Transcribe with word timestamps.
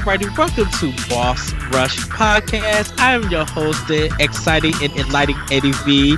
everybody. 0.00 0.28
Welcome 0.38 0.70
to 0.78 0.92
Boss 1.10 1.52
Rush 1.74 1.98
Podcast. 2.08 2.98
I 2.98 3.12
am 3.12 3.28
your 3.30 3.44
host, 3.44 3.86
the 3.86 4.10
exciting 4.18 4.72
and 4.82 4.90
enlightening 4.96 5.36
Eddie 5.50 5.72
V. 5.84 6.16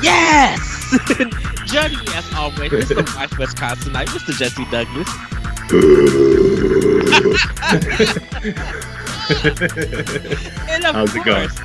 Yes! 0.00 0.60
Joining 1.66 1.98
me 1.98 2.06
as 2.14 2.32
always, 2.34 2.70
Mr. 2.70 3.16
Wife 3.16 3.36
Wisconsin 3.36 3.92
night, 3.92 4.06
Mr. 4.08 4.38
Jesse 4.38 4.64
Douglas. 4.66 5.08
and 10.70 10.84
of 10.84 10.94
How's 10.94 11.16
it 11.16 11.24
going? 11.24 11.48
course, 11.48 11.60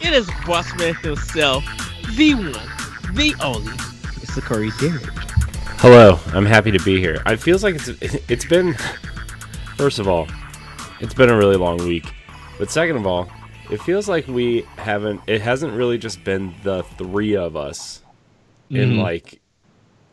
It 0.00 0.12
is 0.12 0.26
Bossman 0.42 0.96
himself, 1.04 1.62
the 2.16 2.34
one, 2.34 2.52
the 3.14 3.32
only, 3.44 3.70
Mr. 3.70 4.42
Corey 4.42 4.70
Derrick. 4.80 5.04
Hello, 5.78 6.18
I'm 6.32 6.46
happy 6.46 6.72
to 6.72 6.80
be 6.80 6.98
here. 6.98 7.22
It 7.26 7.36
feels 7.36 7.62
like 7.62 7.76
it's 7.76 7.88
it's 8.28 8.44
been 8.44 8.74
first 9.76 10.00
of 10.00 10.08
all, 10.08 10.26
it's 11.00 11.14
been 11.14 11.30
a 11.30 11.36
really 11.36 11.56
long 11.56 11.78
week. 11.78 12.06
But 12.58 12.70
second 12.70 12.96
of 12.96 13.06
all, 13.06 13.28
it 13.70 13.80
feels 13.82 14.08
like 14.08 14.26
we 14.28 14.62
haven't 14.76 15.20
it 15.26 15.40
hasn't 15.40 15.72
really 15.74 15.98
just 15.98 16.22
been 16.24 16.54
the 16.62 16.82
three 16.84 17.36
of 17.36 17.56
us 17.56 18.02
in 18.70 18.92
Mhm. 18.92 19.02
like 19.02 19.40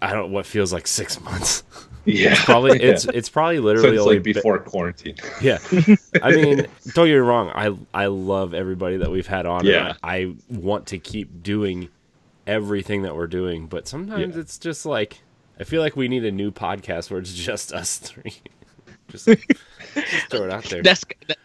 I 0.02 0.12
don't 0.12 0.32
what 0.32 0.46
feels 0.46 0.74
like 0.74 0.86
6 0.88 1.22
months. 1.24 1.64
Yeah, 2.06 2.36
Probably 2.44 2.80
Yeah. 2.82 2.88
it's 2.92 3.06
it's 3.06 3.30
probably 3.30 3.60
literally 3.60 3.92
since 3.92 4.02
only 4.02 4.16
like 4.16 4.24
been- 4.24 4.34
before 4.34 4.60
quarantine. 4.60 5.16
yeah. 5.42 5.60
I 6.22 6.32
mean, 6.32 6.68
don't 6.94 7.06
get 7.08 7.14
me 7.14 7.18
wrong. 7.20 7.50
I 7.56 7.76
I 7.94 8.08
love 8.08 8.54
everybody 8.54 8.98
that 8.98 9.10
we've 9.12 9.28
had 9.28 9.46
on. 9.46 9.60
and 9.62 9.70
Yeah. 9.70 9.94
I, 10.04 10.16
I 10.18 10.34
want 10.50 10.88
to 10.88 11.00
keep 11.00 11.42
doing 11.44 11.88
everything 12.46 13.04
that 13.04 13.16
we're 13.16 13.28
doing, 13.28 13.68
but 13.68 13.88
sometimes 13.88 14.36
Yeah. 14.36 14.42
it's 14.42 14.58
just 14.58 14.86
like 14.86 15.20
I 15.60 15.64
feel 15.64 15.82
like 15.82 15.96
we 15.96 16.08
need 16.10 16.26
a 16.26 16.32
new 16.32 16.52
podcast 16.52 17.10
where 17.10 17.20
it's 17.22 17.34
just 17.34 17.72
us 17.72 17.98
three. 18.00 18.34
just, 19.08 19.30
just 19.96 20.28
throw 20.30 20.44
it 20.44 20.52
out 20.52 20.64
there. 20.66 20.82
That's 20.84 21.04
that, 21.28 21.38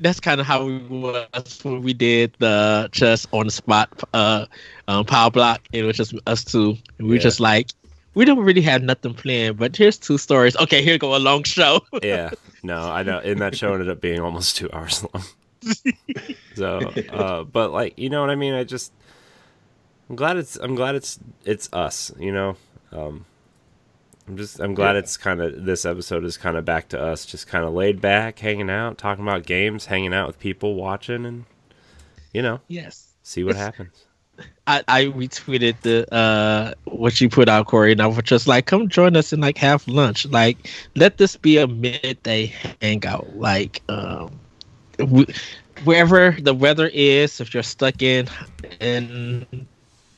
that's 0.00 0.20
kind 0.20 0.40
of 0.40 0.46
how 0.46 0.64
we 0.64 0.78
was 0.78 1.58
when 1.64 1.82
we 1.82 1.92
did 1.92 2.34
the 2.38 2.88
just 2.92 3.26
on 3.32 3.46
the 3.46 3.52
spot 3.52 3.88
uh 4.14 4.46
um, 4.88 5.04
power 5.04 5.30
block. 5.30 5.60
It 5.72 5.82
was 5.82 5.96
just 5.96 6.14
us 6.26 6.44
two. 6.44 6.76
We 6.98 7.06
were 7.08 7.14
Yeah. 7.14 7.20
just 7.20 7.40
like, 7.40 7.70
we 8.14 8.24
don't 8.24 8.38
really 8.40 8.62
have 8.62 8.82
nothing 8.82 9.14
planned, 9.14 9.58
but 9.58 9.76
here's 9.76 9.98
two 9.98 10.16
stories. 10.18 10.56
Okay, 10.56 10.82
here 10.82 10.96
go 10.98 11.16
a 11.16 11.18
long 11.18 11.42
show. 11.44 11.80
yeah. 12.02 12.30
No, 12.62 12.78
I 12.90 13.02
know. 13.02 13.18
And 13.18 13.40
that 13.40 13.56
show 13.56 13.72
ended 13.72 13.90
up 13.90 14.00
being 14.00 14.20
almost 14.20 14.56
two 14.56 14.70
hours 14.72 15.04
long. 15.12 15.24
so, 16.54 16.78
uh, 17.10 17.42
but 17.44 17.72
like, 17.72 17.98
you 17.98 18.08
know 18.08 18.20
what 18.20 18.30
I 18.30 18.36
mean? 18.36 18.54
I 18.54 18.64
just, 18.64 18.92
I'm 20.08 20.16
glad 20.16 20.36
it's, 20.36 20.56
I'm 20.56 20.74
glad 20.76 20.94
it's, 20.94 21.18
it's 21.44 21.68
us, 21.72 22.12
you 22.18 22.32
know? 22.32 22.56
Um, 22.92 23.26
I'm 24.28 24.36
just, 24.36 24.60
I'm 24.60 24.74
glad 24.74 24.92
Yeah. 24.92 24.98
it's 25.00 25.16
kind 25.16 25.40
of, 25.40 25.64
this 25.64 25.84
episode 25.84 26.24
is 26.24 26.36
kind 26.36 26.56
of 26.56 26.64
back 26.64 26.88
to 26.88 27.00
us, 27.00 27.24
just 27.26 27.46
kind 27.46 27.64
of 27.64 27.72
laid 27.74 28.00
back, 28.00 28.38
hanging 28.38 28.70
out, 28.70 28.98
talking 28.98 29.24
about 29.24 29.44
games, 29.46 29.86
hanging 29.86 30.12
out 30.12 30.26
with 30.26 30.38
people, 30.38 30.74
watching, 30.74 31.24
and, 31.24 31.44
you 32.32 32.42
know, 32.42 32.60
yes. 32.68 33.08
see 33.22 33.44
what 33.44 33.56
happens. 33.56 34.04
I, 34.66 34.82
I 34.88 35.04
retweeted 35.06 35.80
the 35.82 36.12
uh 36.12 36.74
what 36.84 37.18
you 37.20 37.28
put 37.30 37.48
out, 37.48 37.68
Corey, 37.68 37.92
and 37.92 38.02
I 38.02 38.06
was 38.06 38.18
just 38.24 38.46
like, 38.46 38.66
come 38.66 38.88
join 38.88 39.16
us 39.16 39.32
and 39.32 39.40
like 39.40 39.56
have 39.58 39.86
lunch. 39.88 40.26
Like, 40.26 40.68
let 40.96 41.16
this 41.16 41.36
be 41.36 41.56
a 41.56 41.66
midday 41.66 42.52
hangout. 42.82 43.34
Like, 43.36 43.80
um, 43.88 44.38
w- 44.98 45.32
wherever 45.84 46.32
the 46.32 46.52
weather 46.52 46.88
is, 46.92 47.40
if 47.40 47.54
you're 47.54 47.62
stuck 47.62 48.02
in 48.02 48.28
in 48.80 49.46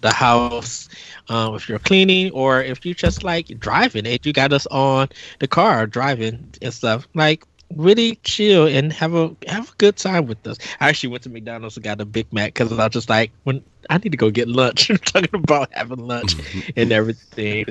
the 0.00 0.12
house, 0.12 0.88
um, 1.28 1.54
if 1.54 1.68
you're 1.68 1.78
cleaning, 1.78 2.30
or 2.32 2.62
if 2.62 2.84
you 2.86 2.94
just 2.94 3.24
like 3.24 3.46
driving, 3.58 4.06
it, 4.06 4.24
you 4.26 4.32
got 4.32 4.52
us 4.52 4.66
on 4.68 5.08
the 5.40 5.48
car 5.48 5.86
driving 5.86 6.52
and 6.62 6.72
stuff, 6.72 7.06
like 7.14 7.44
really 7.74 8.16
chill 8.22 8.66
and 8.66 8.92
have 8.92 9.14
a 9.14 9.34
have 9.46 9.70
a 9.70 9.74
good 9.78 9.96
time 9.96 10.26
with 10.26 10.46
us. 10.46 10.58
I 10.80 10.88
actually 10.88 11.10
went 11.10 11.22
to 11.24 11.30
McDonald's 11.30 11.76
and 11.76 11.84
got 11.84 12.00
a 12.00 12.04
Big 12.04 12.32
Mac 12.32 12.54
because 12.54 12.72
I 12.72 12.84
was 12.84 12.92
just 12.92 13.08
like, 13.08 13.30
when 13.44 13.62
I 13.90 13.98
need 13.98 14.10
to 14.10 14.16
go 14.16 14.30
get 14.30 14.48
lunch. 14.48 14.90
talking 15.04 15.28
about 15.32 15.70
having 15.72 15.98
lunch 15.98 16.34
and 16.76 16.92
everything. 16.92 17.66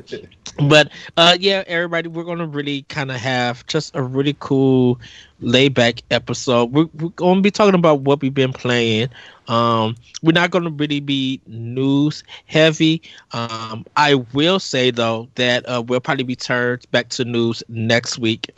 But 0.60 0.92
uh, 1.16 1.38
yeah, 1.40 1.64
everybody, 1.68 2.10
we're 2.10 2.24
gonna 2.24 2.48
really 2.48 2.84
kind 2.84 3.12
of 3.12 3.18
have 3.18 3.66
just 3.68 3.96
a 3.96 4.02
really 4.02 4.36
cool 4.40 5.00
laid 5.40 5.74
back 5.74 6.02
episode. 6.10 6.72
We're, 6.72 6.90
we're 6.96 7.10
gonna 7.10 7.42
be 7.42 7.52
talking 7.52 7.76
about 7.76 8.02
what 8.02 8.22
we've 8.22 8.34
been 8.34 8.54
playing. 8.54 9.10
Um, 9.48 9.96
we're 10.24 10.32
not 10.32 10.52
gonna 10.52 10.72
really 10.72 11.00
be 11.00 11.40
news 11.46 12.24
heavy. 12.46 13.02
Um, 13.32 13.86
I 13.96 14.16
will 14.34 14.60
say 14.60 14.92
though 14.92 15.28
that 15.36 15.68
uh, 15.70 15.84
we'll 15.86 16.00
probably 16.00 16.24
be 16.24 16.36
turned 16.36 16.90
back 16.92 17.10
to 17.10 17.26
news 17.26 17.64
next 17.68 18.18
week 18.18 18.50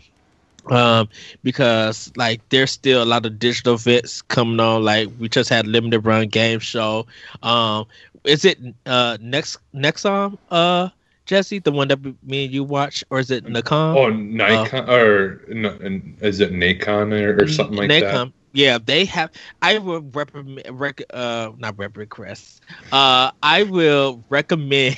um 0.70 1.08
because 1.44 2.12
like 2.16 2.42
there's 2.50 2.72
still 2.72 3.04
a 3.04 3.06
lot 3.06 3.26
of 3.26 3.40
digital 3.40 3.76
events 3.76 4.22
coming 4.22 4.60
on 4.60 4.84
like 4.84 5.10
we 5.20 5.28
just 5.30 5.50
had 5.50 5.68
limited 5.68 6.00
run 6.02 6.28
game 6.28 6.60
show 6.60 7.06
um 7.44 7.86
is 8.24 8.46
it 8.46 8.58
uh 8.86 9.18
next 9.22 9.58
next 9.74 10.06
um 10.06 10.38
uh 10.50 10.90
jesse 11.26 11.60
the 11.60 11.72
one 11.72 11.88
that 11.88 12.00
me 12.24 12.46
and 12.46 12.54
you 12.54 12.64
watch 12.64 13.04
or 13.10 13.20
is 13.20 13.30
it 13.32 13.48
Nikon? 13.48 13.98
Oh, 13.98 14.10
Nikon 14.10 14.90
or 14.90 15.42
no, 15.50 15.78
is 16.22 16.40
it 16.40 16.52
Nikon 16.52 17.14
or, 17.14 17.42
or 17.42 17.48
something 17.48 17.78
like 17.78 17.98
that? 18.00 18.22
Nikon. 18.22 18.34
yeah 18.54 18.78
they 18.84 19.06
have 19.06 19.30
i 19.62 19.78
will 19.78 20.02
recommend 20.14 20.62
rec, 20.80 21.02
uh 21.14 21.52
not 21.58 21.78
rep 21.78 21.98
request 21.98 22.62
uh 22.92 23.32
i 23.42 23.64
will 23.64 24.24
recommend 24.30 24.96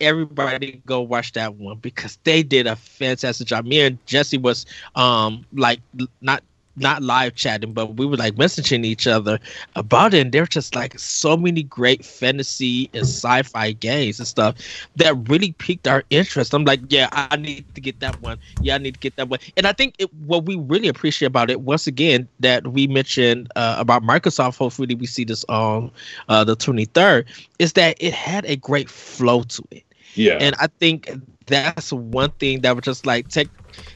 everybody 0.00 0.82
go 0.86 1.00
watch 1.00 1.32
that 1.32 1.54
one 1.56 1.78
because 1.78 2.18
they 2.24 2.42
did 2.42 2.66
a 2.66 2.76
fantastic 2.76 3.46
job. 3.46 3.64
Me 3.64 3.80
and 3.80 4.04
Jesse 4.06 4.38
was 4.38 4.66
um 4.94 5.44
like 5.52 5.80
not 6.20 6.42
not 6.76 7.02
live 7.02 7.34
chatting, 7.34 7.72
but 7.72 7.96
we 7.96 8.06
were 8.06 8.16
like 8.16 8.34
messaging 8.34 8.84
each 8.84 9.06
other 9.06 9.38
about 9.74 10.14
it. 10.14 10.20
And 10.20 10.32
there's 10.32 10.48
just 10.48 10.74
like 10.74 10.98
so 10.98 11.36
many 11.36 11.62
great 11.62 12.04
fantasy 12.04 12.90
and 12.92 13.02
sci-fi 13.02 13.72
games 13.72 14.18
and 14.18 14.28
stuff 14.28 14.56
that 14.96 15.14
really 15.28 15.52
piqued 15.52 15.88
our 15.88 16.04
interest. 16.10 16.54
I'm 16.54 16.64
like, 16.64 16.80
yeah, 16.88 17.08
I 17.12 17.36
need 17.36 17.64
to 17.74 17.80
get 17.80 18.00
that 18.00 18.20
one. 18.20 18.38
Yeah, 18.60 18.74
I 18.74 18.78
need 18.78 18.94
to 18.94 19.00
get 19.00 19.16
that 19.16 19.28
one. 19.28 19.40
And 19.56 19.66
I 19.66 19.72
think 19.72 19.94
it, 19.98 20.12
what 20.26 20.44
we 20.44 20.56
really 20.56 20.88
appreciate 20.88 21.26
about 21.26 21.50
it, 21.50 21.62
once 21.62 21.86
again, 21.86 22.28
that 22.40 22.68
we 22.68 22.86
mentioned 22.86 23.50
uh, 23.56 23.76
about 23.78 24.02
Microsoft. 24.02 24.58
Hopefully, 24.58 24.94
we 24.94 25.06
see 25.06 25.24
this 25.24 25.44
on 25.48 25.90
uh, 26.28 26.44
the 26.44 26.56
23rd. 26.56 27.24
Is 27.58 27.72
that 27.72 27.96
it 28.00 28.12
had 28.12 28.44
a 28.44 28.56
great 28.56 28.90
flow 28.90 29.42
to 29.44 29.62
it. 29.70 29.85
Yeah, 30.16 30.38
And 30.40 30.54
I 30.58 30.68
think 30.80 31.10
that's 31.46 31.92
one 31.92 32.30
thing 32.32 32.60
that 32.62 32.74
would 32.74 32.84
just 32.84 33.06
like 33.06 33.28
take 33.28 33.48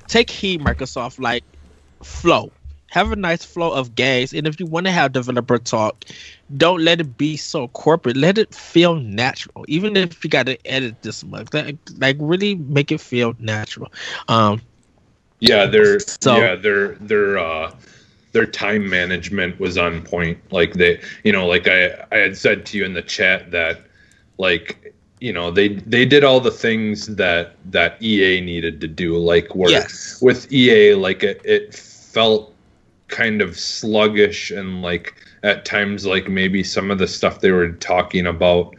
take 0.09 0.31
heed, 0.31 0.61
Microsoft, 0.61 1.19
like 1.19 1.45
flow. 2.03 2.53
Have 2.91 3.13
a 3.13 3.17
nice 3.17 3.45
flow 3.45 3.73
of 3.73 3.95
games. 3.95 4.33
And 4.33 4.47
if 4.47 4.59
you 4.61 4.67
want 4.67 4.87
to 4.87 4.93
have 4.93 5.13
developer 5.13 5.59
talk, 5.59 6.05
don't 6.57 6.83
let 6.83 7.01
it 7.01 7.17
be 7.17 7.37
so 7.37 7.69
corporate. 7.69 8.17
Let 8.17 8.39
it 8.39 8.55
feel 8.55 8.97
natural. 8.97 9.65
Even 9.69 9.97
if 9.97 10.25
you 10.25 10.31
gotta 10.31 10.59
edit 10.67 11.01
this 11.03 11.25
much. 11.25 11.49
Like, 11.53 11.79
like 11.99 12.17
really 12.19 12.57
make 12.57 12.91
it 12.91 13.01
feel 13.01 13.35
natural. 13.39 13.93
Um 14.29 14.61
yeah, 15.41 15.67
their 15.67 15.99
So- 16.01 16.37
yeah 16.37 16.57
their 16.57 16.95
their 16.97 17.39
uh 17.39 17.73
their 18.33 18.47
time 18.47 18.89
management 18.89 19.59
was 19.61 19.77
on 19.79 20.03
point. 20.03 20.39
Like 20.53 20.75
they, 20.75 21.01
you 21.25 21.33
know, 21.33 21.47
like 21.47 21.69
I 21.69 22.07
I 22.13 22.17
had 22.17 22.37
said 22.37 22.67
to 22.67 22.79
you 22.79 22.85
in 22.85 22.95
the 22.95 23.03
chat 23.03 23.51
that 23.53 23.83
like 24.39 24.90
you 25.21 25.33
know 25.33 25.51
they 25.51 25.69
they 25.69 26.05
did 26.05 26.25
all 26.25 26.41
the 26.41 26.51
things 26.51 27.07
that 27.17 27.55
that 27.71 28.03
EA 28.03 28.41
needed 28.41 28.81
to 28.81 28.89
do. 28.89 29.17
Like 29.19 29.55
where 29.55 29.71
yes. 29.71 30.21
with 30.21 30.51
EA, 30.53 30.95
like 30.95 31.23
it, 31.23 31.41
it 31.45 31.75
felt 31.75 32.53
kind 33.09 33.43
of 33.43 33.59
sluggish 33.59 34.51
and 34.51 34.83
like 34.83 35.15
at 35.43 35.65
times 35.65 36.07
like 36.07 36.29
maybe 36.29 36.63
some 36.63 36.91
of 36.91 36.99
the 36.99 37.09
stuff 37.09 37.41
they 37.41 37.51
were 37.51 37.71
talking 37.73 38.27
about 38.27 38.75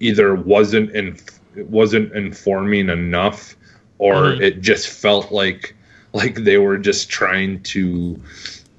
either 0.00 0.34
wasn't 0.34 0.90
in 0.90 1.16
wasn't 1.56 2.12
informing 2.12 2.88
enough 2.88 3.56
or 3.98 4.14
Mhm. 4.14 4.40
it 4.40 4.60
just 4.60 4.88
felt 4.88 5.32
like 5.32 5.74
like 6.12 6.36
they 6.44 6.58
were 6.58 6.78
just 6.78 7.08
trying 7.08 7.62
to 7.62 8.20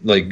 like 0.04 0.32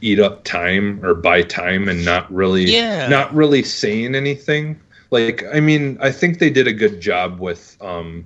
eat 0.00 0.18
up 0.18 0.44
time 0.44 1.04
or 1.04 1.14
buy 1.14 1.42
time 1.42 1.88
and 1.88 2.04
not 2.04 2.32
really 2.32 2.64
Yeah. 2.64 3.08
not 3.08 3.32
really 3.34 3.62
saying 3.62 4.14
anything 4.14 4.80
like 5.10 5.44
i 5.52 5.60
mean 5.60 5.98
i 6.00 6.10
think 6.10 6.38
they 6.38 6.50
did 6.50 6.66
a 6.66 6.72
good 6.72 7.00
job 7.00 7.40
with 7.40 7.76
um 7.80 8.24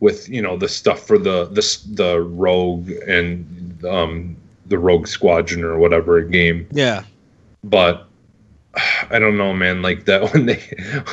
with 0.00 0.28
you 0.28 0.42
know 0.42 0.56
the 0.56 0.68
stuff 0.68 1.06
for 1.06 1.18
the 1.18 1.46
the 1.46 1.78
the 1.94 2.20
rogue 2.20 2.90
and 3.06 3.84
um 3.84 4.36
the 4.66 4.78
rogue 4.78 5.06
squadron 5.06 5.64
or 5.64 5.78
whatever 5.78 6.20
game 6.22 6.66
Yeah. 6.72 7.04
but 7.64 8.08
I 9.10 9.18
don't 9.18 9.36
know, 9.36 9.52
man. 9.52 9.82
Like 9.82 10.06
that 10.06 10.22
when 10.32 10.46
they 10.46 10.58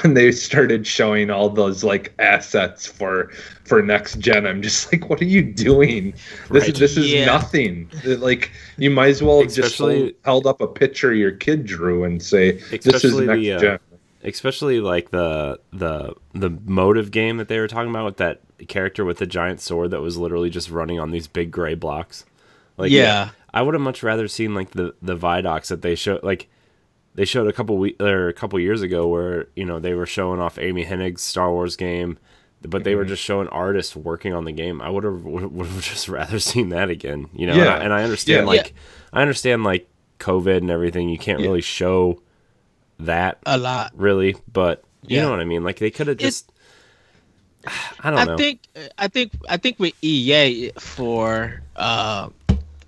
when 0.01 0.13
they 0.13 0.31
started 0.31 0.87
showing 0.87 1.29
all 1.29 1.49
those 1.49 1.83
like 1.83 2.13
assets 2.17 2.87
for 2.87 3.31
for 3.65 3.81
next 3.81 4.19
gen, 4.19 4.47
I'm 4.47 4.61
just 4.61 4.93
like, 4.93 5.09
what 5.09 5.19
are 5.19 5.25
you 5.25 5.41
doing? 5.41 6.13
This 6.51 6.63
Right. 6.67 6.75
this 6.75 6.95
is 6.95 7.11
Yeah. 7.11 7.25
nothing. 7.25 7.89
Like 8.05 8.51
you 8.77 8.89
might 8.89 9.09
as 9.09 9.21
well 9.21 9.41
have 9.41 9.51
just 9.53 9.77
hold- 9.77 10.13
held 10.23 10.47
up 10.47 10.61
a 10.61 10.67
picture 10.67 11.13
your 11.13 11.31
kid 11.31 11.65
drew 11.65 12.05
and 12.05 12.23
say, 12.23 12.53
this 12.81 13.03
is 13.03 13.13
next 13.19 13.41
the, 13.41 13.51
uh, 13.51 13.59
gen. 13.59 13.79
especially 14.23 14.79
like 14.81 15.11
the 15.11 15.59
the 15.71 16.13
the 16.33 16.49
motive 16.65 17.11
game 17.11 17.37
that 17.37 17.47
they 17.47 17.59
were 17.59 17.67
talking 17.67 17.89
about 17.89 18.05
with 18.05 18.17
that 18.17 18.41
character 18.67 19.05
with 19.05 19.17
the 19.17 19.25
giant 19.25 19.61
sword 19.61 19.91
that 19.91 20.01
was 20.01 20.17
literally 20.17 20.49
just 20.49 20.69
running 20.69 20.99
on 20.99 21.11
these 21.11 21.27
big 21.27 21.51
gray 21.51 21.75
blocks. 21.75 22.25
Like 22.77 22.91
Yeah. 22.91 23.29
I 23.53 23.61
would 23.61 23.73
have 23.73 23.81
much 23.81 24.03
rather 24.03 24.27
seen 24.27 24.53
like 24.53 24.71
the 24.71 24.93
the 25.01 25.15
Vidocs 25.17 25.67
that 25.67 25.81
they 25.81 25.95
showed 25.95 26.23
like 26.23 26.49
they 27.15 27.25
showed 27.25 27.47
a 27.47 27.53
couple 27.53 27.77
we 27.77 27.95
or 27.99 28.27
a 28.27 28.33
couple 28.33 28.59
years 28.59 28.81
ago 28.81 29.07
where 29.07 29.47
you 29.55 29.65
know 29.65 29.79
they 29.79 29.93
were 29.93 30.05
showing 30.05 30.39
off 30.39 30.59
Amy 30.59 30.85
Hennig's 30.85 31.21
Star 31.21 31.51
Wars 31.51 31.75
game, 31.75 32.17
but 32.61 32.83
they 32.83 32.95
were 32.95 33.01
Mm-hmm. 33.03 33.09
just 33.09 33.23
showing 33.23 33.47
artists 33.47 33.95
working 33.95 34.33
on 34.33 34.45
the 34.45 34.51
game. 34.51 34.81
I 34.81 34.89
would 34.89 35.03
have 35.03 35.23
would 35.23 35.67
have 35.67 35.81
just 35.93 36.07
rather 36.07 36.39
seen 36.39 36.69
that 36.69 36.89
again. 36.89 37.27
You 37.33 37.47
know, 37.47 37.55
Yeah. 37.55 37.61
and, 37.63 37.69
I, 37.71 37.83
and 37.85 37.93
I 37.93 38.03
understand 38.03 38.41
Yeah. 38.45 38.51
like 38.53 38.73
I 39.11 39.21
understand 39.21 39.63
like 39.63 39.89
COVID 40.19 40.57
and 40.57 40.69
everything. 40.69 41.09
You 41.09 41.17
can't 41.17 41.39
Yeah. 41.39 41.47
really 41.47 41.61
show 41.61 42.21
that 42.99 43.39
a 43.45 43.57
lot. 43.57 43.93
really, 43.93 44.35
but 44.51 44.83
you 45.07 45.19
Yeah. 45.19 45.21
know 45.21 45.31
what 45.31 45.39
I 45.39 45.45
mean. 45.45 45.63
Like 45.63 45.79
they 45.79 45.91
could 45.91 46.07
have 46.07 46.17
just. 46.17 46.51
I 47.99 48.11
don't 48.11 48.25
I 48.25 48.25
know. 48.25 48.35
I 48.35 48.37
think 48.37 48.67
I 48.97 49.07
think 49.07 49.33
I 49.49 49.57
think 49.57 49.79
with 49.79 49.93
EA 50.01 50.71
for 50.79 51.61
uh, 51.75 52.29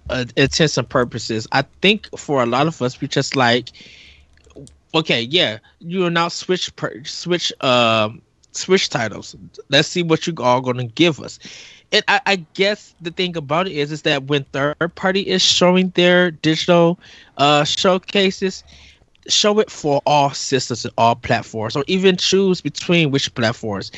uh 0.10 0.26
intents 0.36 0.78
and 0.78 0.90
purposes, 0.90 1.48
I 1.52 1.64
think 1.82 2.08
for 2.18 2.42
a 2.44 2.46
lot 2.46 2.68
of 2.68 2.82
us 2.82 3.00
we 3.02 3.08
just 3.08 3.36
like 3.36 3.72
okay, 4.94 5.22
yeah, 5.22 5.60
you 5.80 6.06
are 6.06 6.12
now 6.12 6.28
switch 6.30 6.76
per, 6.76 7.04
switch 7.04 7.52
um 7.62 8.22
switch 8.52 8.90
titles. 8.90 9.36
Let's 9.70 9.88
see 9.88 10.04
what 10.04 10.28
you 10.28 10.34
all 10.40 10.62
gonna 10.62 10.86
give 10.88 11.20
us. 11.20 11.40
And 11.92 12.04
I, 12.08 12.22
I 12.26 12.36
guess 12.54 12.96
the 13.02 13.12
thing 13.12 13.36
about 13.38 13.68
it 13.68 13.74
is 13.74 13.92
is 13.92 14.04
that 14.04 14.26
when 14.26 14.46
third 14.46 14.78
party 14.96 15.22
is 15.22 15.42
showing 15.42 15.90
their 15.96 16.32
digital 16.32 17.00
uh 17.38 17.64
showcases, 17.64 18.64
show 19.28 19.60
it 19.60 19.70
for 19.70 20.02
all 20.06 20.32
systems 20.32 20.86
and 20.86 20.94
all 20.98 21.16
platforms, 21.16 21.76
or 21.76 21.84
even 21.88 22.18
choose 22.18 22.62
between 22.62 23.12
which 23.12 23.34
platforms. 23.36 23.92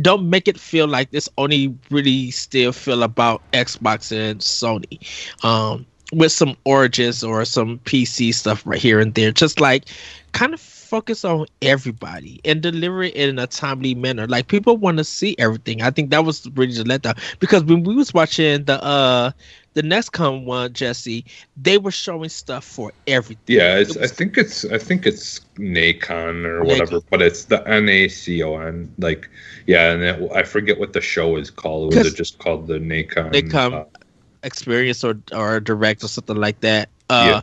Don't 0.00 0.28
make 0.28 0.48
it 0.48 0.58
feel 0.58 0.86
like 0.86 1.10
this 1.10 1.28
only 1.38 1.74
really 1.90 2.30
still 2.30 2.72
feel 2.72 3.02
about 3.02 3.42
Xbox 3.52 4.10
and 4.12 4.40
Sony, 4.40 4.98
um, 5.44 5.86
with 6.12 6.32
some 6.32 6.56
Origins 6.64 7.22
or 7.22 7.44
some 7.44 7.78
PC 7.80 8.34
stuff 8.34 8.66
right 8.66 8.80
here 8.80 9.00
and 9.00 9.14
there. 9.14 9.32
Just 9.32 9.60
like 9.60 9.84
kind 10.32 10.54
of 10.54 10.60
focus 10.60 11.24
on 11.24 11.46
everybody 11.60 12.40
and 12.44 12.62
deliver 12.62 13.02
it 13.02 13.14
in 13.14 13.38
a 13.38 13.46
timely 13.46 13.94
manner. 13.94 14.26
Like 14.26 14.48
people 14.48 14.76
want 14.76 14.96
to 14.98 15.04
see 15.04 15.34
everything. 15.38 15.82
I 15.82 15.90
think 15.90 16.10
that 16.10 16.24
was 16.24 16.48
really 16.54 16.72
the 16.72 16.84
letdown 16.84 17.18
because 17.40 17.62
when 17.64 17.82
we 17.82 17.94
was 17.94 18.14
watching 18.14 18.64
the 18.64 18.82
uh 18.82 19.32
the 19.78 19.86
NextCon 19.86 20.44
one, 20.44 20.72
Jesse, 20.72 21.24
they 21.56 21.78
were 21.78 21.92
showing 21.92 22.28
stuff 22.30 22.64
for 22.64 22.92
everything. 23.06 23.58
Yeah, 23.58 23.78
it's, 23.78 23.94
It 23.94 24.02
I 24.02 24.08
think 24.08 24.36
it's 24.36 24.64
I 24.64 24.78
think 24.78 25.06
it's 25.06 25.40
Nacon 25.56 26.44
or 26.44 26.64
whatever, 26.64 26.98
Nacon. 26.98 27.04
but 27.10 27.22
it's 27.22 27.44
the 27.44 27.66
N 27.68 27.88
A 27.88 28.08
C 28.08 28.42
O 28.42 28.56
N. 28.56 28.92
Like, 28.98 29.28
yeah, 29.66 29.92
and 29.92 30.02
it, 30.02 30.30
I 30.34 30.42
forget 30.42 30.80
what 30.80 30.92
the 30.94 31.00
show 31.00 31.36
is 31.36 31.50
called. 31.50 31.94
Was 31.94 32.04
it 32.04 32.16
just 32.16 32.38
called 32.38 32.66
the 32.66 32.78
Nacon? 32.80 33.32
they 33.32 33.42
come 33.42 33.74
uh, 33.74 33.84
experience 34.42 35.04
or 35.04 35.20
or 35.32 35.60
direct 35.60 36.02
or 36.02 36.08
something 36.08 36.36
like 36.36 36.60
that. 36.60 36.88
Uh, 37.08 37.40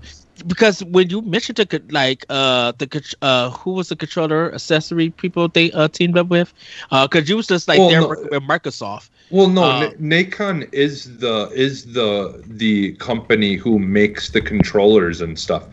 because 0.47 0.83
when 0.83 1.09
you 1.09 1.21
mentioned 1.21 1.57
the 1.57 1.81
like 1.91 2.25
uh 2.29 2.73
the 2.77 3.15
uh 3.21 3.49
who 3.51 3.71
was 3.71 3.89
the 3.89 3.95
controller 3.95 4.53
accessory 4.53 5.09
people 5.09 5.47
they 5.47 5.71
uh 5.71 5.87
teamed 5.87 6.17
up 6.17 6.27
with, 6.27 6.53
uh 6.91 7.07
because 7.07 7.29
you 7.29 7.37
was 7.37 7.47
just 7.47 7.67
like 7.67 7.77
Well, 7.77 7.89
they're 7.89 8.01
no, 8.01 8.09
with 8.09 8.19
Microsoft. 8.43 9.09
Well, 9.31 9.47
no, 9.49 9.79
Na- 9.79 9.89
Nacon 9.99 10.71
is 10.71 11.17
the 11.17 11.49
is 11.55 11.93
the 11.93 12.43
the 12.45 12.93
company 12.93 13.55
who 13.55 13.79
makes 13.79 14.29
the 14.29 14.41
controllers 14.41 15.21
and 15.21 15.37
stuff. 15.37 15.63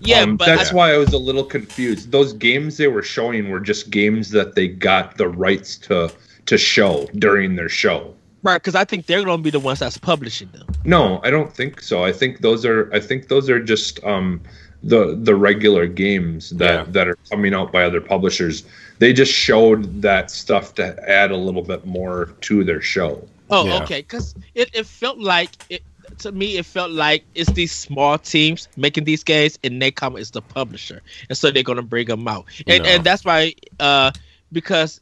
Yeah, 0.00 0.20
Um, 0.20 0.36
but 0.36 0.46
that's 0.46 0.72
I, 0.72 0.74
why 0.74 0.94
I 0.94 0.96
was 0.98 1.12
a 1.12 1.18
little 1.18 1.44
confused. 1.44 2.10
Those 2.10 2.32
games 2.32 2.76
they 2.78 2.88
were 2.88 3.02
showing 3.02 3.50
were 3.50 3.60
just 3.60 3.90
games 3.90 4.30
that 4.30 4.54
they 4.54 4.68
got 4.68 5.16
the 5.18 5.28
rights 5.28 5.76
to 5.78 6.10
to 6.46 6.58
show 6.58 7.06
during 7.18 7.56
their 7.56 7.68
show. 7.68 8.14
right 8.42 8.58
because 8.60 8.74
I 8.74 8.84
think 8.84 9.06
they're 9.06 9.24
gonna 9.24 9.42
be 9.42 9.50
the 9.50 9.60
ones 9.60 9.78
that's 9.80 9.98
publishing 9.98 10.50
them. 10.52 10.66
No, 10.84 11.20
I 11.22 11.30
don't 11.30 11.52
think 11.52 11.80
so. 11.82 12.04
I 12.04 12.12
think 12.12 12.40
those 12.40 12.64
are 12.64 12.90
I 12.92 13.00
think 13.00 13.28
those 13.28 13.48
are 13.50 13.62
just 13.62 14.02
um 14.04 14.40
the 14.86 15.18
the 15.22 15.34
regular 15.34 15.86
games 15.86 16.50
that 16.50 16.74
Yeah. 16.86 16.92
that 16.92 17.08
are 17.08 17.18
coming 17.30 17.54
out 17.54 17.72
by 17.72 17.82
other 17.84 18.00
publishers. 18.00 18.64
They 18.98 19.12
just 19.12 19.32
showed 19.32 20.02
that 20.02 20.30
stuff 20.30 20.74
to 20.76 20.84
add 21.08 21.30
a 21.30 21.36
little 21.36 21.62
bit 21.62 21.84
more 21.86 22.34
to 22.42 22.64
their 22.64 22.80
show. 22.80 23.26
Oh, 23.50 23.66
Yeah. 23.66 23.82
okay. 23.82 24.00
Because 24.02 24.34
it, 24.54 24.70
it 24.74 24.86
felt 24.86 25.18
like 25.18 25.50
it 25.70 25.82
to 26.18 26.32
me. 26.32 26.58
It 26.58 26.66
felt 26.66 26.90
like 26.92 27.24
it's 27.34 27.50
these 27.52 27.72
small 27.72 28.18
teams 28.18 28.68
making 28.76 29.04
these 29.04 29.24
games, 29.24 29.58
and 29.64 29.80
Nacon 29.80 30.18
is 30.18 30.30
the 30.30 30.42
publisher, 30.42 31.02
and 31.28 31.36
so 31.36 31.50
they're 31.50 31.62
gonna 31.64 31.82
bring 31.82 32.06
them 32.06 32.28
out, 32.28 32.44
and 32.66 32.82
No. 32.84 32.88
and 32.90 33.04
that's 33.04 33.24
why 33.24 33.54
uh 33.80 34.12
because 34.52 35.00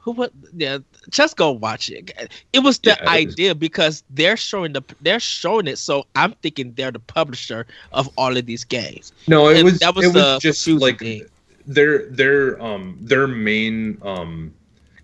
who 0.00 0.12
what 0.12 0.32
yeah 0.54 0.78
just 1.10 1.36
go 1.36 1.50
watch 1.52 1.90
it. 1.90 2.10
It 2.52 2.60
was 2.60 2.78
the 2.80 2.96
Yeah, 3.00 3.08
idea 3.08 3.54
because 3.54 4.02
they're 4.10 4.36
showing 4.36 4.72
the 4.72 4.82
they're 5.00 5.20
showing 5.20 5.66
it, 5.68 5.78
so 5.78 6.04
I'm 6.14 6.32
thinking 6.42 6.74
they're 6.74 6.92
the 6.92 7.00
publisher 7.00 7.66
of 7.92 8.08
all 8.16 8.36
of 8.36 8.46
these 8.46 8.64
games. 8.64 9.12
No, 9.26 9.48
it 9.48 9.54
And 9.54 9.64
was 9.64 9.80
that 9.80 9.94
was 9.94 10.06
it 10.06 10.12
the 10.12 10.26
was 10.38 10.38
just 10.38 10.78
like 10.80 10.98
thing. 10.98 11.26
their 11.66 12.06
their 12.10 12.60
um 12.62 12.98
their 13.00 13.26
main 13.26 13.98
um 14.02 14.52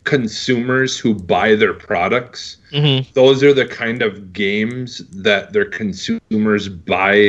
consumers 0.05 0.99
who 0.99 1.15
buy 1.15 1.55
their 1.55 1.75
products. 1.75 2.59
Mm-hmm. 2.73 3.09
Those 3.15 3.43
are 3.43 3.53
the 3.55 3.67
kind 3.67 4.03
of 4.03 4.33
games 4.33 5.03
that 5.11 5.53
their 5.53 5.67
consumers 5.67 6.53
buy 6.69 7.23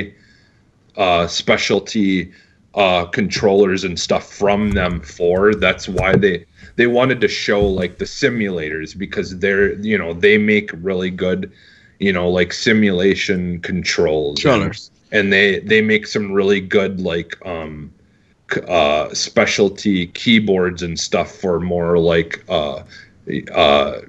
uh 0.95 1.27
specialty 1.27 2.31
uh 2.75 3.05
controllers 3.05 3.83
and 3.83 3.99
stuff 3.99 4.31
from 4.31 4.71
them 4.71 4.99
for. 5.01 5.53
That's 5.53 5.87
why 5.87 6.15
they 6.15 6.45
they 6.77 6.87
wanted 6.87 7.19
to 7.21 7.27
show 7.27 7.61
like 7.65 7.97
the 7.97 8.05
simulators 8.05 8.97
because 8.97 9.37
they're 9.39 9.73
you 9.79 9.97
know 9.97 10.13
they 10.13 10.37
make 10.37 10.71
really 10.81 11.09
good 11.11 11.51
you 11.99 12.13
know 12.13 12.29
like 12.29 12.53
simulation 12.53 13.59
controls. 13.61 14.39
And- 14.45 14.63
and 15.11 15.31
they 15.33 15.59
they 15.59 15.81
make 15.81 16.05
some 16.07 16.31
really 16.31 16.59
good 16.61 17.01
like 17.01 17.37
um 17.45 17.91
uh 18.67 19.13
specialty 19.13 20.07
keyboards 20.07 20.81
and 20.83 20.97
stuff 20.99 21.31
for 21.35 21.59
more 21.59 21.97
like 21.97 22.43
uh 22.49 22.83
uh 23.53 23.99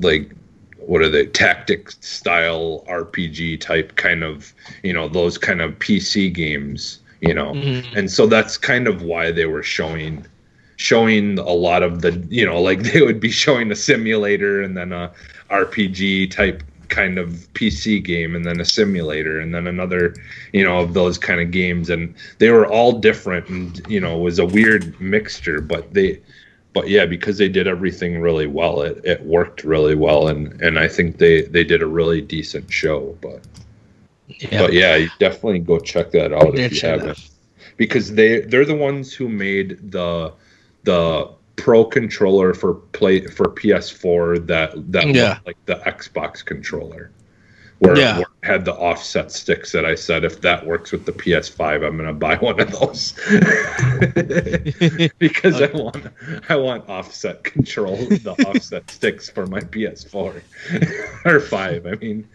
like 0.00 0.30
what 0.78 1.00
are 1.02 1.08
they 1.08 1.26
tactic 1.26 1.90
style 1.90 2.84
rpg 2.88 3.60
type 3.60 3.96
kind 3.96 4.22
of 4.22 4.52
you 4.84 4.92
know 4.92 5.08
those 5.08 5.36
kind 5.38 5.60
of 5.60 5.72
pc 5.78 6.32
games 6.32 7.00
you 7.20 7.32
know. 7.34 7.52
Mhm. 7.54 7.84
and 7.96 8.10
so 8.10 8.26
that's 8.26 8.58
kind 8.58 8.86
of 8.86 9.02
why 9.02 9.32
they 9.32 9.46
were 9.46 9.62
showing 9.62 10.24
showing 10.86 11.38
a 11.38 11.56
lot 11.68 11.82
of 11.88 11.92
the 12.02 12.12
you 12.38 12.44
know 12.48 12.60
like 12.68 12.80
they 12.88 13.02
would 13.06 13.20
be 13.20 13.30
showing 13.44 13.70
a 13.70 13.76
simulator 13.76 14.54
and 14.64 14.76
then 14.76 14.92
a 14.92 15.04
rpg 15.50 16.30
type 16.30 16.62
kind 16.88 17.18
of 17.18 17.28
pc 17.54 18.02
game 18.12 18.36
and 18.36 18.44
then 18.44 18.60
a 18.60 18.64
simulator 18.64 19.40
and 19.42 19.50
then 19.54 19.66
another 19.66 20.14
you 20.52 20.64
know 20.66 20.76
of 20.84 20.94
those 20.94 21.18
kind 21.18 21.40
of 21.40 21.50
games 21.50 21.90
and 21.90 22.14
they 22.38 22.50
were 22.50 22.66
all 22.76 22.92
different 23.08 23.48
and 23.48 23.82
you 23.88 24.00
know 24.00 24.12
it 24.18 24.22
was 24.22 24.38
a 24.38 24.46
weird 24.46 24.84
mixture 25.00 25.60
but 25.60 25.82
they 25.94 26.20
but 26.72 26.88
yeah 26.88 27.04
because 27.04 27.36
they 27.38 27.48
did 27.48 27.66
everything 27.66 28.20
really 28.20 28.46
well 28.46 28.82
it, 28.82 28.96
it 29.04 29.20
worked 29.24 29.64
really 29.64 29.96
well 29.96 30.28
and 30.28 30.40
and 30.62 30.78
i 30.78 30.86
think 30.86 31.18
they 31.18 31.42
they 31.42 31.64
did 31.64 31.82
a 31.82 31.86
really 31.98 32.20
decent 32.20 32.70
show 32.70 33.00
but 33.20 33.40
Yeah. 34.28 34.62
but 34.62 34.72
yeah, 34.72 34.96
you 34.96 35.08
definitely 35.18 35.60
go 35.60 35.78
check 35.78 36.10
that 36.10 36.32
out 36.32 36.58
if 36.58 36.72
you 36.72 36.88
haven't. 36.88 37.18
Because 37.76 38.14
they 38.18 38.40
they're 38.40 38.64
the 38.74 38.74
ones 38.88 39.12
who 39.16 39.28
made 39.28 39.68
the 39.92 40.32
the 40.86 41.28
pro 41.56 41.84
controller 41.84 42.54
for 42.54 42.74
play 42.74 43.26
for 43.26 43.46
PS4 43.46 44.46
that 44.46 44.70
that 44.92 45.08
Yeah. 45.08 45.38
like 45.44 45.58
the 45.66 45.76
Xbox 45.86 46.42
controller. 46.44 47.10
Where, 47.80 47.98
Yeah. 47.98 48.18
where 48.18 48.26
had 48.46 48.64
the 48.64 48.74
offset 48.74 49.32
sticks 49.32 49.72
that 49.72 49.84
I 49.84 49.96
said 49.96 50.24
if 50.24 50.40
that 50.42 50.64
works 50.64 50.92
with 50.92 51.04
the 51.04 51.12
PS5, 51.12 51.86
I'm 51.86 51.96
gonna 51.96 52.14
buy 52.14 52.36
one 52.36 52.60
of 52.60 52.70
those. 52.70 53.12
because 55.18 55.60
I 55.60 55.70
want 55.72 56.06
I 56.48 56.56
want 56.56 56.88
offset 56.88 57.42
control 57.42 57.96
the 57.96 58.34
offset 58.46 58.88
sticks 58.96 59.28
for 59.28 59.46
my 59.46 59.60
PS4 59.60 60.42
or 61.24 61.40
five. 61.40 61.86
I 61.86 61.96
mean, 61.96 62.28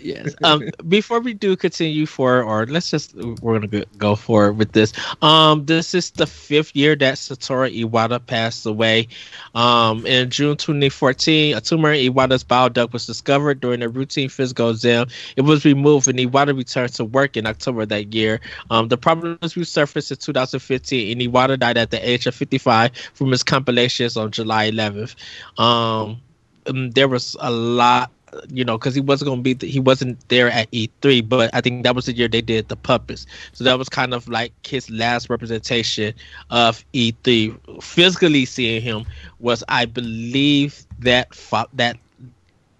yes. 0.00 0.34
Um, 0.42 0.70
before 0.88 1.20
we 1.20 1.34
do 1.34 1.56
continue 1.56 2.06
for, 2.06 2.42
or 2.42 2.66
let's 2.66 2.90
just 2.90 3.14
we're 3.14 3.54
gonna 3.54 3.66
go, 3.66 3.84
go 3.98 4.16
forward 4.16 4.54
with 4.54 4.72
this. 4.72 4.94
Um, 5.20 5.66
this 5.66 5.94
is 5.94 6.10
the 6.10 6.26
fifth 6.26 6.74
year 6.74 6.96
that 6.96 7.16
Satoru 7.16 7.84
Iwata 7.84 8.24
passed 8.24 8.64
away. 8.64 9.08
Um, 9.54 10.06
in 10.06 10.30
June 10.30 10.56
2014, 10.56 11.54
a 11.54 11.60
tumor 11.60 11.92
in 11.92 12.12
Iwata's 12.12 12.44
bile 12.44 12.70
duct 12.70 12.94
was 12.94 13.06
discovered 13.06 13.60
during 13.60 13.82
a 13.82 13.88
routine 13.88 14.30
physical 14.30 14.70
exam. 14.70 15.08
It 15.36 15.42
was 15.42 15.64
removed, 15.64 16.08
and 16.08 16.18
he 16.18 16.26
Iwata 16.26 16.56
returned 16.56 16.92
to 16.94 17.04
work 17.04 17.36
in 17.36 17.46
October 17.46 17.86
that 17.86 18.14
year. 18.14 18.40
Um, 18.70 18.88
the 18.88 18.96
problems 18.96 19.54
resurfaced 19.54 20.10
in 20.10 20.16
2015, 20.18 21.12
and 21.12 21.32
Iwata 21.32 21.58
died 21.58 21.76
at 21.76 21.90
the 21.90 22.08
age 22.08 22.26
of 22.26 22.34
55 22.34 22.92
from 23.14 23.30
his 23.30 23.42
compilations 23.42 24.16
on 24.16 24.30
July 24.30 24.70
11th. 24.70 25.14
Um, 25.58 26.20
um, 26.66 26.90
there 26.92 27.08
was 27.08 27.36
a 27.40 27.50
lot 27.50 28.10
you 28.50 28.64
know, 28.64 28.78
because 28.78 28.94
he 28.94 29.00
wasn't 29.00 29.26
going 29.28 29.42
to 29.42 29.54
be, 29.54 29.66
he 29.66 29.80
wasn't 29.80 30.28
there 30.28 30.50
at 30.50 30.70
E3, 30.70 31.28
but 31.28 31.50
I 31.52 31.60
think 31.60 31.84
that 31.84 31.94
was 31.94 32.06
the 32.06 32.12
year 32.12 32.28
they 32.28 32.40
did 32.40 32.68
the 32.68 32.76
puppets. 32.76 33.26
So 33.52 33.64
that 33.64 33.78
was 33.78 33.88
kind 33.88 34.14
of 34.14 34.28
like 34.28 34.52
his 34.66 34.90
last 34.90 35.30
representation 35.30 36.14
of 36.50 36.84
E3. 36.92 37.82
Physically 37.82 38.44
seeing 38.44 38.82
him 38.82 39.04
was, 39.38 39.62
I 39.68 39.86
believe, 39.86 40.86
that 41.00 41.34
fo- 41.34 41.68
that 41.74 41.96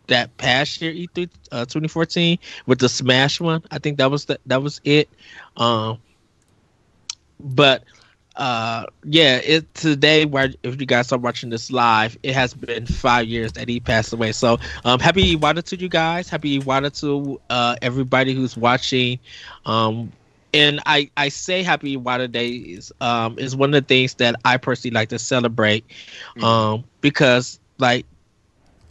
that 0.08 0.36
past 0.36 0.80
year 0.80 0.92
E3 0.92 1.28
uh, 1.52 1.64
2014 1.64 2.38
with 2.66 2.78
the 2.78 2.88
Smash 2.88 3.40
one. 3.40 3.62
I 3.70 3.78
think 3.78 3.98
that 3.98 4.10
was 4.10 4.26
the, 4.26 4.38
that 4.46 4.62
was 4.62 4.80
it. 4.84 5.08
Um, 5.56 5.98
but 7.40 7.84
uh, 8.36 8.86
yeah, 9.04 9.36
it 9.36 9.72
today 9.74 10.24
where 10.24 10.50
if 10.62 10.80
you 10.80 10.86
guys 10.86 11.12
are 11.12 11.18
watching 11.18 11.50
this 11.50 11.70
live, 11.70 12.16
it 12.22 12.34
has 12.34 12.52
been 12.54 12.86
five 12.86 13.26
years 13.26 13.52
that 13.52 13.68
he 13.68 13.80
passed 13.80 14.12
away. 14.12 14.32
So 14.32 14.58
um, 14.84 14.98
happy 14.98 15.36
Iwata 15.36 15.62
to 15.64 15.76
you 15.76 15.88
guys. 15.88 16.28
Happy 16.28 16.58
Iwata 16.60 16.98
to 17.00 17.40
uh, 17.50 17.76
everybody 17.80 18.34
who's 18.34 18.56
watching. 18.56 19.18
Um, 19.66 20.12
and 20.52 20.80
I, 20.86 21.10
I 21.16 21.28
say 21.28 21.62
happy 21.62 21.96
Iwata 21.96 22.30
Day 22.30 22.48
is 22.48 22.92
um 23.00 23.38
is 23.38 23.56
one 23.56 23.74
of 23.74 23.82
the 23.82 23.86
things 23.86 24.14
that 24.14 24.36
I 24.44 24.56
personally 24.56 24.94
like 24.94 25.08
to 25.10 25.18
celebrate, 25.18 25.86
mm-hmm. 25.88 26.44
um 26.44 26.84
because 27.00 27.58
like 27.78 28.06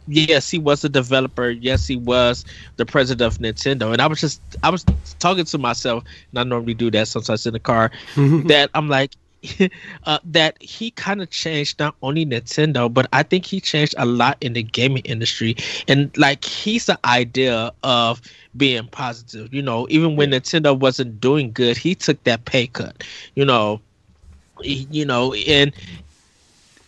yes, 0.06 0.50
he 0.50 0.58
was 0.58 0.84
a 0.84 0.88
developer. 0.88 1.50
Yes, 1.50 1.86
he 1.86 1.96
was 1.96 2.44
the 2.76 2.86
president 2.86 3.26
of 3.26 3.38
Nintendo. 3.38 3.92
And 3.92 4.00
I 4.00 4.06
was 4.06 4.20
just, 4.20 4.40
I 4.62 4.70
was 4.70 4.84
talking 5.18 5.44
to 5.44 5.58
myself, 5.58 6.04
and 6.30 6.38
I 6.38 6.44
normally 6.44 6.74
do 6.74 6.90
that 6.92 7.08
sometimes 7.08 7.46
in 7.46 7.52
the 7.52 7.60
car, 7.60 7.90
that 8.16 8.70
I'm 8.74 8.88
like, 8.88 9.12
uh, 10.04 10.18
that 10.24 10.60
he 10.62 10.90
kind 10.92 11.20
of 11.20 11.30
changed 11.30 11.78
not 11.78 11.94
only 12.02 12.24
Nintendo, 12.24 12.92
but 12.92 13.06
I 13.12 13.22
think 13.22 13.44
he 13.44 13.60
changed 13.60 13.94
a 13.98 14.06
lot 14.06 14.38
in 14.40 14.54
the 14.54 14.62
gaming 14.62 15.02
industry. 15.04 15.56
And 15.86 16.16
like, 16.16 16.44
he's 16.44 16.86
the 16.86 16.98
idea 17.04 17.72
of 17.82 18.22
being 18.56 18.86
positive. 18.88 19.52
You 19.52 19.62
know, 19.62 19.86
even 19.90 20.16
when 20.16 20.30
Nintendo 20.30 20.78
wasn't 20.78 21.20
doing 21.20 21.52
good, 21.52 21.76
he 21.76 21.94
took 21.94 22.22
that 22.24 22.44
pay 22.46 22.66
cut. 22.66 23.04
You 23.34 23.44
know, 23.44 23.80
you 24.62 25.04
know, 25.04 25.34
and 25.34 25.72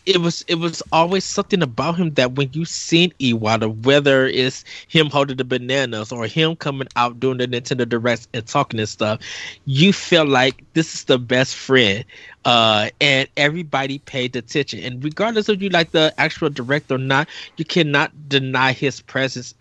it 0.06 0.20
was 0.20 0.44
it 0.46 0.54
was 0.54 0.82
always 0.92 1.24
something 1.24 1.62
about 1.62 1.96
him 1.96 2.14
that 2.14 2.32
when 2.32 2.48
you 2.52 2.64
seen 2.64 3.10
Iwata, 3.18 3.84
whether 3.84 4.26
it's 4.26 4.64
him 4.86 5.10
holding 5.10 5.36
the 5.36 5.44
bananas 5.44 6.12
or 6.12 6.26
him 6.26 6.54
coming 6.54 6.86
out 6.94 7.18
doing 7.18 7.38
the 7.38 7.48
Nintendo 7.48 7.88
Direct 7.88 8.28
and 8.32 8.46
talking 8.46 8.78
and 8.78 8.88
stuff, 8.88 9.20
you 9.64 9.92
feel 9.92 10.24
like 10.24 10.62
this 10.74 10.94
is 10.94 11.04
the 11.04 11.18
best 11.18 11.56
friend. 11.56 12.04
Uh, 12.44 12.90
and 13.00 13.28
everybody 13.36 13.98
paid 13.98 14.36
attention. 14.36 14.78
And 14.78 15.02
regardless 15.02 15.48
of 15.48 15.60
you 15.60 15.68
like 15.68 15.90
the 15.90 16.14
actual 16.16 16.48
director 16.48 16.94
or 16.94 16.98
not, 16.98 17.28
you 17.56 17.64
cannot 17.64 18.28
deny 18.28 18.72
his 18.72 19.00
presence 19.00 19.54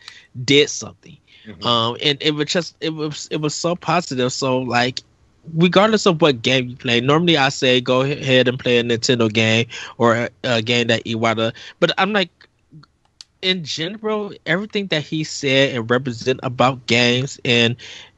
did 0.44 0.70
something. 0.70 1.18
Mm-hmm. 1.48 1.66
Um, 1.66 1.98
and 2.04 2.20
it 2.22 2.36
was 2.36 2.48
just 2.48 2.76
it 2.82 2.92
was 2.92 3.28
it 3.32 3.38
was 3.38 3.56
so 3.56 3.76
positive. 3.76 4.32
So 4.32 4.60
like 4.60 5.02
regardless 5.54 6.06
of 6.06 6.22
what 6.22 6.42
game 6.42 6.70
you 6.70 6.76
play, 6.76 7.02
normally 7.02 7.38
I 7.38 7.50
say 7.50 7.82
go 7.82 8.02
ahead 8.02 8.48
and 8.48 8.60
play 8.60 8.78
a 8.78 8.84
Nintendo 8.84 9.32
game 9.32 9.68
or 9.98 10.16
a, 10.16 10.30
a 10.44 10.62
game 10.62 10.88
that 10.88 11.04
Iwata. 11.06 11.54
But 11.80 11.92
I'm 11.98 12.14
like, 12.14 12.30
in 13.42 13.64
general, 13.64 14.34
everything 14.46 14.88
that 14.88 15.04
he 15.04 15.24
said 15.24 15.76
and 15.76 15.90
represent 15.90 16.40
about 16.42 16.88
games 16.88 17.40
and 17.46 17.76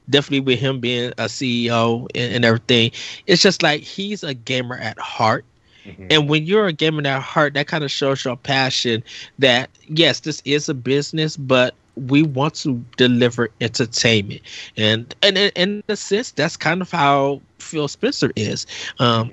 definitely 0.09 0.39
with 0.39 0.59
him 0.59 0.79
being 0.79 1.09
a 1.17 1.25
CEO 1.25 2.07
and, 2.15 2.35
and 2.35 2.45
everything, 2.45 2.91
it's 3.25 3.41
just 3.41 3.61
like 3.61 3.81
he's 3.81 4.23
a 4.23 4.33
gamer 4.33 4.77
at 4.77 4.97
heart. 4.99 5.43
Mm-hmm. 5.85 6.07
And 6.09 6.29
when 6.29 6.45
you're 6.45 6.67
a 6.67 6.73
gamer 6.73 7.05
at 7.07 7.21
heart, 7.21 7.53
that 7.55 7.67
kind 7.67 7.83
of 7.83 7.91
shows 7.91 8.23
your 8.23 8.37
passion 8.37 9.03
that 9.39 9.69
yes, 9.87 10.21
this 10.21 10.41
is 10.45 10.69
a 10.69 10.73
business, 10.73 11.35
but 11.37 11.75
we 11.97 12.23
want 12.23 12.55
to 12.55 12.83
deliver 12.95 13.49
entertainment, 13.61 14.41
and 14.75 15.13
and 15.23 15.37
in 15.37 15.83
a 15.87 15.95
sense, 15.95 16.31
that's 16.31 16.57
kind 16.57 16.81
of 16.81 16.91
how 16.91 17.41
Phil 17.59 17.87
Spencer 17.87 18.31
is. 18.35 18.65
Um, 18.99 19.31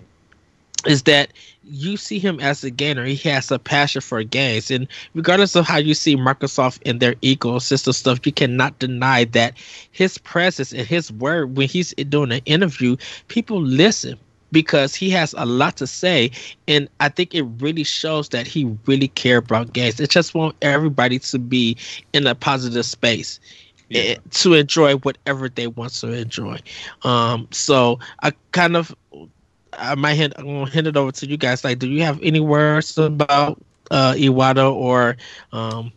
is 0.87 1.04
that 1.04 1.33
you 1.64 1.97
see 1.97 2.18
him 2.18 2.40
as 2.40 2.62
a 2.62 2.71
gamer. 2.71 3.04
He 3.04 3.28
has 3.28 3.50
a 3.50 3.59
passion 3.59 4.00
for 4.02 4.23
games. 4.23 4.71
And 4.71 4.87
regardless 5.14 5.56
of 5.56 5.66
how 5.66 5.78
you 5.78 5.94
see 5.94 6.16
Microsoft 6.16 6.80
and 6.85 7.00
their 7.00 7.14
ecosystem 7.16 7.94
stuff, 7.94 8.21
you 8.25 8.33
cannot 8.33 8.78
deny 8.78 9.25
that 9.25 9.54
his 9.92 10.18
presence 10.18 10.73
and 10.73 10.87
his 10.87 11.11
word 11.12 11.56
when 11.56 11.68
he's 11.68 11.94
doing 11.94 12.33
an 12.33 12.42
interview, 12.44 12.97
people 13.28 13.61
listen 13.62 14.18
because 14.54 14.94
he 14.94 15.11
has 15.11 15.34
a 15.37 15.44
lot 15.44 15.76
to 15.76 15.87
say 15.87 16.30
and 16.68 16.88
i 17.00 17.08
think 17.08 17.34
it 17.34 17.42
really 17.58 17.84
shows 17.84 18.30
that 18.30 18.46
he 18.46 18.64
really 18.87 19.08
cares 19.08 19.40
about 19.40 19.73
games 19.75 20.00
it 20.00 20.08
just 20.08 20.34
want 20.34 20.56
everybody 20.62 21.18
to 21.18 21.38
be 21.38 21.76
in 22.14 22.26
a 22.26 22.34
positive 22.34 22.87
space 22.87 23.40
yeah. 23.90 24.02
Eh, 24.02 24.16
to 24.30 24.54
enjoy 24.54 24.94
whatever 24.96 25.49
they 25.49 25.66
want 25.66 25.92
to 25.92 26.12
enjoy. 26.12 26.58
Um 27.02 27.49
so 27.50 27.99
i 28.23 28.32
kind 28.52 28.76
of 28.76 28.94
i 29.75 29.94
might 29.94 30.14
hand, 30.14 30.34
i'm 30.38 30.46
gonna 30.46 30.70
hand 30.70 30.87
it 30.87 30.96
over 30.96 31.12
to 31.12 31.26
you 31.26 31.37
guys. 31.37 31.64
Like 31.64 31.78
do 31.78 31.88
you 31.88 32.02
have 32.02 32.18
any 32.23 32.40
words 32.40 32.96
about 32.96 33.61
uh 33.90 34.14
iwata 34.14 34.73
or 34.73 35.16
um 35.52 35.92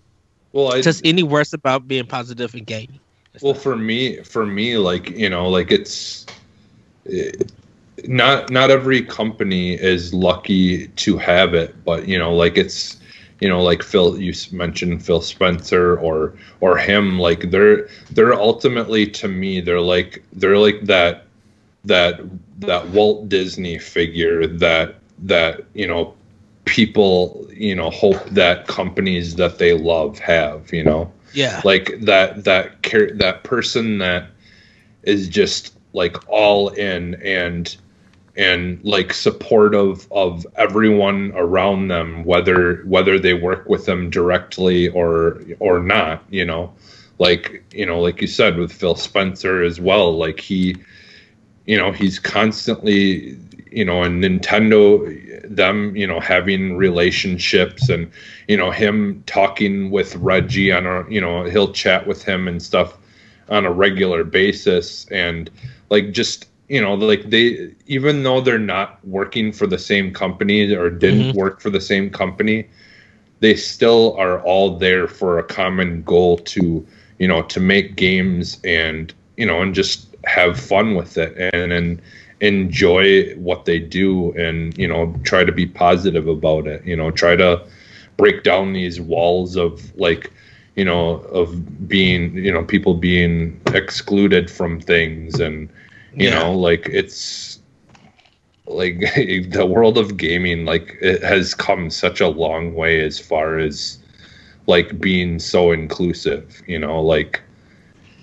well 0.51 0.73
I, 0.73 0.81
just 0.81 1.05
any 1.05 1.23
words 1.23 1.53
about 1.53 1.87
being 1.87 2.05
positive 2.05 2.53
in 2.53 2.65
gaming 2.65 2.99
well 3.41 3.53
for 3.53 3.77
me 3.77 4.21
for 4.23 4.45
me 4.45 4.77
like 4.77 5.09
you 5.11 5.29
know 5.29 5.47
like 5.47 5.71
it's 5.71 6.25
it, 7.05 7.51
not 8.05 8.49
not 8.51 8.69
every 8.69 9.01
company 9.01 9.73
is 9.73 10.13
lucky 10.13 10.87
to 10.87 11.17
have 11.17 11.53
it, 11.53 11.83
but 11.83 12.07
you 12.07 12.17
know, 12.17 12.33
like 12.33 12.57
it's 12.57 12.97
you 13.39 13.47
know, 13.47 13.61
like 13.61 13.83
Phil, 13.83 14.19
you 14.19 14.33
mentioned 14.51 15.05
Phil 15.05 15.21
Spencer 15.21 15.97
or 15.99 16.33
or 16.59 16.77
him. 16.77 17.19
Like 17.19 17.51
they're 17.51 17.87
they're 18.11 18.33
ultimately 18.33 19.07
to 19.07 19.27
me, 19.27 19.61
they're 19.61 19.81
like 19.81 20.23
they're 20.33 20.57
like 20.57 20.85
that 20.85 21.25
that 21.85 22.21
that 22.59 22.87
Walt 22.89 23.29
Disney 23.29 23.77
figure 23.77 24.47
that 24.47 24.95
that 25.19 25.65
you 25.73 25.87
know 25.87 26.13
people 26.65 27.47
you 27.51 27.75
know 27.75 27.89
hope 27.89 28.23
that 28.29 28.67
companies 28.67 29.35
that 29.35 29.59
they 29.59 29.73
love 29.73 30.19
have. 30.19 30.71
You 30.73 30.83
know, 30.83 31.11
yeah, 31.33 31.61
like 31.63 31.99
that 32.01 32.43
that 32.43 32.81
care 32.81 33.11
that 33.15 33.43
person 33.43 33.99
that 33.99 34.29
is 35.03 35.29
just 35.29 35.75
like 35.93 36.17
all 36.27 36.69
in 36.69 37.15
and 37.23 37.75
and 38.37 38.79
like 38.83 39.13
supportive 39.13 40.07
of 40.11 40.45
everyone 40.55 41.31
around 41.35 41.87
them 41.87 42.23
whether 42.23 42.83
whether 42.85 43.17
they 43.19 43.33
work 43.33 43.67
with 43.67 43.85
them 43.85 44.09
directly 44.09 44.89
or 44.89 45.41
or 45.59 45.79
not 45.79 46.23
you 46.29 46.45
know? 46.45 46.73
Like 47.19 47.63
you 47.73 47.85
know 47.85 47.99
like 47.99 48.21
you 48.21 48.27
said 48.27 48.57
with 48.57 48.71
Phil 48.71 48.95
Spencer 48.95 49.63
as 49.63 49.79
well 49.79 50.15
like 50.15 50.39
he 50.39 50.75
you 51.65 51.77
know 51.77 51.91
he's 51.91 52.19
constantly 52.19 53.37
you 53.71 53.83
know 53.83 54.03
and 54.03 54.23
Nintendo 54.23 55.55
them 55.55 55.95
you 55.95 56.05
know 56.05 56.19
having 56.19 56.77
relationships 56.77 57.89
and 57.89 58.11
you 58.47 58.55
know 58.55 58.69
him 58.69 59.23
talking 59.25 59.89
with 59.89 60.15
Reggie 60.15 60.71
on 60.71 60.85
a 60.85 61.09
you 61.09 61.19
know 61.19 61.43
he'll 61.45 61.73
chat 61.73 62.05
with 62.05 62.23
him 62.23 62.47
and 62.47 62.61
stuff 62.61 62.97
on 63.49 63.65
a 63.65 63.71
regular 63.71 64.23
basis. 64.23 65.05
And 65.11 65.49
like 65.89 66.11
just 66.11 66.47
you 66.67 66.81
know 66.81 66.93
like 66.93 67.29
they 67.29 67.73
even 67.85 68.23
though 68.23 68.41
they're 68.41 68.59
not 68.59 68.99
working 69.05 69.51
for 69.51 69.67
the 69.67 69.77
same 69.77 70.13
company 70.13 70.73
or 70.73 70.89
didn't 70.89 71.29
mm-hmm. 71.29 71.37
work 71.37 71.61
for 71.61 71.69
the 71.69 71.81
same 71.81 72.09
company 72.09 72.67
they 73.39 73.55
still 73.55 74.15
are 74.17 74.41
all 74.41 74.77
there 74.77 75.07
for 75.07 75.39
a 75.39 75.43
common 75.43 76.01
goal 76.03 76.37
to 76.37 76.85
you 77.19 77.27
know 77.27 77.41
to 77.43 77.59
make 77.59 77.95
games 77.95 78.59
and 78.63 79.13
you 79.37 79.45
know 79.45 79.61
and 79.61 79.73
just 79.73 80.15
have 80.25 80.59
fun 80.59 80.95
with 80.95 81.17
it 81.17 81.33
and 81.53 81.71
and 81.71 82.01
enjoy 82.41 83.33
what 83.35 83.65
they 83.65 83.79
do 83.79 84.31
and 84.33 84.77
you 84.77 84.87
know 84.87 85.13
try 85.23 85.43
to 85.43 85.51
be 85.51 85.65
positive 85.65 86.27
about 86.27 86.67
it 86.67 86.85
you 86.85 86.95
know 86.95 87.09
try 87.09 87.35
to 87.35 87.61
break 88.17 88.43
down 88.43 88.73
these 88.73 88.99
walls 89.01 89.55
of 89.55 89.95
like 89.97 90.31
you 90.75 90.85
know 90.85 91.15
of 91.31 91.87
being 91.87 92.35
you 92.35 92.51
know 92.51 92.63
people 92.63 92.93
being 92.93 93.59
excluded 93.73 94.51
from 94.51 94.79
things 94.79 95.39
and 95.39 95.69
you 96.17 96.29
yeah. 96.29 96.39
know, 96.39 96.53
like 96.53 96.89
it's 96.91 97.59
like 98.65 98.99
the 99.51 99.65
world 99.65 99.97
of 99.97 100.17
gaming 100.17 100.65
like 100.65 100.97
it 100.99 101.21
has 101.23 101.53
come 101.53 101.89
such 101.89 102.19
a 102.19 102.27
long 102.27 102.73
way 102.73 103.01
as 103.01 103.19
far 103.19 103.59
as 103.59 103.99
like 104.65 104.99
being 104.99 105.39
so 105.39 105.71
inclusive, 105.71 106.61
you 106.67 106.79
know, 106.79 106.99
like 107.01 107.41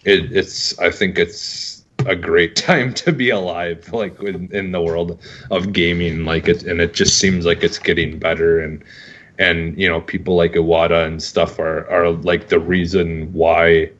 it, 0.04 0.32
it's 0.32 0.76
I 0.80 0.90
think 0.90 1.18
it's 1.18 1.84
a 2.04 2.16
great 2.16 2.56
time 2.70 2.92
to 2.94 3.12
be 3.12 3.30
alive 3.30 3.90
like 3.92 4.20
in, 4.20 4.52
in 4.52 4.72
the 4.72 4.82
world 4.82 5.20
of 5.52 5.72
gaming 5.72 6.24
like 6.24 6.48
it 6.48 6.64
and 6.64 6.80
it 6.80 6.94
just 6.94 7.18
seems 7.18 7.46
like 7.46 7.62
it's 7.62 7.78
getting 7.78 8.18
better 8.18 8.60
and 8.60 8.82
and 9.38 9.80
you 9.80 9.88
know 9.88 10.00
people 10.00 10.34
like 10.34 10.54
Iwata 10.54 11.06
and 11.06 11.22
stuff 11.22 11.60
are 11.60 11.88
are 11.88 12.10
like 12.10 12.48
the 12.48 12.58
reason 12.58 13.32
why 13.32 13.90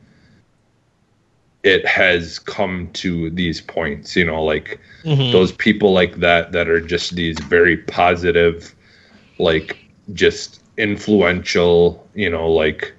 it 1.65 1.85
has 1.85 2.37
come 2.37 2.87
to 2.93 3.31
these 3.31 3.59
points 3.59 4.15
you 4.15 4.23
know 4.23 4.41
like 4.41 4.79
mm-hmm. 5.03 5.31
those 5.31 5.51
people 5.51 5.91
like 5.91 6.15
that 6.17 6.51
that 6.51 6.69
are 6.69 6.79
just 6.79 7.15
these 7.15 7.37
very 7.39 7.75
positive 7.75 8.73
like 9.39 9.77
just 10.13 10.61
influential 10.77 12.07
you 12.13 12.29
know 12.29 12.49
like 12.49 12.93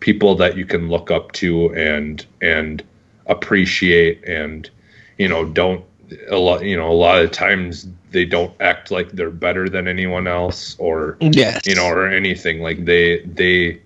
people 0.00 0.34
that 0.34 0.56
you 0.56 0.66
can 0.66 0.88
look 0.88 1.10
up 1.10 1.32
to 1.32 1.74
and 1.74 2.26
and 2.42 2.84
appreciate 3.26 4.22
and 4.28 4.68
you 5.16 5.28
know 5.28 5.44
don't 5.44 5.84
a 6.28 6.36
lot 6.36 6.62
you 6.62 6.76
know 6.76 6.90
a 6.90 6.92
lot 6.92 7.22
of 7.22 7.30
times 7.30 7.88
they 8.10 8.26
don't 8.26 8.52
act 8.60 8.90
like 8.90 9.10
they're 9.12 9.30
better 9.30 9.68
than 9.68 9.88
anyone 9.88 10.26
else 10.26 10.76
or 10.78 11.16
yes. 11.20 11.66
you 11.66 11.74
know 11.74 11.86
or 11.86 12.06
anything 12.06 12.60
like 12.60 12.84
they 12.84 13.20
they 13.20 13.80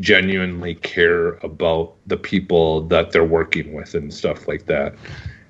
genuinely 0.00 0.74
care 0.74 1.34
about 1.36 1.94
the 2.06 2.16
people 2.16 2.82
that 2.82 3.12
they're 3.12 3.24
working 3.24 3.72
with 3.72 3.94
and 3.94 4.12
stuff 4.12 4.46
like 4.48 4.66
that. 4.66 4.94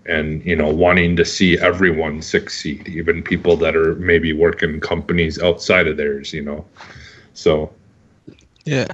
And 0.06 0.44
you 0.44 0.54
know 0.54 0.72
wanting 0.72 1.16
to 1.16 1.24
see 1.24 1.58
everyone 1.58 2.22
succeed 2.22 2.88
even 2.88 3.24
people 3.24 3.56
that 3.56 3.74
are 3.74 3.96
maybe 3.96 4.32
working 4.32 4.78
companies 4.78 5.42
outside 5.42 5.88
of 5.88 5.96
theirs 5.96 6.32
you 6.32 6.42
know? 6.42 6.64
So. 7.34 7.72
Yeah. 8.64 8.86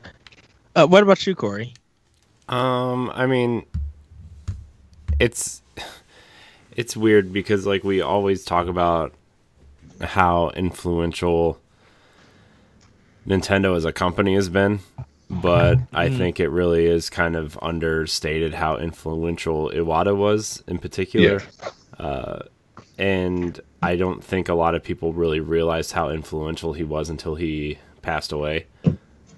Uh, 0.74 0.86
what 0.86 1.02
about 1.02 1.26
you 1.26 1.34
corey? 1.34 1.74
Um 2.48 3.10
i 3.14 3.26
mean 3.26 3.66
it's 5.20 5.62
it's 6.76 6.96
weird 6.96 7.32
because 7.32 7.66
like 7.66 7.84
we 7.84 8.00
always 8.00 8.44
talk 8.44 8.66
about 8.66 9.14
how 10.00 10.50
influential 10.50 11.60
Nintendo 13.26 13.76
as 13.76 13.84
a 13.84 13.92
company 13.92 14.34
has 14.34 14.48
been, 14.48 14.80
but 15.32 15.78
I 15.92 16.08
mm. 16.08 16.18
think 16.18 16.40
it 16.40 16.48
really 16.48 16.86
is 16.86 17.08
kind 17.08 17.36
of 17.36 17.58
understated 17.62 18.54
how 18.54 18.76
influential 18.76 19.70
Iwata 19.70 20.16
was 20.16 20.62
in 20.66 20.78
particular. 20.78 21.42
Yeah. 21.98 22.04
Uh, 22.04 22.42
and 22.98 23.58
I 23.82 23.96
don't 23.96 24.22
think 24.22 24.48
a 24.48 24.54
lot 24.54 24.74
of 24.74 24.82
people 24.82 25.12
really 25.12 25.40
realized 25.40 25.92
how 25.92 26.10
influential 26.10 26.72
he 26.72 26.84
was 26.84 27.08
until 27.08 27.34
he 27.34 27.78
passed 28.02 28.32
away. 28.32 28.66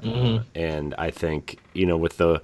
Mm-hmm. 0.02 0.42
And 0.54 0.94
I 0.98 1.10
think 1.10 1.58
you 1.72 1.86
know 1.86 1.96
with 1.96 2.18
the 2.18 2.42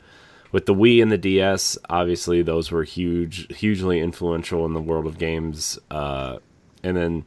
with 0.52 0.66
the 0.66 0.74
Wii 0.74 1.02
and 1.02 1.12
the 1.12 1.18
DS, 1.18 1.78
obviously 1.88 2.42
those 2.42 2.70
were 2.70 2.84
huge, 2.84 3.54
hugely 3.56 4.00
influential 4.00 4.66
in 4.66 4.72
the 4.72 4.80
world 4.80 5.06
of 5.06 5.18
games. 5.18 5.78
Uh, 5.90 6.38
and 6.82 6.96
then, 6.96 7.24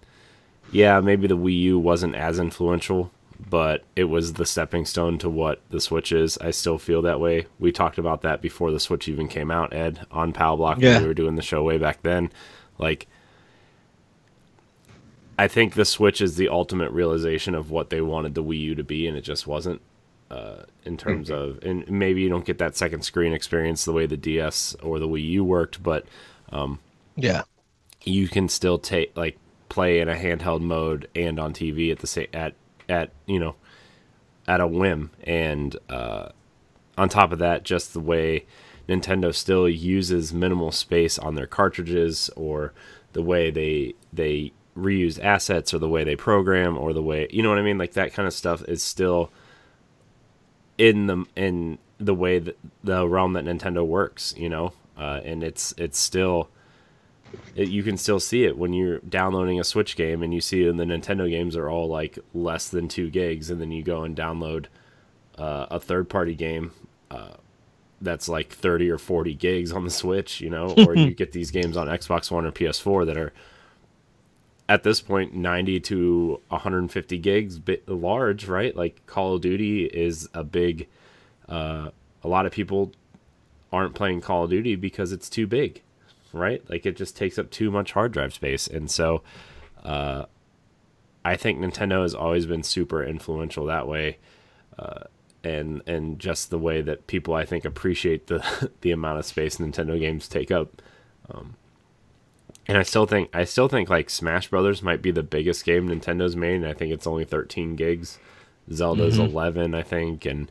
yeah, 0.71 0.99
maybe 0.99 1.27
the 1.27 1.37
Wii 1.37 1.59
U 1.61 1.79
wasn't 1.79 2.15
as 2.15 2.39
influential, 2.39 3.11
but 3.49 3.83
it 3.95 4.05
was 4.05 4.33
the 4.33 4.45
stepping 4.45 4.85
stone 4.85 5.17
to 5.19 5.29
what 5.29 5.61
the 5.69 5.81
Switch 5.81 6.11
is. 6.11 6.37
I 6.39 6.51
still 6.51 6.77
feel 6.77 7.01
that 7.01 7.19
way. 7.19 7.47
We 7.59 7.71
talked 7.71 7.97
about 7.97 8.21
that 8.21 8.41
before 8.41 8.71
the 8.71 8.79
Switch 8.79 9.07
even 9.07 9.27
came 9.27 9.51
out, 9.51 9.73
Ed, 9.73 10.05
on 10.11 10.33
Power 10.33 10.57
Block 10.57 10.79
yeah. 10.79 10.93
when 10.93 11.01
we 11.01 11.07
were 11.07 11.13
doing 11.13 11.35
the 11.35 11.41
show 11.41 11.63
way 11.63 11.77
back 11.77 12.01
then. 12.03 12.31
Like, 12.77 13.07
I 15.37 15.47
think 15.47 15.73
the 15.73 15.85
Switch 15.85 16.21
is 16.21 16.35
the 16.35 16.49
ultimate 16.49 16.91
realization 16.91 17.55
of 17.55 17.71
what 17.71 17.89
they 17.89 18.01
wanted 18.01 18.35
the 18.35 18.43
Wii 18.43 18.59
U 18.59 18.75
to 18.75 18.83
be, 18.83 19.07
and 19.07 19.17
it 19.17 19.21
just 19.21 19.47
wasn't. 19.47 19.81
Uh, 20.31 20.63
in 20.83 20.97
terms 20.97 21.29
mm-hmm. 21.29 21.57
of, 21.57 21.63
and 21.63 21.87
maybe 21.87 22.21
you 22.21 22.29
don't 22.29 22.45
get 22.45 22.57
that 22.57 22.75
second 22.75 23.03
screen 23.03 23.33
experience 23.33 23.85
the 23.85 23.91
way 23.91 24.07
the 24.07 24.17
DS 24.17 24.75
or 24.81 24.97
the 24.97 25.07
Wii 25.07 25.29
U 25.29 25.43
worked, 25.43 25.83
but 25.83 26.07
um, 26.51 26.79
yeah, 27.15 27.43
you 28.03 28.27
can 28.27 28.49
still 28.49 28.79
take 28.79 29.15
like 29.15 29.37
play 29.69 29.99
in 29.99 30.09
a 30.09 30.15
handheld 30.15 30.61
mode 30.61 31.07
and 31.13 31.39
on 31.39 31.53
TV 31.53 31.91
at 31.91 31.99
the 31.99 32.07
same 32.07 32.27
at 32.33 32.55
at 32.93 33.11
you 33.25 33.39
know 33.39 33.55
at 34.47 34.61
a 34.61 34.67
whim. 34.67 35.11
And 35.23 35.75
uh, 35.89 36.29
on 36.97 37.09
top 37.09 37.31
of 37.31 37.39
that 37.39 37.63
just 37.63 37.93
the 37.93 37.99
way 37.99 38.45
Nintendo 38.87 39.33
still 39.33 39.67
uses 39.67 40.33
minimal 40.33 40.71
space 40.71 41.17
on 41.17 41.35
their 41.35 41.47
cartridges 41.47 42.29
or 42.35 42.73
the 43.13 43.21
way 43.21 43.49
they 43.49 43.95
they 44.11 44.53
reuse 44.77 45.23
assets 45.23 45.73
or 45.73 45.77
the 45.77 45.89
way 45.89 46.03
they 46.03 46.15
program 46.15 46.77
or 46.77 46.93
the 46.93 47.01
way 47.01 47.27
you 47.31 47.41
know 47.43 47.49
what 47.49 47.59
I 47.59 47.63
mean? 47.63 47.77
Like 47.77 47.93
that 47.93 48.13
kind 48.13 48.27
of 48.27 48.33
stuff 48.33 48.63
is 48.67 48.83
still 48.83 49.31
in 50.77 51.07
the 51.07 51.25
in 51.35 51.79
the 51.99 52.13
way 52.13 52.39
that 52.39 52.57
the 52.83 53.07
realm 53.07 53.33
that 53.33 53.45
Nintendo 53.45 53.85
works 53.85 54.33
you 54.37 54.49
know? 54.49 54.73
Uh, 54.97 55.21
and 55.23 55.43
it's 55.43 55.73
it's 55.77 55.97
still 55.99 56.49
it, 57.55 57.69
you 57.69 57.83
can 57.83 57.97
still 57.97 58.19
see 58.19 58.45
it 58.45 58.57
when 58.57 58.73
you're 58.73 58.99
downloading 58.99 59.59
a 59.59 59.63
Switch 59.63 59.95
game 59.95 60.23
and 60.23 60.33
you 60.33 60.41
see 60.41 60.67
in 60.67 60.77
the 60.77 60.85
Nintendo 60.85 61.29
games 61.29 61.55
are 61.55 61.69
all 61.69 61.87
like 61.87 62.17
less 62.33 62.69
than 62.69 62.87
two 62.87 63.09
gigs, 63.09 63.49
and 63.49 63.61
then 63.61 63.71
you 63.71 63.83
go 63.83 64.03
and 64.03 64.15
download 64.15 64.65
uh, 65.37 65.67
a 65.71 65.79
third 65.79 66.09
party 66.09 66.35
game 66.35 66.71
uh, 67.11 67.33
that's 68.01 68.27
like 68.27 68.51
30 68.51 68.89
or 68.89 68.97
40 68.97 69.33
gigs 69.35 69.71
on 69.71 69.83
the 69.83 69.91
Switch, 69.91 70.41
you 70.41 70.49
know, 70.49 70.73
or 70.87 70.95
you 70.95 71.11
get 71.15 71.31
these 71.31 71.51
games 71.51 71.77
on 71.77 71.87
Xbox 71.87 72.31
One 72.31 72.45
or 72.45 72.51
PS4 72.51 73.05
that 73.05 73.17
are 73.17 73.33
at 74.67 74.83
this 74.83 75.01
point 75.01 75.35
90 75.35 75.79
to 75.81 76.41
150 76.49 77.17
gigs 77.19 77.59
bit 77.59 77.87
large, 77.87 78.47
right? 78.47 78.75
Like 78.75 79.05
Call 79.05 79.35
of 79.35 79.41
Duty 79.41 79.85
is 79.85 80.29
a 80.33 80.43
big 80.43 80.87
uh, 81.47 81.89
a 82.23 82.27
lot 82.27 82.45
of 82.45 82.51
people 82.51 82.91
aren't 83.71 83.93
playing 83.93 84.21
Call 84.21 84.45
of 84.45 84.49
Duty 84.49 84.75
because 84.75 85.11
it's 85.11 85.29
too 85.29 85.45
big 85.45 85.82
right? 86.33 86.67
Like 86.69 86.85
it 86.85 86.97
just 86.97 87.15
takes 87.15 87.39
up 87.39 87.49
too 87.49 87.71
much 87.71 87.93
hard 87.93 88.11
drive 88.11 88.33
space. 88.33 88.67
And 88.67 88.89
so 88.89 89.23
uh, 89.83 90.25
I 91.23 91.35
think 91.35 91.59
Nintendo 91.59 92.01
has 92.01 92.13
always 92.13 92.45
been 92.45 92.63
super 92.63 93.03
influential 93.03 93.65
that 93.67 93.87
way. 93.87 94.17
Uh, 94.77 95.03
and 95.43 95.81
and 95.85 96.19
just 96.19 96.49
the 96.49 96.57
way 96.57 96.81
that 96.81 97.05
people 97.07 97.33
I 97.33 97.45
think 97.45 97.65
appreciate 97.65 98.27
the 98.27 98.71
the 98.81 98.91
amount 98.91 99.19
of 99.19 99.25
space 99.25 99.57
Nintendo 99.57 99.99
games 99.99 100.27
take 100.27 100.51
up. 100.51 100.81
Um, 101.29 101.55
and 102.67 102.77
I 102.77 102.83
still 102.83 103.05
think 103.05 103.29
I 103.33 103.43
still 103.43 103.67
think 103.67 103.89
like 103.89 104.09
Smash 104.09 104.49
Brothers 104.49 104.81
might 104.81 105.01
be 105.01 105.11
the 105.11 105.23
biggest 105.23 105.65
game 105.65 105.87
Nintendo's 105.87 106.35
made. 106.35 106.55
And 106.55 106.67
I 106.67 106.73
think 106.73 106.93
it's 106.93 107.07
only 107.07 107.25
13 107.25 107.75
gigs. 107.75 108.19
Zelda's 108.71 109.15
mm-hmm. 109.17 109.31
11, 109.31 109.75
I 109.75 109.83
think, 109.83 110.25
and 110.25 110.49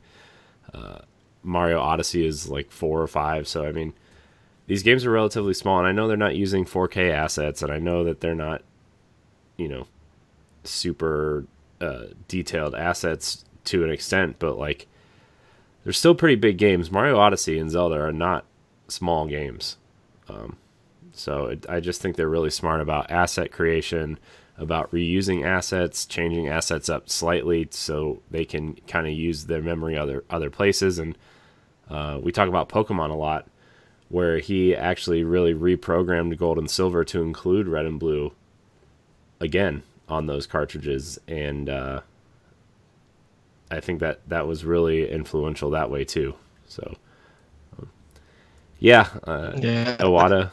uh, 0.75 0.99
Mario 1.43 1.81
Odyssey 1.81 2.27
is 2.27 2.49
like 2.49 2.71
four 2.71 3.01
or 3.01 3.07
five. 3.07 3.49
So 3.49 3.65
I 3.65 3.73
mean, 3.73 3.95
these 4.73 4.83
games 4.83 5.05
are 5.05 5.11
relatively 5.11 5.53
small, 5.53 5.81
and 5.81 5.87
I 5.87 5.93
know 5.93 6.09
they're 6.09 6.17
not 6.17 6.35
using 6.35 6.65
4K 6.65 7.13
assets, 7.13 7.61
and 7.61 7.71
I 7.71 7.79
know 7.79 8.05
that 8.05 8.23
they're 8.23 8.35
not, 8.35 8.63
you 9.59 9.69
know, 9.69 9.87
super 10.65 11.45
uh, 11.79 12.05
detailed 12.27 12.75
assets 12.75 13.45
to 13.65 13.85
an 13.85 13.91
extent, 13.91 14.37
but 14.39 14.57
like, 14.57 14.87
they're 15.85 15.93
still 15.93 16.15
pretty 16.15 16.37
big 16.37 16.57
games. 16.57 16.91
Mario 16.91 17.19
Odyssey 17.19 17.59
and 17.59 17.71
Zelda 17.71 17.97
are 17.97 18.13
not 18.15 18.47
small 18.89 19.27
games. 19.27 19.77
Um, 20.31 20.57
so 21.13 21.49
it, 21.49 21.67
I 21.69 21.81
just 21.81 22.01
think 22.01 22.17
they're 22.17 22.27
really 22.27 22.49
smart 22.49 22.81
about 22.81 23.11
asset 23.11 23.53
creation, 23.53 24.19
about 24.57 24.91
reusing 24.91 25.45
assets, 25.45 26.07
changing 26.07 26.49
assets 26.49 26.89
up 26.89 27.11
slightly 27.11 27.69
so 27.73 28.23
they 28.31 28.47
can 28.47 28.77
kind 28.89 29.07
of 29.07 29.13
use 29.13 29.45
their 29.45 29.61
memory 29.61 29.99
other 29.99 30.25
other 30.31 30.49
places. 30.49 30.99
And 30.99 31.19
uh, 31.91 32.21
we 32.23 32.33
talk 32.33 32.49
about 32.49 32.71
Pokemon 32.71 33.11
a 33.11 33.15
lot 33.15 33.47
where 34.13 34.41
he 34.41 34.77
actually 34.77 35.25
really 35.25 35.55
reprogrammed 35.55 36.37
gold 36.37 36.59
and 36.59 36.71
silver 36.71 37.03
to 37.03 37.23
include 37.23 37.67
red 37.67 37.87
and 37.87 37.99
blue 37.99 38.31
again 39.41 39.83
on 40.07 40.27
those 40.27 40.47
cartridges 40.47 41.19
and 41.27 41.71
uh, 41.71 42.01
i 43.71 43.81
think 43.81 44.01
that 44.01 44.21
that 44.29 44.47
was 44.47 44.67
really 44.67 45.11
influential 45.11 45.71
that 45.71 45.91
way 45.91 46.05
too 46.05 46.35
so 46.67 46.95
um, 47.79 47.89
yeah, 48.79 49.09
uh, 49.25 49.53
yeah. 49.57 49.97
Iwata 49.97 50.51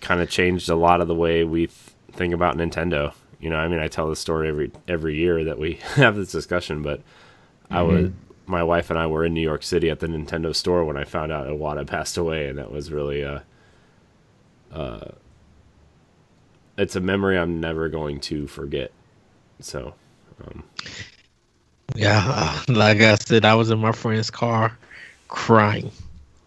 kind 0.00 0.20
of 0.20 0.28
changed 0.28 0.68
a 0.68 0.74
lot 0.74 1.00
of 1.00 1.06
the 1.06 1.14
way 1.14 1.44
we 1.44 1.66
th- 1.66 1.72
think 2.12 2.34
about 2.34 2.56
Nintendo. 2.56 3.14
You 3.40 3.50
know, 3.50 3.56
I 3.56 3.68
mean, 3.68 3.78
I 3.78 3.86
tell 3.86 4.08
this 4.08 4.18
story 4.18 4.48
every 4.48 4.72
every 4.88 5.16
year 5.16 5.44
that 5.44 5.58
we 5.58 5.74
have 5.94 6.16
this 6.16 6.32
discussion, 6.32 6.82
but 6.82 7.00
mm-hmm. 7.00 7.74
I 7.74 7.82
was 7.82 8.10
my 8.48 8.62
wife 8.62 8.90
and 8.90 8.98
I 8.98 9.06
were 9.06 9.24
in 9.24 9.34
New 9.34 9.42
York 9.42 9.62
City 9.62 9.90
at 9.90 10.00
the 10.00 10.06
Nintendo 10.06 10.54
store 10.54 10.84
when 10.84 10.96
I 10.96 11.04
found 11.04 11.30
out 11.32 11.46
Iwata 11.46 11.86
passed 11.86 12.16
away, 12.16 12.48
and 12.48 12.58
that 12.58 12.72
was 12.72 12.90
really 12.90 13.22
a. 13.22 13.44
Uh, 14.72 14.76
uh, 14.76 15.10
it's 16.76 16.94
a 16.94 17.00
memory 17.00 17.36
I'm 17.36 17.60
never 17.60 17.88
going 17.88 18.20
to 18.20 18.46
forget. 18.46 18.92
So. 19.60 19.94
Um, 20.46 20.62
yeah, 21.94 22.60
like 22.68 23.00
I 23.00 23.16
said, 23.16 23.44
I 23.44 23.54
was 23.54 23.70
in 23.70 23.78
my 23.78 23.92
friend's 23.92 24.30
car, 24.30 24.76
crying, 25.28 25.90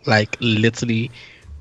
like 0.05 0.37
literally 0.39 1.11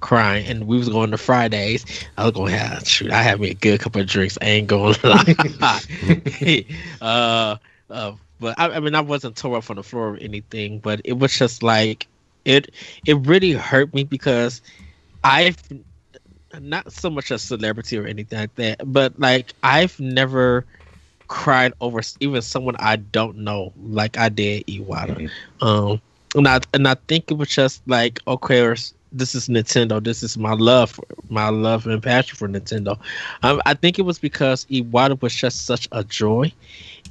crying, 0.01 0.47
and 0.47 0.67
we 0.67 0.79
was 0.79 0.89
going 0.89 1.11
to 1.11 1.19
Fridays. 1.19 1.85
I 2.17 2.25
was 2.25 2.33
going, 2.33 2.53
yeah, 2.53 2.79
shoot, 2.81 3.11
I 3.11 3.23
had 3.23 3.41
me 3.41 3.51
a 3.51 3.55
good 3.55 3.81
couple 3.81 4.01
of 4.01 4.07
drinks. 4.07 4.39
I 4.41 4.47
ain't 4.47 4.69
gonna 4.69 4.97
lie. 5.05 6.65
uh, 7.01 7.57
uh, 7.91 8.13
but 8.41 8.59
I, 8.59 8.71
I 8.71 8.81
mean, 8.81 8.95
I 8.95 9.01
wasn't 9.01 9.37
tore 9.37 9.59
up 9.59 9.71
on 9.71 9.77
the 9.77 9.83
floor 9.83 10.15
or 10.15 10.17
anything, 10.17 10.79
but 10.79 11.01
it 11.05 11.19
was 11.19 11.37
just 11.37 11.63
like 11.63 12.07
it. 12.45 12.75
It 13.07 13.15
really 13.27 13.53
hurt 13.53 13.95
me 13.95 14.05
because 14.05 14.63
I've 15.23 15.57
not 16.59 16.93
so 16.93 17.11
much 17.11 17.31
a 17.31 17.39
celebrity 17.39 17.99
or 17.99 18.07
anything 18.07 18.39
like 18.39 18.55
that, 18.57 18.93
but 18.93 19.19
like 19.21 19.53
I've 19.63 19.99
never 20.01 20.65
cried 21.29 21.73
over 21.81 22.01
even 22.19 22.43
someone 22.43 22.75
I 22.81 22.97
don't 22.97 23.39
know 23.39 23.73
like 23.81 24.19
I 24.19 24.29
did 24.29 24.67
Iwata. 24.67 25.17
Mm-hmm. 25.17 25.65
Um, 25.65 26.01
and 26.35 26.49
I 26.49 26.61
and 26.73 26.89
I 26.89 26.97
think 27.07 27.31
it 27.31 27.35
was 27.35 27.49
just 27.49 27.87
like 27.87 28.21
okay, 28.27 28.75
this 29.13 29.35
is 29.35 29.49
Nintendo. 29.49 30.03
This 30.03 30.23
is 30.23 30.39
my 30.39 30.53
love, 30.53 30.91
for, 30.91 31.05
my 31.29 31.49
love 31.49 31.87
and 31.87 32.03
passion 32.03 32.37
for 32.37 32.49
Nintendo. 32.49 32.99
Um, 33.43 33.61
I 33.67 33.75
think 33.75 33.99
it 33.99 34.03
was 34.03 34.19
because 34.19 34.65
Iwata 34.67 35.21
was 35.21 35.35
just 35.35 35.67
such 35.67 35.89
a 35.93 36.05
joy, 36.05 36.53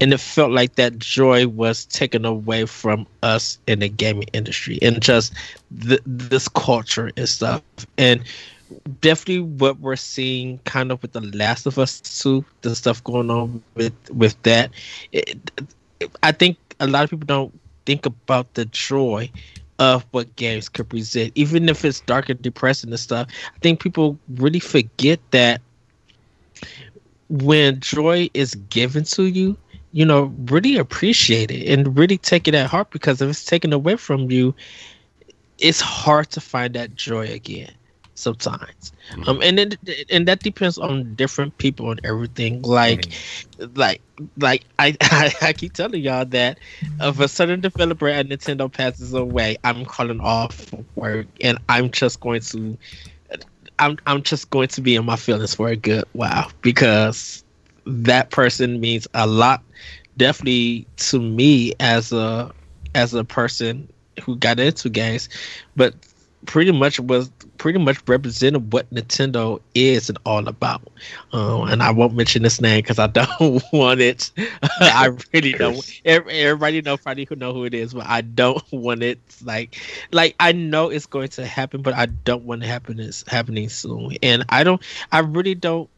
and 0.01 0.13
it 0.13 0.19
felt 0.19 0.51
like 0.51 0.75
that 0.75 0.97
joy 0.99 1.47
was 1.47 1.85
taken 1.85 2.25
away 2.25 2.65
from 2.65 3.07
us 3.23 3.59
in 3.67 3.79
the 3.79 3.89
gaming 3.89 4.27
industry 4.33 4.79
and 4.81 5.01
just 5.01 5.33
th- 5.81 6.01
this 6.05 6.47
culture 6.47 7.11
and 7.17 7.27
stuff 7.27 7.61
and 7.97 8.23
definitely 9.01 9.41
what 9.41 9.79
we're 9.79 9.95
seeing 9.95 10.59
kind 10.59 10.91
of 10.91 11.01
with 11.01 11.11
the 11.13 11.21
last 11.35 11.65
of 11.65 11.77
us 11.79 11.99
too 12.01 12.43
the 12.61 12.75
stuff 12.75 13.03
going 13.03 13.29
on 13.29 13.61
with 13.75 13.93
with 14.11 14.41
that 14.43 14.71
it, 15.11 15.37
i 16.23 16.31
think 16.31 16.57
a 16.79 16.87
lot 16.87 17.03
of 17.03 17.09
people 17.09 17.25
don't 17.25 17.59
think 17.85 18.05
about 18.05 18.53
the 18.53 18.65
joy 18.65 19.29
of 19.79 20.05
what 20.11 20.35
games 20.35 20.67
could 20.67 20.89
present, 20.89 21.31
even 21.35 21.69
if 21.69 21.83
it's 21.85 22.01
dark 22.01 22.29
and 22.29 22.41
depressing 22.41 22.89
and 22.89 22.99
stuff. 22.99 23.27
I 23.55 23.59
think 23.59 23.79
people 23.79 24.19
really 24.35 24.59
forget 24.59 25.19
that 25.31 25.61
when 27.29 27.79
joy 27.79 28.29
is 28.33 28.55
given 28.69 29.05
to 29.05 29.23
you, 29.23 29.57
you 29.91 30.05
know, 30.05 30.33
really 30.45 30.77
appreciate 30.77 31.51
it 31.51 31.71
and 31.71 31.97
really 31.97 32.17
take 32.17 32.47
it 32.47 32.55
at 32.55 32.67
heart 32.69 32.91
because 32.91 33.21
if 33.21 33.29
it's 33.29 33.45
taken 33.45 33.73
away 33.73 33.95
from 33.95 34.29
you, 34.29 34.53
it's 35.57 35.81
hard 35.81 36.29
to 36.31 36.41
find 36.41 36.73
that 36.75 36.95
joy 36.95 37.25
again 37.27 37.71
sometimes 38.19 38.91
mm-hmm. 39.11 39.29
um 39.29 39.41
and 39.41 39.57
then 39.57 39.71
and 40.09 40.27
that 40.27 40.41
depends 40.41 40.77
on 40.77 41.15
different 41.15 41.57
people 41.57 41.89
and 41.89 42.01
everything 42.03 42.61
like 42.63 43.01
mm-hmm. 43.01 43.79
like 43.79 44.01
like 44.37 44.65
I, 44.77 44.95
I, 45.01 45.33
I 45.41 45.53
keep 45.53 45.73
telling 45.73 46.03
y'all 46.03 46.25
that 46.25 46.59
if 46.99 47.19
a 47.19 47.27
certain 47.29 47.61
developer 47.61 48.09
at 48.09 48.27
nintendo 48.27 48.71
passes 48.71 49.13
away 49.13 49.57
i'm 49.63 49.85
calling 49.85 50.19
off 50.19 50.73
work 50.95 51.27
and 51.39 51.57
i'm 51.69 51.91
just 51.91 52.19
going 52.19 52.41
to 52.41 52.77
i'm 53.79 53.97
i'm 54.05 54.21
just 54.21 54.49
going 54.49 54.67
to 54.67 54.81
be 54.81 54.95
in 54.95 55.05
my 55.05 55.15
feelings 55.15 55.55
for 55.55 55.69
a 55.69 55.77
good 55.77 56.03
while 56.11 56.51
because 56.61 57.45
that 57.89 58.31
person 58.31 58.79
means 58.79 59.07
a 59.13 59.27
lot 59.27 59.63
definitely 60.17 60.87
to 60.97 61.19
me 61.19 61.73
as 61.79 62.11
a 62.11 62.51
as 62.95 63.13
a 63.13 63.23
person 63.23 63.87
who 64.23 64.35
got 64.35 64.59
into 64.59 64.89
games 64.89 65.29
but 65.75 65.93
pretty 66.45 66.71
much 66.71 66.99
was 66.99 67.29
pretty 67.57 67.79
much 67.79 68.01
represented 68.07 68.71
what 68.73 68.89
Nintendo 68.93 69.61
is 69.75 70.09
and 70.09 70.17
all 70.25 70.47
about. 70.47 70.81
Um, 71.33 71.67
and 71.69 71.83
I 71.83 71.91
won't 71.91 72.15
mention 72.15 72.43
this 72.43 72.61
name 72.61 72.79
because 72.79 72.99
I 72.99 73.07
don't 73.07 73.63
want 73.73 73.99
it. 73.99 74.31
I 74.81 75.11
really 75.33 75.53
don't. 75.53 75.85
Everybody 76.05 76.81
know 76.81 76.97
probably 76.97 77.25
who 77.25 77.35
know 77.35 77.53
who 77.53 77.65
it 77.65 77.73
is, 77.73 77.93
but 77.93 78.05
I 78.07 78.21
don't 78.21 78.63
want 78.71 79.03
it. 79.03 79.19
Like, 79.43 79.77
like 80.11 80.35
I 80.39 80.51
know 80.53 80.89
it's 80.89 81.05
going 81.05 81.29
to 81.29 81.45
happen, 81.45 81.81
but 81.81 81.93
I 81.93 82.07
don't 82.07 82.45
want 82.45 82.63
it 82.63 82.67
happen. 82.67 82.99
It's 82.99 83.23
happening 83.27 83.69
soon, 83.69 84.13
and 84.23 84.45
I 84.49 84.63
don't. 84.63 84.81
I 85.11 85.19
really 85.19 85.55
don't. 85.55 85.89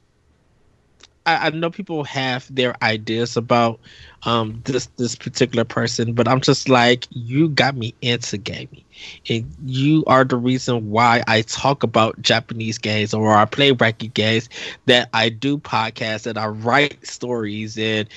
I, 1.26 1.48
I 1.48 1.50
know 1.52 1.70
people 1.70 2.04
have 2.06 2.54
their 2.54 2.76
ideas 2.84 3.38
about 3.38 3.80
um 4.24 4.62
this 4.66 4.88
this 4.98 5.16
particular 5.16 5.64
person, 5.66 6.14
but 6.14 6.28
I'm 6.28 6.42
just 6.42 6.70
like, 6.70 7.08
you 7.12 7.50
got 7.50 7.76
me 7.76 7.96
into 8.02 8.38
gaming 8.38 8.84
and 9.30 9.52
you 9.66 10.04
are 10.08 10.24
the 10.24 10.38
reason 10.38 10.90
why 10.90 11.24
I 11.28 11.42
talk 11.42 11.84
about 11.84 12.22
Japanese 12.22 12.78
games 12.78 13.14
or 13.14 13.34
I 13.34 13.46
play 13.46 13.72
wacky 13.72 14.14
games, 14.14 14.50
that 14.86 15.10
I 15.14 15.30
do 15.30 15.58
podcasts, 15.58 16.24
that 16.24 16.38
I 16.38 16.48
write 16.48 17.06
stories, 17.06 17.78
and 17.78 18.08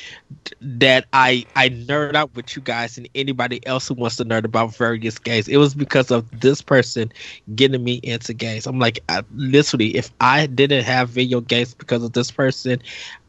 that 0.60 1.06
I 1.12 1.46
I 1.56 1.70
nerd 1.70 2.14
out 2.14 2.34
with 2.34 2.54
you 2.56 2.62
guys 2.62 2.96
and 2.98 3.08
anybody 3.14 3.64
else 3.66 3.88
who 3.88 3.94
wants 3.94 4.16
to 4.16 4.24
nerd 4.24 4.44
about 4.44 4.74
various 4.76 5.18
games. 5.18 5.48
It 5.48 5.56
was 5.56 5.74
because 5.74 6.10
of 6.10 6.40
this 6.40 6.60
person 6.62 7.12
getting 7.54 7.82
me 7.82 8.00
into 8.02 8.34
games. 8.34 8.66
I'm 8.66 8.78
like, 8.78 9.00
I, 9.08 9.22
literally, 9.34 9.96
if 9.96 10.10
I 10.20 10.46
didn't 10.46 10.84
have 10.84 11.08
video 11.10 11.40
games 11.40 11.74
because 11.74 12.02
of 12.02 12.12
this 12.12 12.30
person, 12.30 12.80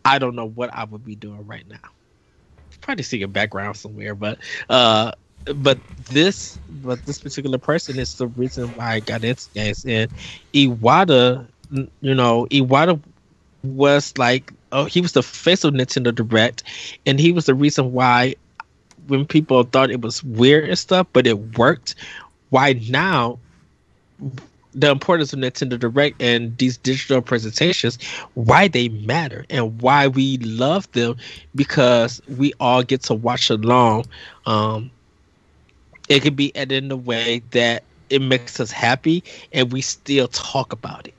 I 0.05 0.19
don't 0.19 0.35
know 0.35 0.47
what 0.47 0.73
I 0.73 0.83
would 0.85 1.05
be 1.05 1.15
doing 1.15 1.45
right 1.47 1.67
now. 1.67 1.94
Probably 2.85 3.03
see 3.03 3.21
a 3.23 3.27
background 3.27 3.77
somewhere, 3.77 4.15
but 4.15 4.39
uh 4.69 5.11
but 5.55 5.79
this 6.09 6.59
but 6.69 7.05
this 7.05 7.19
particular 7.19 7.57
person 7.57 7.99
is 7.99 8.15
the 8.15 8.27
reason 8.27 8.69
why 8.75 8.93
I 8.93 8.99
got 8.99 9.23
into 9.25 9.49
games. 9.55 9.85
And 9.85 10.11
Iwata, 10.53 11.47
you 12.01 12.15
know, 12.15 12.47
Iwata 12.51 13.01
was 13.63 14.17
like 14.17 14.51
oh 14.71 14.85
he 14.85 15.01
was 15.01 15.13
the 15.13 15.23
face 15.23 15.63
of 15.63 15.73
Nintendo 15.73 16.13
Direct 16.13 16.63
and 17.07 17.19
he 17.19 17.31
was 17.31 17.47
the 17.47 17.55
reason 17.55 17.91
why 17.91 18.35
when 19.07 19.25
people 19.25 19.63
thought 19.63 19.91
it 19.91 20.01
was 20.01 20.23
weird 20.23 20.69
and 20.69 20.77
stuff, 20.79 21.07
but 21.13 21.27
it 21.27 21.57
worked. 21.57 21.95
Why 22.49 22.73
now 22.89 23.39
the 24.75 24.91
importance 24.91 25.33
of 25.33 25.39
Nintendo 25.39 25.79
Direct 25.79 26.21
and 26.21 26.55
these 26.57 26.77
digital 26.77 27.21
presentations, 27.21 27.97
why 28.33 28.67
they 28.67 28.89
matter 28.89 29.45
and 29.49 29.81
why 29.81 30.07
we 30.07 30.38
love 30.38 30.91
them 30.91 31.15
because 31.55 32.21
we 32.38 32.53
all 32.59 32.83
get 32.83 33.01
to 33.03 33.13
watch 33.13 33.49
along 33.49 34.05
um, 34.45 34.91
it 36.09 36.21
can 36.21 36.35
be 36.35 36.55
edited 36.55 36.83
in 36.83 36.91
a 36.91 36.95
way 36.97 37.41
that 37.51 37.83
it 38.09 38.21
makes 38.21 38.59
us 38.59 38.71
happy 38.71 39.23
and 39.53 39.71
we 39.71 39.81
still 39.81 40.27
talk 40.27 40.73
about 40.73 41.07
it 41.07 41.13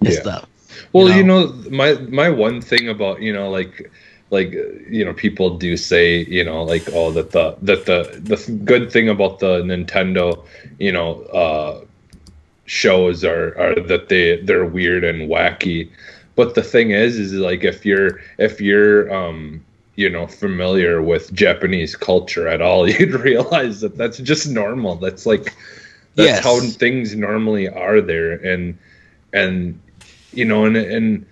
and 0.00 0.10
yeah. 0.10 0.20
stuff. 0.20 0.48
Well, 0.92 1.08
you 1.08 1.22
know? 1.24 1.40
you 1.40 1.46
know, 1.46 1.70
my 1.70 1.94
my 2.08 2.28
one 2.28 2.60
thing 2.60 2.88
about 2.88 3.20
you 3.22 3.32
know 3.32 3.50
like 3.50 3.90
like 4.30 4.52
you 4.52 5.04
know 5.04 5.12
people 5.12 5.56
do 5.56 5.76
say 5.76 6.24
you 6.24 6.44
know 6.44 6.62
like 6.62 6.84
oh 6.92 7.10
that 7.12 7.32
the 7.32 7.56
that 7.62 7.86
the 7.86 8.20
the 8.22 8.52
good 8.64 8.92
thing 8.92 9.08
about 9.08 9.40
the 9.40 9.62
Nintendo 9.62 10.44
you 10.78 10.92
know 10.92 11.22
uh 11.24 11.84
shows 12.70 13.24
are 13.24 13.58
are 13.58 13.74
that 13.80 14.08
they 14.08 14.36
they're 14.42 14.64
weird 14.64 15.02
and 15.02 15.28
wacky 15.28 15.90
but 16.36 16.54
the 16.54 16.62
thing 16.62 16.92
is 16.92 17.18
is 17.18 17.32
like 17.32 17.64
if 17.64 17.84
you're 17.84 18.20
if 18.38 18.60
you're 18.60 19.12
um 19.12 19.64
you 19.96 20.08
know 20.08 20.26
familiar 20.26 21.02
with 21.02 21.30
Japanese 21.34 21.94
culture 21.94 22.48
at 22.48 22.62
all, 22.62 22.88
you'd 22.94 23.12
realize 23.12 23.82
that 23.82 23.96
that's 23.96 24.18
just 24.18 24.48
normal. 24.48 24.96
That's 24.96 25.26
like 25.26 25.54
that's 26.14 26.42
yes. 26.42 26.44
how 26.44 26.58
things 26.60 27.14
normally 27.14 27.68
are 27.68 28.00
there, 28.00 28.32
and 28.32 28.78
and 29.34 29.78
you 30.32 30.46
know, 30.46 30.64
and 30.64 30.76
and 30.76 31.26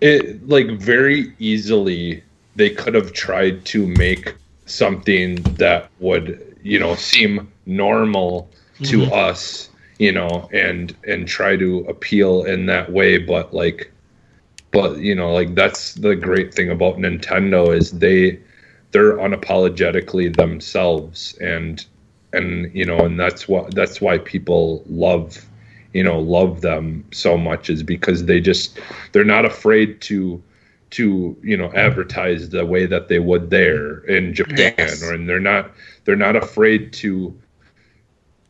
it 0.00 0.48
like 0.48 0.68
very 0.78 1.34
easily 1.40 2.22
they 2.54 2.70
could 2.70 2.94
have 2.94 3.12
tried 3.12 3.64
to 3.64 3.88
make 3.88 4.36
something 4.66 5.42
that 5.58 5.90
would 5.98 6.56
you 6.62 6.78
know 6.78 6.94
seem 6.94 7.50
normal 7.66 8.48
to 8.82 8.98
mm-hmm. 8.98 9.12
us 9.12 9.70
you 9.98 10.12
know 10.12 10.48
and 10.52 10.96
and 11.06 11.26
try 11.28 11.56
to 11.56 11.80
appeal 11.88 12.44
in 12.44 12.66
that 12.66 12.92
way. 12.92 13.18
But 13.18 13.54
like 13.54 13.90
but 14.70 14.98
you 14.98 15.14
know 15.14 15.32
like 15.32 15.54
that's 15.54 15.94
the 15.94 16.16
great 16.16 16.52
thing 16.52 16.70
about 16.70 16.96
nintendo 16.96 17.74
is 17.74 17.92
they 17.92 18.40
they're 18.90 19.16
unapologetically 19.16 20.36
themselves. 20.36 21.36
And 21.40 21.84
and 22.32 22.74
you 22.74 22.84
know 22.84 22.98
and 22.98 23.18
that's 23.18 23.48
what 23.48 23.74
that's 23.74 24.00
why 24.00 24.18
people 24.18 24.82
love 24.86 25.46
you 25.92 26.02
know 26.02 26.18
love 26.18 26.60
them 26.60 27.04
so 27.12 27.38
much 27.38 27.70
is 27.70 27.82
because 27.82 28.26
they 28.26 28.40
just 28.40 28.78
they're 29.12 29.24
not 29.24 29.44
afraid 29.44 30.00
to 30.02 30.42
to 30.90 31.36
you 31.42 31.56
know 31.56 31.72
advertise 31.72 32.50
the 32.50 32.64
way 32.66 32.86
that 32.86 33.08
they 33.08 33.18
would 33.18 33.50
there 33.50 33.98
in 34.00 34.34
Japan. 34.34 34.74
Yes. 34.78 35.02
or 35.02 35.12
and 35.14 35.28
they're 35.28 35.40
not 35.40 35.70
they're 36.04 36.16
not 36.16 36.36
afraid 36.36 36.92
to 36.94 37.36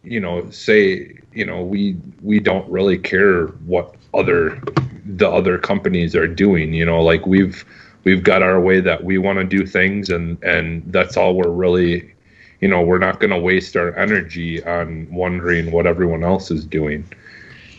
you 0.05 0.21
know 0.21 0.49
say 0.51 1.19
you 1.33 1.45
know 1.45 1.63
we 1.63 1.97
we 2.23 2.39
don't 2.39 2.69
really 2.71 2.99
care 2.99 3.47
what 3.67 3.95
other 4.13 4.63
the 5.05 5.29
other 5.29 5.59
companies 5.59 6.15
are 6.15 6.29
doing 6.29 6.73
you 6.73 6.85
know 6.85 7.03
like 7.03 7.27
we've 7.27 7.65
we've 8.05 8.23
got 8.23 8.43
our 8.43 8.61
way 8.61 8.81
that 8.81 9.05
we 9.05 9.19
want 9.19 9.39
to 9.39 9.45
do 9.45 9.67
things 9.67 10.11
and 10.11 10.43
and 10.43 10.83
that's 10.93 11.17
all 11.17 11.35
we're 11.35 11.51
really 11.51 12.15
you 12.61 12.69
know 12.69 12.83
we're 12.83 12.99
not 12.99 13.21
going 13.21 13.31
to 13.31 13.39
waste 13.39 13.77
our 13.77 13.95
energy 13.97 14.63
on 14.65 15.07
wondering 15.11 15.71
what 15.73 15.87
everyone 15.87 16.23
else 16.23 16.51
is 16.51 16.65
doing 16.65 17.05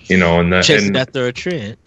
you 0.05 0.17
know 0.17 0.39
and 0.39 0.51
that 0.51 0.63
chasing 0.63 0.95
after 0.95 1.25
a 1.25 1.33
trend. 1.33 1.77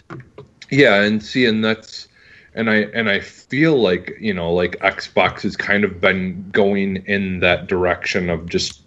Yeah 0.71 1.03
and 1.03 1.23
see 1.23 1.47
and 1.47 1.65
that's 1.65 2.09
and 2.55 2.71
i 2.71 2.77
and 2.95 3.09
i 3.09 3.21
feel 3.21 3.81
like 3.81 4.17
you 4.21 4.35
know 4.35 4.53
like 4.53 4.79
xbox 4.81 5.43
has 5.43 5.57
kind 5.57 5.85
of 5.85 6.01
been 6.01 6.49
going 6.51 6.97
in 7.07 7.41
that 7.41 7.67
direction 7.69 8.31
of 8.31 8.49
just 8.49 8.83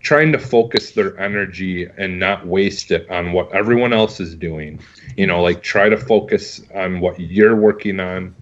trying 0.00 0.32
to 0.32 0.38
focus 0.38 0.92
their 0.92 1.18
energy 1.18 1.88
and 1.96 2.18
not 2.18 2.46
waste 2.46 2.90
it 2.90 3.08
on 3.10 3.32
what 3.32 3.50
everyone 3.52 3.92
else 3.92 4.20
is 4.20 4.34
doing. 4.34 4.80
You 5.16 5.26
know, 5.26 5.42
like 5.42 5.62
try 5.62 5.88
to 5.88 5.96
focus 5.96 6.60
on 6.74 7.00
what 7.00 7.18
you're 7.18 7.56
working 7.56 8.00
on. 8.00 8.34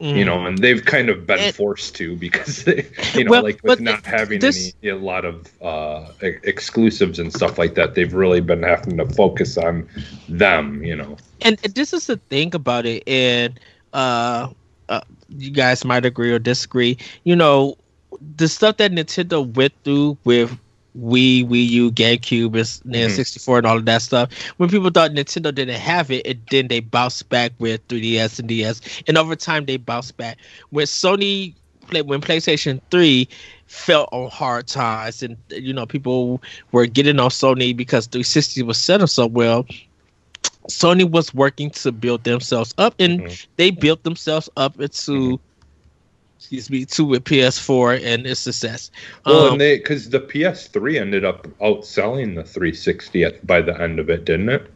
Mm. 0.00 0.16
You 0.16 0.24
know, 0.24 0.46
and 0.46 0.58
they've 0.58 0.84
kind 0.84 1.08
of 1.08 1.28
been 1.28 1.38
it, 1.38 1.54
forced 1.54 1.94
to 1.96 2.16
because 2.16 2.64
they, 2.64 2.88
you 3.14 3.22
know, 3.22 3.30
well, 3.30 3.42
like 3.44 3.62
with 3.62 3.80
not 3.80 4.04
having 4.04 4.40
this, 4.40 4.74
any 4.82 4.90
a 4.90 4.96
lot 4.96 5.24
of 5.24 5.48
uh, 5.62 6.08
exclusives 6.20 7.20
and 7.20 7.32
stuff 7.32 7.56
like 7.56 7.76
that, 7.76 7.94
they've 7.94 8.12
really 8.12 8.40
been 8.40 8.64
having 8.64 8.96
to 8.96 9.06
focus 9.06 9.56
on 9.56 9.88
them. 10.28 10.82
You 10.82 10.96
know, 10.96 11.16
and 11.42 11.56
this 11.58 11.92
is 11.92 12.08
the 12.08 12.16
thing 12.16 12.52
about 12.52 12.84
it, 12.84 13.04
and 13.06 13.60
uh, 13.92 14.48
uh, 14.88 15.02
you 15.28 15.50
guys 15.50 15.84
might 15.84 16.04
agree 16.04 16.32
or 16.32 16.40
disagree. 16.40 16.98
You 17.22 17.36
know, 17.36 17.76
the 18.36 18.48
stuff 18.48 18.78
that 18.78 18.90
Nintendo 18.90 19.46
went 19.54 19.72
through 19.84 20.18
with 20.24 20.58
Wii, 20.98 21.48
Wii 21.48 21.68
U, 21.68 21.90
GameCube, 21.90 22.54
and 22.54 22.92
mm-hmm. 22.92 23.14
64, 23.14 23.58
and 23.58 23.66
all 23.66 23.78
of 23.78 23.84
that 23.86 24.02
stuff. 24.02 24.32
When 24.58 24.68
people 24.68 24.90
thought 24.90 25.12
Nintendo 25.12 25.54
didn't 25.54 25.80
have 25.80 26.10
it, 26.10 26.26
it 26.26 26.50
then 26.50 26.68
they 26.68 26.80
bounced 26.80 27.28
back 27.28 27.52
with 27.58 27.86
3DS 27.88 28.38
and 28.38 28.48
DS, 28.48 28.80
and 29.06 29.16
over 29.16 29.34
time 29.34 29.64
they 29.64 29.78
bounced 29.78 30.16
back. 30.16 30.38
When 30.70 30.86
Sony, 30.86 31.54
when 31.90 32.20
PlayStation 32.20 32.80
3 32.90 33.28
felt 33.66 34.08
on 34.12 34.30
hard 34.30 34.66
times, 34.66 35.22
and 35.22 35.36
you 35.50 35.72
know 35.72 35.86
people 35.86 36.42
were 36.72 36.86
getting 36.86 37.18
on 37.18 37.30
Sony 37.30 37.74
because 37.74 38.06
360 38.06 38.62
was 38.62 38.78
selling 38.78 39.06
so 39.06 39.26
well. 39.26 39.66
Sony 40.68 41.10
was 41.10 41.34
working 41.34 41.70
to 41.70 41.90
build 41.90 42.24
themselves 42.24 42.74
up, 42.78 42.94
and 42.98 43.20
mm-hmm. 43.20 43.50
they 43.56 43.70
built 43.70 44.02
themselves 44.02 44.50
up 44.56 44.78
into. 44.80 45.12
Mm-hmm 45.12 45.48
excuse 46.42 46.70
me, 46.70 46.84
to 46.84 47.04
with 47.04 47.22
PS4 47.24 48.02
and 48.04 48.26
its 48.26 48.40
success. 48.40 48.90
Well, 49.24 49.46
Um, 49.46 49.52
and 49.52 49.60
they 49.60 49.76
because 49.78 50.10
the 50.10 50.18
PS3 50.20 51.00
ended 51.00 51.24
up 51.24 51.46
outselling 51.60 52.34
the 52.34 52.42
360 52.42 53.24
at, 53.24 53.46
by 53.46 53.62
the 53.62 53.80
end 53.80 54.00
of 54.00 54.10
it, 54.10 54.24
didn't 54.24 54.48
it? 54.48 54.66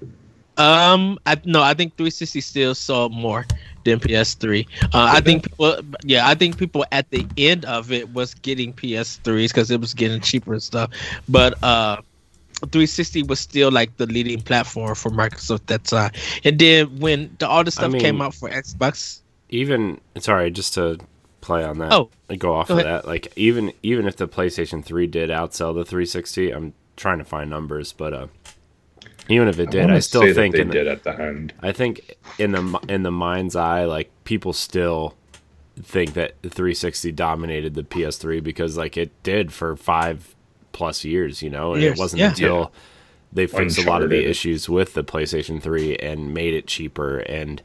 Um, 0.59 1.19
I 1.27 1.37
no, 1.45 1.63
I 1.63 1.75
think 1.75 1.97
360 1.97 2.41
still 2.41 2.75
sold 2.75 3.13
more 3.13 3.45
than 3.85 3.99
PS3. 4.01 4.67
Uh, 4.85 4.89
I 4.95 5.21
think 5.21 5.43
people, 5.43 5.77
yeah, 6.05 6.29
I 6.29 6.35
think 6.35 6.57
people 6.57 6.87
at 6.93 7.11
the 7.11 7.27
end 7.37 7.65
of 7.67 7.91
it 7.93 8.15
was 8.15 8.33
getting 8.35 8.73
PS3s 8.73 9.49
because 9.49 9.71
it 9.71 9.81
was 9.81 9.93
getting 9.93 10.21
cheaper 10.21 10.53
and 10.55 10.63
stuff. 10.63 10.91
But 11.29 11.63
uh, 11.63 11.97
360 12.63 13.25
was 13.25 13.39
still 13.41 13.71
like 13.71 13.95
the 13.99 14.07
leading 14.07 14.41
platform 14.41 14.95
for 14.95 15.11
Microsoft 15.11 15.57
at 15.57 15.67
that 15.67 15.85
time. 15.85 16.13
And 16.45 16.59
then 16.59 17.01
when 17.01 17.37
the, 17.39 17.49
all 17.49 17.65
the 17.65 17.71
stuff 17.71 17.93
came 17.93 18.17
mean- 18.17 18.23
out 18.23 18.35
for 18.35 18.49
Xbox, 18.49 19.21
even 19.51 20.01
sorry, 20.21 20.51
just 20.51 20.73
to 20.75 20.99
play 21.47 21.65
on 21.65 21.79
that. 21.79 21.93
Oh, 21.93 22.11
and 22.29 22.39
go 22.39 22.55
off 22.55 22.69
go 22.69 22.75
of 22.75 22.81
ahead. 22.81 22.93
that. 22.93 23.07
Like 23.07 23.33
even 23.37 23.73
even 23.83 24.07
if 24.07 24.17
the 24.17 24.29
PlayStation 24.29 24.85
3 24.85 25.07
did 25.07 25.31
outsell 25.31 25.75
the 25.75 25.85
360, 25.85 26.51
I'm 26.51 26.75
trying 26.97 27.19
to 27.19 27.25
find 27.25 27.49
numbers, 27.49 27.93
but 27.93 28.13
uh, 28.13 28.27
even 29.29 29.49
if 29.49 29.59
it 29.59 29.71
did, 29.71 29.83
I, 29.83 29.87
wanna 29.87 30.03
still 30.03 30.23
think 30.35 30.55
they 30.55 30.61
in 30.61 30.69
the, 30.69 30.75
did 30.75 30.87
at 30.87 31.05
the 31.05 31.19
end. 31.19 31.55
I 31.63 31.73
think 31.73 32.17
in 32.39 32.53
the 32.53 32.81
in 32.89 33.03
the 33.03 33.11
mind's 33.11 33.57
eye, 33.57 33.85
like 33.85 34.11
people 34.25 34.53
still 34.53 35.15
think 35.83 36.15
that 36.15 36.41
the 36.43 36.49
360 36.49 37.13
dominated 37.13 37.75
the 37.75 37.83
PS3 37.83 38.43
because 38.43 38.77
like 38.77 38.97
it 38.97 39.11
did 39.23 39.53
for 39.53 39.77
five 39.77 40.35
plus 40.73 41.05
years, 41.05 41.43
you 41.43 41.51
know, 41.51 41.75
and 41.75 41.83
Years, 41.83 41.99
it 41.99 42.01
wasn't 42.01 42.21
yeah. 42.21 42.29
until 42.31 42.73
they 43.33 43.47
fixed 43.47 43.79
a 43.79 43.83
lot 43.83 44.03
of 44.03 44.11
the 44.11 44.25
issues 44.25 44.69
with 44.69 44.95
the 44.95 45.05
PlayStation 45.05 45.63
3 45.63 45.97
and 45.97 46.33
made 46.33 46.55
it 46.55 46.67
cheaper 46.67 47.19
and 47.19 47.63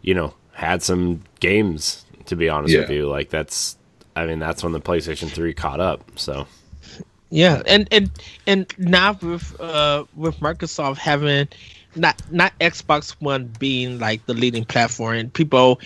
you 0.00 0.14
know 0.14 0.34
had 0.54 0.82
some 0.82 1.22
games. 1.40 2.04
To 2.32 2.36
be 2.36 2.48
honest 2.48 2.74
with 2.74 2.88
you, 2.88 3.10
like 3.10 3.28
that's, 3.28 3.76
I 4.16 4.24
mean, 4.24 4.38
that's 4.38 4.62
when 4.62 4.72
the 4.72 4.80
PlayStation 4.80 5.28
3 5.28 5.52
caught 5.52 5.80
up. 5.80 6.02
So. 6.16 6.46
Yeah, 7.28 7.60
and 7.66 7.86
and 7.90 8.10
and 8.46 8.74
now 8.78 9.18
with 9.20 9.60
uh 9.60 10.04
with 10.16 10.40
Microsoft 10.40 10.96
having 10.96 11.48
not 11.94 12.22
not 12.30 12.58
Xbox 12.58 13.10
One 13.20 13.52
being 13.58 13.98
like 13.98 14.24
the 14.24 14.32
leading 14.32 14.64
platform. 14.64 15.16
And 15.16 15.30
people 15.34 15.78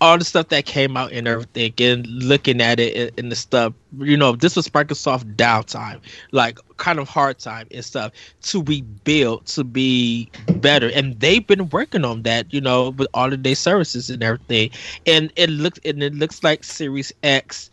all 0.00 0.18
the 0.18 0.24
stuff 0.24 0.48
that 0.48 0.66
came 0.66 0.96
out 0.96 1.12
and 1.12 1.26
everything 1.28 1.72
and 1.78 2.06
looking 2.06 2.60
at 2.60 2.80
it 2.80 3.14
and, 3.18 3.30
the 3.30 3.36
stuff 3.36 3.72
you 3.98 4.16
know 4.16 4.32
this 4.32 4.56
was 4.56 4.68
Microsoft 4.68 5.34
downtime 5.36 6.00
like 6.32 6.58
kind 6.76 6.98
of 6.98 7.08
hard 7.08 7.38
time 7.38 7.66
and 7.70 7.84
stuff 7.84 8.12
to 8.42 8.62
rebuild 8.64 9.46
to 9.46 9.64
be 9.64 10.28
better. 10.56 10.90
And 10.90 11.18
they've 11.20 11.46
been 11.46 11.68
working 11.70 12.04
on 12.04 12.22
that 12.22 12.52
you 12.52 12.60
know 12.60 12.90
with 12.90 13.08
all 13.14 13.32
of 13.32 13.42
their 13.42 13.54
services 13.54 14.10
and 14.10 14.22
everything. 14.22 14.70
And 15.06 15.32
it 15.36 15.50
looks 15.50 15.80
and 15.84 16.02
it 16.02 16.14
looks 16.14 16.42
like 16.42 16.64
Series 16.64 17.12
X 17.22 17.70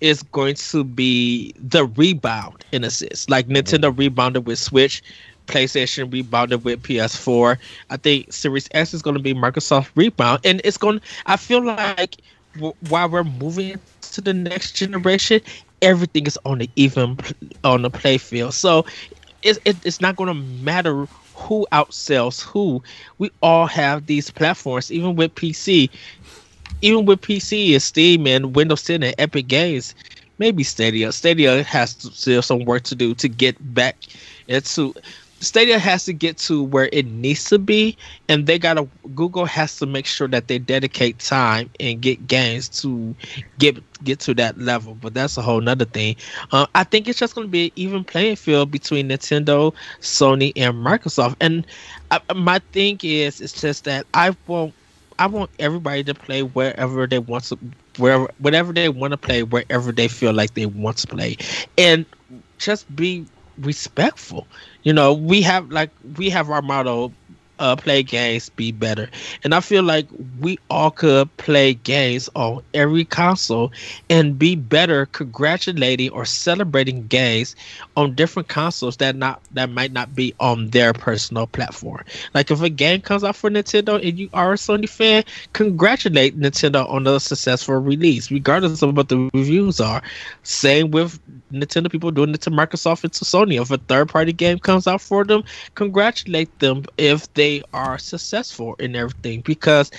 is 0.00 0.22
going 0.22 0.54
to 0.54 0.84
be 0.84 1.54
the 1.58 1.86
rebound 1.86 2.64
in 2.72 2.84
a 2.84 2.90
sense. 2.90 3.28
Like 3.30 3.48
Nintendo 3.48 3.90
mm-hmm. 3.90 4.00
rebounded 4.00 4.46
with 4.46 4.58
Switch, 4.58 5.02
PlayStation 5.46 6.12
rebounded 6.12 6.64
with 6.64 6.82
PS4. 6.82 7.58
I 7.90 7.96
think 7.96 8.32
Series 8.32 8.68
X 8.72 8.94
is 8.94 9.02
going 9.02 9.16
to 9.16 9.22
be 9.22 9.34
Microsoft 9.34 9.90
rebound, 9.94 10.40
and 10.44 10.60
it's 10.64 10.76
going. 10.78 11.00
I 11.26 11.36
feel 11.36 11.64
like 11.64 12.16
w- 12.54 12.74
while 12.80 13.08
we're 13.08 13.24
moving 13.24 13.78
to 14.02 14.20
the 14.20 14.32
next 14.32 14.72
generation, 14.72 15.40
everything 15.82 16.26
is 16.26 16.38
on 16.44 16.58
the 16.58 16.70
even 16.76 17.16
on 17.64 17.82
the 17.82 17.90
play 17.90 18.18
field. 18.18 18.54
So 18.54 18.84
it, 19.42 19.58
it, 19.64 19.76
it's 19.84 20.00
not 20.00 20.16
going 20.16 20.28
to 20.28 20.34
matter 20.34 21.06
who 21.34 21.66
outsells 21.72 22.42
who. 22.42 22.82
We 23.18 23.30
all 23.42 23.66
have 23.66 24.06
these 24.06 24.30
platforms, 24.30 24.90
even 24.90 25.16
with 25.16 25.34
PC 25.34 25.90
even 26.82 27.04
with 27.06 27.20
PC 27.20 27.72
and 27.74 27.82
Steam 27.82 28.26
and 28.26 28.54
Windows 28.54 28.82
10 28.82 29.02
and 29.02 29.14
Epic 29.18 29.46
Games, 29.48 29.94
maybe 30.38 30.62
Stadia. 30.62 31.12
Stadia 31.12 31.62
has 31.62 31.90
still 31.90 32.42
some 32.42 32.64
work 32.64 32.82
to 32.84 32.94
do 32.94 33.14
to 33.14 33.28
get 33.28 33.56
back 33.74 33.96
into. 34.46 34.94
Stadia 35.44 35.78
has 35.78 36.04
to 36.06 36.12
get 36.12 36.38
to 36.38 36.62
where 36.62 36.88
it 36.92 37.06
needs 37.06 37.44
to 37.50 37.58
be, 37.58 37.96
and 38.28 38.46
they 38.46 38.58
gotta. 38.58 38.88
Google 39.14 39.44
has 39.46 39.76
to 39.78 39.86
make 39.86 40.06
sure 40.06 40.28
that 40.28 40.48
they 40.48 40.58
dedicate 40.58 41.18
time 41.20 41.70
and 41.80 42.00
get 42.00 42.26
games 42.26 42.68
to 42.82 43.14
get 43.58 43.76
get 44.04 44.20
to 44.20 44.34
that 44.34 44.58
level. 44.58 44.94
But 44.94 45.14
that's 45.14 45.36
a 45.36 45.42
whole 45.42 45.60
nother 45.60 45.84
thing. 45.84 46.16
Uh, 46.52 46.66
I 46.74 46.84
think 46.84 47.08
it's 47.08 47.18
just 47.18 47.34
gonna 47.34 47.48
be 47.48 47.66
an 47.66 47.72
even 47.76 48.04
playing 48.04 48.36
field 48.36 48.70
between 48.70 49.08
Nintendo, 49.08 49.74
Sony, 50.00 50.52
and 50.56 50.74
Microsoft. 50.74 51.36
And 51.40 51.66
my 52.34 52.60
thing 52.72 52.98
is, 53.02 53.40
it's 53.40 53.60
just 53.60 53.84
that 53.84 54.06
I 54.14 54.36
won't 54.46 54.74
I 55.18 55.26
want 55.26 55.50
everybody 55.58 56.04
to 56.04 56.14
play 56.14 56.42
wherever 56.42 57.06
they 57.06 57.18
want 57.18 57.44
to, 57.44 57.58
wherever 57.98 58.28
whatever 58.38 58.72
they 58.72 58.88
want 58.88 59.12
to 59.12 59.18
play, 59.18 59.42
wherever 59.42 59.92
they 59.92 60.08
feel 60.08 60.32
like 60.32 60.54
they 60.54 60.66
want 60.66 60.98
to 60.98 61.06
play, 61.06 61.36
and 61.78 62.06
just 62.58 62.94
be 62.94 63.26
respectful. 63.58 64.48
You 64.82 64.92
know, 64.92 65.12
we 65.14 65.42
have 65.42 65.70
like 65.70 65.90
we 66.16 66.30
have 66.30 66.50
our 66.50 66.62
motto, 66.62 67.12
uh, 67.58 67.76
play 67.76 68.02
games, 68.02 68.48
be 68.50 68.72
better, 68.72 69.08
and 69.42 69.54
I 69.54 69.60
feel 69.60 69.82
like 69.82 70.06
we 70.40 70.58
all 70.70 70.90
could 70.90 71.34
play 71.36 71.74
games 71.74 72.28
on 72.34 72.62
every 72.72 73.04
console 73.04 73.72
and 74.10 74.38
be 74.38 74.56
better, 74.56 75.06
congratulating 75.06 76.10
or 76.10 76.24
celebrating 76.24 77.06
games 77.06 77.54
on 77.96 78.14
different 78.14 78.48
consoles 78.48 78.96
that 78.98 79.16
not 79.16 79.40
that 79.52 79.70
might 79.70 79.92
not 79.92 80.14
be 80.14 80.34
on 80.40 80.70
their 80.70 80.92
personal 80.92 81.46
platform. 81.46 82.02
Like 82.34 82.50
if 82.50 82.60
a 82.62 82.70
game 82.70 83.00
comes 83.00 83.24
out 83.24 83.36
for 83.36 83.50
Nintendo 83.50 83.96
and 84.06 84.18
you 84.18 84.28
are 84.32 84.52
a 84.52 84.56
Sony 84.56 84.88
fan, 84.88 85.24
congratulate 85.52 86.38
Nintendo 86.38 86.88
on 86.88 87.04
the 87.04 87.18
successful 87.18 87.76
release, 87.76 88.30
regardless 88.30 88.82
of 88.82 88.96
what 88.96 89.08
the 89.08 89.30
reviews 89.34 89.80
are. 89.80 90.02
Same 90.42 90.90
with 90.90 91.18
Nintendo 91.52 91.90
people 91.90 92.10
doing 92.10 92.30
it 92.30 92.40
to 92.42 92.50
Microsoft 92.50 93.04
and 93.04 93.12
to 93.12 93.24
Sony. 93.24 93.60
If 93.60 93.70
a 93.70 93.78
third 93.78 94.08
party 94.08 94.32
game 94.32 94.58
comes 94.58 94.86
out 94.86 95.00
for 95.00 95.24
them, 95.24 95.44
congratulate 95.74 96.58
them 96.58 96.84
if 96.96 97.32
they 97.34 97.43
are 97.72 97.98
successful 97.98 98.74
in 98.78 98.94
everything 98.94 99.40
because 99.40 99.90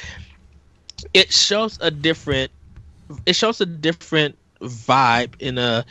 it 1.14 1.32
shows 1.32 1.78
a 1.82 1.92
different 1.92 2.52
it 3.26 3.36
shows 3.36 3.62
a 3.62 3.66
different 3.66 4.38
vibe 4.62 5.34
in 5.40 5.58
a 5.58 5.86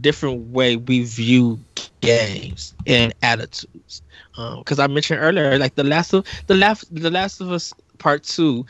different 0.00 0.50
way 0.50 0.76
we 0.76 1.04
view 1.04 1.58
games 2.00 2.74
and 2.86 3.12
attitudes. 3.22 4.02
Um, 4.36 4.58
because 4.58 4.78
I 4.78 4.86
mentioned 4.86 5.20
earlier, 5.20 5.58
like 5.58 5.74
the 5.74 5.84
last 5.84 6.12
of 6.12 6.26
the 6.46 6.54
last 6.54 6.92
the 6.94 7.10
Last 7.10 7.40
of 7.40 7.50
Us 7.52 7.72
Part 7.98 8.22
Two 8.24 8.64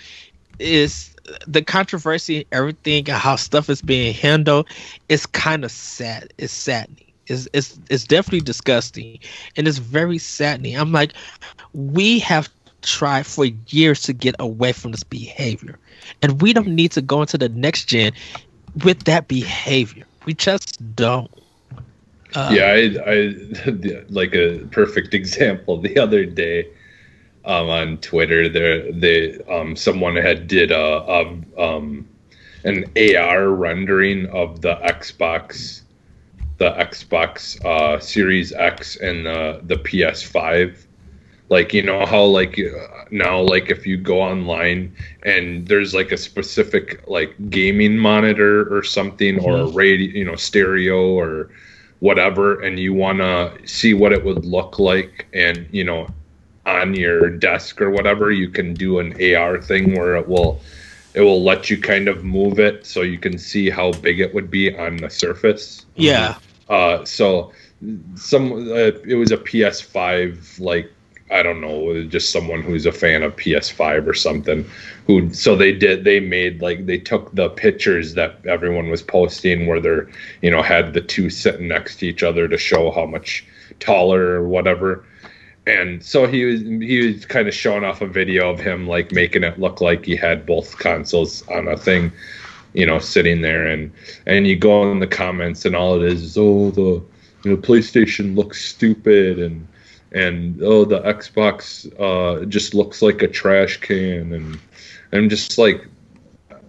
is 0.58 1.14
the 1.46 1.62
controversy 1.62 2.46
everything 2.52 3.08
and 3.08 3.18
how 3.18 3.36
stuff 3.36 3.68
is 3.68 3.80
being 3.82 4.14
handled 4.14 4.68
is 5.08 5.26
kind 5.26 5.64
of 5.64 5.70
sad. 5.70 6.32
It's 6.38 6.52
saddening. 6.52 7.03
It's, 7.26 7.48
it's 7.52 7.78
it's 7.90 8.04
definitely 8.04 8.40
disgusting 8.40 9.18
and 9.56 9.66
it's 9.66 9.78
very 9.78 10.18
saddening. 10.18 10.76
I'm 10.76 10.92
like, 10.92 11.14
we 11.72 12.18
have 12.20 12.48
tried 12.82 13.26
for 13.26 13.46
years 13.68 14.02
to 14.02 14.12
get 14.12 14.34
away 14.38 14.72
from 14.72 14.92
this 14.92 15.02
behavior, 15.02 15.78
and 16.22 16.40
we 16.42 16.52
don't 16.52 16.68
need 16.68 16.92
to 16.92 17.02
go 17.02 17.20
into 17.22 17.38
the 17.38 17.48
next 17.48 17.86
gen 17.86 18.12
with 18.84 19.04
that 19.04 19.28
behavior. 19.28 20.04
We 20.26 20.34
just 20.34 20.94
don't. 20.94 21.30
Uh, 22.34 22.50
yeah, 22.52 22.66
I, 22.66 23.12
I 23.12 24.04
like 24.08 24.34
a 24.34 24.58
perfect 24.70 25.14
example 25.20 25.80
the 25.80 25.98
other 25.98 26.24
day 26.24 26.68
um, 27.44 27.68
on 27.68 27.98
Twitter. 27.98 28.48
There, 28.48 28.90
they 28.92 29.38
um, 29.44 29.76
someone 29.76 30.16
had 30.16 30.48
did 30.48 30.70
a, 30.70 30.76
a 30.76 31.20
um, 31.58 32.08
an 32.64 32.84
AR 32.96 33.50
rendering 33.50 34.26
of 34.26 34.62
the 34.62 34.74
Xbox, 34.76 35.82
the 36.58 36.70
Xbox 36.70 37.62
uh, 37.64 37.98
Series 38.00 38.52
X 38.52 38.96
and 38.96 39.26
the 39.26 39.60
the 39.64 39.76
PS5. 39.76 40.76
Like 41.50 41.74
you 41.74 41.82
know 41.82 42.06
how 42.06 42.24
like 42.24 42.58
uh, 42.58 43.04
now 43.10 43.40
like 43.40 43.70
if 43.70 43.86
you 43.86 43.96
go 43.96 44.20
online 44.20 44.94
and 45.24 45.66
there's 45.68 45.94
like 45.94 46.10
a 46.10 46.16
specific 46.16 47.06
like 47.06 47.34
gaming 47.50 47.98
monitor 47.98 48.74
or 48.74 48.82
something 48.82 49.38
or 49.40 49.58
a 49.58 49.66
radio 49.66 50.10
you 50.10 50.24
know 50.24 50.36
stereo 50.36 51.12
or 51.12 51.50
whatever 52.00 52.60
and 52.60 52.78
you 52.78 52.94
want 52.94 53.18
to 53.18 53.52
see 53.66 53.94
what 53.94 54.12
it 54.12 54.24
would 54.24 54.44
look 54.44 54.78
like 54.78 55.26
and 55.34 55.68
you 55.70 55.84
know 55.84 56.06
on 56.66 56.94
your 56.94 57.28
desk 57.28 57.80
or 57.80 57.90
whatever 57.90 58.30
you 58.30 58.48
can 58.48 58.74
do 58.74 58.98
an 58.98 59.12
AR 59.34 59.60
thing 59.60 59.94
where 59.94 60.16
it 60.16 60.26
will 60.26 60.60
it 61.14 61.20
will 61.20 61.42
let 61.42 61.70
you 61.70 61.80
kind 61.80 62.08
of 62.08 62.24
move 62.24 62.58
it 62.58 62.84
so 62.84 63.02
you 63.02 63.18
can 63.18 63.38
see 63.38 63.70
how 63.70 63.92
big 63.92 64.20
it 64.20 64.34
would 64.34 64.50
be 64.50 64.76
on 64.76 64.96
the 64.96 65.08
surface. 65.08 65.86
Yeah, 65.94 66.36
uh 66.68 67.04
so 67.04 67.52
some 68.14 68.52
uh, 68.52 68.92
it 69.06 69.16
was 69.18 69.30
a 69.30 69.36
PS5 69.36 70.60
like 70.60 70.90
I 71.30 71.42
don't 71.42 71.60
know, 71.60 72.04
just 72.04 72.30
someone 72.30 72.62
who's 72.62 72.84
a 72.84 72.92
fan 72.92 73.22
of 73.22 73.34
PS5 73.36 74.06
or 74.06 74.14
something. 74.14 74.64
Who 75.06 75.32
so 75.32 75.56
they 75.56 75.72
did 75.72 76.04
they 76.04 76.20
made 76.20 76.60
like 76.60 76.86
they 76.86 76.98
took 76.98 77.34
the 77.34 77.48
pictures 77.50 78.14
that 78.14 78.44
everyone 78.46 78.88
was 78.88 79.02
posting 79.02 79.66
where 79.66 79.80
they're 79.80 80.08
you 80.42 80.50
know 80.50 80.62
had 80.62 80.92
the 80.92 81.00
two 81.00 81.30
sitting 81.30 81.68
next 81.68 81.96
to 81.96 82.06
each 82.06 82.22
other 82.22 82.46
to 82.46 82.58
show 82.58 82.90
how 82.90 83.06
much 83.06 83.44
taller 83.80 84.40
or 84.40 84.46
whatever. 84.46 85.04
And 85.66 86.04
so 86.04 86.26
he 86.26 86.44
was 86.44 86.60
he 86.60 87.06
was 87.06 87.24
kind 87.24 87.48
of 87.48 87.54
showing 87.54 87.84
off 87.84 88.02
a 88.02 88.06
video 88.06 88.50
of 88.50 88.60
him 88.60 88.86
like 88.86 89.10
making 89.10 89.44
it 89.44 89.58
look 89.58 89.80
like 89.80 90.04
he 90.04 90.16
had 90.16 90.44
both 90.44 90.78
consoles 90.78 91.46
on 91.48 91.68
a 91.68 91.76
thing. 91.76 92.12
You 92.74 92.84
know, 92.84 92.98
sitting 92.98 93.40
there 93.40 93.66
and 93.66 93.92
and 94.26 94.46
you 94.46 94.56
go 94.56 94.90
in 94.90 94.98
the 94.98 95.06
comments 95.06 95.64
and 95.64 95.74
all 95.74 95.96
it 95.96 96.02
is 96.02 96.22
is 96.22 96.38
oh 96.38 96.70
the 96.70 97.02
you 97.44 97.50
know 97.50 97.56
PlayStation 97.56 98.36
looks 98.36 98.64
stupid 98.64 99.38
and 99.38 99.66
and 100.12 100.62
oh 100.62 100.84
the 100.84 101.00
Xbox 101.00 101.88
uh, 101.98 102.44
just 102.46 102.74
looks 102.74 103.00
like 103.00 103.22
a 103.22 103.28
trash 103.28 103.78
can 103.78 104.32
and 104.32 104.58
I'm 105.12 105.28
just 105.28 105.56
like 105.56 105.86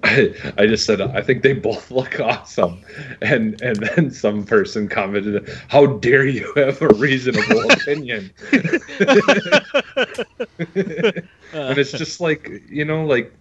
I, 0.05 0.33
I 0.57 0.67
just 0.67 0.85
said 0.85 1.01
I 1.01 1.21
think 1.21 1.41
they 1.41 1.53
both 1.53 1.91
look 1.91 2.19
awesome, 2.19 2.81
and 3.21 3.59
and 3.61 3.77
then 3.77 4.11
some 4.11 4.45
person 4.45 4.87
commented, 4.87 5.49
"How 5.67 5.85
dare 5.85 6.25
you 6.25 6.53
have 6.55 6.81
a 6.81 6.89
reasonable 6.89 7.71
opinion?" 7.71 8.31
and 8.51 8.81
it's 11.77 11.91
just 11.91 12.21
like 12.21 12.63
you 12.69 12.85
know, 12.85 13.05
like, 13.05 13.33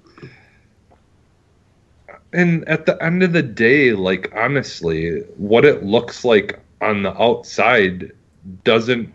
and 2.35 2.69
at 2.69 2.85
the 2.85 3.01
end 3.03 3.23
of 3.23 3.33
the 3.33 3.43
day, 3.43 3.93
like 3.93 4.33
honestly, 4.35 5.21
what 5.37 5.65
it 5.65 5.85
looks 5.85 6.25
like 6.25 6.59
on 6.81 7.03
the 7.05 7.23
outside 7.23 8.11
doesn't 8.65 9.13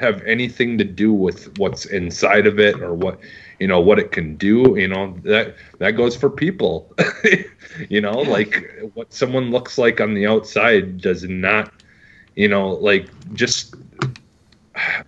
have 0.00 0.22
anything 0.22 0.78
to 0.78 0.84
do 0.84 1.12
with 1.12 1.56
what's 1.58 1.84
inside 1.86 2.46
of 2.46 2.58
it 2.58 2.80
or 2.80 2.94
what 2.94 3.18
you 3.60 3.66
know 3.66 3.80
what 3.80 3.98
it 3.98 4.12
can 4.12 4.36
do 4.36 4.76
you 4.76 4.86
know 4.86 5.16
that 5.22 5.54
that 5.78 5.92
goes 5.92 6.14
for 6.14 6.28
people 6.28 6.92
you 7.88 8.00
know 8.00 8.18
like 8.18 8.78
what 8.92 9.10
someone 9.12 9.50
looks 9.50 9.78
like 9.78 9.98
on 9.98 10.12
the 10.12 10.26
outside 10.26 11.00
does 11.00 11.24
not 11.24 11.72
you 12.34 12.48
know 12.48 12.70
like 12.70 13.08
just 13.32 13.74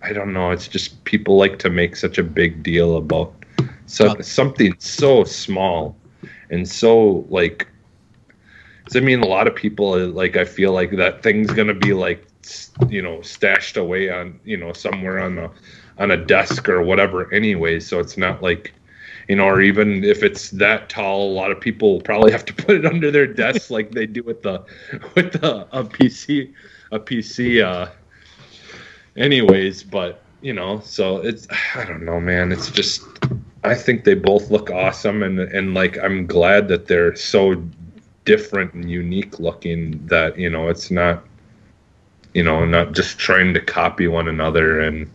i 0.01 0.11
don't 0.11 0.33
know 0.33 0.49
it's 0.49 0.67
just 0.67 1.03
people 1.03 1.37
like 1.37 1.59
to 1.59 1.69
make 1.69 1.95
such 1.95 2.17
a 2.17 2.23
big 2.23 2.63
deal 2.63 2.97
about 2.97 3.31
so, 3.85 4.15
something 4.21 4.73
so 4.79 5.23
small 5.23 5.95
and 6.49 6.67
so 6.67 7.25
like 7.29 7.67
I 8.95 8.99
mean, 9.01 9.21
a 9.21 9.27
lot 9.27 9.47
of 9.47 9.55
people 9.55 9.97
like 10.07 10.35
I 10.35 10.45
feel 10.45 10.71
like 10.71 10.91
that 10.91 11.21
thing's 11.21 11.51
gonna 11.51 11.73
be 11.73 11.93
like 11.93 12.25
you 12.87 13.01
know 13.01 13.21
stashed 13.21 13.77
away 13.77 14.09
on 14.09 14.39
you 14.43 14.57
know 14.57 14.73
somewhere 14.73 15.19
on 15.19 15.35
the 15.35 15.51
on 15.97 16.11
a 16.11 16.17
desk 16.17 16.67
or 16.69 16.81
whatever 16.81 17.31
anyway. 17.33 17.79
So 17.79 17.99
it's 17.99 18.17
not 18.17 18.41
like 18.41 18.73
you 19.27 19.35
know 19.35 19.45
or 19.45 19.61
even 19.61 20.03
if 20.03 20.23
it's 20.23 20.49
that 20.51 20.89
tall 20.89 21.31
a 21.31 21.33
lot 21.33 21.51
of 21.51 21.59
people 21.59 22.01
probably 22.01 22.31
have 22.31 22.45
to 22.45 22.53
put 22.65 22.77
it 22.77 22.85
under 22.85 23.11
their 23.11 23.27
desk 23.27 23.69
like 23.69 23.91
they 23.91 24.07
do 24.07 24.23
with 24.23 24.41
the 24.41 24.63
with 25.15 25.33
the 25.33 25.67
a 25.71 25.83
pc 25.83 26.51
a 26.91 26.99
pc 26.99 27.63
uh 27.63 27.89
anyways. 29.15 29.83
But 29.83 30.23
you 30.41 30.53
know 30.53 30.79
so 30.79 31.17
it's 31.17 31.47
i 31.75 31.85
don't 31.85 32.03
know 32.03 32.19
man. 32.19 32.51
It's 32.51 32.71
just 32.71 33.03
i 33.63 33.75
think 33.75 34.03
they 34.03 34.13
both 34.13 34.49
look 34.49 34.69
awesome 34.69 35.23
and 35.23 35.39
and 35.39 35.73
like 35.73 35.97
i'm 35.99 36.25
glad 36.25 36.67
that 36.67 36.87
they're 36.87 37.15
so 37.15 37.61
different 38.25 38.73
and 38.73 38.89
unique 38.89 39.39
looking 39.39 40.05
that 40.07 40.37
you 40.37 40.49
know 40.49 40.69
it's 40.69 40.91
not 40.91 41.23
you 42.33 42.43
know 42.43 42.65
not 42.65 42.93
just 42.93 43.17
trying 43.17 43.53
to 43.53 43.59
copy 43.59 44.07
one 44.07 44.27
another 44.27 44.79
and 44.79 45.09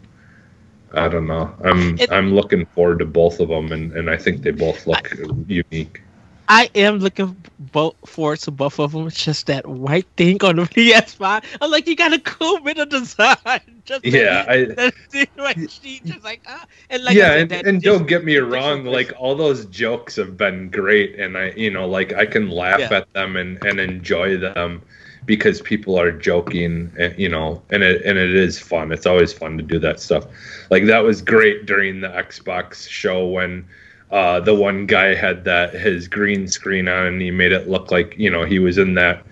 I 0.97 1.09
don't 1.09 1.27
know. 1.27 1.53
I'm 1.65 1.99
it, 1.99 2.11
I'm 2.13 2.35
looking 2.35 2.67
forward 2.67 3.01
to 3.01 3.05
both 3.05 3.41
of 3.41 3.49
them, 3.49 3.73
and, 3.73 3.93
and 3.93 4.09
I 4.09 4.17
think 4.17 4.43
they 4.43 4.53
both 4.53 4.87
look 4.87 5.13
I, 5.13 5.27
unique. 5.49 6.03
I 6.49 6.71
am 6.75 6.99
looking 6.99 7.37
both 7.59 7.95
forward 8.07 8.41
to 8.41 8.51
both 8.51 8.79
of 8.79 8.93
them. 8.93 9.07
It's 9.07 9.25
just 9.25 9.47
that 9.47 9.67
white 9.67 10.07
thing 10.17 10.43
on 10.43 10.57
the 10.57 10.63
PS5. 10.65 11.45
I'm 11.61 11.71
like, 11.71 11.87
you 11.87 11.97
got 11.97 12.13
a 12.13 12.19
cool 12.21 12.61
bit 12.61 12.79
of 12.79 12.89
design. 12.89 13.37
Just 13.85 14.03
yeah, 14.03 14.47
like, 15.37 15.59
I, 15.59 15.67
just 15.67 16.25
like, 16.25 16.41
ah. 16.47 16.65
and 16.89 17.05
like 17.05 17.15
yeah, 17.15 17.35
said, 17.35 17.53
and, 17.53 17.67
and 17.67 17.83
don't 17.83 18.07
get 18.07 18.25
me 18.25 18.39
wrong. 18.39 18.87
Like 18.87 19.13
all 19.19 19.35
those 19.35 19.67
jokes 19.67 20.17
have 20.17 20.39
been 20.39 20.71
great, 20.71 21.21
and 21.21 21.37
I, 21.37 21.51
you 21.51 21.71
know, 21.71 21.87
like 21.87 22.15
I 22.15 22.25
can 22.25 22.49
laugh 22.49 22.81
yeah. 22.81 22.97
at 22.97 23.13
them 23.13 23.37
and 23.37 23.63
and 23.63 23.79
enjoy 23.79 24.39
them 24.39 24.81
because 25.27 25.61
people 25.61 25.99
are 25.99 26.11
joking, 26.13 26.91
eh, 26.99 27.13
you 27.19 27.29
know, 27.29 27.63
and 27.69 27.83
it 27.83 28.01
and 28.07 28.17
it 28.17 28.35
is 28.35 28.59
fun. 28.59 28.91
It's 28.91 29.05
always 29.05 29.35
fun 29.35 29.59
to 29.59 29.63
do 29.63 29.79
that 29.81 30.01
stuff. 30.01 30.25
Like 30.71 30.87
that 30.87 31.01
was 31.01 31.21
great 31.21 31.67
during 31.67 32.01
the 32.01 32.09
Xbox 32.09 32.89
show 32.89 33.27
when 33.27 33.67
uh, 34.15 34.39
the 34.39 34.55
one 34.55 34.87
guy 34.87 35.13
had 35.13 35.43
that 35.43 35.75
his 35.75 36.07
green 36.07 36.47
screen 36.47 36.87
on 36.87 37.07
and 37.07 37.21
he 37.21 37.33
made 37.33 37.51
it 37.51 37.69
look 37.69 37.91
like 37.91 38.17
you 38.17 38.31
know 38.31 38.45
he 38.45 38.61
was 38.61 38.79
in 38.79 38.95
that 38.95 39.27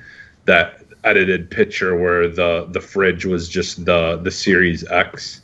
that 0.45 0.83
edited 1.05 1.49
picture 1.49 1.97
where 1.97 2.27
the 2.27 2.67
the 2.73 2.81
fridge 2.81 3.25
was 3.25 3.49
just 3.49 3.85
the 3.85 4.17
the 4.25 4.31
Series 4.31 4.85
X 4.91 5.41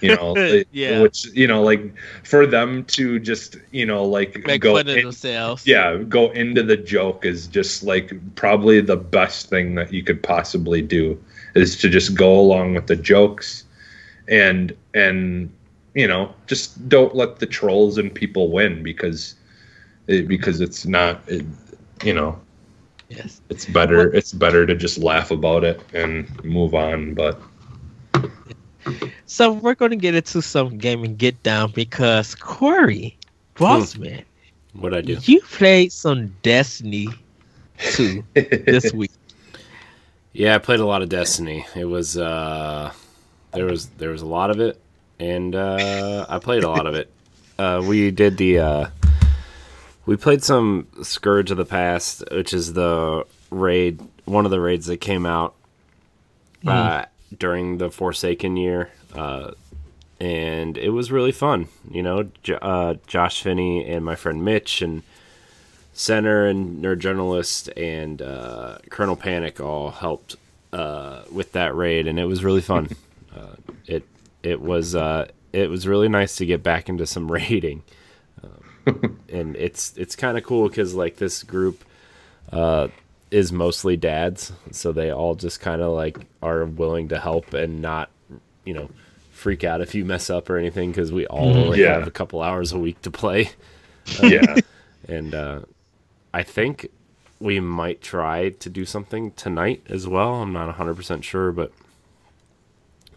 you 0.00 0.16
know 0.16 0.34
yeah. 0.72 1.00
which 1.00 1.26
you 1.26 1.46
know 1.46 1.62
like 1.62 1.80
for 2.24 2.46
them 2.46 2.84
to 2.86 3.20
just 3.20 3.56
you 3.70 3.86
know 3.86 4.04
like 4.04 4.44
Make 4.44 4.60
go 4.60 4.74
fun 4.74 4.88
in, 4.88 4.98
of 4.98 5.04
themselves. 5.04 5.64
yeah 5.68 5.96
go 5.96 6.32
into 6.32 6.64
the 6.64 6.76
joke 6.76 7.24
is 7.24 7.46
just 7.46 7.84
like 7.84 8.12
probably 8.34 8.80
the 8.80 8.96
best 8.96 9.48
thing 9.48 9.76
that 9.76 9.92
you 9.92 10.02
could 10.02 10.20
possibly 10.20 10.82
do 10.82 11.22
is 11.54 11.78
to 11.78 11.88
just 11.88 12.16
go 12.16 12.40
along 12.40 12.74
with 12.74 12.88
the 12.88 12.96
jokes 12.96 13.62
and 14.26 14.76
and 14.94 15.52
you 15.94 16.06
know 16.06 16.32
just 16.46 16.88
don't 16.88 17.14
let 17.14 17.38
the 17.38 17.46
trolls 17.46 17.98
and 17.98 18.14
people 18.14 18.50
win 18.50 18.82
because 18.82 19.34
it, 20.06 20.28
because 20.28 20.60
it's 20.60 20.86
not 20.86 21.20
it, 21.26 21.44
you 22.04 22.14
know 22.14 22.38
yes 23.08 23.40
it's 23.48 23.66
better 23.66 24.08
well, 24.08 24.10
it's 24.14 24.32
better 24.32 24.66
to 24.66 24.74
just 24.74 24.98
laugh 24.98 25.30
about 25.30 25.64
it 25.64 25.80
and 25.92 26.44
move 26.44 26.74
on 26.74 27.14
but 27.14 27.40
so 29.26 29.52
we're 29.52 29.74
going 29.74 29.90
to 29.90 29.96
get 29.96 30.14
into 30.14 30.40
some 30.42 30.78
gaming 30.78 31.16
get 31.16 31.40
down 31.42 31.70
because 31.72 32.34
Corey 32.34 33.16
Bossman, 33.54 34.24
hmm. 34.72 34.80
what 34.80 34.94
I 34.94 35.02
do? 35.02 35.18
You 35.22 35.40
played 35.42 35.92
some 35.92 36.34
Destiny 36.42 37.08
2 37.78 38.24
this 38.34 38.92
week. 38.92 39.10
Yeah, 40.32 40.54
I 40.54 40.58
played 40.58 40.80
a 40.80 40.86
lot 40.86 41.02
of 41.02 41.08
Destiny. 41.08 41.66
It 41.76 41.84
was 41.84 42.16
uh 42.16 42.92
there 43.52 43.66
was 43.66 43.88
there 43.98 44.10
was 44.10 44.22
a 44.22 44.26
lot 44.26 44.50
of 44.50 44.60
it 44.60 44.80
and 45.20 45.54
uh 45.54 46.26
I 46.28 46.38
played 46.38 46.64
a 46.64 46.68
lot 46.68 46.86
of 46.86 46.94
it. 46.94 47.12
Uh 47.58 47.82
we 47.86 48.10
did 48.10 48.36
the 48.36 48.58
uh 48.58 48.86
we 50.06 50.16
played 50.16 50.42
some 50.42 50.88
Scourge 51.02 51.52
of 51.52 51.56
the 51.56 51.64
Past, 51.64 52.24
which 52.32 52.52
is 52.52 52.72
the 52.72 53.24
raid 53.50 54.00
one 54.24 54.44
of 54.44 54.50
the 54.50 54.60
raids 54.60 54.86
that 54.86 54.96
came 54.96 55.26
out 55.26 55.54
mm. 56.64 56.70
uh 56.70 57.06
during 57.36 57.78
the 57.78 57.90
Forsaken 57.90 58.56
year, 58.56 58.90
uh, 59.14 59.52
and 60.20 60.76
it 60.76 60.90
was 60.90 61.12
really 61.12 61.32
fun. 61.32 61.68
You 61.90 62.02
know, 62.02 62.30
J- 62.42 62.58
uh, 62.60 62.94
Josh 63.06 63.42
Finney 63.42 63.86
and 63.86 64.04
my 64.04 64.16
friend 64.16 64.44
Mitch 64.44 64.82
and 64.82 65.02
Center 65.92 66.46
and 66.46 66.82
Nerd 66.82 66.98
Journalist 66.98 67.68
and 67.76 68.20
uh, 68.20 68.78
Colonel 68.90 69.16
Panic 69.16 69.60
all 69.60 69.90
helped 69.90 70.36
uh, 70.72 71.22
with 71.30 71.52
that 71.52 71.74
raid, 71.74 72.06
and 72.06 72.18
it 72.18 72.26
was 72.26 72.44
really 72.44 72.62
fun. 72.62 72.88
Uh, 73.32 73.54
it 73.86 74.02
it 74.42 74.60
was 74.60 74.94
uh, 74.94 75.28
it 75.52 75.70
was 75.70 75.86
really 75.86 76.08
nice 76.08 76.36
to 76.36 76.46
get 76.46 76.62
back 76.62 76.88
into 76.88 77.06
some 77.06 77.30
raiding. 77.32 77.82
Um, 78.42 79.20
and 79.28 79.56
it's 79.56 79.96
it's 79.96 80.16
kind 80.16 80.38
of 80.38 80.44
cool 80.44 80.68
because 80.68 80.94
like 80.94 81.16
this 81.16 81.42
group 81.42 81.84
uh, 82.52 82.88
is 83.30 83.52
mostly 83.52 83.96
dads, 83.96 84.52
so 84.70 84.92
they 84.92 85.10
all 85.10 85.34
just 85.34 85.60
kind 85.60 85.82
of 85.82 85.92
like 85.92 86.18
are 86.42 86.64
willing 86.64 87.08
to 87.08 87.18
help 87.18 87.54
and 87.54 87.80
not, 87.80 88.10
you 88.64 88.74
know, 88.74 88.90
freak 89.30 89.64
out 89.64 89.80
if 89.80 89.94
you 89.94 90.04
mess 90.04 90.30
up 90.30 90.50
or 90.50 90.56
anything 90.56 90.90
because 90.90 91.12
we 91.12 91.26
all 91.26 91.48
mm-hmm. 91.48 91.58
only 91.58 91.80
yeah. 91.80 91.94
have 91.94 92.06
a 92.06 92.10
couple 92.10 92.42
hours 92.42 92.72
a 92.72 92.78
week 92.78 93.00
to 93.02 93.10
play. 93.10 93.50
Uh, 94.22 94.26
yeah, 94.26 94.56
and 95.08 95.34
uh, 95.34 95.60
I 96.32 96.42
think 96.42 96.88
we 97.40 97.58
might 97.58 98.02
try 98.02 98.50
to 98.50 98.68
do 98.68 98.84
something 98.84 99.32
tonight 99.32 99.82
as 99.88 100.06
well. 100.06 100.42
I'm 100.42 100.52
not 100.52 100.76
100% 100.76 101.22
sure, 101.22 101.52
but 101.52 101.72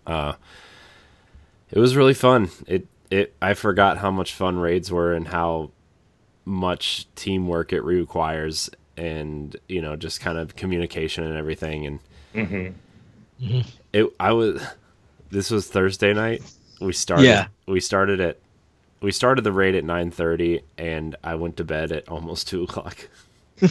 uh, 0.07 0.33
it 1.73 1.79
was 1.79 1.95
really 1.97 2.13
fun. 2.13 2.49
It 2.67 2.87
it 3.11 3.35
I 3.41 3.55
forgot 3.55 3.97
how 3.97 4.11
much 4.11 4.33
fun 4.33 4.59
raids 4.59 4.91
were 4.91 5.13
and 5.13 5.27
how 5.27 5.71
much 6.45 7.07
teamwork 7.15 7.73
it 7.73 7.81
requires 7.81 8.69
and 8.97 9.55
you 9.67 9.81
know 9.81 9.95
just 9.95 10.19
kind 10.19 10.37
of 10.37 10.55
communication 10.55 11.23
and 11.23 11.35
everything 11.35 11.85
and 11.85 11.99
mm-hmm. 12.35 13.45
Mm-hmm. 13.45 13.69
it 13.91 14.07
i 14.19 14.31
was 14.31 14.61
this 15.31 15.49
was 15.49 15.67
thursday 15.67 16.13
night 16.13 16.43
we 16.79 16.93
started 16.93 17.25
yeah. 17.25 17.47
we 17.65 17.79
started 17.79 18.19
at 18.19 18.39
we 19.01 19.11
started 19.11 19.43
the 19.43 19.51
raid 19.51 19.73
at 19.73 19.83
9.30 19.83 20.61
and 20.77 21.15
i 21.23 21.33
went 21.33 21.57
to 21.57 21.63
bed 21.63 21.91
at 21.91 22.07
almost 22.07 22.47
2 22.49 22.63
o'clock 22.63 23.09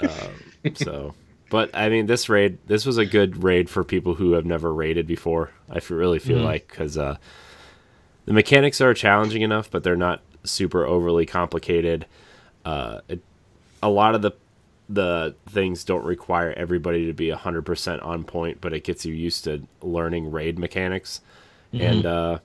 um, 0.00 0.74
so 0.74 1.14
but 1.50 1.70
i 1.74 1.88
mean 1.88 2.06
this 2.06 2.28
raid 2.28 2.58
this 2.66 2.86
was 2.86 2.98
a 2.98 3.06
good 3.06 3.42
raid 3.42 3.68
for 3.68 3.84
people 3.84 4.14
who 4.14 4.32
have 4.32 4.44
never 4.44 4.72
raided 4.72 5.06
before 5.06 5.50
i 5.70 5.80
really 5.88 6.18
feel 6.18 6.38
mm-hmm. 6.38 6.46
like 6.46 6.68
because 6.68 6.96
uh, 6.98 7.16
the 8.26 8.32
mechanics 8.32 8.80
are 8.80 8.94
challenging 8.94 9.42
enough 9.42 9.70
but 9.70 9.82
they're 9.82 9.96
not 9.96 10.20
super 10.44 10.84
overly 10.84 11.26
complicated 11.26 12.06
uh, 12.64 13.00
it, 13.08 13.20
a 13.82 13.88
lot 13.88 14.14
of 14.14 14.22
the 14.22 14.32
the 14.86 15.34
things 15.48 15.82
don't 15.82 16.04
require 16.04 16.52
everybody 16.58 17.06
to 17.06 17.14
be 17.14 17.28
100% 17.28 18.04
on 18.04 18.22
point 18.22 18.60
but 18.60 18.74
it 18.74 18.84
gets 18.84 19.06
you 19.06 19.14
used 19.14 19.44
to 19.44 19.62
learning 19.80 20.30
raid 20.30 20.58
mechanics 20.58 21.22
mm-hmm. 21.72 21.84
and 21.84 22.06
uh 22.06 22.38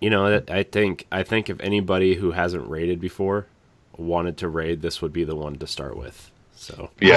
you 0.00 0.08
know 0.08 0.42
i 0.48 0.62
think 0.62 1.06
i 1.12 1.22
think 1.22 1.50
if 1.50 1.60
anybody 1.60 2.14
who 2.14 2.30
hasn't 2.30 2.66
raided 2.66 2.98
before 2.98 3.46
wanted 4.00 4.36
to 4.38 4.48
raid, 4.48 4.82
this 4.82 5.02
would 5.02 5.12
be 5.12 5.24
the 5.24 5.36
one 5.36 5.56
to 5.56 5.66
start 5.66 5.96
with. 5.96 6.29
So 6.60 6.90
Yeah, 7.00 7.16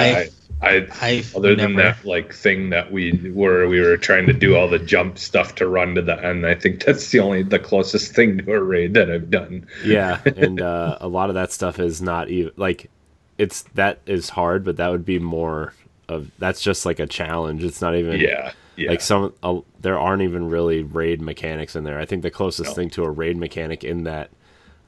I, 0.62 0.68
I, 0.68 0.88
I've 1.02 1.36
other 1.36 1.56
than 1.56 1.76
that 1.76 2.06
like 2.06 2.34
thing 2.34 2.70
that 2.70 2.92
we 2.92 3.12
where 3.34 3.68
we 3.68 3.82
were 3.82 3.98
trying 3.98 4.26
to 4.28 4.34
do 4.34 4.56
all 4.56 4.70
the 4.70 4.80
jump 4.80 5.18
stuff 5.18 5.56
to 5.56 5.68
run 5.68 5.96
to 5.96 6.02
the 6.02 6.24
end, 6.24 6.46
I 6.46 6.56
think 6.56 6.84
that's 6.86 7.12
the 7.12 7.20
only 7.20 7.44
the 7.44 7.60
closest 7.60 8.16
thing 8.16 8.38
to 8.38 8.52
a 8.54 8.64
raid 8.64 8.94
that 8.94 9.12
I've 9.12 9.30
done. 9.30 9.68
yeah, 9.82 10.22
and 10.36 10.62
uh, 10.62 10.98
a 11.02 11.08
lot 11.08 11.30
of 11.30 11.36
that 11.36 11.52
stuff 11.52 11.80
is 11.80 12.02
not 12.02 12.30
even 12.30 12.54
like 12.56 12.90
it's 13.38 13.64
that 13.74 14.00
is 14.06 14.30
hard, 14.30 14.64
but 14.64 14.78
that 14.78 14.90
would 14.90 15.06
be 15.06 15.20
more 15.20 15.74
of 16.08 16.32
that's 16.38 16.62
just 16.62 16.86
like 16.86 17.00
a 17.00 17.08
challenge. 17.08 17.64
It's 17.64 17.82
not 17.82 17.96
even 17.96 18.22
Yeah, 18.22 18.54
yeah. 18.76 18.92
like 18.92 19.02
some 19.02 19.34
uh, 19.44 19.60
there 19.80 20.00
aren't 20.00 20.22
even 20.22 20.50
really 20.50 20.84
raid 20.84 21.22
mechanics 21.22 21.76
in 21.76 21.84
there. 21.84 22.00
I 22.00 22.06
think 22.06 22.22
the 22.24 22.32
closest 22.32 22.70
No. 22.70 22.76
thing 22.76 22.90
to 22.92 23.04
a 23.04 23.12
raid 23.12 23.38
mechanic 23.38 23.84
in 23.84 24.04
that 24.04 24.32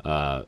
uh 0.05 0.43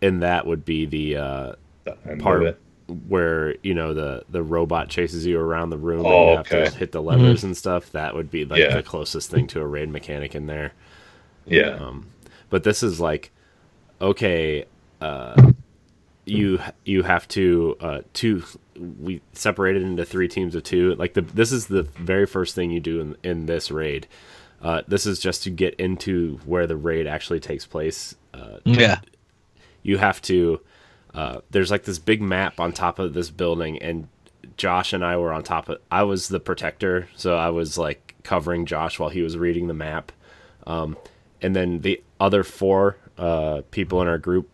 in 0.00 0.20
that 0.20 0.46
would 0.46 0.64
be 0.64 0.84
the 0.86 1.16
uh 1.16 1.52
the 1.84 1.96
of 2.04 2.18
part 2.18 2.42
it. 2.42 2.60
Where 2.92 3.56
you 3.62 3.74
know 3.74 3.94
the 3.94 4.24
the 4.30 4.42
robot 4.42 4.88
chases 4.88 5.26
you 5.26 5.38
around 5.40 5.70
the 5.70 5.78
room 5.78 6.04
Oh, 6.06 6.10
and 6.10 6.30
you 6.30 6.36
have 6.36 6.46
okay. 6.46 6.70
to 6.70 6.78
hit 6.78 6.92
the 6.92 7.02
levers 7.02 7.44
and 7.44 7.56
stuff. 7.56 7.90
That 7.92 8.14
would 8.14 8.30
be 8.30 8.44
like 8.44 8.60
Yeah. 8.60 8.74
the 8.76 8.82
closest 8.82 9.30
thing 9.30 9.46
to 9.48 9.60
a 9.60 9.66
raid 9.66 9.88
mechanic 9.88 10.34
in 10.34 10.46
there. 10.46 10.72
Yeah. 11.46 11.76
Um, 11.80 12.06
but 12.50 12.64
this 12.64 12.82
is 12.82 13.00
like, 13.00 13.30
okay, 14.00 14.64
uh, 15.00 15.52
you 16.24 16.60
you 16.84 17.02
have 17.02 17.26
to 17.28 17.76
uh, 17.80 18.00
two. 18.12 18.42
We 18.78 19.20
separated 19.32 19.82
into 19.82 20.04
three 20.04 20.28
teams 20.28 20.54
of 20.54 20.62
two. 20.62 20.94
Like 20.94 21.14
the 21.14 21.22
this 21.22 21.50
is 21.52 21.66
the 21.66 21.82
very 21.82 22.26
first 22.26 22.54
thing 22.54 22.70
you 22.70 22.80
do 22.80 23.00
in 23.00 23.16
in 23.22 23.46
this 23.46 23.70
raid. 23.70 24.06
Uh, 24.62 24.82
this 24.86 25.06
is 25.06 25.18
just 25.18 25.42
to 25.42 25.50
get 25.50 25.74
into 25.74 26.38
where 26.46 26.68
the 26.68 26.76
raid 26.76 27.06
actually 27.08 27.40
takes 27.40 27.66
place. 27.66 28.14
Uh, 28.32 28.58
Yeah. 28.64 29.00
you 29.82 29.98
have 29.98 30.22
to 30.22 30.60
uh, 31.14 31.40
there's 31.50 31.70
like 31.70 31.84
this 31.84 31.98
big 31.98 32.22
map 32.22 32.58
on 32.58 32.72
top 32.72 32.98
of 32.98 33.14
this 33.14 33.30
building 33.30 33.80
and 33.80 34.08
josh 34.56 34.92
and 34.92 35.04
i 35.04 35.16
were 35.16 35.32
on 35.32 35.42
top 35.42 35.68
of 35.68 35.78
i 35.90 36.02
was 36.02 36.28
the 36.28 36.40
protector 36.40 37.08
so 37.16 37.36
i 37.36 37.48
was 37.48 37.78
like 37.78 38.12
covering 38.22 38.66
josh 38.66 38.98
while 38.98 39.10
he 39.10 39.22
was 39.22 39.36
reading 39.36 39.66
the 39.66 39.74
map. 39.74 40.12
Um, 40.66 40.96
and 41.40 41.56
then 41.56 41.80
the 41.80 42.02
other 42.20 42.42
four 42.42 42.96
uh, 43.18 43.62
people 43.70 44.00
in 44.00 44.08
our 44.08 44.18
group 44.18 44.48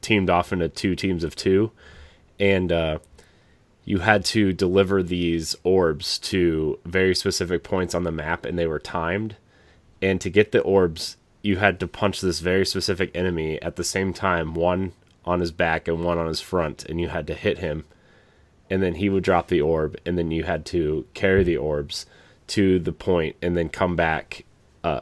teamed 0.00 0.30
off 0.30 0.52
into 0.52 0.68
two 0.68 0.94
teams 0.94 1.24
of 1.24 1.34
two. 1.34 1.72
And 2.38 2.70
uh, 2.70 2.98
you 3.84 3.98
had 3.98 4.24
to 4.26 4.52
deliver 4.52 5.02
these 5.02 5.56
orbs 5.64 6.18
to 6.18 6.78
very 6.84 7.14
specific 7.14 7.64
points 7.64 7.94
on 7.94 8.04
the 8.04 8.12
map 8.12 8.44
and 8.44 8.58
they 8.58 8.66
were 8.66 8.78
timed. 8.78 9.36
And 10.00 10.20
to 10.20 10.30
get 10.30 10.52
the 10.52 10.60
orbs 10.60 11.16
you 11.40 11.56
had 11.56 11.78
to 11.80 11.86
punch 11.86 12.20
this 12.20 12.40
very 12.40 12.66
specific 12.66 13.10
enemy 13.14 13.62
at 13.62 13.76
the 13.76 13.84
same 13.84 14.12
time 14.12 14.54
one 14.54 14.92
on 15.28 15.40
his 15.40 15.52
back 15.52 15.88
and 15.88 16.04
one 16.04 16.18
on 16.18 16.26
his 16.26 16.40
front 16.40 16.84
and 16.86 17.00
you 17.00 17.08
had 17.08 17.26
to 17.26 17.34
hit 17.34 17.58
him. 17.58 17.84
And 18.70 18.82
then 18.82 18.96
he 18.96 19.08
would 19.08 19.24
drop 19.24 19.48
the 19.48 19.60
orb 19.60 19.96
and 20.04 20.18
then 20.18 20.30
you 20.30 20.44
had 20.44 20.66
to 20.66 21.06
carry 21.14 21.44
the 21.44 21.56
orbs 21.56 22.06
to 22.48 22.78
the 22.78 22.92
point 22.92 23.36
and 23.40 23.56
then 23.56 23.68
come 23.68 23.96
back 23.96 24.44
uh, 24.84 25.00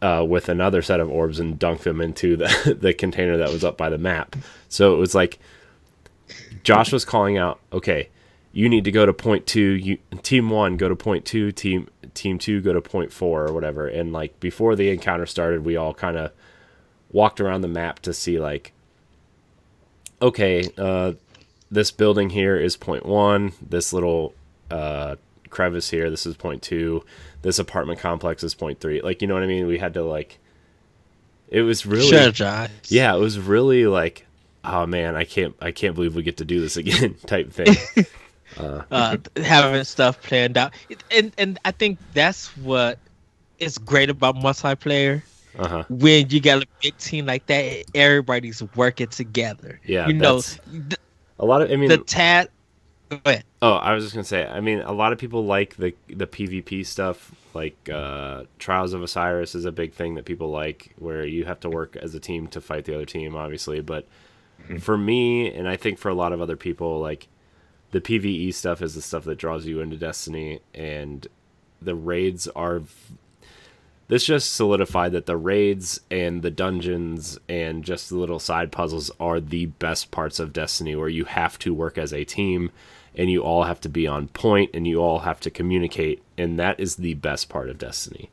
uh, 0.00 0.24
with 0.26 0.48
another 0.48 0.82
set 0.82 1.00
of 1.00 1.10
orbs 1.10 1.40
and 1.40 1.58
dunk 1.58 1.82
them 1.82 2.00
into 2.00 2.36
the, 2.36 2.76
the 2.80 2.94
container 2.94 3.36
that 3.36 3.50
was 3.50 3.64
up 3.64 3.76
by 3.76 3.88
the 3.88 3.98
map. 3.98 4.36
So 4.68 4.94
it 4.94 4.98
was 4.98 5.14
like 5.14 5.38
josh 6.64 6.92
was 6.92 7.04
calling 7.04 7.38
out 7.38 7.60
okay 7.72 8.08
you 8.56 8.68
need 8.68 8.82
to 8.82 8.90
go 8.90 9.06
to 9.06 9.12
point 9.12 9.46
two 9.46 9.60
you 9.60 9.98
team 10.22 10.48
one 10.48 10.76
go 10.78 10.88
to 10.88 10.96
point 10.96 11.24
two 11.24 11.52
team 11.52 11.88
team 12.14 12.38
two 12.38 12.62
go 12.62 12.72
to 12.72 12.80
point 12.80 13.12
four 13.12 13.46
or 13.46 13.52
whatever. 13.52 13.86
And 13.86 14.14
like 14.14 14.40
before 14.40 14.74
the 14.74 14.88
encounter 14.88 15.26
started 15.26 15.64
we 15.64 15.76
all 15.76 15.92
kind 15.92 16.16
of 16.16 16.32
walked 17.12 17.38
around 17.38 17.60
the 17.60 17.68
map 17.68 18.00
to 18.00 18.14
see 18.14 18.40
like 18.40 18.72
okay 20.20 20.68
uh 20.78 21.12
this 21.70 21.90
building 21.90 22.30
here 22.30 22.56
is 22.56 22.76
point 22.76 23.04
one 23.04 23.52
this 23.60 23.92
little 23.92 24.34
uh 24.70 25.16
crevice 25.50 25.90
here 25.90 26.10
this 26.10 26.26
is 26.26 26.36
point 26.36 26.62
two 26.62 27.04
this 27.42 27.58
apartment 27.58 27.98
complex 27.98 28.42
is 28.42 28.54
point 28.54 28.80
three 28.80 29.00
like 29.00 29.22
you 29.22 29.28
know 29.28 29.34
what 29.34 29.42
i 29.42 29.46
mean 29.46 29.66
we 29.66 29.78
had 29.78 29.94
to 29.94 30.02
like 30.02 30.38
it 31.48 31.62
was 31.62 31.86
really 31.86 32.10
Strategize. 32.10 32.70
yeah 32.88 33.14
it 33.14 33.18
was 33.18 33.38
really 33.38 33.86
like 33.86 34.26
oh 34.64 34.86
man 34.86 35.16
i 35.16 35.24
can't 35.24 35.54
i 35.60 35.70
can't 35.70 35.94
believe 35.94 36.14
we 36.14 36.22
get 36.22 36.38
to 36.38 36.44
do 36.44 36.60
this 36.60 36.76
again 36.76 37.14
type 37.26 37.52
thing 37.52 37.74
uh, 38.58 39.16
having 39.36 39.84
stuff 39.84 40.20
planned 40.22 40.56
out, 40.56 40.72
and 41.10 41.32
and 41.38 41.58
I 41.64 41.70
think 41.70 41.98
that's 42.12 42.56
what 42.58 42.98
is 43.58 43.78
great 43.78 44.10
about 44.10 44.36
multiplayer. 44.36 45.22
Uh-huh 45.58 45.84
When 45.88 46.28
you 46.30 46.40
got 46.40 46.62
a 46.62 46.66
big 46.82 46.96
team 46.98 47.26
like 47.26 47.46
that, 47.46 47.84
everybody's 47.94 48.62
working 48.74 49.08
together. 49.08 49.80
Yeah, 49.84 50.06
you 50.08 50.14
know 50.14 50.40
the, 50.40 50.98
a 51.38 51.44
lot 51.44 51.62
of 51.62 51.70
i 51.70 51.76
mean 51.76 51.88
the 51.88 51.98
tat. 51.98 52.50
Go 53.08 53.20
ahead. 53.24 53.44
Oh, 53.62 53.74
I 53.74 53.94
was 53.94 54.04
just 54.04 54.14
gonna 54.14 54.24
say. 54.24 54.44
I 54.46 54.60
mean, 54.60 54.80
a 54.80 54.92
lot 54.92 55.12
of 55.12 55.18
people 55.18 55.44
like 55.44 55.76
the 55.76 55.94
the 56.08 56.26
PvP 56.26 56.84
stuff. 56.84 57.32
Like 57.54 57.88
uh, 57.88 58.44
Trials 58.58 58.92
of 58.92 59.02
Osiris 59.02 59.54
is 59.54 59.64
a 59.64 59.72
big 59.72 59.94
thing 59.94 60.14
that 60.16 60.24
people 60.24 60.50
like, 60.50 60.92
where 60.98 61.24
you 61.24 61.44
have 61.46 61.60
to 61.60 61.70
work 61.70 61.96
as 61.96 62.14
a 62.14 62.20
team 62.20 62.48
to 62.48 62.60
fight 62.60 62.84
the 62.84 62.94
other 62.94 63.06
team, 63.06 63.34
obviously. 63.34 63.80
But 63.80 64.06
for 64.80 64.98
me, 64.98 65.50
and 65.52 65.68
I 65.68 65.76
think 65.76 65.98
for 65.98 66.08
a 66.08 66.14
lot 66.14 66.32
of 66.32 66.40
other 66.40 66.56
people, 66.56 67.00
like 67.00 67.28
the 67.92 68.00
PVE 68.00 68.52
stuff 68.52 68.82
is 68.82 68.94
the 68.94 69.00
stuff 69.00 69.24
that 69.24 69.38
draws 69.38 69.66
you 69.66 69.80
into 69.80 69.96
Destiny, 69.96 70.60
and 70.74 71.26
the 71.80 71.94
raids 71.94 72.48
are. 72.48 72.82
This 74.08 74.24
just 74.24 74.54
solidified 74.54 75.12
that 75.12 75.26
the 75.26 75.36
raids 75.36 76.00
and 76.10 76.42
the 76.42 76.50
dungeons 76.50 77.38
and 77.48 77.84
just 77.84 78.08
the 78.08 78.16
little 78.16 78.38
side 78.38 78.70
puzzles 78.70 79.10
are 79.18 79.40
the 79.40 79.66
best 79.66 80.12
parts 80.12 80.38
of 80.38 80.52
Destiny, 80.52 80.94
where 80.94 81.08
you 81.08 81.24
have 81.24 81.58
to 81.60 81.74
work 81.74 81.98
as 81.98 82.12
a 82.12 82.24
team 82.24 82.70
and 83.16 83.30
you 83.30 83.42
all 83.42 83.64
have 83.64 83.80
to 83.80 83.88
be 83.88 84.06
on 84.06 84.28
point 84.28 84.70
and 84.74 84.86
you 84.86 84.98
all 84.98 85.20
have 85.20 85.40
to 85.40 85.50
communicate 85.50 86.22
and 86.36 86.58
that 86.58 86.78
is 86.78 86.96
the 86.96 87.14
best 87.14 87.48
part 87.48 87.68
of 87.68 87.78
destiny 87.78 88.30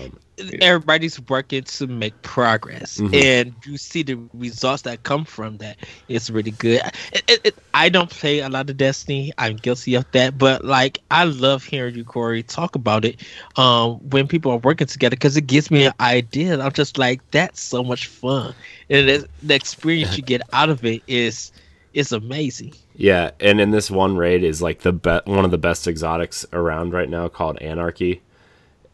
um, 0.00 0.18
everybody's 0.60 1.20
working 1.28 1.62
to 1.62 1.86
make 1.86 2.20
progress. 2.22 3.00
Mhm. 3.00 3.14
and 3.14 3.54
you 3.64 3.76
see 3.76 4.02
the 4.02 4.14
results 4.32 4.82
that 4.82 5.02
come 5.02 5.24
from 5.24 5.58
that. 5.58 5.76
It's 6.08 6.30
really 6.30 6.50
good. 6.52 6.80
It, 7.12 7.22
it, 7.28 7.40
it- 7.44 7.58
i 7.74 7.88
don't 7.88 8.10
play 8.10 8.40
a 8.40 8.48
lot 8.48 8.68
of 8.70 8.76
destiny. 8.76 9.32
I'm 9.38 9.56
guilty 9.56 9.94
of 9.94 10.10
that. 10.12 10.36
But 10.38 10.64
like 10.64 10.98
i 11.10 11.24
love 11.24 11.64
hearing 11.64 11.94
you 11.94 12.04
corey 12.04 12.42
talk 12.42 12.74
about 12.74 13.04
it 13.04 13.22
um 13.56 13.98
when 14.10 14.26
people 14.26 14.50
are 14.52 14.58
working 14.58 14.86
together. 14.86 15.16
Because 15.16 15.36
it 15.36 15.46
gives 15.46 15.70
me 15.70 15.84
an 15.86 15.92
idea. 16.00 16.58
I'm 16.60 16.72
just 16.72 16.98
like 16.98 17.20
that's 17.30 17.60
so 17.60 17.82
much 17.82 18.06
fun. 18.06 18.54
And 18.90 19.26
the 19.42 19.54
experience 19.54 20.16
you 20.16 20.22
get 20.22 20.42
out 20.52 20.68
of 20.70 20.84
it 20.84 21.02
is 21.06 21.52
is 21.92 22.12
amazing. 22.12 22.74
Yeah 22.94 23.30
and 23.40 23.60
in 23.60 23.70
this 23.70 23.90
one 23.90 24.16
raid 24.16 24.42
is 24.44 24.60
like 24.62 24.80
the 24.80 24.92
be- 24.92 25.20
one 25.24 25.44
of 25.44 25.50
the 25.50 25.58
best 25.58 25.86
exotics 25.86 26.44
around 26.52 26.92
right 26.92 27.08
now 27.08 27.28
called 27.28 27.58
anarchy. 27.58 28.22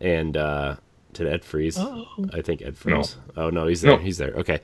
And 0.00 0.36
uh 0.36 0.76
did 1.14 1.26
ed 1.26 1.44
freeze 1.44 1.76
oh. 1.78 2.06
I 2.32 2.42
think 2.42 2.60
ed 2.62 2.76
No. 2.84 2.96
freeze 2.96 3.16
oh 3.36 3.50
no 3.50 3.66
he's 3.66 3.80
there. 3.80 3.92
No. 3.92 3.98
he's 3.98 4.18
there. 4.18 4.32
Okay. 4.32 4.60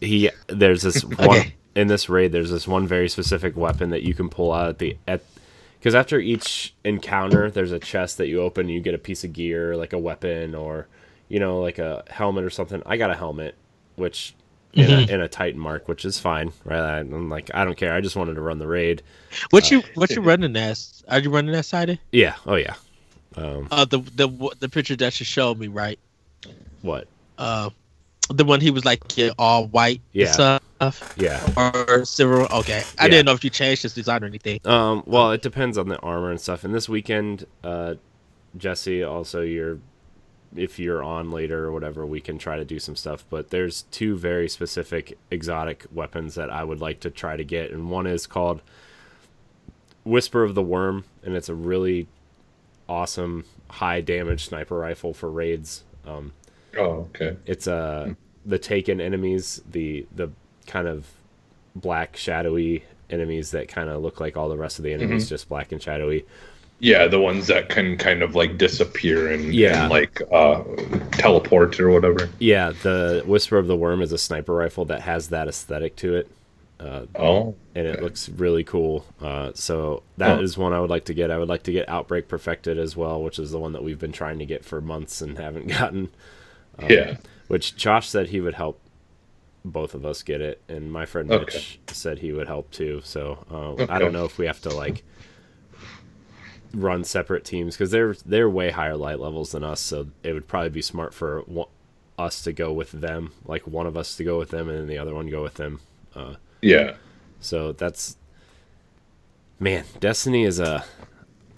He 0.00 0.30
there's 0.46 0.82
this 0.82 1.04
one 1.04 1.30
Okay. 1.30 1.54
in 1.74 1.88
this 1.88 2.08
raid 2.08 2.32
there's 2.32 2.50
this 2.50 2.68
one 2.68 2.86
very 2.86 3.08
specific 3.08 3.56
weapon 3.56 3.90
that 3.90 4.02
you 4.02 4.14
can 4.14 4.28
pull 4.28 4.52
out 4.52 4.68
at 4.68 4.78
the 4.78 4.96
at 5.08 5.22
because 5.78 5.94
after 5.94 6.18
each 6.18 6.74
encounter 6.84 7.50
there's 7.50 7.72
a 7.72 7.78
chest 7.78 8.18
that 8.18 8.28
you 8.28 8.40
open 8.40 8.66
and 8.66 8.74
you 8.74 8.80
get 8.80 8.94
a 8.94 8.98
piece 8.98 9.24
of 9.24 9.32
gear 9.32 9.76
like 9.76 9.92
a 9.92 9.98
weapon 9.98 10.54
or 10.54 10.86
you 11.28 11.40
know 11.40 11.60
like 11.60 11.78
a 11.78 12.04
helmet 12.08 12.44
or 12.44 12.50
something. 12.50 12.82
I 12.86 12.96
got 12.96 13.10
a 13.10 13.14
helmet 13.16 13.54
which 13.96 14.34
in, 14.72 14.90
a, 14.90 14.94
mm-hmm. 14.94 15.10
in 15.10 15.20
a 15.20 15.28
titan 15.28 15.60
mark 15.60 15.86
which 15.86 16.04
is 16.04 16.18
fine 16.18 16.52
right? 16.64 16.80
I, 16.80 16.98
i'm 16.98 17.28
like 17.30 17.48
i 17.54 17.64
don't 17.64 17.76
care. 17.76 17.94
I 17.94 18.00
just 18.00 18.16
wanted 18.16 18.34
to 18.34 18.40
run 18.40 18.58
the 18.58 18.66
raid. 18.66 19.02
What 19.50 19.64
uh, 19.70 19.76
you 19.76 19.82
what 19.94 20.10
you 20.10 20.20
running 20.22 20.56
as? 20.56 21.04
Are 21.08 21.18
you 21.20 21.30
running 21.30 21.52
that 21.52 21.66
side? 21.66 21.98
Yeah. 22.12 22.36
Oh 22.46 22.56
yeah 22.56 22.74
um 23.36 23.68
uh 23.70 23.84
the 23.84 23.98
the 24.16 24.28
the 24.60 24.68
picture 24.68 24.96
that 24.96 25.18
you 25.20 25.26
showed 25.26 25.58
me 25.58 25.68
right 25.68 25.98
what 26.82 27.06
uh 27.38 27.70
the 28.30 28.44
one 28.44 28.60
he 28.60 28.70
was 28.70 28.84
like 28.84 29.02
yeah, 29.16 29.30
all 29.38 29.66
white 29.68 30.00
Yeah. 30.12 30.26
and 30.26 30.60
stuff 30.80 31.14
yeah 31.16 31.40
or 31.56 32.04
silver 32.04 32.50
okay 32.52 32.82
i 32.98 33.04
Yeah. 33.04 33.10
didn't 33.10 33.26
know 33.26 33.32
if 33.32 33.44
you 33.44 33.50
changed 33.50 33.82
his 33.82 33.94
design 33.94 34.22
or 34.22 34.26
anything 34.26 34.60
Um, 34.64 35.02
well, 35.06 35.32
it 35.32 35.42
depends 35.42 35.76
on 35.78 35.88
the 35.88 35.98
armor 36.00 36.30
and 36.30 36.40
stuff. 36.40 36.64
And 36.64 36.74
this 36.74 36.88
weekend, 36.88 37.46
uh, 37.62 37.94
Jesse, 38.56 39.02
also 39.02 39.40
you're, 39.42 39.78
if 40.56 40.78
you're 40.78 41.02
on 41.02 41.30
later 41.30 41.64
or 41.66 41.72
whatever, 41.72 42.06
we 42.06 42.20
can 42.20 42.38
try 42.38 42.56
to 42.56 42.64
do 42.64 42.78
some 42.78 42.96
stuff. 42.96 43.24
But 43.30 43.50
there's 43.50 43.82
two 43.90 44.16
very 44.16 44.48
specific 44.48 45.18
exotic 45.30 45.86
weapons 45.92 46.34
that 46.36 46.50
I 46.50 46.64
would 46.64 46.80
like 46.80 47.00
to 47.00 47.10
try 47.10 47.36
to 47.36 47.44
get, 47.44 47.70
and 47.72 47.90
one 47.90 48.06
is 48.06 48.26
called 48.26 48.62
Whisper 50.04 50.42
of 50.44 50.54
the 50.54 50.62
Worm, 50.62 51.04
and 51.22 51.34
it's 51.36 51.48
a 51.48 51.54
really 51.54 52.06
awesome 52.88 53.44
high 53.68 54.00
damage 54.00 54.46
sniper 54.46 54.76
rifle 54.78 55.14
for 55.14 55.30
raids. 55.30 55.82
Um, 56.06 56.32
Oh, 56.76 57.08
okay. 57.14 57.36
it's 57.46 57.66
uh 57.68 58.14
the 58.44 58.58
taken 58.58 59.00
enemies, 59.00 59.62
the 59.70 60.06
the 60.14 60.30
kind 60.66 60.88
of 60.88 61.06
black 61.76 62.16
shadowy 62.16 62.84
enemies 63.10 63.50
that 63.52 63.68
kind 63.68 63.88
of 63.88 64.02
look 64.02 64.20
like 64.20 64.36
all 64.36 64.48
the 64.48 64.56
rest 64.56 64.78
of 64.78 64.84
the 64.84 64.92
enemies, 64.92 65.28
just 65.28 65.48
black 65.48 65.72
and 65.72 65.80
shadowy. 65.82 66.24
Yeah, 66.80 67.06
the 67.06 67.20
ones 67.20 67.46
that 67.46 67.68
can 67.68 67.96
kind 67.96 68.22
of 68.22 68.34
like 68.34 68.58
disappear 68.58 69.32
and, 69.32 69.54
Yeah. 69.54 69.82
and 69.82 69.90
like 69.90 70.20
uh, 70.32 70.62
teleport 71.12 71.78
or 71.80 71.90
whatever. 71.90 72.28
Yeah, 72.40 72.72
the 72.82 73.22
Whisper 73.24 73.56
of 73.58 73.68
the 73.68 73.76
Worm 73.76 74.02
is 74.02 74.12
a 74.12 74.18
sniper 74.18 74.54
rifle 74.54 74.84
that 74.86 75.00
has 75.02 75.28
that 75.28 75.46
aesthetic 75.48 75.96
to 75.96 76.16
it. 76.16 76.28
Uh, 76.84 77.06
Oh, 77.18 77.56
and 77.74 77.86
it 77.86 77.96
Okay. 77.96 78.02
looks 78.02 78.28
really 78.28 78.64
cool. 78.64 79.06
Uh, 79.20 79.52
so 79.54 80.02
that 80.18 80.40
is 80.40 80.58
one 80.58 80.72
I 80.72 80.80
would 80.80 80.90
like 80.90 81.06
to 81.06 81.14
get. 81.14 81.30
I 81.30 81.38
would 81.38 81.48
like 81.48 81.64
to 81.64 81.72
get 81.72 81.88
Outbreak 81.88 82.28
Perfected 82.28 82.78
as 82.78 82.96
well, 82.96 83.22
which 83.22 83.38
is 83.38 83.50
the 83.50 83.58
one 83.58 83.72
that 83.72 83.82
we've 83.84 83.98
been 83.98 84.12
trying 84.12 84.38
to 84.40 84.46
get 84.46 84.64
for 84.64 84.80
months 84.80 85.22
and 85.22 85.38
haven't 85.46 85.68
gotten. 85.68 86.10
Um, 86.78 86.90
yeah. 86.90 87.16
Which 87.48 87.76
Josh 87.76 88.08
said 88.08 88.28
he 88.28 88.40
would 88.40 88.54
help 88.54 88.80
both 89.64 89.94
of 89.94 90.04
us 90.06 90.22
get 90.22 90.40
it, 90.42 90.60
and 90.68 90.92
my 90.92 91.06
friend 91.06 91.30
Okay. 91.30 91.40
Mitch 91.40 91.80
said 91.88 92.18
he 92.20 92.32
would 92.32 92.48
help 92.48 92.70
too. 92.70 93.00
So 93.04 93.44
uh, 93.50 93.92
I 93.92 93.98
don't 93.98 94.12
know 94.12 94.24
if 94.26 94.38
we 94.38 94.46
have 94.46 94.60
to 94.62 94.70
like 94.70 95.04
run 96.72 97.04
separate 97.04 97.44
teams 97.44 97.74
because 97.76 97.90
they're 97.90 98.14
they're 98.26 98.50
way 98.50 98.70
higher 98.70 98.96
light 98.96 99.20
levels 99.20 99.52
than 99.52 99.64
us. 99.64 99.80
So 99.80 100.08
it 100.22 100.32
would 100.32 100.48
probably 100.48 100.70
be 100.70 100.82
smart 100.82 101.14
for 101.14 101.42
one, 101.42 101.68
us 102.18 102.42
to 102.42 102.52
go 102.52 102.72
with 102.72 102.92
them, 102.92 103.32
like 103.44 103.66
one 103.66 103.86
of 103.86 103.96
us 103.96 104.16
to 104.16 104.24
go 104.24 104.38
with 104.38 104.50
them, 104.50 104.68
and 104.68 104.78
then 104.78 104.86
the 104.88 104.98
other 104.98 105.14
one 105.14 105.28
go 105.28 105.42
with 105.42 105.54
them. 105.54 105.80
Uh, 106.14 106.34
Yeah. 106.64 106.94
so 107.40 107.72
that's 107.72 108.16
man, 109.58 109.84
Destiny 110.00 110.44
is 110.44 110.58
a 110.60 110.84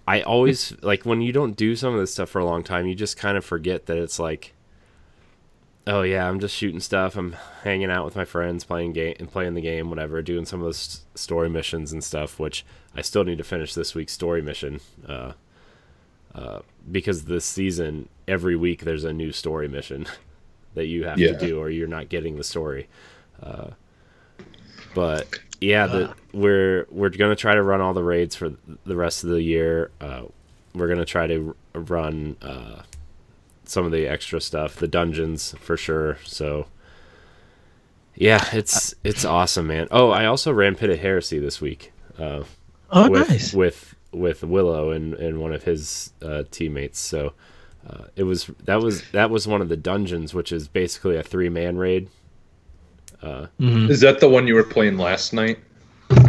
I 0.09 0.23
always 0.23 0.75
like 0.83 1.05
when 1.05 1.21
you 1.21 1.33
don't 1.33 1.57
do 1.57 1.75
some 1.77 1.95
of 1.95 2.01
this 2.01 2.13
stuff 2.13 2.29
for 2.31 2.39
a 2.41 2.45
long 2.45 2.63
time, 2.63 2.87
you 2.87 2.95
just 2.95 3.17
kind 3.17 3.37
of 3.37 3.45
forget 3.45 3.87
that 3.87 3.97
it's 3.97 4.19
like 4.19 4.53
oh 5.89 6.03
yeah, 6.03 6.29
I'm 6.29 6.41
just 6.41 6.55
shooting 6.57 6.81
stuff. 6.81 7.15
I'm 7.17 7.37
hanging 7.63 7.91
out 7.93 8.05
with 8.05 8.17
my 8.17 8.25
friends, 8.25 8.65
playing 8.65 8.93
game 8.93 9.15
and 9.21 9.31
playing 9.31 9.55
the 9.55 9.61
game, 9.61 9.89
whatever, 9.89 10.21
doing 10.21 10.45
some 10.45 10.59
of 10.61 10.65
those 10.65 11.03
story 11.15 11.49
missions 11.49 11.93
and 11.93 12.03
stuff, 12.03 12.41
which 12.41 12.65
I 12.97 13.03
still 13.03 13.23
need 13.25 13.39
to 13.39 13.45
finish 13.45 13.73
this 13.75 13.95
week's 13.95 14.13
story 14.13 14.43
mission. 14.43 14.81
Uh 15.09 15.33
uh, 16.35 16.61
because 16.93 17.25
this 17.25 17.47
season, 17.47 18.11
every 18.29 18.57
week 18.57 18.83
there's 18.83 19.05
a 19.05 19.13
new 19.13 19.33
story 19.33 19.69
mission 19.69 20.07
that 20.75 20.85
you 20.87 21.05
have 21.05 21.19
Yeah. 21.19 21.33
to 21.33 21.47
do, 21.47 21.59
or 21.59 21.71
you're 21.71 21.89
not 21.89 22.11
getting 22.11 22.37
the 22.37 22.45
story. 22.45 22.89
Uh, 23.43 23.71
but 24.97 25.39
yeah, 25.61 25.87
the, 25.87 26.15
we're 26.33 26.87
we're 26.91 27.11
gonna 27.11 27.37
try 27.37 27.55
to 27.55 27.63
run 27.63 27.81
all 27.81 27.95
the 27.95 28.03
raids 28.03 28.35
for 28.35 28.51
the 28.85 28.97
rest 28.97 29.23
of 29.23 29.31
the 29.31 29.41
year. 29.43 29.93
Uh, 30.01 30.23
we're 30.75 30.89
gonna 30.89 31.05
try 31.05 31.29
to 31.29 31.55
r- 31.75 31.81
run 31.81 32.37
uh, 32.43 32.83
some 33.65 33.85
of 33.87 33.93
the 33.93 34.09
extra 34.09 34.41
stuff, 34.41 34.75
the 34.77 34.89
dungeons 34.89 35.55
for 35.61 35.77
sure. 35.77 36.19
So 36.25 36.67
yeah, 38.15 38.45
it's 38.53 38.95
it's 39.05 39.25
awesome, 39.25 39.67
man. 39.69 39.89
Oh, 39.91 40.11
I 40.11 40.27
also 40.27 40.53
ran 40.53 40.75
Pit 40.75 40.91
of 40.91 40.99
Heresy 40.99 41.39
this 41.39 41.61
week. 41.61 41.93
Uh, 42.19 42.43
Oh, 42.89 43.11
with 43.11 43.29
nice. 43.29 43.53
with 43.53 43.95
with 44.13 44.45
Willow 44.45 44.91
and, 44.93 45.13
and 45.15 45.41
one 45.41 45.53
of 45.53 45.65
his 45.65 46.13
uh, 46.23 46.45
teammates. 46.53 47.01
So 47.01 47.33
uh, 47.91 48.05
it 48.15 48.23
was 48.23 48.47
that 48.65 48.81
was 48.81 49.03
that 49.11 49.29
was 49.29 49.49
one 49.49 49.61
of 49.61 49.69
the 49.69 49.77
dungeons, 49.77 50.33
which 50.33 50.53
is 50.53 50.69
basically 50.69 51.17
a 51.17 51.23
three 51.25 51.49
man 51.49 51.77
raid. 51.79 52.09
Mhm. 53.61 53.91
Is 53.91 54.01
that 54.01 54.21
the 54.21 54.29
one 54.29 54.47
you 54.47 54.55
were 54.55 54.63
playing 54.65 54.99
last 54.99 55.33
night? 55.33 55.59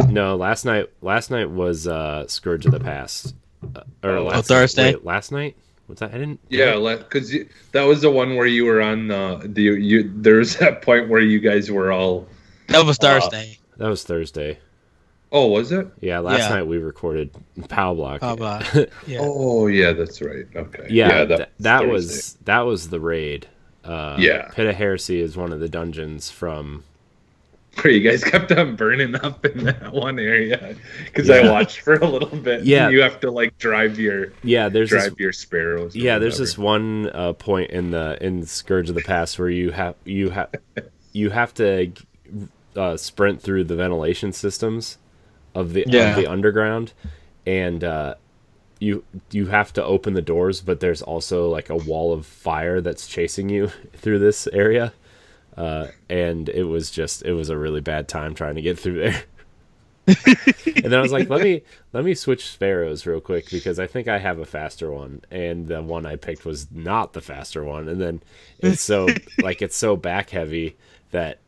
No, 0.08 0.36
last 0.36 0.64
night 0.64 0.86
last 1.02 1.30
night 1.30 1.50
was 1.50 1.86
uh, 1.86 2.26
Scourge 2.26 2.66
of 2.66 2.72
the 2.72 2.80
Past. 2.80 3.34
Uh, 3.74 3.82
or 4.04 4.10
Oh, 4.10 4.24
last 4.24 4.48
Thursday? 4.48 4.94
Wait, 4.94 5.04
last 5.04 5.32
night 5.32 5.56
What's 5.86 6.00
that? 6.00 6.10
I 6.10 6.18
didn't. 6.18 6.38
Yeah, 6.50 6.74
because 6.98 7.34
that 7.72 7.82
was 7.82 8.02
the 8.02 8.10
one 8.10 8.36
where 8.36 8.44
you 8.46 8.66
were 8.66 8.82
on 8.82 9.10
uh, 9.10 9.40
the 9.42 9.62
you. 9.62 10.10
There 10.16 10.36
was 10.36 10.56
that 10.58 10.82
point 10.82 11.08
where 11.08 11.20
you 11.20 11.40
guys 11.40 11.70
were 11.70 11.90
all. 11.90 12.28
That 12.66 12.84
was 12.84 12.98
Thursday. 12.98 13.58
That 13.78 13.88
was 13.88 14.04
Thursday. 14.04 14.58
Oh, 15.32 15.46
was 15.46 15.72
it? 15.72 15.86
Yeah, 16.00 16.18
last 16.18 16.40
Yeah. 16.40 16.56
night 16.56 16.66
we 16.66 16.76
recorded 16.76 17.30
Power 17.70 17.94
Block. 17.94 18.20
How 18.20 18.34
about? 18.34 18.64
Yeah. 19.06 19.18
Oh, 19.22 19.66
yeah, 19.66 19.92
that's 19.92 20.20
right. 20.20 20.44
Okay. 20.56 20.86
yeah, 20.90 21.24
that, 21.24 21.38
that, 21.38 21.50
that 21.60 21.86
was 21.88 22.34
that 22.44 22.60
was 22.60 22.90
the 22.90 23.00
raid. 23.00 23.46
Uh, 23.82 24.16
Yeah. 24.18 24.48
Pit 24.52 24.66
of 24.66 24.74
Heresy 24.74 25.20
is 25.22 25.38
one 25.38 25.52
of 25.54 25.60
the 25.60 25.68
dungeons 25.70 26.30
from 26.30 26.84
where 27.82 27.92
you 27.92 28.00
guys 28.00 28.24
kept 28.24 28.50
on 28.52 28.74
burning 28.76 29.14
up 29.16 29.44
in 29.46 29.64
that 29.64 29.92
one 29.92 30.18
area 30.18 30.74
because 31.06 31.28
Yeah. 31.28 31.36
I 31.36 31.50
watched 31.50 31.80
for 31.80 31.94
a 31.94 32.06
little 32.08 32.36
bit. 32.38 32.64
Yeah. 32.64 32.88
you 32.88 33.00
have 33.02 33.20
to 33.20 33.30
like 33.30 33.56
drive 33.58 33.98
your 33.98 34.32
yeah. 34.42 34.68
There's 34.68 34.90
this 34.90 35.04
drive 35.04 35.20
your 35.20 35.32
sparrows. 35.32 35.94
or 35.94 35.98
yeah 35.98 36.18
there's 36.18 36.38
this 36.38 36.58
one 36.58 37.10
uh, 37.14 37.32
point 37.34 37.70
in 37.70 37.90
the 37.92 38.18
in 38.24 38.44
scourge 38.46 38.88
of 38.88 38.94
the 38.94 39.02
past 39.02 39.38
where 39.38 39.50
you 39.50 39.70
have 39.70 39.94
you 40.04 40.30
have 40.30 40.50
you 41.12 41.30
have 41.30 41.54
to 41.54 41.92
uh, 42.76 42.96
sprint 42.96 43.40
through 43.42 43.64
the 43.64 43.76
ventilation 43.76 44.32
systems 44.32 44.98
of 45.54 45.72
the 45.72 45.84
Yeah. 45.86 46.10
of 46.10 46.16
the 46.16 46.26
underground 46.26 46.92
and 47.46 47.82
uh, 47.84 48.14
you 48.80 49.04
you 49.30 49.46
have 49.46 49.72
to 49.74 49.84
open 49.84 50.14
the 50.14 50.22
doors 50.22 50.60
but 50.60 50.80
there's 50.80 51.02
also 51.02 51.48
like 51.48 51.70
a 51.70 51.76
wall 51.76 52.12
of 52.12 52.26
fire 52.26 52.80
that's 52.80 53.06
chasing 53.06 53.48
you 53.48 53.68
through 53.96 54.18
this 54.18 54.46
area 54.48 54.92
uh, 55.58 55.88
and 56.08 56.48
it 56.48 56.64
was 56.64 56.90
just 56.90 57.22
it 57.24 57.34
was 57.34 57.50
a 57.50 57.58
really 57.58 57.80
bad 57.80 58.08
time 58.08 58.34
trying 58.34 58.54
to 58.54 58.62
get 58.62 58.78
through 58.78 59.00
there 59.00 59.24
and 60.26 60.84
then 60.84 60.94
I 60.94 61.02
was 61.02 61.12
like, 61.12 61.28
let 61.28 61.42
me 61.42 61.62
let 61.92 62.02
me 62.02 62.14
switch 62.14 62.48
sparrows 62.48 63.04
real 63.04 63.20
quick 63.20 63.50
because 63.50 63.78
I 63.78 63.86
think 63.86 64.08
I 64.08 64.18
have 64.18 64.38
a 64.38 64.46
faster 64.46 64.90
one, 64.90 65.20
and 65.30 65.68
the 65.68 65.82
one 65.82 66.06
I 66.06 66.16
picked 66.16 66.46
was 66.46 66.70
not 66.70 67.12
the 67.12 67.20
faster 67.20 67.62
one. 67.62 67.88
And 67.88 68.00
then 68.00 68.22
it's 68.58 68.80
so 68.80 69.08
like 69.42 69.60
it's 69.60 69.76
so 69.76 69.96
back 69.96 70.30
heavy 70.30 70.76
that 71.10 71.40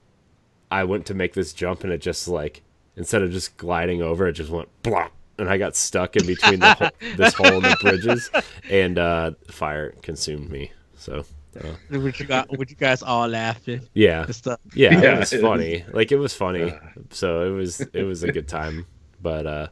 I 0.71 0.85
went 0.85 1.07
to 1.07 1.15
make 1.15 1.33
this 1.33 1.55
jump, 1.55 1.85
and 1.85 1.93
it 1.93 2.03
just 2.03 2.29
like 2.29 2.63
instead 2.97 3.23
of 3.23 3.33
just 3.33 3.57
gliding 3.57 4.03
over, 4.03 4.29
it 4.29 4.35
just 4.35 4.51
went 4.51 4.69
blop, 4.83 5.11
and 5.39 5.49
I 5.49 5.57
got 5.57 5.75
stuck 5.75 6.17
in 6.17 6.27
between 6.27 6.61
the 6.61 6.75
hole, 6.75 6.91
this 7.17 7.33
hole 7.33 7.55
in 7.55 7.63
the 7.63 7.77
bridges, 7.81 8.31
and 8.71 8.99
uh, 8.99 9.31
fire 9.49 9.93
consumed 10.03 10.51
me. 10.51 10.71
So 10.99 11.25
uh, 11.57 11.99
Would 11.99 12.19
you 12.21 12.27
got? 12.27 12.57
Would 12.57 12.71
you 12.71 12.77
guys 12.77 13.03
all 13.03 13.27
laughing 13.29 13.81
yeah, 13.95 14.27
stuff? 14.31 14.61
yeah, 14.75 15.01
Yeah, 15.01 15.17
it 15.17 15.19
was 15.19 15.33
it 15.33 15.41
funny. 15.41 15.85
Like 15.93 16.13
it 16.13 16.17
was 16.17 16.35
funny, 16.35 16.73
so 17.11 17.47
it 17.47 17.51
was 17.51 17.81
it 17.81 18.05
was 18.05 18.23
a 18.23 18.33
good 18.33 18.49
time. 18.49 18.87
But 19.23 19.47
uh, 19.47 19.69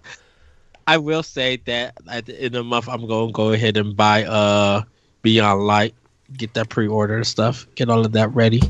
I 0.87 0.99
will 0.99 1.23
say 1.23 1.57
that 1.67 1.95
at 2.11 2.27
the 2.27 2.35
end 2.37 2.47
of 2.47 2.53
the 2.53 2.65
month, 2.65 2.89
I'm 2.89 3.07
gonna 3.07 3.33
go 3.33 3.53
ahead 3.53 3.77
and 3.77 3.97
buy 3.97 4.25
uh 4.25 4.83
Beyond 5.23 5.67
Light, 5.67 5.95
get 6.37 6.55
that 6.55 6.69
pre-order 6.69 7.17
and 7.17 7.27
stuff, 7.27 7.67
get 7.75 7.89
all 7.89 8.05
of 8.05 8.13
that 8.13 8.35
ready. 8.35 8.63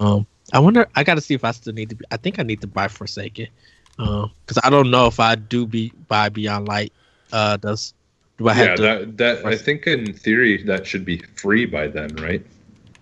Um, 0.00 0.26
I 0.52 0.58
wonder. 0.58 0.88
I 0.94 1.04
got 1.04 1.14
to 1.16 1.20
see 1.20 1.34
if 1.34 1.44
I 1.44 1.50
still 1.50 1.72
need 1.72 1.90
to. 1.90 1.96
Be, 1.96 2.04
I 2.10 2.16
think 2.16 2.38
I 2.38 2.42
need 2.42 2.60
to 2.62 2.66
buy 2.66 2.88
Forsaken, 2.88 3.48
because 3.96 4.58
I 4.62 4.70
don't 4.70 4.90
know 4.90 5.06
if 5.06 5.20
I 5.20 5.34
do 5.34 5.66
be 5.66 5.92
buy 6.08 6.28
Beyond 6.28 6.68
Light. 6.68 6.92
Uh, 7.32 7.56
does 7.58 7.92
do 8.38 8.48
I 8.48 8.54
Yeah, 8.54 8.76
to? 8.76 8.82
that 8.82 9.16
that 9.18 9.46
I 9.46 9.56
think 9.56 9.86
in 9.86 10.12
theory 10.12 10.62
that 10.64 10.86
should 10.86 11.04
be 11.04 11.18
free 11.36 11.66
by 11.66 11.88
then, 11.88 12.14
right? 12.16 12.44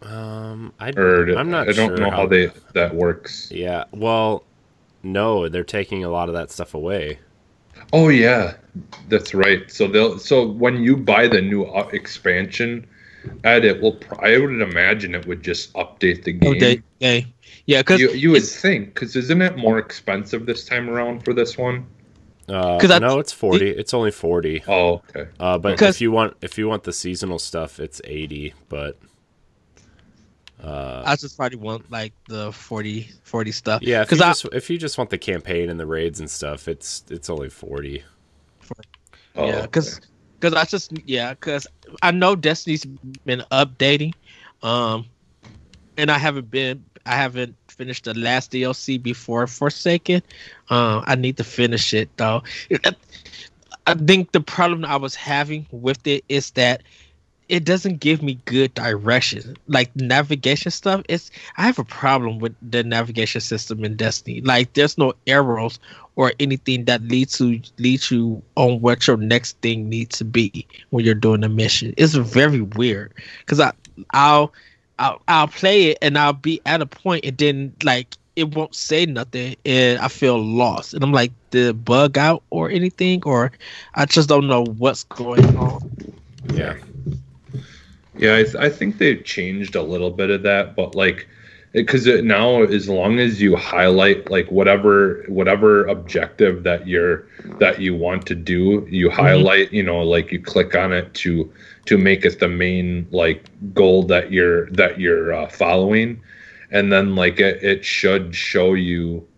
um, 0.02 0.72
I 0.80 0.92
Or 0.92 1.28
I'm 1.36 1.50
not 1.50 1.68
I 1.68 1.72
don't 1.72 1.94
sure 1.94 2.00
know 2.00 2.10
how 2.10 2.26
they 2.26 2.50
that 2.74 2.94
works. 2.94 3.50
Yeah, 3.50 3.84
well, 3.92 4.44
no, 5.02 5.48
they're 5.48 5.64
taking 5.64 6.04
a 6.04 6.08
lot 6.08 6.28
of 6.28 6.34
that 6.34 6.50
stuff 6.50 6.74
away. 6.74 7.18
Oh 7.92 8.08
yeah, 8.08 8.54
that's 9.08 9.34
right. 9.34 9.70
So 9.70 9.86
they'll 9.86 10.18
so 10.18 10.46
when 10.46 10.82
you 10.82 10.96
buy 10.96 11.28
the 11.28 11.40
new 11.40 11.64
uh, 11.64 11.88
expansion, 11.92 12.86
Ed, 13.44 13.64
it 13.64 13.80
will. 13.80 13.98
I 14.20 14.38
would 14.38 14.60
imagine 14.60 15.14
it 15.14 15.26
would 15.26 15.42
just 15.42 15.72
update 15.74 16.24
the 16.24 16.32
game. 16.32 16.52
Oh, 16.52 16.54
they, 16.54 16.82
they, 17.00 17.26
yeah, 17.66 17.82
because 17.82 18.00
you 18.00 18.10
you 18.12 18.30
would 18.32 18.42
think 18.42 18.94
because 18.94 19.16
isn't 19.16 19.42
it 19.42 19.56
more 19.56 19.78
expensive 19.78 20.46
this 20.46 20.64
time 20.64 20.90
around 20.90 21.24
for 21.24 21.32
this 21.32 21.56
one? 21.56 21.86
Uh, 22.48 22.78
'Cause 22.78 22.90
I- 22.92 22.98
no, 23.00 23.18
it's 23.18 23.32
forty. 23.32 23.70
It's 23.70 23.92
only 23.94 24.10
forty. 24.12 24.62
Oh 24.68 25.02
okay. 25.16 25.28
Uh, 25.40 25.58
but 25.58 25.72
Because- 25.72 25.96
if 25.96 26.00
you 26.00 26.10
want 26.12 26.36
if 26.42 26.56
you 26.58 26.68
want 26.68 26.84
the 26.84 26.92
seasonal 26.92 27.38
stuff, 27.38 27.80
it's 27.80 28.00
eighty. 28.04 28.54
But 28.68 28.98
uh, 30.62 31.02
I 31.04 31.16
just 31.16 31.36
probably 31.36 31.58
want 31.58 31.90
like 31.90 32.12
the 32.28 32.50
40, 32.50 33.10
40 33.24 33.52
stuff. 33.52 33.82
yeah, 33.82 34.02
because 34.04 34.20
I 34.22 34.28
just, 34.30 34.46
if 34.52 34.70
you 34.70 34.78
just 34.78 34.96
want 34.96 35.10
the 35.10 35.18
campaign 35.18 35.68
and 35.70 35.78
the 35.78 35.86
raids 35.86 36.18
and 36.20 36.30
stuff, 36.30 36.66
it's 36.66 37.04
it's 37.10 37.28
only 37.28 37.48
forty. 37.50 38.02
Oh, 39.36 39.46
yeah, 39.46 39.56
okay. 39.64 39.80
because 40.40 40.54
I 40.54 40.64
just 40.64 40.92
yeah, 41.04 41.34
because 41.34 41.66
I 42.02 42.10
know 42.10 42.34
Destiny's 42.36 42.86
been 43.26 43.42
updating, 43.52 44.14
um, 44.62 45.06
and 45.98 46.10
I 46.10 46.16
haven't 46.18 46.50
been 46.50 46.84
I 47.06 47.14
haven't 47.16 47.56
finished 47.68 48.04
the 48.04 48.14
last 48.14 48.52
DLC 48.52 49.02
before 49.02 49.46
Forsaken. 49.46 50.22
Uh, 50.70 51.02
I 51.06 51.14
need 51.14 51.36
to 51.38 51.44
finish 51.44 51.94
it 51.94 52.10
though. 52.16 52.42
I 53.86 53.94
think 53.94 54.32
the 54.32 54.40
problem 54.40 54.84
I 54.84 54.96
was 54.96 55.14
having 55.14 55.66
with 55.70 56.06
it 56.06 56.24
is 56.28 56.50
that 56.52 56.82
it 57.48 57.64
doesn't 57.64 58.00
give 58.00 58.22
me 58.22 58.38
good 58.44 58.74
direction. 58.74 59.56
Like 59.68 59.94
navigation 59.94 60.70
stuff, 60.72 61.02
it's 61.08 61.30
I 61.56 61.62
have 61.62 61.78
a 61.78 61.84
problem 61.84 62.38
with 62.38 62.54
the 62.60 62.82
navigation 62.82 63.40
system 63.40 63.84
in 63.84 63.96
Destiny. 63.96 64.40
Like 64.40 64.72
there's 64.74 64.98
no 64.98 65.14
arrows 65.26 65.78
or 66.16 66.32
anything 66.40 66.86
that 66.86 67.02
leads 67.02 67.38
to 67.38 67.60
leads 67.78 68.10
you 68.10 68.42
on 68.56 68.80
what 68.80 69.06
your 69.06 69.16
next 69.16 69.58
thing 69.60 69.88
needs 69.88 70.18
to 70.18 70.24
be 70.24 70.66
when 70.90 71.04
you're 71.04 71.14
doing 71.14 71.44
a 71.44 71.48
mission. 71.48 71.94
It's 71.96 72.14
very 72.14 72.62
weird 72.62 73.14
because 73.40 73.60
I 73.60 73.72
I'll 74.10 74.52
I'll 74.98 75.20
I'll 75.28 75.48
play 75.48 75.90
it 75.90 75.98
and 76.02 76.16
I'll 76.18 76.32
be 76.32 76.60
at 76.66 76.80
a 76.80 76.86
point 76.86 77.24
and 77.24 77.36
then 77.36 77.72
like 77.82 78.16
it 78.36 78.54
won't 78.54 78.74
say 78.74 79.06
nothing, 79.06 79.56
and 79.64 79.98
I 79.98 80.08
feel 80.08 80.38
lost. 80.38 80.92
And 80.92 81.02
I'm 81.02 81.12
like, 81.12 81.32
the 81.50 81.72
bug 81.72 82.18
out 82.18 82.42
or 82.50 82.70
anything, 82.70 83.22
or 83.24 83.50
I 83.94 84.04
just 84.04 84.28
don't 84.28 84.46
know 84.46 84.64
what's 84.64 85.04
going 85.04 85.56
on. 85.56 85.90
Yeah. 86.52 86.74
Yeah, 88.18 88.36
I, 88.36 88.42
th- 88.44 88.56
I 88.56 88.68
think 88.68 88.98
they've 88.98 89.24
changed 89.24 89.74
a 89.74 89.82
little 89.82 90.10
bit 90.10 90.30
of 90.30 90.42
that, 90.42 90.76
but 90.76 90.94
like, 90.94 91.26
because 91.76 92.06
now 92.06 92.62
as 92.62 92.88
long 92.88 93.18
as 93.18 93.38
you 93.38 93.54
highlight 93.54 94.30
like 94.30 94.50
whatever 94.50 95.22
whatever 95.28 95.84
objective 95.88 96.62
that 96.62 96.86
you're 96.86 97.26
that 97.58 97.78
you 97.82 97.94
want 97.94 98.26
to 98.26 98.34
do, 98.34 98.86
you 98.88 99.10
highlight, 99.10 99.70
you 99.74 99.82
know, 99.82 100.00
like 100.00 100.32
you 100.32 100.40
click 100.40 100.74
on 100.74 100.94
it 100.94 101.12
to 101.12 101.52
to 101.84 101.98
make 101.98 102.24
it 102.24 102.40
the 102.40 102.48
main 102.48 103.06
like 103.10 103.44
goal 103.74 104.04
that 104.04 104.32
you're 104.32 104.70
that 104.70 104.98
you're 104.98 105.34
uh, 105.34 105.48
following, 105.48 106.18
and 106.70 106.90
then 106.90 107.14
like 107.14 107.40
it, 107.40 107.62
it 107.62 107.84
should 107.84 108.34
show 108.34 108.72
you 108.72 109.28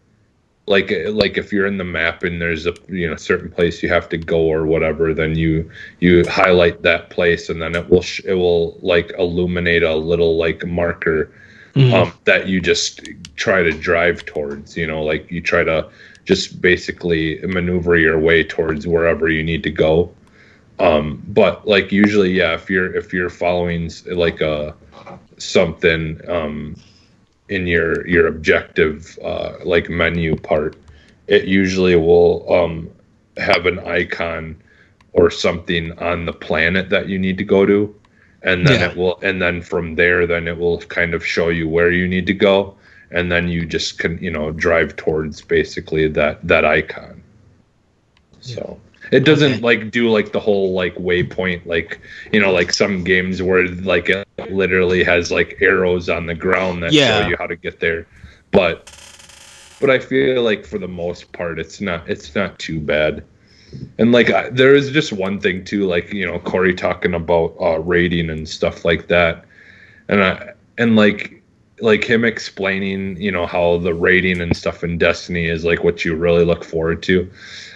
like 0.69 0.93
like 1.09 1.39
if 1.39 1.53
you're 1.53 1.67
in 1.67 1.77
the 1.77 1.83
map 1.83 2.23
and 2.23 2.41
there's 2.41 2.67
a 2.67 2.75
you 2.89 3.11
know 3.11 3.17
certain 3.17 3.51
place 3.51 3.83
you 3.83 3.89
have 3.89 4.09
to 4.11 4.17
go 4.17 4.43
or 4.43 4.65
whatever 4.65 5.13
then 5.13 5.35
you 5.35 5.69
you 5.99 6.23
highlight 6.29 6.83
that 6.83 7.09
place 7.11 7.49
and 7.49 7.61
then 7.61 7.75
it 7.75 7.89
will 7.89 8.03
sh- 8.03 8.21
it 8.27 8.35
will 8.35 8.79
like 8.83 9.11
illuminate 9.19 9.83
a 9.83 9.95
little 9.97 10.37
like 10.37 10.65
marker 10.67 11.33
Mhm. 11.79 11.93
um, 11.95 12.13
that 12.25 12.49
you 12.49 12.61
just 12.61 13.09
try 13.37 13.63
to 13.63 13.73
drive 13.73 14.25
towards 14.27 14.77
you 14.77 14.87
know 14.87 15.03
like 15.03 15.31
you 15.31 15.41
try 15.41 15.65
to 15.65 15.89
just 16.25 16.61
basically 16.61 17.41
maneuver 17.45 17.97
your 17.97 18.19
way 18.19 18.45
towards 18.45 18.87
wherever 18.87 19.29
you 19.29 19.43
need 19.45 19.63
to 19.65 19.71
go 19.71 20.11
um 20.81 21.23
but 21.29 21.67
like 21.67 21.93
usually 21.93 22.31
yeah 22.33 22.55
if 22.55 22.71
you're 22.71 22.95
if 22.97 23.13
you're 23.13 23.31
following 23.31 23.91
like 24.07 24.41
a 24.41 24.75
something 25.39 26.21
um 26.29 26.77
in 27.49 27.67
your 27.67 28.07
your 28.09 28.27
objective 28.27 29.19
uh 29.25 29.53
like 29.65 29.89
menu 29.89 30.37
part 30.37 30.77
it 31.29 31.45
usually 31.45 31.97
will 31.97 32.51
um 32.53 32.91
have 33.37 33.67
an 33.67 33.79
icon 33.81 34.57
or 35.13 35.31
something 35.31 35.97
on 35.99 36.27
the 36.27 36.33
planet 36.33 36.91
that 36.91 37.09
you 37.09 37.19
need 37.19 37.39
to 37.39 37.45
go 37.45 37.65
to 37.67 37.95
and 38.43 38.67
then 38.67 38.81
Yeah. 38.81 38.91
it 38.91 38.97
will 38.97 39.19
and 39.23 39.41
then 39.43 39.61
from 39.63 39.95
there 39.97 40.27
then 40.27 40.47
it 40.49 40.57
will 40.57 40.79
kind 40.83 41.15
of 41.15 41.25
show 41.27 41.49
you 41.49 41.69
where 41.69 41.91
you 41.91 42.07
need 42.07 42.27
to 42.27 42.35
go 42.35 42.77
and 43.11 43.31
then 43.33 43.49
you 43.49 43.65
just 43.67 43.99
can 43.99 44.19
you 44.19 44.31
know 44.31 44.53
drive 44.53 44.95
towards 44.97 45.41
basically 45.43 46.09
that 46.09 46.47
that 46.47 46.65
icon 46.65 47.23
so 48.41 48.79
it 49.11 49.25
doesn't 49.25 49.53
Okay. 49.55 49.61
like 49.63 49.91
do 49.91 50.09
like 50.11 50.33
the 50.33 50.41
whole 50.41 50.73
like 50.73 50.95
waypoint 50.97 51.65
like 51.67 52.01
you 52.33 52.41
know 52.41 52.53
like 52.53 52.73
some 52.73 53.03
games 53.05 53.43
where 53.43 53.67
like 53.69 54.09
it 54.09 54.27
literally 54.51 55.03
has 55.03 55.31
like 55.33 55.59
arrows 55.61 56.09
on 56.09 56.27
the 56.27 56.35
ground 56.35 56.83
that 56.83 56.93
Yeah. 56.93 57.23
show 57.23 57.29
you 57.29 57.37
how 57.39 57.47
to 57.47 57.57
get 57.57 57.81
there 57.81 58.07
but 58.53 58.91
but 59.81 59.91
i 59.91 59.99
feel 59.99 60.43
like 60.43 60.65
for 60.65 60.79
the 60.79 60.89
most 60.89 61.33
part 61.33 61.59
it's 61.59 61.81
not 61.81 62.09
it's 62.09 62.35
not 62.35 62.59
too 62.59 62.79
bad 62.81 63.25
and 63.99 64.13
like 64.13 64.31
I, 64.31 64.49
there 64.51 64.75
is 64.75 64.91
just 64.91 65.13
one 65.13 65.41
thing 65.41 65.65
too 65.65 65.87
like 65.87 66.13
you 66.13 66.27
know 66.27 66.39
corey 66.41 66.75
talking 66.75 67.15
about 67.15 67.55
uh 67.61 67.79
raiding 67.81 68.31
and 68.31 68.49
stuff 68.49 68.85
like 68.85 69.09
that. 69.09 69.45
And 70.09 70.23
i 70.23 70.53
and 70.79 70.97
like 70.97 71.43
like 71.81 72.05
him 72.05 72.25
explaining 72.25 73.17
you 73.21 73.31
know 73.31 73.47
how 73.47 73.79
the 73.79 73.95
raiding 73.95 74.41
and 74.41 74.57
stuff 74.57 74.83
in 74.85 74.99
destiny 74.99 75.47
is 75.47 75.65
like 75.65 75.85
what 75.85 76.05
you 76.05 76.15
really 76.15 76.45
look 76.45 76.65
forward 76.65 77.03
to. 77.05 77.31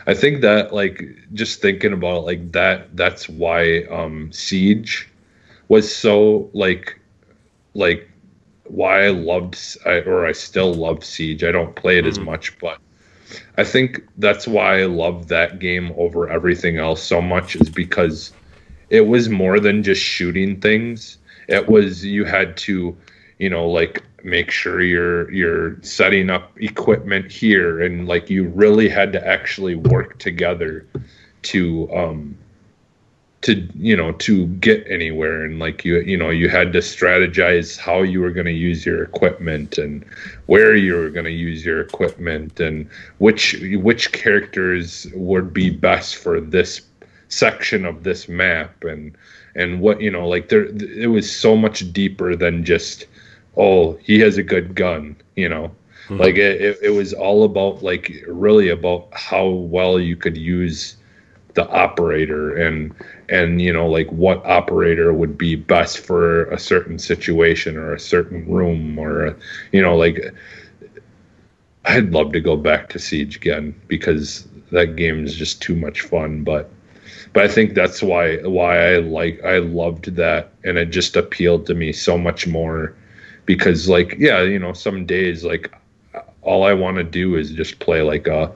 I 0.06 0.14
think 0.14 0.40
that 0.42 0.72
like 0.72 1.02
just 1.32 1.60
thinking 1.60 1.92
about 1.92 2.18
it 2.18 2.26
like 2.26 2.52
that 2.52 2.96
that's 2.96 3.28
why 3.28 3.84
um 3.90 4.30
siege 4.32 5.08
was 5.68 5.94
so 5.94 6.50
like 6.54 6.98
like 7.74 8.08
why 8.64 9.04
i 9.04 9.08
loved 9.10 9.58
I, 9.86 10.00
or 10.02 10.26
i 10.26 10.32
still 10.32 10.72
love 10.74 11.04
siege. 11.04 11.44
I 11.44 11.52
don't 11.52 11.74
play 11.76 11.98
it 11.98 12.06
as 12.06 12.18
Mhm. 12.18 12.24
much 12.24 12.58
but 12.58 12.78
i 13.56 13.64
think 13.64 14.02
that's 14.18 14.46
why 14.46 14.80
i 14.80 14.86
love 14.86 15.28
that 15.28 15.58
game 15.58 15.92
over 15.96 16.28
everything 16.28 16.78
else 16.78 17.02
so 17.02 17.20
much 17.20 17.56
is 17.56 17.68
because 17.70 18.32
it 18.92 19.06
was 19.06 19.30
more 19.30 19.58
than 19.58 19.82
just 19.82 20.02
shooting 20.02 20.60
things. 20.60 21.16
It 21.48 21.66
was 21.66 22.04
you 22.04 22.26
had 22.26 22.58
to 22.58 22.94
you 23.38 23.48
know 23.48 23.66
like 23.66 24.02
make 24.22 24.50
sure 24.50 24.82
you're 24.82 25.32
you're 25.32 25.82
setting 25.82 26.28
up 26.28 26.52
equipment 26.60 27.32
here 27.32 27.80
and 27.80 28.06
like 28.06 28.28
you 28.28 28.48
really 28.48 28.90
had 28.90 29.10
to 29.14 29.26
actually 29.26 29.76
work 29.76 30.18
together 30.18 30.86
to 31.44 31.90
um 31.92 32.36
to 33.42 33.68
you 33.74 33.96
know 33.96 34.12
to 34.12 34.46
get 34.46 34.84
anywhere. 34.88 35.44
And 35.44 35.58
like 35.58 35.84
you 35.84 36.00
you 36.00 36.16
know 36.16 36.30
you 36.30 36.48
had 36.48 36.72
to 36.72 36.78
strategize 36.78 37.76
how 37.76 38.02
you 38.02 38.20
were 38.20 38.30
going 38.30 38.46
to 38.46 38.52
use 38.52 38.86
your 38.86 39.02
equipment 39.02 39.78
and 39.78 40.04
where 40.46 40.74
you 40.74 40.94
were 40.94 41.10
going 41.10 41.24
to 41.24 41.32
use 41.32 41.64
your 41.64 41.80
equipment 41.80 42.60
and 42.60 42.88
which 43.18 43.56
which 43.74 44.12
characters 44.12 45.06
would 45.14 45.52
be 45.52 45.70
best 45.70 46.16
for 46.16 46.40
this 46.40 46.82
section 47.28 47.84
of 47.84 48.04
this 48.04 48.28
map. 48.28 48.84
And 48.84 49.12
and 49.54 49.80
what 49.80 50.00
you 50.00 50.10
know 50.10 50.26
like 50.26 50.48
there 50.48 50.66
it 50.66 51.10
was 51.10 51.30
so 51.30 51.56
much 51.56 51.92
deeper 51.92 52.36
than 52.36 52.64
just 52.64 53.06
oh 53.56 53.94
he 54.02 54.18
has 54.20 54.38
a 54.38 54.42
good 54.42 54.74
gun 54.74 55.16
you 55.36 55.48
know? 55.48 55.70
Mhm. 56.08 56.18
like 56.18 56.36
it, 56.36 56.60
it, 56.60 56.78
it 56.82 56.90
was 56.90 57.12
all 57.12 57.44
about 57.44 57.82
like 57.82 58.24
really 58.26 58.68
about 58.68 59.08
how 59.12 59.46
well 59.48 60.00
you 60.00 60.16
could 60.16 60.36
use 60.36 60.96
the 61.54 61.68
operator. 61.68 62.54
And 62.56 62.94
and 63.32 63.62
you 63.62 63.72
know 63.72 63.88
like 63.88 64.08
what 64.12 64.44
operator 64.44 65.12
would 65.12 65.38
be 65.38 65.56
best 65.56 65.98
for 65.98 66.44
a 66.50 66.58
certain 66.58 66.98
situation 66.98 67.76
or 67.78 67.94
a 67.94 67.98
certain 67.98 68.46
room 68.48 68.98
or 68.98 69.34
you 69.72 69.80
know 69.80 69.96
like 69.96 70.20
i'd 71.86 72.10
love 72.12 72.30
to 72.30 72.40
go 72.40 72.56
back 72.56 72.90
to 72.90 72.98
siege 72.98 73.36
again 73.36 73.74
because 73.88 74.46
that 74.70 74.96
game 74.96 75.24
is 75.24 75.34
just 75.34 75.62
too 75.62 75.74
much 75.74 76.02
fun 76.02 76.44
but 76.44 76.70
but 77.32 77.42
i 77.42 77.48
think 77.48 77.74
that's 77.74 78.02
why 78.02 78.36
why 78.42 78.92
i 78.92 78.96
like 78.98 79.42
i 79.44 79.58
loved 79.58 80.14
that 80.14 80.52
and 80.64 80.76
it 80.76 80.90
just 80.90 81.16
appealed 81.16 81.64
to 81.66 81.74
me 81.74 81.90
so 81.90 82.18
much 82.18 82.46
more 82.46 82.94
because 83.46 83.88
like 83.88 84.14
yeah 84.18 84.42
you 84.42 84.58
know 84.58 84.74
some 84.74 85.06
days 85.06 85.42
like 85.42 85.72
all 86.42 86.64
i 86.64 86.72
want 86.74 86.98
to 86.98 87.04
do 87.04 87.36
is 87.36 87.50
just 87.52 87.78
play 87.78 88.02
like 88.02 88.26
a 88.26 88.52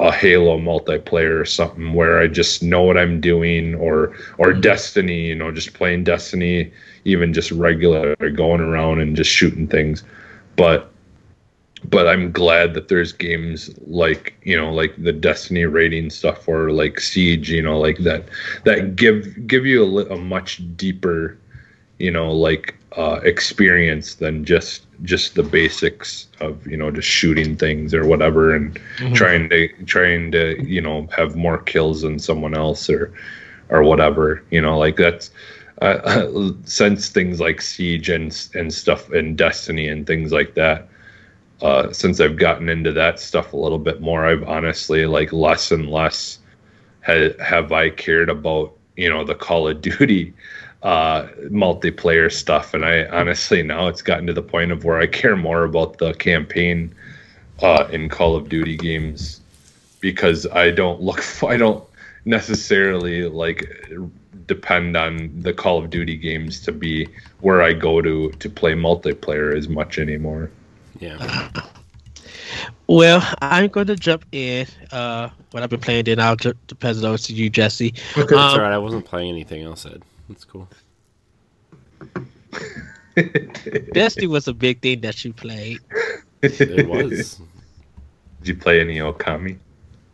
a 0.00 0.12
Halo 0.12 0.58
multiplayer 0.58 1.40
or 1.40 1.44
something 1.44 1.92
where 1.92 2.20
I 2.20 2.28
just 2.28 2.62
know 2.62 2.82
what 2.82 2.96
I'm 2.96 3.20
doing 3.20 3.74
or 3.74 4.14
or 4.38 4.52
Destiny, 4.52 5.26
you 5.26 5.34
know, 5.34 5.50
just 5.50 5.74
playing 5.74 6.04
Destiny, 6.04 6.72
even 7.04 7.32
just 7.32 7.50
regular 7.50 8.14
going 8.16 8.60
around 8.60 9.00
and 9.00 9.16
just 9.16 9.30
shooting 9.30 9.66
things. 9.66 10.04
But 10.56 10.92
but 11.84 12.08
I'm 12.08 12.32
glad 12.32 12.74
that 12.74 12.88
there's 12.88 13.12
games 13.12 13.70
like, 13.86 14.34
you 14.42 14.56
know, 14.56 14.72
like 14.72 14.94
the 14.98 15.12
Destiny 15.12 15.64
raiding 15.64 16.10
stuff 16.10 16.48
or 16.48 16.70
like 16.70 17.00
Siege, 17.00 17.50
you 17.50 17.62
know, 17.62 17.78
like 17.78 17.98
that 17.98 18.24
that 18.64 18.94
give 18.96 19.46
give 19.46 19.66
you 19.66 19.82
a, 19.98 20.14
a 20.14 20.16
much 20.16 20.62
deeper, 20.76 21.36
you 21.98 22.10
know, 22.10 22.30
like 22.30 22.76
uh 22.96 23.20
experience 23.24 24.14
than 24.14 24.44
just 24.44 24.87
just 25.02 25.34
the 25.34 25.42
basics 25.42 26.26
of, 26.40 26.66
you 26.66 26.76
know, 26.76 26.90
just 26.90 27.08
shooting 27.08 27.56
things 27.56 27.94
or 27.94 28.06
whatever 28.06 28.54
and 28.54 28.78
Mhm. 28.98 29.14
trying 29.14 29.48
to 29.50 29.68
trying 29.86 30.32
to 30.32 30.56
you 30.64 30.80
know 30.80 31.08
have 31.16 31.36
more 31.36 31.58
kills 31.58 32.02
than 32.02 32.18
someone 32.18 32.54
else 32.54 32.90
or 32.90 33.12
or 33.70 33.82
whatever 33.82 34.42
you 34.50 34.60
know 34.60 34.78
like 34.78 34.96
that's 34.96 35.30
uh, 35.82 36.50
since 36.64 37.08
things 37.10 37.40
like 37.40 37.60
siege 37.60 38.08
and 38.08 38.48
and 38.54 38.72
stuff 38.74 39.10
and 39.12 39.36
destiny 39.38 39.88
and 39.88 40.06
things 40.06 40.32
like 40.32 40.54
that 40.54 40.88
uh 41.62 41.92
since 41.92 42.20
i've 42.20 42.36
gotten 42.36 42.68
into 42.68 42.92
that 42.92 43.18
stuff 43.20 43.52
a 43.52 43.56
little 43.56 43.78
bit 43.78 44.00
more 44.00 44.26
i've 44.26 44.42
honestly 44.44 45.06
like 45.06 45.32
less 45.32 45.70
and 45.70 45.90
less 45.90 46.38
ha- 47.06 47.34
have 47.42 47.72
i 47.72 47.90
cared 47.90 48.28
about 48.28 48.72
you 48.96 49.08
know 49.08 49.24
the 49.24 49.34
call 49.34 49.68
of 49.68 49.80
duty 49.90 50.32
uh 50.82 51.26
multiplayer 51.50 52.30
stuff 52.30 52.72
and 52.74 52.84
i 52.84 53.04
honestly 53.06 53.62
now 53.62 53.88
it's 53.88 54.02
gotten 54.02 54.26
to 54.26 54.32
the 54.32 54.42
point 54.42 54.70
of 54.70 54.84
where 54.84 54.98
i 54.98 55.06
care 55.06 55.36
more 55.36 55.64
about 55.64 55.98
the 55.98 56.12
campaign 56.14 56.94
uh, 57.62 57.88
in 57.90 58.08
Call 58.08 58.36
of 58.36 58.48
Duty 58.48 58.76
games 58.76 59.40
because 60.00 60.46
I 60.46 60.70
don't 60.70 61.00
look 61.00 61.24
I 61.42 61.56
don't 61.56 61.82
necessarily 62.24 63.28
like 63.28 63.90
depend 64.46 64.96
on 64.96 65.30
the 65.40 65.52
Call 65.52 65.78
of 65.78 65.90
Duty 65.90 66.16
games 66.16 66.60
to 66.60 66.72
be 66.72 67.08
where 67.40 67.62
I 67.62 67.72
go 67.72 68.00
to 68.00 68.30
to 68.30 68.50
play 68.50 68.74
multiplayer 68.74 69.56
as 69.56 69.68
much 69.68 69.98
anymore. 69.98 70.50
Yeah. 71.00 71.50
Well, 72.86 73.26
I'm 73.42 73.68
going 73.68 73.88
to 73.88 73.96
jump 73.96 74.24
in. 74.32 74.66
Uh, 74.90 75.28
what 75.50 75.62
I've 75.62 75.70
been 75.70 75.80
playing, 75.80 76.04
then 76.04 76.20
I'll 76.20 76.36
ju- 76.36 76.54
pass 76.80 76.96
it 76.96 77.04
over 77.04 77.18
to 77.18 77.32
you, 77.34 77.50
Jesse. 77.50 77.92
That's 78.14 78.32
Um, 78.32 78.38
all 78.38 78.60
right. 78.60 78.72
I 78.72 78.78
wasn't 78.78 79.04
playing 79.04 79.30
anything 79.30 79.62
else, 79.62 79.84
Ed. 79.84 80.02
That's 80.28 80.44
cool. 80.44 80.68
Destiny 83.92 84.26
was 84.26 84.48
a 84.48 84.54
big 84.54 84.80
thing 84.80 85.00
that 85.00 85.24
you 85.24 85.32
played. 85.32 85.80
It 86.42 86.86
was. 86.86 87.40
Did 88.40 88.48
you 88.48 88.54
play 88.56 88.80
any 88.80 88.98
Okami? 88.98 89.58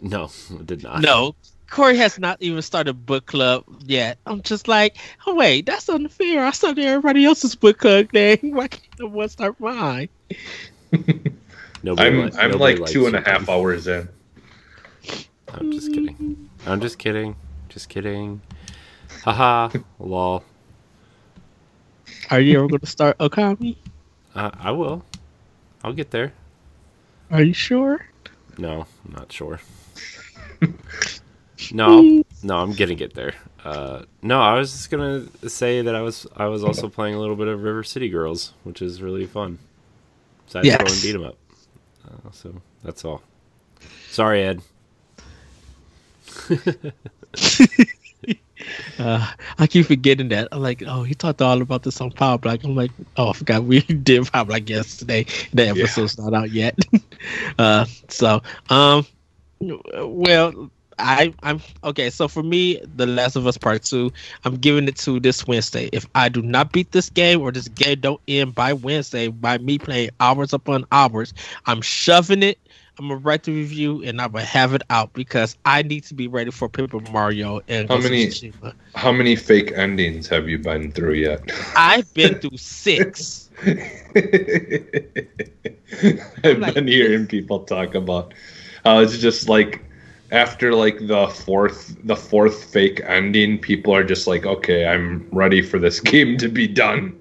No, 0.00 0.30
it 0.50 0.66
did 0.66 0.82
not. 0.82 1.02
No, 1.02 1.34
Corey 1.70 1.96
has 1.96 2.18
not 2.18 2.40
even 2.40 2.62
started 2.62 3.06
book 3.06 3.26
club 3.26 3.64
yet. 3.84 4.18
I'm 4.26 4.42
just 4.42 4.68
like, 4.68 4.96
oh 5.26 5.34
wait, 5.34 5.66
that's 5.66 5.88
unfair. 5.88 6.44
I 6.44 6.50
started 6.52 6.84
everybody 6.84 7.24
else's 7.24 7.54
book 7.54 7.78
club 7.78 8.10
thing. 8.10 8.38
Why 8.54 8.68
can't 8.68 9.00
no 9.00 9.06
one 9.08 9.28
start 9.28 9.58
mine? 9.58 10.08
Nobody 11.82 12.08
I'm 12.08 12.24
li- 12.26 12.32
I'm 12.38 12.50
nobody 12.52 12.58
like 12.74 12.78
likes 12.78 12.92
two 12.92 13.06
and 13.06 13.16
a 13.16 13.18
you. 13.18 13.24
half 13.24 13.48
hours 13.48 13.86
in. 13.88 14.08
I'm 15.52 15.72
just 15.72 15.92
kidding. 15.92 16.48
I'm 16.66 16.80
just 16.80 16.98
kidding. 16.98 17.36
Just 17.68 17.88
kidding. 17.88 18.40
Haha. 19.24 19.70
Lol. 19.98 20.44
Are 22.30 22.40
you 22.40 22.58
ever 22.58 22.68
going 22.68 22.80
to 22.80 22.86
start 22.86 23.16
Okami? 23.18 23.76
Uh, 24.34 24.50
I 24.52 24.70
will. 24.72 25.02
I'll 25.82 25.94
get 25.94 26.10
there. 26.10 26.32
Are 27.30 27.42
you 27.42 27.54
sure? 27.54 28.04
No, 28.58 28.86
I'm 29.06 29.12
not 29.12 29.32
sure. 29.32 29.60
no, 31.72 32.22
no, 32.42 32.58
I'm 32.58 32.72
gonna 32.74 32.94
get 32.94 33.14
there. 33.14 33.32
Uh, 33.64 34.02
no, 34.22 34.40
I 34.40 34.58
was 34.58 34.70
just 34.72 34.90
gonna 34.90 35.26
say 35.48 35.80
that 35.82 35.94
I 35.94 36.02
was 36.02 36.26
I 36.36 36.46
was 36.46 36.62
also 36.62 36.88
playing 36.88 37.14
a 37.14 37.20
little 37.20 37.34
bit 37.36 37.48
of 37.48 37.62
River 37.62 37.82
City 37.82 38.08
Girls, 38.10 38.52
which 38.62 38.82
is 38.82 39.00
really 39.02 39.26
fun. 39.26 39.58
Side 40.46 40.64
Yes. 40.66 40.80
scrolling 40.80 41.02
beat 41.02 41.14
'em 41.14 41.24
up. 41.24 41.36
Uh, 42.06 42.30
so 42.30 42.54
that's 42.82 43.04
all. 43.04 43.22
Sorry, 44.10 44.42
Ed. 44.42 44.60
Uh, 48.98 49.32
I 49.58 49.66
keep 49.66 49.86
forgetting 49.86 50.28
that. 50.28 50.48
I'm 50.52 50.62
like, 50.62 50.82
oh, 50.86 51.02
he 51.02 51.14
talked 51.14 51.42
all 51.42 51.60
about 51.60 51.82
this 51.82 52.00
on 52.00 52.10
Power 52.12 52.38
Block. 52.38 52.64
I'm 52.64 52.74
like, 52.74 52.90
oh, 53.16 53.30
I 53.30 53.32
forgot 53.32 53.64
we 53.64 53.80
did 53.82 54.30
Power 54.32 54.44
Block 54.44 54.68
yesterday. 54.68 55.26
The 55.52 55.68
episode's 55.68 56.18
not 56.18 56.34
out 56.34 56.50
yet. 56.50 56.78
uh, 57.58 57.86
so, 58.08 58.42
um, 58.70 59.06
well, 59.60 60.70
I, 60.98 61.34
I'm 61.42 61.60
okay. 61.82 62.10
So 62.10 62.28
for 62.28 62.42
me, 62.42 62.80
The 62.96 63.06
Last 63.06 63.36
of 63.36 63.46
Us 63.46 63.58
Part 63.58 63.82
Two, 63.82 64.12
I'm 64.44 64.56
giving 64.56 64.86
it 64.88 64.96
to 64.98 65.18
this 65.20 65.46
Wednesday. 65.46 65.88
If 65.92 66.06
I 66.14 66.28
do 66.28 66.42
not 66.42 66.72
beat 66.72 66.92
this 66.92 67.10
game 67.10 67.40
or 67.40 67.50
this 67.50 67.68
game 67.68 68.00
don't 68.00 68.20
end 68.28 68.54
by 68.54 68.72
Wednesday, 68.72 69.28
by 69.28 69.58
me 69.58 69.78
playing 69.78 70.10
hours 70.20 70.52
upon 70.52 70.86
hours, 70.92 71.34
I'm 71.66 71.80
shoving 71.80 72.42
it. 72.42 72.58
I'm 72.98 73.08
gonna 73.08 73.20
write 73.20 73.42
the 73.42 73.52
review 73.52 74.02
and 74.04 74.20
I'm 74.20 74.30
gonna 74.32 74.44
have 74.44 74.74
it 74.74 74.82
out 74.90 75.12
because 75.14 75.56
I 75.64 75.82
need 75.82 76.04
to 76.04 76.14
be 76.14 76.28
ready 76.28 76.50
for 76.52 76.68
Paper 76.68 77.00
Mario 77.12 77.60
and 77.66 77.88
How 77.88 77.98
many- 77.98 78.30
How 78.94 79.10
many 79.12 79.34
fake 79.34 79.72
endings 79.74 80.28
have 80.28 80.48
you 80.48 80.58
been 80.58 80.92
through 80.92 81.14
yet? 81.14 81.42
I've 81.76 82.12
been 82.14 82.34
through 82.40 82.56
six. 82.56 83.50
I've 83.66 83.76
like- 86.58 86.74
been 86.74 86.86
hearing 86.86 87.26
people 87.26 87.60
talk 87.64 87.94
about 87.94 88.32
how 88.84 88.98
it's 89.00 89.18
just 89.18 89.48
like 89.48 89.82
after 90.30 90.74
like 90.74 90.98
the 91.06 91.28
fourth 91.28 91.96
the 92.04 92.16
fourth 92.16 92.64
fake 92.64 93.00
ending, 93.04 93.58
people 93.58 93.94
are 93.94 94.04
just 94.04 94.26
like, 94.26 94.46
okay, 94.46 94.86
I'm 94.86 95.26
ready 95.32 95.62
for 95.62 95.78
this 95.78 96.00
game 96.12 96.36
to 96.38 96.48
be 96.48 96.66
done 96.68 97.18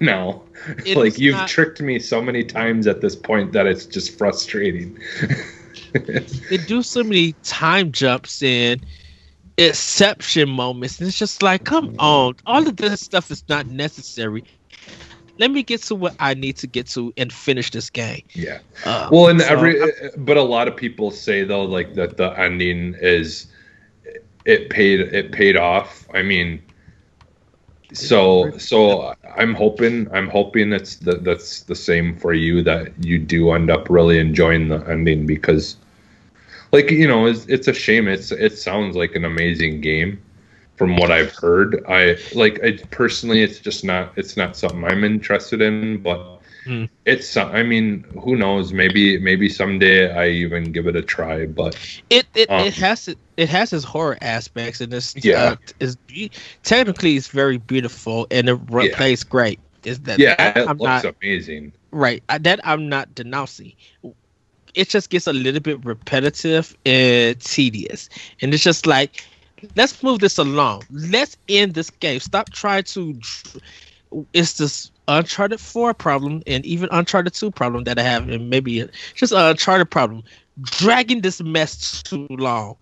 now. 0.00 0.42
Like 0.94 1.18
you've 1.18 1.34
not- 1.36 1.48
tricked 1.48 1.80
me 1.80 1.98
so 1.98 2.20
many 2.22 2.44
times 2.44 2.86
at 2.86 3.00
this 3.00 3.16
point 3.16 3.52
that 3.52 3.66
it's 3.66 3.86
just 3.86 4.16
frustrating. 4.18 4.98
They 6.50 6.56
do 6.66 6.82
so 6.82 7.02
many 7.02 7.32
time 7.44 7.92
jumps 7.92 8.42
and 8.42 8.84
exception 9.56 10.48
moments, 10.48 10.98
and 11.00 11.08
it's 11.08 11.18
just 11.18 11.42
like, 11.42 11.64
come 11.64 11.94
on, 11.98 12.34
all 12.46 12.66
of 12.66 12.76
this 12.76 13.00
stuff 13.00 13.30
is 13.30 13.42
not 13.48 13.66
necessary. 13.66 14.44
Let 15.38 15.50
me 15.52 15.62
get 15.62 15.82
to 15.84 15.94
what 15.94 16.14
I 16.18 16.34
need 16.34 16.56
to 16.58 16.66
get 16.66 16.88
to 16.88 17.12
and 17.16 17.32
finish 17.32 17.70
this 17.70 17.90
game. 17.90 18.22
yeah. 18.34 18.58
Uh, 18.84 19.08
Well, 19.10 19.28
and 19.28 19.40
so 19.40 19.46
every 19.46 19.80
I'm- 19.80 19.90
but 20.18 20.36
a 20.36 20.42
lot 20.42 20.66
of 20.68 20.76
people 20.76 21.10
say 21.10 21.44
though 21.44 21.62
like 21.64 21.94
that 21.94 22.16
the 22.16 22.30
ending 22.38 22.94
is 23.00 23.46
it 24.44 24.70
paid 24.70 25.00
it 25.00 25.30
paid 25.32 25.56
off. 25.56 26.06
I 26.12 26.22
mean, 26.22 26.60
so 27.92 28.56
so 28.58 29.14
I'm 29.36 29.54
hoping 29.54 30.08
I'm 30.12 30.28
hoping 30.28 30.72
it's 30.72 30.96
the, 30.96 31.16
that's 31.16 31.62
the 31.62 31.74
same 31.74 32.16
for 32.16 32.34
you 32.34 32.62
that 32.62 32.92
you 33.02 33.18
do 33.18 33.52
end 33.52 33.70
up 33.70 33.88
really 33.88 34.18
enjoying 34.18 34.68
the 34.68 34.78
ending 34.88 35.26
because 35.26 35.76
like 36.72 36.90
you 36.90 37.08
know 37.08 37.26
it's, 37.26 37.46
it's 37.46 37.68
a 37.68 37.72
shame 37.72 38.06
it's 38.06 38.30
it 38.30 38.58
sounds 38.58 38.94
like 38.96 39.14
an 39.14 39.24
amazing 39.24 39.80
game 39.80 40.20
from 40.78 40.96
what 40.96 41.10
I've 41.10 41.34
heard. 41.34 41.84
I 41.88 42.16
like 42.34 42.62
I 42.62 42.78
personally 42.90 43.42
it's 43.42 43.58
just 43.58 43.84
not 43.84 44.12
it's 44.16 44.36
not 44.36 44.56
something 44.56 44.84
I'm 44.84 45.02
interested 45.04 45.60
in, 45.60 46.00
but 46.00 46.37
Hmm. 46.64 46.84
it's 47.04 47.36
i 47.36 47.62
mean 47.62 48.04
who 48.22 48.36
knows 48.36 48.72
maybe 48.72 49.18
maybe 49.18 49.48
someday 49.48 50.10
i 50.12 50.28
even 50.28 50.72
give 50.72 50.86
it 50.86 50.96
a 50.96 51.02
try 51.02 51.46
but 51.46 51.76
it 52.10 52.26
it, 52.34 52.50
Um, 52.50 52.58
it 52.58 52.74
has 52.74 53.08
it 53.36 53.48
has 53.48 53.72
its 53.72 53.84
horror 53.84 54.18
aspects, 54.20 54.80
and 54.80 54.92
it's 54.92 55.14
Yeah. 55.22 55.34
uh, 55.34 55.56
is 55.80 55.96
technically 56.62 57.16
it's 57.16 57.28
very 57.28 57.58
beautiful 57.58 58.26
and 58.30 58.48
it 58.48 58.58
re- 58.70 58.86
Yeah. 58.86 58.92
plays 58.92 59.24
great. 59.24 59.60
Is 59.84 60.00
that 60.00 60.24
yeah 60.24 60.34
that 60.38 60.56
it 60.56 60.66
I'm 60.66 60.78
looks 60.78 60.82
not 60.82 61.04
amazing 61.04 61.72
Right. 61.90 62.22
I, 62.28 62.38
that 62.38 62.60
I'm 62.64 62.88
not 62.88 63.14
denouncing. 63.14 63.72
It 64.74 64.88
just 64.88 65.10
gets 65.10 65.26
a 65.26 65.32
little 65.32 65.60
bit 65.60 65.84
repetitive 65.84 66.76
and 66.84 67.40
tedious. 67.40 68.08
And 68.40 68.52
it's 68.54 68.62
just 68.62 68.86
like, 68.86 69.24
let's 69.76 70.02
move 70.02 70.20
this 70.20 70.38
along. 70.38 70.86
Let's 70.90 71.36
end 71.48 71.74
this 71.74 71.90
game. 71.90 72.20
Stop 72.20 72.50
trying 72.50 72.84
to. 72.84 73.14
It's 74.32 74.54
this 74.54 74.90
Uncharted 75.06 75.60
4 75.60 75.94
problem 75.94 76.42
and 76.46 76.64
even 76.66 76.88
Uncharted 76.92 77.34
2 77.34 77.50
problem 77.50 77.84
that 77.84 77.98
I 77.98 78.02
have, 78.02 78.28
and 78.28 78.50
maybe 78.50 78.86
just 79.14 79.32
an 79.32 79.38
Uncharted 79.38 79.90
problem. 79.90 80.22
Dragging 80.60 81.20
this 81.20 81.40
mess 81.40 82.02
too 82.02 82.26
long. 82.30 82.76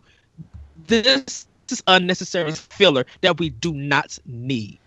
This 0.87 1.47
is 1.70 1.83
unnecessary 1.87 2.53
filler 2.53 3.05
that 3.20 3.39
we 3.39 3.51
do 3.51 3.72
not 3.72 4.18
need. 4.24 4.79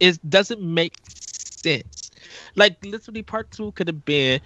It 0.00 0.18
doesn't 0.28 0.60
make 0.60 0.94
sense. 1.08 2.10
Like 2.54 2.76
literally, 2.84 3.22
part 3.22 3.50
two 3.50 3.72
could 3.72 3.88
have 3.88 4.04
been 4.04 4.40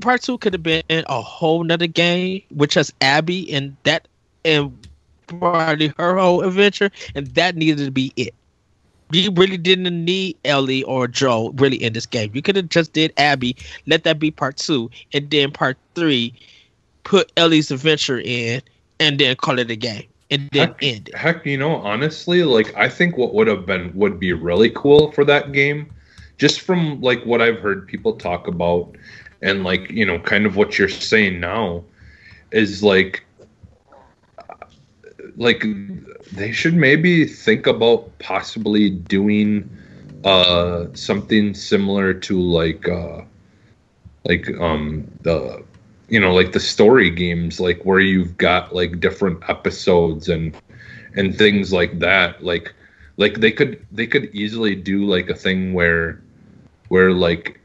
part 0.00 0.22
two 0.22 0.38
could 0.38 0.52
have 0.52 0.62
been 0.62 0.82
a 0.90 1.20
whole 1.20 1.64
nother 1.64 1.86
game, 1.86 2.42
which 2.50 2.74
has 2.74 2.92
Abby 3.00 3.52
and 3.52 3.76
that 3.84 4.08
and 4.44 4.76
probably 5.26 5.92
her 5.98 6.16
whole 6.16 6.42
adventure, 6.42 6.90
and 7.14 7.26
that 7.28 7.56
needed 7.56 7.84
to 7.84 7.90
be 7.90 8.12
it. 8.16 8.34
You 9.12 9.30
really 9.32 9.58
didn't 9.58 10.04
need 10.04 10.36
Ellie 10.44 10.82
or 10.84 11.06
Joel 11.06 11.52
really 11.52 11.76
in 11.76 11.92
this 11.92 12.06
game. 12.06 12.30
You 12.34 12.42
could 12.42 12.56
have 12.56 12.68
just 12.70 12.92
did 12.94 13.12
Abby, 13.18 13.56
let 13.86 14.04
that 14.04 14.18
be 14.18 14.30
part 14.30 14.56
two, 14.56 14.90
and 15.12 15.30
then 15.30 15.50
part 15.52 15.76
three, 15.94 16.32
put 17.04 17.30
Ellie's 17.36 17.70
adventure 17.70 18.20
in, 18.24 18.62
and 19.00 19.18
then 19.18 19.36
call 19.36 19.58
it 19.58 19.70
a 19.70 19.76
game, 19.76 20.04
and 20.30 20.48
then 20.52 20.68
Heck- 20.68 20.82
end 20.82 21.08
it. 21.08 21.14
heck 21.16 21.44
you 21.44 21.58
know 21.58 21.76
honestly 21.76 22.42
like 22.42 22.74
i 22.76 22.88
think 22.88 23.16
what 23.18 23.34
would 23.34 23.46
have 23.46 23.66
been 23.66 23.92
would 23.94 24.18
be 24.18 24.32
really 24.32 24.70
cool 24.70 25.12
for 25.12 25.24
that 25.24 25.52
game 25.52 25.92
just 26.38 26.60
from 26.60 27.00
like 27.00 27.22
what 27.24 27.42
i've 27.42 27.58
heard 27.58 27.86
people 27.86 28.14
talk 28.16 28.46
about 28.48 28.94
and 29.42 29.64
like 29.64 29.90
you 29.90 30.06
know 30.06 30.18
kind 30.20 30.46
of 30.46 30.56
what 30.56 30.78
you're 30.78 30.88
saying 30.88 31.38
now 31.40 31.84
is 32.52 32.82
like 32.82 33.24
like 35.36 35.64
they 36.32 36.52
should 36.52 36.74
maybe 36.74 37.24
think 37.26 37.66
about 37.66 38.18
possibly 38.18 38.90
doing 38.90 39.68
uh 40.24 40.86
something 40.94 41.54
similar 41.54 42.12
to 42.14 42.40
like 42.40 42.88
uh 42.88 43.22
like 44.24 44.48
um 44.60 45.04
the 45.22 45.62
you 46.08 46.20
know 46.20 46.32
like 46.34 46.52
the 46.52 46.60
story 46.60 47.10
games 47.10 47.60
like 47.60 47.82
where 47.84 48.00
you've 48.00 48.36
got 48.38 48.74
like 48.74 49.00
different 49.00 49.38
episodes 49.48 50.28
and 50.28 50.54
and 51.14 51.36
things 51.36 51.72
like 51.72 51.98
that. 52.00 52.42
Like 52.44 52.74
like 53.16 53.40
they 53.40 53.50
could 53.52 53.84
they 53.90 54.06
could 54.06 54.34
easily 54.34 54.74
do 54.74 55.04
like 55.04 55.28
a 55.30 55.34
thing 55.34 55.74
where 55.74 56.20
where 56.88 57.12
like 57.12 57.60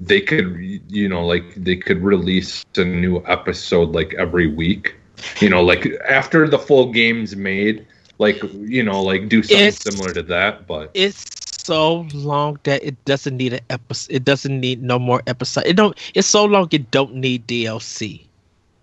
they 0.00 0.20
could 0.20 0.56
you 0.88 1.08
know 1.08 1.26
like 1.26 1.54
they 1.56 1.76
could 1.76 2.02
release 2.02 2.64
a 2.76 2.84
new 2.84 3.22
episode 3.26 3.92
like 3.92 4.14
every 4.14 4.46
week 4.46 4.96
you 5.40 5.48
know 5.48 5.62
like 5.62 5.86
after 6.08 6.48
the 6.48 6.58
full 6.58 6.92
game's 6.92 7.36
made 7.36 7.86
like 8.18 8.42
you 8.54 8.82
know 8.82 9.02
like 9.02 9.28
do 9.28 9.42
something 9.42 9.66
It's- 9.66 9.82
similar 9.82 10.12
to 10.14 10.22
that 10.24 10.66
but 10.66 10.90
it's 10.94 11.24
so 11.66 12.06
long 12.14 12.58
that 12.62 12.82
it 12.84 12.94
doesn't 13.06 13.36
need 13.36 13.52
an 13.54 13.60
episode. 13.70 14.14
It 14.14 14.24
doesn't 14.24 14.60
need 14.60 14.84
no 14.84 15.00
more 15.00 15.20
episode. 15.26 15.64
It 15.66 15.74
don't. 15.74 15.98
It's 16.14 16.28
so 16.28 16.44
long 16.44 16.68
it 16.70 16.92
don't 16.92 17.14
need 17.16 17.48
DLC. 17.48 18.22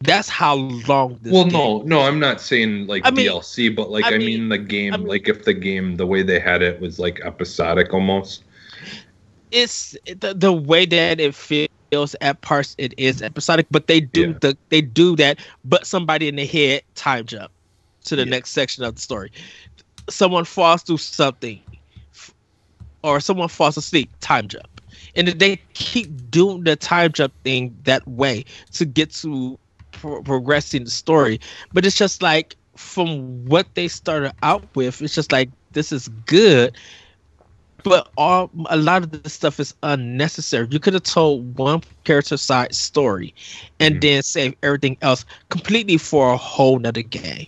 That's 0.01 0.27
how 0.27 0.55
long 0.55 1.17
this. 1.21 1.31
well 1.31 1.45
no 1.45 1.81
no 1.83 2.01
i'm 2.01 2.19
not 2.19 2.41
saying 2.41 2.87
like 2.87 3.03
I 3.05 3.11
mean- 3.11 3.29
dlc 3.29 3.73
but 3.73 3.89
like 3.89 4.03
I 4.03 4.15
i, 4.15 4.17
mean- 4.17 4.27
mean, 4.27 4.49
the 4.49 4.57
game 4.57 4.93
I 4.93 4.97
mean- 4.97 5.07
like 5.07 5.29
if 5.29 5.45
the 5.45 5.53
game 5.53 5.95
the 5.95 6.05
way 6.05 6.23
they 6.23 6.41
had 6.41 6.61
it 6.61 6.81
was 6.81 6.99
like 6.99 7.21
episodic 7.23 7.93
almost 7.93 8.43
it's 9.51 9.95
the, 10.19 10.33
the 10.33 10.51
way 10.51 10.85
that 10.85 11.21
it 11.21 11.33
feels 11.33 11.69
at 11.95 12.21
parts. 12.21 12.75
It 12.77 12.93
is 12.97 13.21
episodic, 13.21 13.67
but 13.71 13.87
they 13.87 13.99
do 13.99 14.29
Yeah. 14.31 14.37
the 14.41 14.57
they 14.69 14.81
do 14.81 15.15
that. 15.17 15.39
But 15.63 15.85
somebody 15.85 16.27
in 16.27 16.35
the 16.35 16.45
head 16.45 16.81
time 16.95 17.25
jump 17.25 17.51
to 18.05 18.15
the 18.15 18.23
Yeah. 18.23 18.31
next 18.31 18.51
section 18.51 18.83
of 18.83 18.95
the 18.95 19.01
story. 19.01 19.31
Someone 20.09 20.43
falls 20.45 20.81
through 20.83 20.97
something, 20.97 21.59
or 23.03 23.19
someone 23.19 23.47
falls 23.47 23.77
asleep. 23.77 24.09
Time 24.19 24.47
jump, 24.47 24.81
and 25.15 25.27
they 25.27 25.59
keep 25.73 26.09
doing 26.29 26.63
the 26.63 26.75
time 26.75 27.11
jump 27.11 27.33
thing 27.43 27.75
that 27.83 28.05
way 28.07 28.43
to 28.73 28.85
get 28.85 29.11
to 29.11 29.57
pro- 29.91 30.21
progressing 30.21 30.83
the 30.83 30.91
story. 30.91 31.39
But 31.71 31.85
it's 31.85 31.97
just 31.97 32.21
like 32.21 32.55
from 32.75 33.45
what 33.45 33.67
they 33.75 33.87
started 33.87 34.33
out 34.43 34.63
with, 34.75 35.01
it's 35.01 35.15
just 35.15 35.31
like 35.31 35.49
this 35.71 35.91
is 35.91 36.07
good, 36.25 36.75
but 37.83 38.11
all 38.17 38.51
a 38.69 38.77
lot 38.77 39.03
of 39.03 39.11
this 39.11 39.27
stuff 39.27 39.59
is 39.59 39.67
unnecessary. 39.75 40.67
You 40.71 40.79
could 40.79 40.93
have 40.93 41.03
told 41.03 41.57
one 41.57 41.81
character 42.03 42.37
side 42.37 42.73
story, 42.75 43.33
and 43.79 43.99
Mhm. 43.99 44.01
then 44.01 44.21
save 44.23 44.55
everything 44.63 44.97
else 45.01 45.25
completely 45.49 45.97
for 45.97 46.31
a 46.33 46.37
whole 46.37 46.79
nother 46.79 47.03
game. 47.03 47.47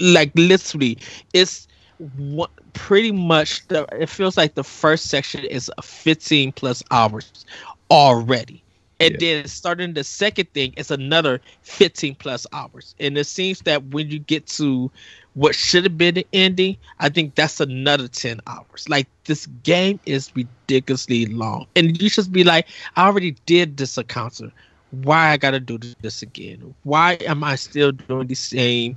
Like 0.00 0.32
literally, 0.34 0.98
it's 1.32 1.66
what 1.98 2.50
pretty 2.74 3.12
much 3.12 3.66
the. 3.68 3.86
It 3.92 4.08
feels 4.08 4.36
like 4.36 4.54
the 4.54 4.64
first 4.64 5.06
section 5.06 5.44
is 5.44 5.70
15 5.82 6.52
plus 6.52 6.82
hours 6.90 7.36
already. 7.80 8.56
And 8.90 9.08
Yeah. 9.08 9.18
then 9.18 9.46
starting 9.46 9.94
the 9.94 10.04
second 10.04 10.48
thing 10.54 10.72
is 10.76 10.90
another 10.90 11.40
15 11.62 12.14
plus 12.14 12.46
hours. 12.52 12.94
And 12.98 13.16
it 13.18 13.26
seems 13.26 13.60
that 13.62 13.84
when 13.86 14.10
you 14.10 14.18
get 14.18 14.46
to 14.48 14.90
what 15.34 15.54
should 15.54 15.84
have 15.84 15.96
been 15.96 16.14
the 16.14 16.26
ending, 16.32 16.76
I 16.98 17.08
think 17.08 17.34
that's 17.34 17.60
another 17.60 18.08
10 18.08 18.40
hours. 18.46 18.88
Like 18.88 19.06
this 19.24 19.46
game 19.62 19.98
is 20.04 20.30
ridiculously 20.34 21.26
long. 21.26 21.66
And 21.74 22.00
you 22.00 22.10
just 22.10 22.32
be 22.32 22.44
like, 22.44 22.66
I 22.96 23.06
already 23.06 23.36
did 23.46 23.76
this 23.76 23.96
encounter. 23.96 24.52
Why 24.90 25.30
I 25.30 25.38
gotta 25.38 25.60
do 25.60 25.78
this 26.02 26.20
again? 26.20 26.74
Why 26.82 27.14
am 27.26 27.42
I 27.42 27.56
still 27.56 27.92
doing 27.92 28.26
the 28.26 28.34
same 28.34 28.96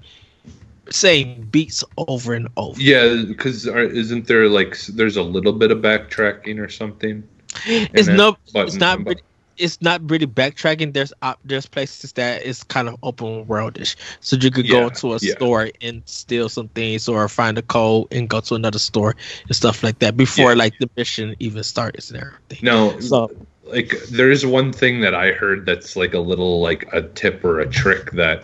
same 0.91 1.47
beats 1.51 1.83
over 1.97 2.33
and 2.33 2.47
over? 2.57 2.79
Yeah, 2.79 3.23
because 3.25 3.65
isn't 3.65 4.27
there 4.27 4.49
like 4.49 4.77
there's 4.87 5.17
a 5.17 5.23
little 5.23 5.53
bit 5.53 5.71
of 5.71 5.79
backtracking 5.79 6.59
or 6.59 6.69
something? 6.69 7.23
It's 7.65 8.09
no 8.09 8.35
it's 8.55 8.75
not 8.75 9.05
really, 9.05 9.21
it's 9.57 9.81
not 9.81 10.09
really 10.09 10.27
backtracking. 10.27 10.93
There's 10.93 11.13
op- 11.21 11.39
there's 11.45 11.65
places 11.65 12.13
that 12.13 12.43
is 12.43 12.63
kind 12.63 12.87
of 12.87 12.97
open 13.03 13.45
worldish, 13.45 13.95
so 14.19 14.35
you 14.35 14.51
could 14.51 14.65
Yeah, 14.67 14.81
go 14.81 14.89
to 14.89 15.13
a 15.13 15.17
yeah. 15.21 15.33
store 15.33 15.69
and 15.81 16.01
steal 16.05 16.49
some 16.49 16.67
things, 16.69 17.07
or 17.07 17.27
find 17.29 17.57
a 17.57 17.61
code 17.61 18.07
and 18.11 18.29
go 18.29 18.39
to 18.41 18.55
another 18.55 18.79
store 18.79 19.15
and 19.47 19.55
stuff 19.55 19.83
like 19.83 19.99
that 19.99 20.17
before 20.17 20.51
Yeah. 20.51 20.57
like 20.57 20.77
the 20.79 20.89
mission 20.97 21.35
even 21.39 21.63
starts 21.63 22.11
and 22.11 22.19
everything. 22.21 22.59
No, 22.61 22.99
So 22.99 23.31
like 23.63 23.93
there's 24.11 24.45
one 24.45 24.71
thing 24.71 25.01
that 25.01 25.15
I 25.15 25.31
heard 25.31 25.65
that's 25.65 25.95
like 25.95 26.13
a 26.13 26.19
little 26.19 26.61
like 26.61 26.87
a 26.93 27.01
tip 27.01 27.43
or 27.43 27.59
a 27.59 27.69
trick 27.69 28.11
that 28.11 28.43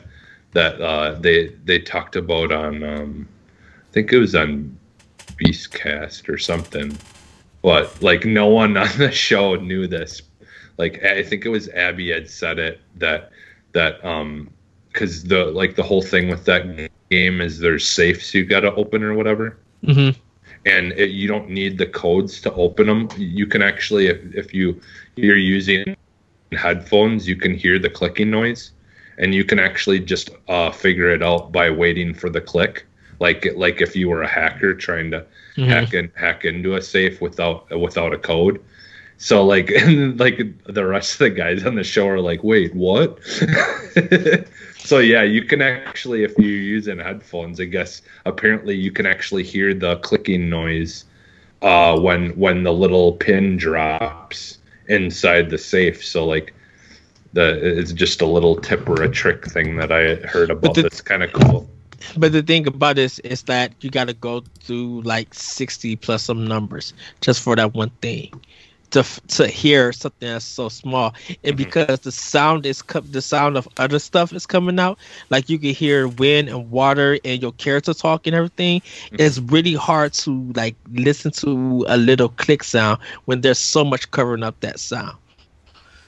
that 0.53 0.81
uh, 0.81 1.13
they 1.19 1.47
they 1.65 1.79
talked 1.79 2.15
about 2.15 2.51
on 2.51 2.83
um, 2.83 3.27
I 3.89 3.93
think 3.93 4.11
it 4.13 4.17
was 4.17 4.35
on 4.35 4.77
Beastcast 5.37 6.29
or 6.29 6.37
something, 6.37 6.97
but 7.61 8.01
like 8.01 8.25
no 8.25 8.47
one 8.47 8.77
on 8.85 8.89
the 8.97 9.11
show 9.11 9.55
knew 9.55 9.87
this. 9.87 10.21
Like 10.81 11.03
I 11.05 11.23
think 11.23 11.45
it 11.45 11.51
was 11.57 11.69
Abby 11.87 12.09
had 12.11 12.29
said 12.29 12.57
it 12.59 12.81
that 13.03 13.31
that 13.73 13.93
um 14.05 14.49
because 14.91 15.23
the 15.23 15.45
like 15.61 15.75
the 15.75 15.83
whole 15.89 16.03
thing 16.03 16.29
with 16.29 16.45
that 16.45 16.63
game 17.11 17.41
is 17.41 17.59
there's 17.59 17.87
safes 17.87 18.33
you 18.35 18.45
got 18.45 18.61
to 18.61 18.73
open 18.75 19.03
or 19.03 19.13
whatever 19.13 19.59
mhm. 19.85 20.15
and 20.65 20.93
it, 21.03 21.11
you 21.11 21.27
don't 21.27 21.49
need 21.49 21.77
the 21.77 21.85
codes 21.85 22.41
to 22.41 22.53
open 22.53 22.87
them. 22.87 23.09
You 23.17 23.47
can 23.47 23.61
actually, 23.61 24.07
if, 24.07 24.19
if 24.35 24.53
you 24.53 24.81
you're 25.15 25.37
using 25.37 25.95
headphones, 26.53 27.27
you 27.27 27.35
can 27.35 27.53
hear 27.53 27.79
the 27.79 27.89
clicking 27.89 28.31
noise, 28.31 28.71
and 29.17 29.33
you 29.33 29.43
can 29.43 29.59
actually 29.59 29.99
just 29.99 30.29
uh, 30.47 30.71
figure 30.71 31.09
it 31.09 31.21
out 31.23 31.51
by 31.51 31.69
waiting 31.69 32.13
for 32.13 32.29
the 32.29 32.41
click. 32.41 32.85
Like 33.19 33.47
like 33.55 33.81
if 33.81 33.95
you 33.95 34.09
were 34.09 34.23
a 34.23 34.27
hacker 34.27 34.73
trying 34.73 35.11
to 35.11 35.25
Mhm. 35.57 35.67
hack 35.67 35.93
in, 35.93 36.11
hack 36.15 36.45
into 36.45 36.75
a 36.75 36.81
safe 36.81 37.21
without 37.21 37.69
without 37.79 38.13
a 38.13 38.17
code. 38.17 38.59
So 39.21 39.45
like 39.45 39.69
and 39.83 40.19
like 40.19 40.41
the 40.65 40.85
rest 40.85 41.13
of 41.13 41.19
the 41.19 41.29
guys 41.29 41.63
on 41.63 41.75
the 41.75 41.83
show 41.83 42.07
are 42.07 42.19
like, 42.19 42.43
wait, 42.43 42.73
what? 42.73 43.23
so 44.79 44.97
yeah, 44.97 45.21
you 45.21 45.43
can 45.43 45.61
actually 45.61 46.23
if 46.23 46.35
you're 46.39 46.47
using 46.47 46.97
headphones, 46.97 47.61
I 47.61 47.65
guess 47.65 48.01
apparently 48.25 48.75
you 48.75 48.91
can 48.91 49.05
actually 49.05 49.43
hear 49.43 49.75
the 49.75 49.97
clicking 49.97 50.49
noise 50.49 51.05
uh 51.61 51.99
when 51.99 52.31
when 52.31 52.63
the 52.63 52.73
little 52.73 53.13
pin 53.13 53.57
drops 53.57 54.57
inside 54.87 55.51
the 55.51 55.57
safe. 55.59 56.03
So 56.03 56.25
like 56.25 56.55
the 57.33 57.79
it's 57.79 57.93
just 57.93 58.23
a 58.23 58.25
little 58.25 58.55
tip 58.55 58.89
or 58.89 59.03
a 59.03 59.09
trick 59.09 59.45
thing 59.45 59.75
that 59.77 59.91
I 59.91 60.15
heard 60.27 60.49
about 60.49 60.73
the- 60.73 60.81
that's 60.81 61.01
kind 61.01 61.21
of 61.21 61.31
cool. 61.31 61.69
But 62.17 62.31
the 62.31 62.41
thing 62.41 62.65
about 62.65 62.95
this 62.95 63.19
is 63.19 63.43
that 63.43 63.75
you 63.81 63.91
got 63.91 64.07
to 64.07 64.15
go 64.15 64.41
through 64.61 65.01
like 65.03 65.35
60 65.35 65.95
plus 65.97 66.23
some 66.23 66.47
numbers 66.47 66.95
just 67.21 67.39
for 67.43 67.55
that 67.55 67.75
one 67.75 67.91
thing 68.01 68.31
to 68.91 69.03
to 69.29 69.47
hear 69.47 69.91
something 69.93 70.29
that's 70.29 70.45
so 70.45 70.69
small. 70.69 71.13
And 71.43 71.57
Mhm. 71.57 71.57
because 71.57 71.95
the 71.95 72.11
sound 72.11 72.65
is 72.65 72.81
co- 72.81 72.93
the 73.01 73.21
sound 73.21 73.51
of 73.51 73.67
other 73.77 73.99
stuff 73.99 74.31
is 74.33 74.45
coming 74.45 74.79
out, 74.79 74.99
like 75.29 75.49
you 75.49 75.57
can 75.59 75.71
hear 75.73 76.07
wind 76.07 76.49
and 76.49 76.69
water 76.69 77.17
and 77.23 77.41
your 77.41 77.51
character 77.53 77.93
talk 77.93 78.27
and 78.27 78.35
everything. 78.35 78.81
It's 79.17 79.39
really 79.39 79.73
hard 79.73 80.13
to 80.25 80.51
like 80.55 80.77
listen 80.91 81.31
to 81.43 81.85
a 81.87 81.97
little 81.97 82.29
click 82.29 82.63
sound 82.63 82.99
when 83.25 83.41
there's 83.41 83.59
so 83.59 83.83
much 83.83 84.11
covering 84.11 84.43
up 84.43 84.59
that 84.61 84.79
sound. 84.79 85.17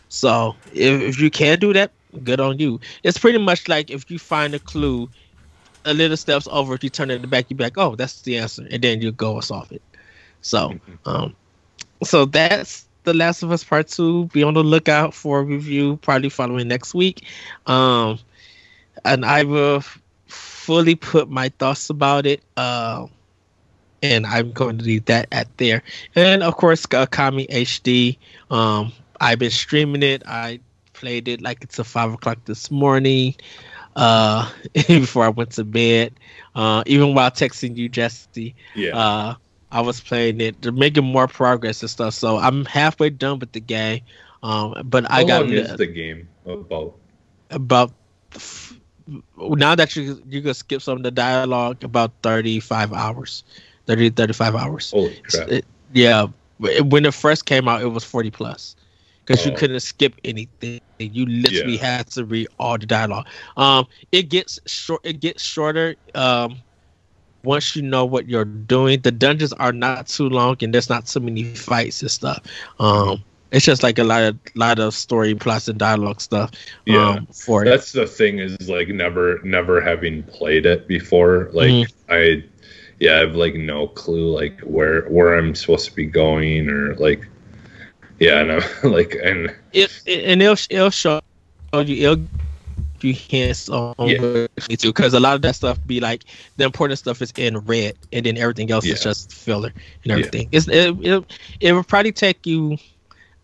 So 0.07 0.55
if, 0.65 1.01
if 1.01 1.19
you 1.21 1.29
can 1.29 1.59
do 1.59 1.73
that, 1.73 1.93
good 2.23 2.39
on 2.39 2.59
you. 2.59 2.79
It's 3.03 3.17
pretty 3.17 3.39
much 3.39 3.67
like 3.67 3.89
if 3.91 4.09
you 4.09 4.19
find 4.19 4.53
a 4.55 4.59
clue 4.59 5.09
a 5.85 5.93
little 5.93 6.17
steps 6.17 6.47
over, 6.51 6.73
if 6.75 6.83
you 6.83 6.89
turn 6.89 7.11
it 7.11 7.15
in 7.15 7.21
the 7.21 7.27
back, 7.27 7.45
you 7.49 7.55
be 7.55 7.63
like, 7.63 7.77
oh, 7.77 7.95
that's 7.95 8.21
the 8.21 8.37
answer, 8.37 8.65
and 8.69 8.81
then 8.83 9.01
you 9.01 9.11
go 9.11 9.35
and 9.35 9.43
solve 9.43 9.71
it. 9.71 9.83
So, 10.41 10.77
um, 11.05 11.35
so 12.03 12.25
that's 12.25 12.87
the 13.03 13.13
Last 13.13 13.43
of 13.43 13.51
Us 13.51 13.63
Part 13.63 13.87
Two. 13.87 14.25
Be 14.27 14.43
on 14.43 14.53
the 14.53 14.63
lookout 14.63 15.13
for 15.13 15.39
a 15.39 15.43
review, 15.43 15.97
probably 15.97 16.29
following 16.29 16.67
next 16.67 16.93
week. 16.93 17.25
Um, 17.65 18.19
and 19.05 19.25
I 19.25 19.43
will 19.43 19.83
fully 20.27 20.95
put 20.95 21.29
my 21.29 21.49
thoughts 21.49 21.89
about 21.89 22.25
it. 22.25 22.41
Um, 22.57 23.09
and 24.01 24.25
I'm 24.25 24.51
going 24.51 24.77
to 24.79 24.83
leave 24.83 25.05
that 25.05 25.27
at 25.31 25.55
there. 25.57 25.83
And 26.15 26.43
of 26.43 26.55
course, 26.57 26.85
uh, 26.85 27.05
Okami 27.05 27.49
HD. 27.49 28.17
Um, 28.49 28.91
I've 29.19 29.39
been 29.39 29.51
streaming 29.51 30.03
it. 30.03 30.23
I 30.25 30.59
played 30.93 31.27
it 31.27 31.41
like 31.41 31.63
it's 31.63 31.79
a 31.79 31.83
five 31.83 32.13
o'clock 32.13 32.39
this 32.45 32.69
morning 32.71 33.35
uh 33.95 34.49
before 34.73 35.25
I 35.25 35.29
went 35.29 35.51
to 35.51 35.63
bed. 35.63 36.13
Uh 36.55 36.83
even 36.85 37.13
while 37.13 37.31
texting 37.31 37.75
you, 37.77 37.89
Jesse, 37.89 38.55
Yeah. 38.75 38.97
uh 38.97 39.35
I 39.73 39.81
was 39.81 40.01
playing 40.01 40.41
it. 40.41 40.61
They're 40.61 40.71
making 40.71 41.05
more 41.05 41.27
progress 41.27 41.81
and 41.81 41.89
stuff. 41.89 42.13
So 42.13 42.37
I'm 42.37 42.65
halfway 42.65 43.09
done 43.09 43.39
with 43.39 43.53
the 43.53 43.61
game. 43.61 44.01
Um 44.43 44.73
but 44.85 45.05
I 45.11 45.23
How 45.23 45.25
got 45.25 45.47
long 45.47 45.51
is 45.51 45.75
the 45.75 45.87
game 45.87 46.29
about? 46.45 46.95
about 47.51 47.93
now 49.37 49.75
that 49.75 49.95
you 49.95 50.21
you 50.29 50.41
can 50.41 50.53
skip 50.53 50.81
some 50.81 50.97
of 50.97 51.03
the 51.03 51.11
dialogue 51.11 51.77
about 51.77 52.05
35 52.17 52.85
hours 52.87 53.39
30 53.85 54.09
35 54.09 54.55
hours 54.55 54.93
Holy 54.93 55.15
crap! 55.27 55.49
it- 55.49 55.65
yeah 55.93 56.27
when 56.59 57.05
it 57.05 57.13
first 57.13 57.45
came 57.45 57.67
out 57.67 57.81
it 57.81 57.87
was 57.87 58.03
40 58.03 58.31
plus 58.31 58.75
because 59.25 59.45
you 59.45 59.51
Oh. 59.51 59.53
couldn't 59.53 59.79
skip 59.81 60.15
anything 60.23 60.79
you 60.99 60.99
literally 61.25 61.47
Yeah. 61.49 61.77
had 61.77 62.07
to 62.07 62.25
read 62.25 62.47
all 62.59 62.77
the 62.77 62.85
dialogue 62.85 63.25
um 63.57 63.85
it 64.11 64.29
gets 64.29 64.59
short 64.65 65.01
it 65.03 65.19
gets 65.19 65.41
shorter 65.43 65.95
um 66.15 66.57
once 67.43 67.75
you 67.75 67.81
know 67.81 68.05
what 68.05 68.27
you're 68.29 68.45
doing 68.45 68.99
the 69.01 69.11
dungeons 69.11 69.53
are 69.53 69.73
not 69.73 70.07
too 70.07 70.29
long 70.29 70.55
and 70.61 70.73
there's 70.73 70.89
not 70.89 71.07
so 71.07 71.19
many 71.19 71.43
fights 71.43 72.01
and 72.01 72.11
stuff 72.11 72.39
um 72.79 73.21
it's 73.51 73.65
just 73.65 73.83
like 73.83 73.97
a 73.99 74.03
lot 74.03 74.23
of 74.23 74.37
lot 74.55 74.79
of 74.79 74.93
story 74.93 75.33
plots 75.35 75.67
and 75.67 75.77
dialogue 75.79 76.21
stuff 76.21 76.51
Yeah. 76.85 77.09
um 77.09 77.27
for 77.33 77.63
it 77.63 77.69
That's 77.69 77.91
the 77.91 78.05
thing 78.07 78.39
is 78.39 78.69
like 78.69 78.87
never 78.89 79.39
never 79.43 79.79
having 79.81 80.23
played 80.23 80.65
it 80.65 80.87
before. 80.87 81.49
Like 81.53 81.69
Mhm. 81.69 81.87
I, 82.09 82.43
yeah, 82.99 83.15
I 83.15 83.19
have 83.19 83.35
like 83.35 83.55
no 83.55 83.87
clue 83.87 84.31
like 84.33 84.59
where 84.61 85.03
where 85.03 85.35
I'm 85.35 85.53
supposed 85.55 85.85
to 85.89 85.95
be 85.95 86.05
going 86.05 86.69
or 86.69 86.95
like, 86.95 87.27
yeah, 88.19 88.39
and 88.39 88.51
I'm 88.83 88.91
like 88.91 89.15
and 89.23 89.53
it, 89.73 89.91
it 90.05 90.23
and 90.25 90.41
it'll 90.41 90.57
it'll 90.69 90.89
show 90.89 91.19
you 91.73 92.11
it'll 92.11 92.25
you 93.03 93.13
hints 93.13 93.69
on 93.69 93.93
Yeah. 93.99 94.21
what 94.21 94.49
you 94.57 94.63
need 94.69 94.79
to 94.79 94.87
because 94.87 95.13
a 95.13 95.19
lot 95.19 95.35
of 95.35 95.41
that 95.43 95.55
stuff 95.55 95.77
be 95.85 95.99
like 95.99 96.23
the 96.57 96.63
important 96.65 96.99
stuff 96.99 97.21
is 97.21 97.31
in 97.37 97.57
red 97.59 97.93
and 98.11 98.25
then 98.25 98.37
everything 98.37 98.71
else 98.71 98.85
is 98.85 99.01
just 99.01 99.33
filler 99.33 99.71
and 100.03 100.05
Yeah. 100.05 100.13
everything. 100.15 100.49
It's 100.51 100.67
it, 100.67 100.95
it 101.01 101.23
it 101.59 101.73
will 101.73 101.83
probably 101.83 102.11
take 102.11 102.45
you 102.45 102.77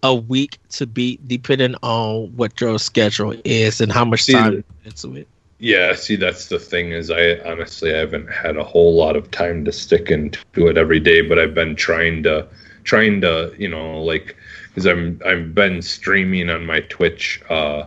a 0.04 0.16
week 0.16 0.58
to 0.70 0.88
beat 0.88 1.28
depending 1.28 1.76
on 1.84 2.28
what 2.38 2.60
your 2.62 2.80
schedule 2.80 3.36
is 3.44 3.82
and 3.82 3.92
how 3.92 4.06
much 4.06 4.24
See, 4.24 4.34
time 4.34 4.64
into 4.86 5.16
it. 5.16 5.28
yeah. 5.60 5.94
See, 5.94 6.16
that's 6.16 6.48
the 6.48 6.60
thing 6.60 6.92
is 6.92 7.12
I 7.12 7.36
honestly 7.46 7.94
I 7.94 7.98
haven't 7.98 8.32
had 8.32 8.56
a 8.58 8.64
whole 8.64 8.96
lot 8.96 9.16
of 9.18 9.30
time 9.32 9.66
to 9.66 9.72
stick 9.74 10.10
into 10.10 10.40
it 10.68 10.78
every 10.78 11.00
day, 11.02 11.22
but 11.22 11.38
I've 11.38 11.54
been 11.54 11.76
trying 11.76 12.24
to 12.24 12.48
trying 12.86 13.20
to 13.22 13.54
you 13.58 13.68
know 13.68 14.02
like 14.02 14.38
because 14.70 14.86
I'm 14.86 15.20
I've 15.26 15.54
been 15.54 15.82
streaming 15.82 16.50
on 16.50 16.66
my 16.66 16.80
Twitch. 16.82 17.42
uh 17.50 17.84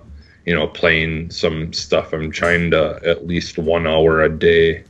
you 0.47 0.55
know, 0.55 0.66
playing 0.66 1.30
some 1.30 1.72
stuff. 1.72 2.12
I'm 2.12 2.30
trying 2.30 2.70
to 2.72 3.01
at 3.05 3.26
least 3.26 3.59
one 3.59 3.86
hour 3.86 4.22
a 4.22 4.28
day, 4.28 4.84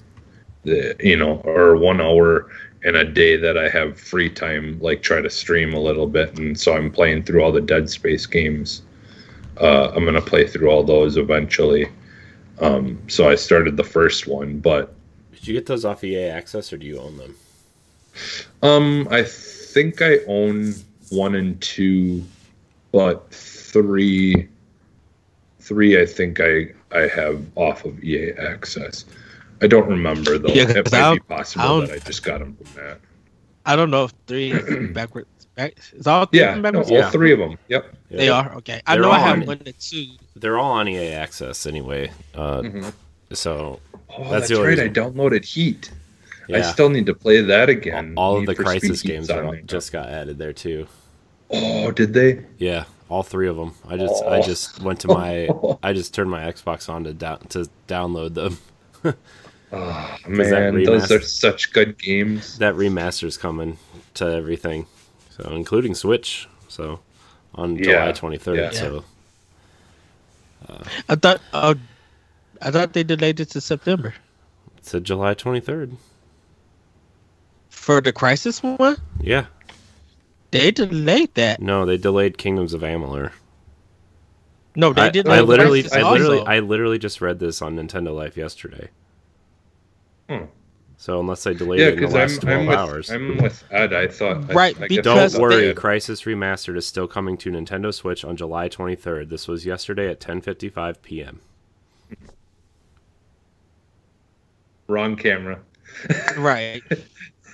you 0.64 1.16
know, 1.16 1.40
or 1.44 1.76
one 1.76 2.00
hour 2.00 2.50
in 2.84 2.96
a 2.96 3.05
day 3.05 3.36
that 3.36 3.57
I 3.57 3.68
have 3.68 3.98
free 4.00 4.28
time, 4.28 4.78
like 4.80 5.03
try 5.03 5.20
to 5.20 5.30
stream 5.30 5.72
a 5.72 5.80
little 5.80 6.07
bit. 6.07 6.38
And 6.38 6.59
so 6.59 6.74
I'm 6.74 6.90
playing 6.90 7.24
through 7.24 7.42
all 7.42 7.53
the 7.53 7.61
Dead 7.61 7.88
Space 7.88 8.26
games. 8.26 8.82
Uh, 9.61 9.92
I'm 9.94 10.05
gonna 10.05 10.20
play 10.22 10.46
through 10.46 10.70
all 10.70 10.82
those 10.82 11.16
eventually. 11.16 11.88
Um, 12.61 12.98
so 13.09 13.28
I 13.28 13.34
started 13.34 13.76
the 13.76 13.84
first 13.84 14.26
one, 14.26 14.59
but 14.59 14.94
Did 15.32 15.48
you 15.48 15.55
get 15.55 15.66
those 15.66 15.84
off 15.84 16.05
EA 16.05 16.24
Access 16.24 16.72
or 16.72 16.76
do 16.76 16.86
you 16.86 16.98
own 16.98 17.16
them? 17.16 17.34
Um, 18.62 19.09
I 19.11 19.22
think 19.22 20.03
I 20.03 20.18
own 20.26 20.74
one 21.11 21.34
and 21.34 21.61
two, 21.61 22.22
but 22.92 23.30
three, 23.32 24.48
three. 25.72 26.00
I 26.00 26.06
think 26.06 26.40
I 26.40 26.68
I 26.92 27.06
have 27.08 27.42
off 27.56 27.84
of 27.84 28.02
EA 28.04 28.32
Access. 28.32 29.04
I 29.62 29.66
don't 29.66 29.88
remember 29.88 30.38
though. 30.38 30.48
Yeah, 30.52 30.64
'cause 30.66 30.76
it 30.92 30.94
I 30.94 31.00
might 31.10 31.14
be 31.14 31.18
don't- 31.20 31.30
I 31.30 31.34
possible 31.36 31.64
don't- 31.80 31.88
that 31.88 31.94
I 31.94 31.98
just 32.00 32.22
got 32.22 32.40
them 32.40 32.56
from 32.56 32.82
that. 32.84 32.98
I 33.64 33.76
don't 33.76 33.90
know 33.90 34.04
if 34.04 34.12
three 34.26 34.52
backwards. 34.92 35.28
Back, 35.54 35.74
is 35.92 36.06
all 36.06 36.24
three 36.26 36.40
Yeah, 36.40 36.56
of 36.56 36.62
them 36.62 36.74
no, 36.74 36.80
all 36.82 36.90
Yeah. 36.90 37.10
three 37.10 37.30
of 37.32 37.38
them. 37.38 37.58
Yep. 37.68 37.94
They 38.10 38.28
are 38.30 38.54
okay. 38.56 38.80
I 38.86 38.94
They're 38.94 39.02
know 39.02 39.10
I 39.10 39.18
have 39.18 39.40
on- 39.40 39.46
one 39.46 39.60
and 39.66 39.78
two. 39.78 40.06
They're 40.36 40.58
all 40.58 40.72
on 40.72 40.88
EA 40.88 41.08
Access 41.12 41.66
anyway. 41.66 42.10
Uh, 42.34 42.60
Mhm. 42.62 42.92
So 43.34 43.80
Oh, 44.14 44.18
That's 44.24 44.30
that's, 44.30 44.48
the 44.48 44.54
only 44.56 44.68
right. 44.68 44.78
I 44.78 44.82
reason. 44.84 44.94
downloaded 44.94 45.44
Heat. 45.44 45.90
I 46.52 46.60
still 46.62 46.90
need 46.90 47.06
to 47.06 47.14
play 47.14 47.40
that 47.40 47.70
again. 47.70 48.12
all 48.16 48.36
of 48.36 48.44
the 48.46 48.54
Crysis 48.54 49.02
games 49.02 49.30
on 49.30 49.38
are, 49.46 49.60
just 49.62 49.90
got 49.92 50.08
added 50.10 50.36
there 50.38 50.52
too. 50.52 50.86
Oh, 51.50 51.90
did 51.92 52.12
they? 52.12 52.40
Yeah, 52.58 52.84
all 53.12 53.22
three 53.22 53.46
of 53.48 53.56
them. 53.56 53.74
I 53.88 53.96
just 53.98 54.24
I 54.24 54.38
Oh. 54.38 54.42
just 54.42 54.80
went 54.82 55.00
to 55.00 55.08
my 55.20 55.48
I 55.82 55.92
just 55.92 56.14
turned 56.14 56.30
my 56.30 56.42
Xbox 56.50 56.88
on 56.88 57.04
to 57.04 57.12
down 57.12 57.38
to 57.50 57.68
download 57.88 58.34
them. 58.34 58.58
Oh 59.74 60.16
that 60.24 60.28
man, 60.28 60.84
those 60.84 61.08
remaster- 61.08 61.16
are 61.18 61.20
such 61.22 61.72
good 61.72 61.96
games. 61.96 62.58
That 62.58 62.74
remaster's 62.74 63.38
coming 63.38 63.78
to 64.20 64.26
everything, 64.26 64.84
so 65.30 65.48
including 65.50 65.94
Switch. 65.94 66.46
So 66.68 67.00
on 67.54 67.76
Yeah, 67.76 67.84
July 67.84 68.12
twenty 68.12 68.36
third. 68.36 68.58
yeah. 68.58 68.70
So 68.70 69.04
I 71.08 71.14
thought. 71.16 71.40
Uh, 71.54 71.74
I 72.60 72.70
thought 72.70 72.92
they 72.92 73.02
delayed 73.02 73.40
it 73.40 73.48
to 73.50 73.60
September 73.60 74.14
it's 74.76 74.92
a 74.94 75.00
July 75.00 75.32
twenty 75.34 75.60
third. 75.60 75.96
for 77.70 78.00
the 78.02 78.12
Crysis 78.12 78.62
one. 78.78 78.96
Yeah. 79.20 79.46
They 80.53 80.70
delayed 80.70 81.34
that. 81.34 81.61
No, 81.61 81.84
they 81.84 81.96
delayed 81.96 82.38
Kingdoms 82.38 82.72
of 82.74 82.82
Amalur. 82.82 83.32
No, 84.76 84.92
they 84.92 85.03
I, 85.03 85.11
did. 85.11 85.28
I 85.28 85.36
not 85.38 85.48
literally, 85.48 85.82
Crysis 85.82 85.96
I 85.98 86.11
literally, 86.12 86.38
also. 86.38 86.50
I 86.50 86.59
literally 86.61 86.98
just 86.98 87.20
read 87.20 87.38
this 87.40 87.61
on 87.61 87.76
Nintendo 87.76 88.14
Life 88.14 88.36
yesterday. 88.36 88.88
Hmm. 90.30 90.44
So 90.96 91.18
unless 91.18 91.42
they 91.42 91.53
delayed 91.53 91.80
Yeah, 91.80 91.86
it 91.88 91.94
in 91.98 92.03
the 92.05 92.09
last 92.09 92.34
I'm, 92.34 92.40
twelve 92.40 92.61
I'm 92.61 92.66
with 92.68 92.76
hours, 92.78 93.11
I'm 93.11 93.36
with 93.38 93.64
Ed. 93.72 93.92
I 93.92 94.07
thought 94.07 94.55
Right, 94.55 94.76
I, 94.80 94.86
guess 94.86 94.96
because 94.98 95.34
I 95.34 95.38
don't 95.38 95.42
worry. 95.42 95.66
they- 95.66 95.74
Crysis 95.74 96.24
Remastered 96.24 96.76
is 96.76 96.86
still 96.86 97.09
coming 97.09 97.36
to 97.38 97.50
Nintendo 97.50 97.92
Switch 97.92 98.24
on 98.24 98.36
July 98.36 98.68
twenty 98.68 98.94
third. 98.94 99.28
This 99.28 99.48
was 99.48 99.66
yesterday 99.66 100.09
at 100.09 100.20
ten 100.20 100.40
fifty 100.40 100.68
five 100.68 101.03
p.m. 101.03 101.40
Wrong 104.86 105.16
camera. 105.16 105.59
right. 106.36 106.82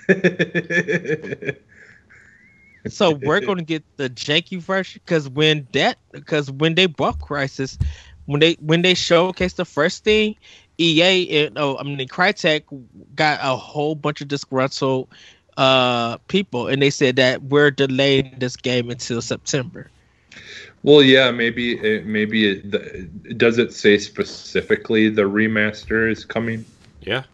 So 2.91 3.13
we're 3.13 3.41
going 3.41 3.59
to 3.59 3.65
get 3.65 3.85
the 3.97 4.11
janky 4.11 4.61
version 4.61 5.01
because 5.05 5.29
when 5.29 5.67
that 5.73 5.99
because 6.13 6.51
when 6.51 6.75
they 6.75 6.87
bought 6.87 7.19
Crysis, 7.19 7.81
when 8.27 8.41
they 8.41 8.55
when 8.61 8.83
they 8.83 8.95
showcased 8.95 9.57
the 9.57 9.65
first 9.65 10.05
thing, 10.05 10.37
EA 10.79 11.47
and 11.47 11.59
oh 11.59 11.77
I 11.79 11.83
mean 11.83 11.99
Crytek 12.09 12.63
got 13.15 13.41
a 13.43 13.57
whole 13.57 13.95
bunch 13.95 14.21
of 14.21 14.29
disgruntled 14.29 15.09
uh 15.57 16.19
people 16.29 16.69
and 16.69 16.81
they 16.81 16.91
said 16.91 17.17
that 17.17 17.43
we're 17.43 17.71
delaying 17.73 18.37
this 18.39 18.57
game 18.57 18.91
until 18.91 19.21
September. 19.21 19.91
well, 20.83 21.03
yeah, 21.03 21.31
maybe 21.33 21.77
it, 21.77 22.07
maybe 22.07 22.49
it, 22.49 22.71
the, 22.71 23.35
does 23.35 23.59
it 23.59 23.73
say 23.73 23.99
specifically 23.99 25.09
the 25.09 25.23
remaster 25.23 26.11
is 26.11 26.25
coming? 26.25 26.65
Yeah, 27.01 27.25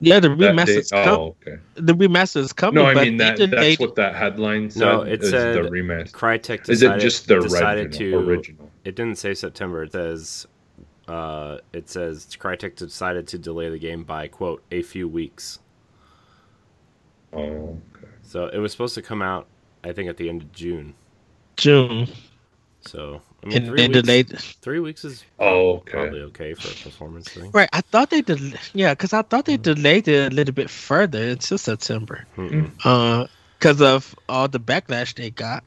Yeah, 0.00 0.20
the 0.20 0.28
That 0.28 0.36
remaster's 0.54 0.90
date? 0.90 1.04
com- 1.04 1.18
Oh, 1.18 1.36
okay. 1.46 1.58
the 1.74 1.94
remaster 1.94 2.36
is 2.36 2.52
coming. 2.52 2.74
No, 2.82 2.86
I 2.86 2.94
but 2.94 3.04
mean 3.04 3.16
that 3.16 3.38
that's 3.38 3.50
delayed- 3.50 3.78
what 3.80 3.94
that 3.94 4.14
headline 4.14 4.68
said. 4.70 4.80
No, 4.80 5.02
it 5.02 5.22
is 5.22 5.30
said 5.30 5.54
the 5.56 5.60
remaster. 5.70 6.12
Crytek 6.12 6.64
decided, 6.64 6.70
Is 6.70 6.82
it 6.82 6.98
just 7.00 7.28
the 7.28 7.40
decided 7.40 7.86
original? 7.94 8.20
to 8.22 8.28
original? 8.28 8.70
It 8.84 8.94
didn't 8.94 9.16
say 9.18 9.32
September. 9.32 9.84
It 9.84 9.92
says, 9.92 10.46
uh, 11.08 11.58
it 11.72 11.88
says 11.88 12.26
Crytek 12.38 12.76
decided 12.76 13.26
to 13.28 13.38
delay 13.38 13.70
the 13.70 13.78
game 13.78 14.04
by 14.04 14.28
quote 14.28 14.62
a 14.70 14.82
few 14.82 15.08
weeks. 15.08 15.60
Oh, 17.32 17.40
okay. 17.96 18.08
So 18.22 18.48
it 18.48 18.58
was 18.58 18.72
supposed 18.72 18.94
to 18.96 19.02
come 19.02 19.22
out, 19.22 19.46
I 19.82 19.92
think, 19.92 20.08
at 20.10 20.16
the 20.18 20.28
end 20.28 20.42
of 20.42 20.52
June. 20.52 20.94
June 21.56 22.06
So 22.82 23.22
I 23.46 23.48
mean, 23.48 23.62
and 23.62 23.66
three 23.66 23.88
weeks, 23.88 24.02
delayed. 24.02 24.38
Three 24.62 24.80
weeks 24.80 25.04
is 25.04 25.24
Oh, 25.38 25.76
okay. 25.76 25.92
probably 25.92 26.20
okay 26.22 26.54
for 26.54 26.68
a 26.68 26.74
performance 26.74 27.28
thing. 27.28 27.50
Right, 27.52 27.68
I 27.72 27.80
thought 27.80 28.10
they 28.10 28.22
did. 28.22 28.58
Yeah, 28.74 28.92
because 28.94 29.12
I 29.12 29.22
thought 29.22 29.44
they 29.44 29.56
delayed 29.56 30.08
it 30.08 30.32
a 30.32 30.34
little 30.34 30.54
bit 30.54 30.68
further 30.70 31.30
until 31.30 31.58
September. 31.58 32.26
Mm-mm. 32.36 32.72
Uh, 32.84 33.26
because 33.58 33.80
of 33.80 34.14
all 34.28 34.48
the 34.48 34.60
backlash 34.60 35.14
they 35.14 35.30
got. 35.30 35.64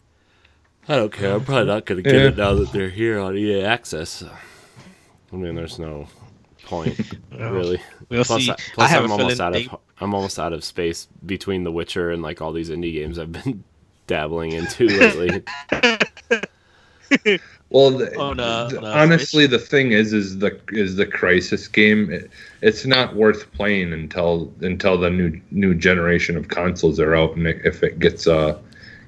I 0.87 0.95
don't 0.95 1.11
care. 1.11 1.33
I'm 1.35 1.45
probably 1.45 1.65
not 1.65 1.85
going 1.85 1.97
to 1.97 2.01
get 2.03 2.11
get 2.11 2.21
it 2.21 2.33
it 2.33 2.37
now 2.37 2.53
that 2.55 2.71
they're 2.71 2.89
here 2.89 3.19
on 3.19 3.37
EA 3.37 3.63
Access. 3.63 4.23
I 5.31 5.35
mean, 5.35 5.55
there's 5.55 5.79
no 5.79 6.07
point 6.65 6.99
really. 7.31 7.81
We'll 8.09 8.23
Plus, 8.23 8.43
see. 8.45 8.51
I, 8.51 8.53
I 8.53 8.57
plus 8.73 8.89
have 8.91 9.03
I'm 9.05 9.11
almost 9.11 9.39
out 9.39 9.53
they, 9.53 9.65
of 9.67 9.77
I'm 9.99 10.13
almost 10.13 10.39
out 10.39 10.53
of 10.53 10.63
space 10.63 11.07
between 11.25 11.63
The 11.63 11.71
Witcher 11.71 12.11
and 12.11 12.21
like 12.21 12.41
all 12.41 12.51
these 12.51 12.69
indie 12.69 12.93
games 12.93 13.19
I've 13.19 13.31
been 13.31 13.63
dabbling 14.07 14.51
into 14.53 14.87
lately. 14.87 15.43
Well, 17.69 17.91
the, 17.91 18.17
On, 18.17 18.39
uh, 18.39 18.67
the- 18.67 18.79
on, 18.79 18.85
honestly, 18.85 19.45
the 19.45 19.59
thing 19.59 19.91
is, 19.91 20.11
is 20.13 20.39
the 20.39 20.59
is 20.69 20.95
the 20.95 21.05
Crysis 21.05 21.71
game. 21.71 22.11
It, 22.11 22.31
it's 22.61 22.85
not 22.85 23.15
worth 23.15 23.51
playing 23.51 23.93
until 23.93 24.51
until 24.61 24.97
the 24.97 25.09
new 25.09 25.39
new 25.51 25.75
generation 25.75 26.35
of 26.35 26.47
consoles 26.47 26.99
are 26.99 27.15
out, 27.15 27.35
and 27.35 27.47
if 27.47 27.83
it 27.83 27.99
gets 27.99 28.25
a 28.27 28.59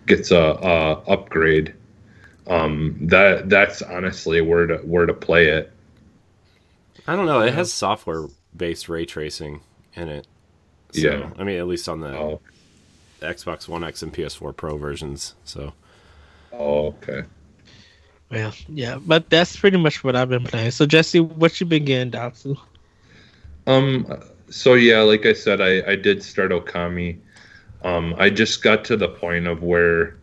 gets 0.06 0.32
a, 0.32 0.38
a 0.38 0.92
upgrade, 1.12 1.74
um, 2.48 2.98
that 3.02 3.50
that's 3.50 3.82
honestly 3.82 4.42
where 4.42 4.68
to 4.68 4.78
where 4.78 5.06
to 5.08 5.14
play 5.14 5.48
it. 5.48 5.72
I 7.08 7.16
don't 7.16 7.26
know. 7.26 7.42
It 7.42 7.54
has 7.54 7.74
software 7.74 8.28
based 8.56 8.90
ray 8.90 9.06
tracing 9.06 9.62
in 9.94 10.10
it. 10.10 10.28
So, 10.92 11.02
Yeah. 11.02 11.32
I 11.38 11.44
mean, 11.44 11.60
at 11.60 11.68
least 11.68 11.90
on 11.90 12.02
the 12.02 12.10
Oh, 12.18 12.42
Xbox 13.22 13.68
One 13.68 13.84
X 13.84 14.02
and 14.04 14.14
PS4 14.14 14.54
Pro 14.54 14.78
versions. 14.78 15.36
So 15.44 15.74
oh 16.52 16.88
okay. 16.88 17.24
Well, 18.32 18.54
yeah, 18.70 18.98
but 19.00 19.30
that's 19.30 19.58
pretty 19.58 19.78
much 19.78 20.04
what 20.04 20.16
I've 20.16 20.30
been 20.30 20.44
playing. 20.44 20.72
So 20.72 20.86
Jesse, 20.86 21.20
what 21.20 21.60
you 21.60 21.66
been 21.68 21.86
getting 21.86 22.12
down 22.12 22.32
to? 22.44 22.58
Um. 23.68 24.08
So 24.50 24.74
yeah, 24.74 25.02
like 25.02 25.26
I 25.26 25.34
said, 25.34 25.62
I 25.62 25.92
I 25.92 25.96
did 25.96 26.24
start 26.24 26.52
Okami. 26.52 27.20
Um. 27.84 28.16
I 28.18 28.30
just 28.30 28.64
got 28.64 28.86
to 28.86 28.98
the 28.98 29.10
point 29.10 29.48
of 29.48 29.64
where 29.64 30.18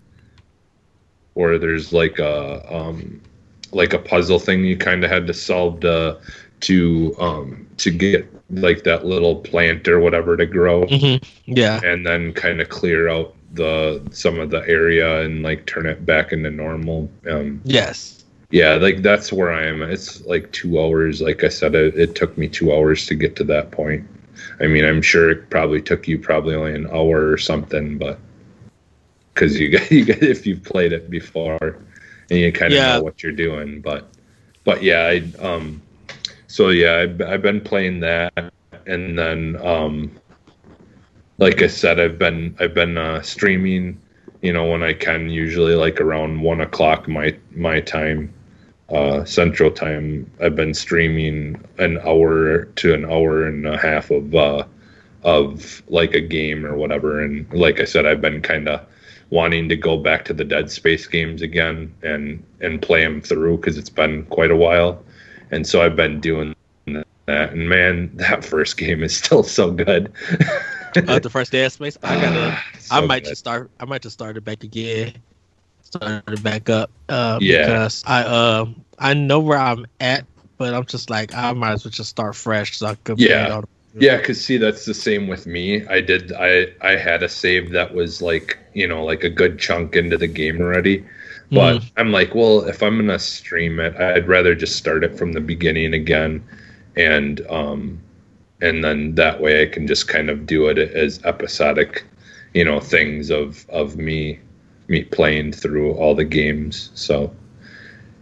where 1.35 1.59
there's 1.59 1.93
like 1.93 2.19
a 2.19 2.75
um 2.75 3.21
like 3.73 3.93
a 3.93 3.99
puzzle 3.99 4.41
thing 4.41 4.65
you 4.65 4.77
kind 4.77 5.05
of 5.05 5.11
had 5.11 5.27
to 5.27 5.35
solve 5.35 5.81
to 5.81 6.19
to 6.61 7.15
um 7.21 7.67
to 7.77 7.91
get 7.91 8.29
like 8.51 8.83
that 8.83 9.07
little 9.07 9.37
plant 9.37 9.87
or 9.87 10.01
whatever 10.01 10.37
to 10.37 10.47
grow 10.47 10.87
Mm-hmm. 10.87 11.53
Yeah, 11.55 11.81
and 11.85 12.05
then 12.05 12.33
kind 12.33 12.61
of 12.61 12.69
clear 12.69 13.09
out 13.09 13.35
the 13.59 14.01
some 14.11 14.39
of 14.41 14.49
the 14.51 14.63
area 14.67 15.21
and 15.23 15.43
like 15.43 15.67
turn 15.67 15.85
it 15.87 16.07
back 16.07 16.33
into 16.33 16.51
normal 16.51 17.11
um 17.29 17.61
yes, 17.65 18.25
yeah 18.51 18.75
like 18.77 19.03
that's 19.03 19.33
where 19.33 19.53
i 19.53 19.67
am. 19.67 19.83
It's 19.83 20.25
like 20.25 20.51
two 20.53 20.81
hours. 20.81 21.21
Like 21.21 21.45
i 21.45 21.49
said 21.51 21.75
it, 21.75 21.95
it 21.99 22.15
took 22.15 22.39
me 22.39 22.49
two 22.49 22.73
hours 22.73 23.05
to 23.07 23.15
get 23.15 23.37
to 23.37 23.45
that 23.53 23.71
point. 23.71 24.07
I 24.63 24.67
mean 24.73 24.85
i'm 24.85 25.03
sure 25.03 25.31
it 25.31 25.51
probably 25.51 25.83
took 25.83 26.09
you 26.09 26.19
probably 26.19 26.55
only 26.55 26.75
an 26.75 26.87
hour 26.89 27.29
or 27.31 27.39
something 27.39 27.99
but 27.99 28.19
because 29.35 29.59
you 29.61 29.69
got 29.71 29.91
you 29.97 30.05
got 30.05 30.23
if 30.23 30.47
you've 30.47 30.63
played 30.65 30.93
it 30.93 31.11
before 31.11 31.79
and 32.31 32.39
you 32.39 32.53
kind 32.53 32.73
of 32.73 32.79
Yeah. 32.79 32.97
know 32.97 33.03
what 33.03 33.23
you're 33.23 33.33
doing 33.49 33.81
but 33.81 34.09
but 34.65 34.83
yeah 34.83 35.03
i 35.13 35.23
um 35.43 35.83
so 36.47 36.69
yeah 36.71 36.97
I've, 37.03 37.21
I've 37.21 37.43
been 37.43 37.61
playing 37.61 38.01
that 38.01 38.33
and 38.87 39.19
then 39.19 39.57
um 39.63 40.11
like 41.39 41.63
i 41.63 41.67
said 41.67 41.99
i've 41.99 42.19
been 42.19 42.55
i've 42.61 42.75
been 42.75 42.99
uh 42.99 43.21
streaming 43.23 43.99
you 44.43 44.53
know 44.53 44.71
when 44.71 44.83
i 44.83 44.93
can 44.93 45.29
usually 45.29 45.75
like 45.75 46.01
around 46.01 46.41
one 46.43 46.61
o'clock 46.61 47.09
my 47.09 47.35
my 47.53 47.81
time 47.81 48.33
uh 48.91 49.25
central 49.25 49.71
time. 49.71 50.31
I've 50.41 50.57
been 50.57 50.75
streaming 50.75 51.63
an 51.79 51.99
hour 51.99 52.65
to 52.65 52.95
an 52.95 53.05
hour 53.05 53.47
and 53.47 53.67
a 53.67 53.77
half 53.77 54.11
of 54.11 54.35
uh 54.35 54.65
of 55.25 55.83
like 55.89 56.15
a 56.15 56.21
game 56.21 56.65
or 56.65 56.77
whatever. 56.77 57.21
And 57.21 57.51
like 57.53 57.81
i 57.81 57.85
said 57.85 58.07
i've 58.07 58.21
been 58.21 58.41
kind 58.41 58.69
of 58.69 58.81
wanting 59.31 59.69
to 59.69 59.77
go 59.77 59.99
back 59.99 60.25
to 60.25 60.33
the 60.33 60.45
dead 60.45 60.71
space 60.71 61.07
games 61.07 61.43
again 61.43 61.93
and 62.03 62.43
and 62.61 62.81
play 62.81 63.03
them 63.03 63.21
through 63.21 63.59
because 63.59 63.77
it's 63.77 63.91
been 63.91 64.25
quite 64.27 64.51
a 64.51 64.57
while. 64.57 65.03
And 65.51 65.67
so 65.67 65.83
i've 65.83 65.97
been 65.97 66.21
doing 66.21 66.55
that. 66.87 67.53
And 67.53 67.69
man 67.69 68.11
that 68.17 68.45
first 68.45 68.79
game 68.79 69.03
is 69.03 69.15
still 69.15 69.43
so 69.43 69.71
good 69.71 70.11
uh, 71.09 71.19
the 71.19 71.31
first 71.31 71.53
Dead 71.53 71.71
Space. 71.73 71.97
I 72.03 72.21
gotta. 72.21 72.59
I 72.91 73.01
might 73.01 73.23
good. 73.25 73.31
just 73.31 73.41
start. 73.41 73.71
I 73.81 73.85
might 73.85 74.03
just 74.03 74.15
start 74.15 74.37
it 74.37 74.45
back 74.45 74.65
again. 74.65 75.15
Start 75.83 76.25
it 76.29 76.43
back 76.43 76.69
up. 76.69 76.91
Uh, 77.09 77.39
Yeah. 77.41 77.67
Because 77.67 78.03
I 78.07 78.23
um 78.25 78.85
I 78.99 79.15
know 79.15 79.41
where 79.41 79.59
I'm 79.59 79.87
at, 80.01 80.27
but 80.59 80.75
I'm 80.75 80.85
just 80.87 81.11
like 81.11 81.35
I 81.35 81.53
might 81.53 81.73
as 81.73 81.85
well 81.85 81.93
just 81.93 82.11
start 82.11 82.35
fresh 82.37 82.77
so 82.79 82.87
I 82.89 82.95
could. 82.97 83.19
Yeah. 83.19 83.63
Yeah, 83.99 84.19
because 84.19 84.41
see, 84.45 84.59
that's 84.59 84.85
the 84.85 84.95
same 84.95 85.27
with 85.29 85.47
me. 85.47 85.85
I 85.89 86.01
did. 86.01 86.33
I 86.33 86.69
I 86.83 86.97
had 86.97 87.23
a 87.23 87.29
save 87.29 87.71
that 87.71 87.95
was 87.95 88.21
like 88.23 88.59
you 88.75 88.87
know 88.87 89.03
like 89.05 89.25
a 89.25 89.31
good 89.31 89.59
chunk 89.59 89.97
into 89.97 90.17
the 90.19 90.27
game 90.29 90.61
already, 90.61 91.05
but 91.51 91.79
Mhm. 91.81 91.91
I'm 91.97 92.13
like, 92.13 92.35
well, 92.35 92.61
if 92.69 92.83
I'm 92.83 92.97
gonna 92.99 93.19
stream 93.19 93.81
it, 93.81 93.97
I'd 93.97 94.29
rather 94.29 94.55
just 94.55 94.77
start 94.77 95.05
it 95.05 95.17
from 95.19 95.33
the 95.33 95.41
beginning 95.41 95.95
again, 95.95 96.45
and 96.97 97.41
um, 97.49 97.99
and 98.61 98.85
then 98.85 99.15
that 99.15 99.41
way 99.41 99.63
I 99.63 99.67
can 99.67 99.87
just 99.87 100.09
kind 100.09 100.31
of 100.31 100.47
do 100.47 100.69
it 100.69 100.79
as 100.79 101.25
episodic, 101.25 102.05
you 102.55 102.65
know, 102.65 102.81
things 102.81 103.31
of 103.31 103.69
of 103.71 103.97
me 103.97 104.41
me 104.89 105.05
playing 105.05 105.53
through 105.53 105.93
all 105.93 106.15
the 106.15 106.25
games. 106.25 106.91
So, 106.95 107.35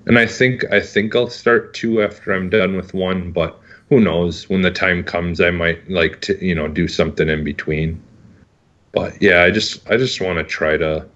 and 0.07 0.19
I 0.19 0.27
think 0.27 0.65
I 0.73 0.81
think 0.81 1.15
I'll 1.15 1.31
start 1.31 1.75
two 1.75 2.03
after 2.03 2.33
I'm 2.33 2.51
done 2.51 2.77
with 2.77 2.95
one, 2.95 3.33
but 3.33 3.61
who 3.89 4.01
knows 4.01 4.49
when 4.49 4.63
the 4.63 4.71
time 4.71 5.03
comes 5.03 5.41
i 5.41 5.51
might 5.51 5.89
like 5.89 6.21
to 6.21 6.45
you 6.45 6.55
know 6.55 6.69
do 6.69 6.89
something 6.89 7.29
in 7.29 7.45
between 7.45 8.01
but 8.93 9.21
yeah 9.21 9.43
i 9.43 9.51
just 9.51 9.89
i 9.91 9.97
just 9.97 10.21
want 10.21 10.39
to 10.39 10.45
try 10.45 10.77
to 10.77 11.07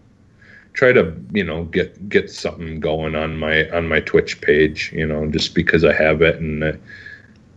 try 0.72 0.92
to 0.92 1.14
you 1.32 1.44
know 1.44 1.64
get 1.64 2.08
get 2.08 2.30
something 2.30 2.80
going 2.80 3.14
on 3.14 3.36
my 3.36 3.68
on 3.70 3.88
my 3.88 4.00
twitch 4.00 4.40
page 4.40 4.92
you 4.94 5.06
know 5.06 5.26
just 5.30 5.54
because 5.54 5.84
i 5.84 5.92
have 5.92 6.22
it 6.22 6.36
and 6.36 6.78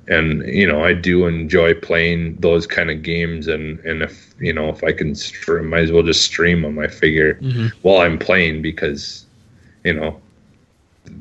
and 0.09 0.45
you 0.47 0.67
know 0.67 0.83
i 0.83 0.93
do 0.93 1.27
enjoy 1.27 1.73
playing 1.73 2.35
those 2.41 2.67
kind 2.67 2.91
of 2.91 3.01
games. 3.03 3.47
And 3.47 3.79
and 3.81 4.01
if 4.01 4.33
you 4.39 4.51
know 4.53 4.69
if 4.69 4.83
i 4.83 4.91
can 4.91 5.15
stream 5.15 5.69
might 5.69 5.83
as 5.83 5.91
well 5.91 6.03
just 6.03 6.23
stream 6.23 6.61
them 6.61 6.77
i 6.79 6.87
figure 6.87 7.35
Mhm. 7.35 7.71
while 7.83 8.01
i'm 8.01 8.17
playing 8.19 8.61
because 8.61 9.25
you 9.85 9.93
know 9.93 10.19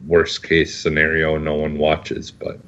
worst 0.06 0.42
case 0.42 0.74
scenario 0.74 1.38
no 1.38 1.54
one 1.54 1.78
watches 1.78 2.30
but 2.30 2.58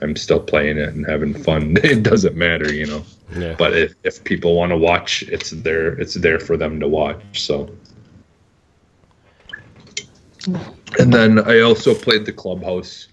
i'm 0.00 0.16
still 0.16 0.40
playing 0.40 0.78
it 0.78 0.88
and 0.94 1.06
having 1.06 1.34
fun. 1.34 1.76
It 1.84 2.02
doesn't 2.02 2.36
matter 2.36 2.72
you 2.72 2.86
know. 2.86 3.04
Yeah. 3.36 3.54
but 3.58 3.76
if, 3.76 3.94
if 4.04 4.22
people 4.24 4.54
want 4.56 4.70
to 4.70 4.76
watch 4.76 5.22
it's 5.24 5.50
there 5.50 5.88
it's 6.00 6.14
there 6.14 6.38
for 6.40 6.56
them 6.56 6.78
to 6.80 6.88
watch 6.88 7.22
so. 7.40 7.70
And 10.98 11.12
then 11.12 11.38
i 11.48 11.60
also 11.60 11.94
played 11.94 12.26
the 12.26 12.32
clubhouse 12.32 13.08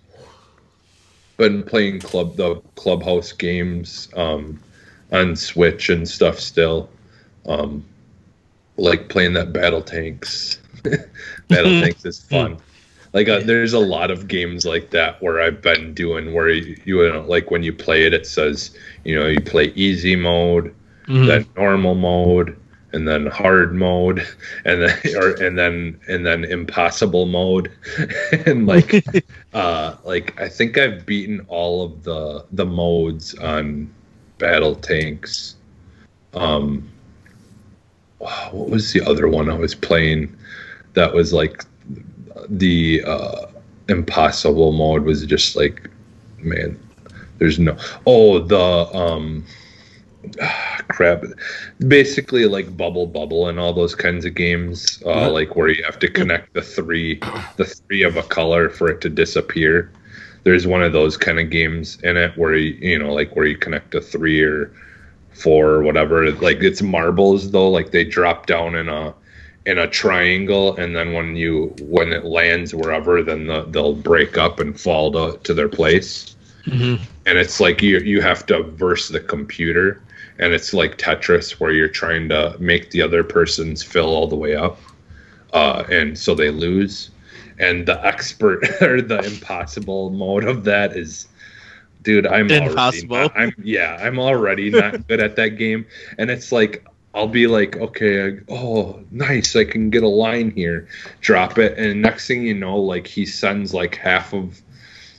been 1.38 1.64
playing 1.64 2.00
club 2.00 2.36
the 2.36 2.56
clubhouse 2.76 3.32
games 3.32 4.10
um 4.16 4.60
on 5.12 5.36
switch 5.36 5.90
and 5.90 6.08
stuff 6.08 6.40
still. 6.40 6.90
Um 7.46 7.84
like 8.78 9.10
playing 9.10 9.34
that 9.34 9.54
battle 9.54 9.82
tanks. 9.82 10.60
Battle 11.50 11.80
tanks 11.82 12.06
is 12.06 12.20
fun. 12.22 12.58
Like 13.14 13.28
uh, 13.28 13.42
there's 13.42 13.74
a 13.74 13.80
lot 13.80 14.10
of 14.10 14.28
games 14.28 14.66
like 14.66 14.90
that 14.92 15.22
where 15.22 15.42
I've 15.42 15.62
been 15.62 15.94
doing 15.94 16.34
where 16.34 16.50
you, 16.50 16.78
you 16.86 17.10
know, 17.10 17.22
like 17.22 17.52
when 17.52 17.62
you 17.62 17.74
play 17.74 18.06
it, 18.06 18.14
it 18.14 18.26
says 18.26 18.72
you 19.04 19.20
know 19.20 19.28
you 19.28 19.42
play 19.42 19.66
easy 19.76 20.16
mode, 20.16 20.74
Mhm. 21.08 21.28
then 21.28 21.46
normal 21.58 21.94
mode, 21.94 22.56
and 22.94 23.08
then 23.08 23.26
hard 23.28 23.74
mode, 23.74 24.28
and 24.66 24.82
then 24.84 24.98
or 25.16 25.30
and 25.44 25.58
then 25.58 26.00
and 26.08 26.26
then 26.26 26.44
impossible 26.44 27.26
mode, 27.26 27.72
and 28.46 28.68
like 28.68 29.06
uh 29.54 29.96
like 30.04 30.40
I 30.40 30.50
think 30.50 30.78
I've 30.78 31.06
beaten 31.06 31.46
all 31.48 31.84
of 31.84 32.04
the 32.04 32.46
the 32.52 32.66
modes 32.66 33.36
on 33.36 33.92
battle 34.38 34.76
tanks. 34.76 35.56
Um, 36.34 36.90
what 38.20 38.70
was 38.70 38.94
the 38.94 39.02
other 39.02 39.28
one 39.28 39.50
I 39.50 39.56
was 39.56 39.76
playing? 39.76 40.36
That 40.94 41.14
was 41.14 41.34
like 41.34 41.64
the 42.50 43.04
uh, 43.06 43.46
impossible 43.88 44.72
mode 44.72 45.04
was 45.04 45.26
just 45.26 45.56
like, 45.56 45.90
man, 46.40 46.80
there's 47.38 47.60
no. 47.60 47.78
Oh, 48.06 48.40
the 48.40 48.60
um, 48.96 49.46
ah, 50.42 50.80
crap. 50.90 51.24
Basically, 51.88 52.46
like 52.46 52.76
bubble 52.76 53.08
bubble 53.08 53.48
and 53.48 53.60
all 53.60 53.74
those 53.74 53.96
kinds 53.96 54.26
of 54.26 54.36
games, 54.36 55.02
uh, 55.06 55.30
like 55.32 55.56
where 55.56 55.70
you 55.70 55.84
have 55.84 56.00
to 56.00 56.08
connect 56.10 56.54
the 56.54 56.62
three, 56.62 57.20
the 57.58 57.66
three 57.66 58.04
of 58.04 58.18
a 58.18 58.24
color 58.24 58.70
for 58.70 58.90
it 58.90 59.02
to 59.02 59.10
disappear. 59.10 59.92
There's 60.44 60.66
one 60.66 60.82
of 60.82 60.92
those 60.92 61.18
kind 61.18 61.40
of 61.40 61.50
games 61.50 62.00
in 62.02 62.18
it 62.18 62.36
where 62.36 62.56
you, 62.56 62.74
you 62.74 62.98
know, 63.00 63.14
like 63.14 63.36
where 63.36 63.46
you 63.46 63.58
connect 63.58 63.94
a 63.94 64.02
three 64.02 64.42
or 64.42 64.72
four 65.34 65.70
or 65.70 65.84
whatever. 65.84 66.32
Like 66.32 66.62
it's 66.62 66.82
marbles 66.82 67.52
though, 67.52 67.70
like 67.70 67.92
they 67.92 68.04
drop 68.04 68.48
down 68.48 68.76
in 68.76 68.90
a 68.90 69.14
in 69.66 69.78
a 69.78 69.88
triangle, 69.88 70.76
and 70.78 70.96
then 70.96 71.14
when 71.14 71.36
you 71.36 71.76
when 71.82 72.12
it 72.12 72.26
lands 72.26 72.74
wherever, 72.74 73.22
then 73.22 73.48
the, 73.48 73.64
they'll 73.70 73.94
break 73.94 74.38
up 74.38 74.60
and 74.60 74.80
fall 74.80 75.12
to, 75.12 75.38
to 75.44 75.54
their 75.54 75.70
place. 75.70 76.36
Mhm. 76.66 77.00
And 77.26 77.38
it's 77.38 77.60
like 77.60 77.82
you 77.82 78.00
you 78.00 78.22
have 78.22 78.46
to 78.48 78.64
verse 78.64 79.10
the 79.10 79.20
computer, 79.20 80.02
and 80.42 80.54
it's 80.54 80.74
like 80.74 80.98
Tetris 80.98 81.52
where 81.60 81.72
you're 81.72 81.88
trying 81.88 82.28
to 82.30 82.58
make 82.60 82.90
the 82.90 83.02
other 83.02 83.24
person's 83.24 83.84
fill 83.84 84.08
all 84.08 84.28
the 84.28 84.36
way 84.36 84.56
up, 84.56 84.80
uh, 85.54 85.84
and 85.90 86.18
so 86.18 86.36
they 86.36 86.50
lose. 86.50 87.12
And 87.60 87.86
the 87.86 88.04
expert 88.06 88.64
or 88.82 89.02
the 89.02 89.20
impossible 89.20 90.10
mode 90.10 90.44
of 90.44 90.64
that 90.66 90.98
is 90.98 91.28
dude 92.02 92.28
i'm 92.28 92.50
Impossible. 92.50 93.16
already 93.16 93.30
not, 93.30 93.40
i'm 93.40 93.54
yeah 93.64 93.98
i'm 94.02 94.20
already 94.20 94.70
not 94.70 95.08
good 95.08 95.20
at 95.20 95.36
that 95.36 95.50
game 95.50 95.86
and 96.18 96.32
it's 96.32 96.52
like 96.52 96.86
i'll 97.14 97.28
be 97.28 97.48
like 97.48 97.78
okay 97.78 98.28
I, 98.28 98.38
oh 98.50 99.04
nice 99.12 99.56
i 99.56 99.64
can 99.64 99.90
get 99.90 100.04
a 100.04 100.08
line 100.08 100.52
here 100.52 100.88
drop 101.20 101.58
it 101.58 101.78
and 101.78 102.02
next 102.02 102.28
thing 102.28 102.44
you 102.44 102.54
know 102.54 102.78
like 102.78 103.08
he 103.08 103.26
sends 103.26 103.74
like 103.74 103.96
half 103.96 104.34
of 104.34 104.62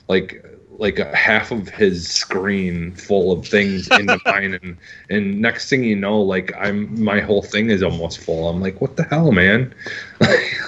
like 0.07 0.45
like 0.77 0.99
a 0.99 1.15
half 1.15 1.51
of 1.51 1.69
his 1.69 2.07
screen 2.07 2.93
full 2.95 3.31
of 3.31 3.47
things 3.47 3.87
into 3.89 4.19
mine 4.25 4.59
and 4.61 4.77
and 5.09 5.39
next 5.39 5.69
thing 5.69 5.83
you 5.83 5.95
know 5.95 6.21
like 6.21 6.51
i'm 6.57 7.01
my 7.01 7.19
whole 7.19 7.41
thing 7.41 7.69
is 7.69 7.83
almost 7.83 8.19
full. 8.19 8.49
I'm 8.49 8.61
like 8.61 8.81
what 8.81 8.95
the 8.95 9.03
hell 9.03 9.31
man? 9.31 9.73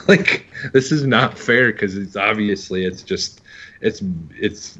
Like 0.07 0.45
this 0.71 0.91
is 0.91 1.03
not 1.03 1.39
fair 1.39 1.71
because 1.71 1.97
it's 1.97 2.15
obviously 2.15 2.85
it's 2.85 3.01
just 3.01 3.41
it's 3.81 4.03
it's 4.39 4.77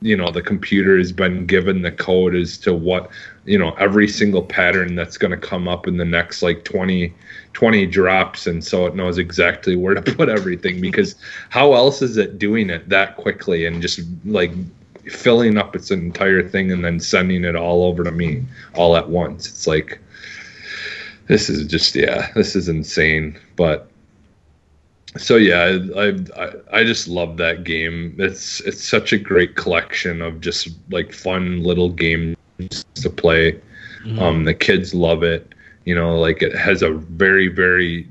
you 0.00 0.16
know 0.16 0.30
the 0.30 0.42
computer 0.42 0.96
has 0.98 1.12
been 1.12 1.46
given 1.46 1.82
the 1.82 1.90
code 1.90 2.34
as 2.34 2.58
to 2.58 2.74
what 2.74 3.10
you 3.44 3.58
know 3.58 3.72
every 3.72 4.08
single 4.08 4.42
pattern 4.42 4.94
that's 4.94 5.18
going 5.18 5.30
to 5.30 5.36
come 5.36 5.68
up 5.68 5.86
in 5.86 5.96
the 5.96 6.04
next 6.04 6.42
like 6.42 6.64
20 6.64 7.12
20 7.52 7.86
drops 7.86 8.46
and 8.46 8.64
so 8.64 8.86
it 8.86 8.94
knows 8.94 9.18
exactly 9.18 9.76
where 9.76 9.94
to 9.94 10.02
put 10.14 10.28
everything 10.28 10.80
because 10.80 11.14
how 11.50 11.74
else 11.74 12.02
is 12.02 12.16
it 12.16 12.38
doing 12.38 12.70
it 12.70 12.88
that 12.88 13.16
quickly 13.16 13.66
and 13.66 13.82
just 13.82 14.00
like 14.24 14.52
filling 15.04 15.56
up 15.56 15.76
its 15.76 15.90
entire 15.90 16.42
thing 16.42 16.72
and 16.72 16.84
then 16.84 16.98
sending 16.98 17.44
it 17.44 17.54
all 17.54 17.84
over 17.84 18.02
to 18.02 18.10
me 18.10 18.44
all 18.74 18.96
at 18.96 19.08
once? 19.08 19.48
It's 19.48 19.66
like 19.66 20.00
this 21.28 21.48
is 21.48 21.66
just 21.66 21.94
yeah 21.94 22.30
this 22.34 22.54
is 22.54 22.68
insane 22.68 23.38
but 23.56 23.90
so 25.18 25.36
yeah 25.36 25.78
I, 25.96 26.16
I 26.36 26.52
i 26.72 26.84
just 26.84 27.08
love 27.08 27.36
that 27.38 27.64
game. 27.64 28.14
It's 28.18 28.60
it's 28.62 28.82
such 28.82 29.12
a 29.12 29.18
great 29.18 29.56
collection 29.56 30.22
of 30.22 30.40
just 30.40 30.68
like 30.90 31.12
fun 31.12 31.62
little 31.62 31.90
games 31.90 32.36
to 32.94 33.10
play. 33.10 33.60
Mhm. 34.04 34.20
um 34.20 34.44
the 34.44 34.54
kids 34.54 34.94
love 34.94 35.22
it. 35.22 35.54
You 35.84 35.94
know 35.94 36.18
like 36.18 36.42
it 36.42 36.54
has 36.56 36.82
a 36.82 36.90
very 36.90 37.48
very 37.48 38.08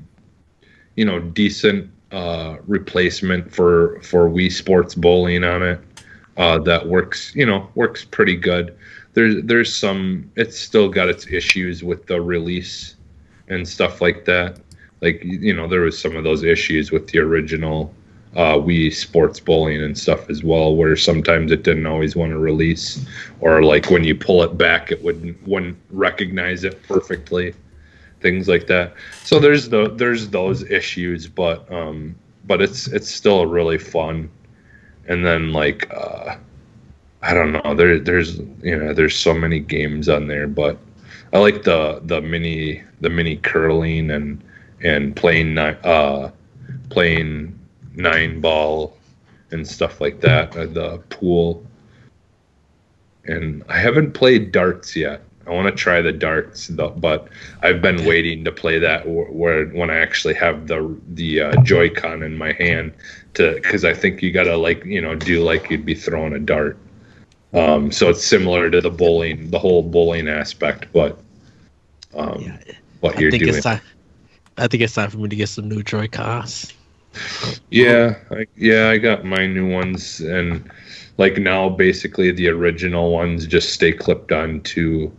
you 0.96 1.04
know 1.04 1.20
decent 1.20 1.90
uh 2.12 2.56
replacement 2.66 3.52
for 3.52 4.00
for 4.02 4.28
wii 4.30 4.50
sports 4.50 4.94
bowling 4.94 5.42
on 5.44 5.62
it 5.62 5.80
uh 6.36 6.58
that 6.60 6.86
works 6.86 7.34
you 7.34 7.44
know 7.46 7.68
works 7.74 8.04
pretty 8.04 8.36
good. 8.36 8.76
There's 9.14 9.42
there's 9.44 9.74
some 9.74 10.30
it's 10.36 10.58
still 10.58 10.88
got 10.88 11.08
its 11.08 11.26
issues 11.26 11.82
with 11.82 12.06
the 12.06 12.20
release 12.20 12.94
and 13.48 13.66
stuff 13.66 14.00
like 14.00 14.24
that 14.26 14.58
like 15.00 15.22
you 15.24 15.54
know 15.54 15.68
there 15.68 15.82
was 15.82 15.98
some 15.98 16.16
of 16.16 16.24
those 16.24 16.42
issues 16.42 16.90
with 16.90 17.08
the 17.08 17.18
original 17.18 17.94
uh, 18.36 18.54
Wii 18.58 18.92
Sports 18.92 19.40
Bowling 19.40 19.82
and 19.82 19.96
stuff 19.96 20.28
as 20.28 20.44
well, 20.44 20.76
where 20.76 20.94
sometimes 20.96 21.50
it 21.50 21.62
didn't 21.62 21.86
always 21.86 22.14
want 22.14 22.32
to 22.32 22.38
release, 22.38 23.04
or 23.40 23.62
like 23.62 23.90
when 23.90 24.04
you 24.04 24.14
pull 24.14 24.42
it 24.42 24.58
back, 24.58 24.92
it 24.92 25.02
wouldn't 25.02 25.42
wouldn't 25.46 25.78
recognize 25.90 26.62
it 26.64 26.82
perfectly, 26.82 27.54
things 28.20 28.46
like 28.46 28.66
that. 28.66 28.94
So 29.24 29.38
there's 29.38 29.68
the 29.70 29.88
there's 29.88 30.28
those 30.28 30.68
issues, 30.70 31.26
but 31.26 31.70
um, 31.72 32.14
but 32.44 32.60
it's 32.60 32.86
it's 32.88 33.10
still 33.10 33.46
really 33.46 33.78
fun. 33.78 34.30
And 35.08 35.24
then 35.24 35.52
like 35.52 35.90
uh, 35.94 36.36
I 37.22 37.32
don't 37.32 37.52
know, 37.52 37.74
there 37.74 37.98
there's 37.98 38.38
you 38.62 38.76
know 38.76 38.92
there's 38.92 39.16
so 39.16 39.32
many 39.32 39.60
games 39.60 40.08
on 40.10 40.26
there, 40.26 40.46
but 40.46 40.78
I 41.32 41.38
like 41.38 41.62
the 41.62 42.00
the 42.04 42.20
mini 42.20 42.82
the 43.00 43.08
mini 43.08 43.36
curling 43.36 44.10
and 44.10 44.42
and 44.82 45.14
playing 45.16 45.54
ni- 45.54 45.76
uh 45.84 46.30
playing 46.90 47.58
nine 47.94 48.40
ball 48.40 48.96
and 49.50 49.66
stuff 49.66 50.00
like 50.00 50.20
that 50.20 50.52
the 50.52 50.98
pool 51.10 51.64
and 53.26 53.62
i 53.68 53.78
haven't 53.78 54.12
played 54.12 54.52
darts 54.52 54.94
yet 54.96 55.22
i 55.46 55.50
want 55.50 55.66
to 55.66 55.72
try 55.72 56.00
the 56.00 56.12
darts 56.12 56.66
though, 56.68 56.90
but 56.90 57.28
i've 57.62 57.80
been 57.80 58.04
waiting 58.04 58.44
to 58.44 58.52
play 58.52 58.78
that 58.78 59.06
where 59.08 59.66
when 59.68 59.90
i 59.90 59.96
actually 59.96 60.34
have 60.34 60.66
the 60.66 60.94
the 61.14 61.40
uh, 61.40 61.62
joy-con 61.62 62.22
in 62.22 62.36
my 62.36 62.52
hand 62.52 62.92
to 63.34 63.54
because 63.54 63.84
i 63.84 63.94
think 63.94 64.22
you 64.22 64.30
gotta 64.32 64.56
like 64.56 64.84
you 64.84 65.00
know 65.00 65.14
do 65.14 65.42
like 65.42 65.70
you'd 65.70 65.86
be 65.86 65.94
throwing 65.94 66.34
a 66.34 66.38
dart 66.38 66.76
Um, 67.54 67.90
so 67.90 68.10
it's 68.10 68.24
similar 68.26 68.70
to 68.70 68.80
the 68.82 68.90
bowling, 68.90 69.50
the 69.50 69.58
whole 69.58 69.82
bowling 69.82 70.28
aspect, 70.28 70.92
but 70.92 71.16
um, 72.14 72.42
Yeah, 72.42 72.58
what 73.00 73.16
I 73.16 73.20
you're 73.20 73.30
think 73.30 73.44
doing. 73.44 73.54
it's. 73.56 73.64
I 74.58 74.66
think 74.66 74.82
it's 74.82 74.94
time 74.94 75.10
for 75.10 75.18
me 75.18 75.28
to 75.28 75.36
get 75.36 75.48
some 75.48 75.68
new 75.68 75.82
Joy 75.82 76.08
Cons. 76.08 76.72
Yeah, 77.70 78.16
I, 78.30 78.46
yeah, 78.56 78.88
I 78.88 78.98
got 78.98 79.24
my 79.24 79.46
new 79.46 79.70
ones, 79.70 80.20
and 80.20 80.70
like 81.18 81.38
now, 81.38 81.68
basically 81.68 82.30
the 82.30 82.48
original 82.48 83.12
ones 83.12 83.46
just 83.46 83.72
stay 83.72 83.92
clipped 83.92 84.32
onto 84.32 85.10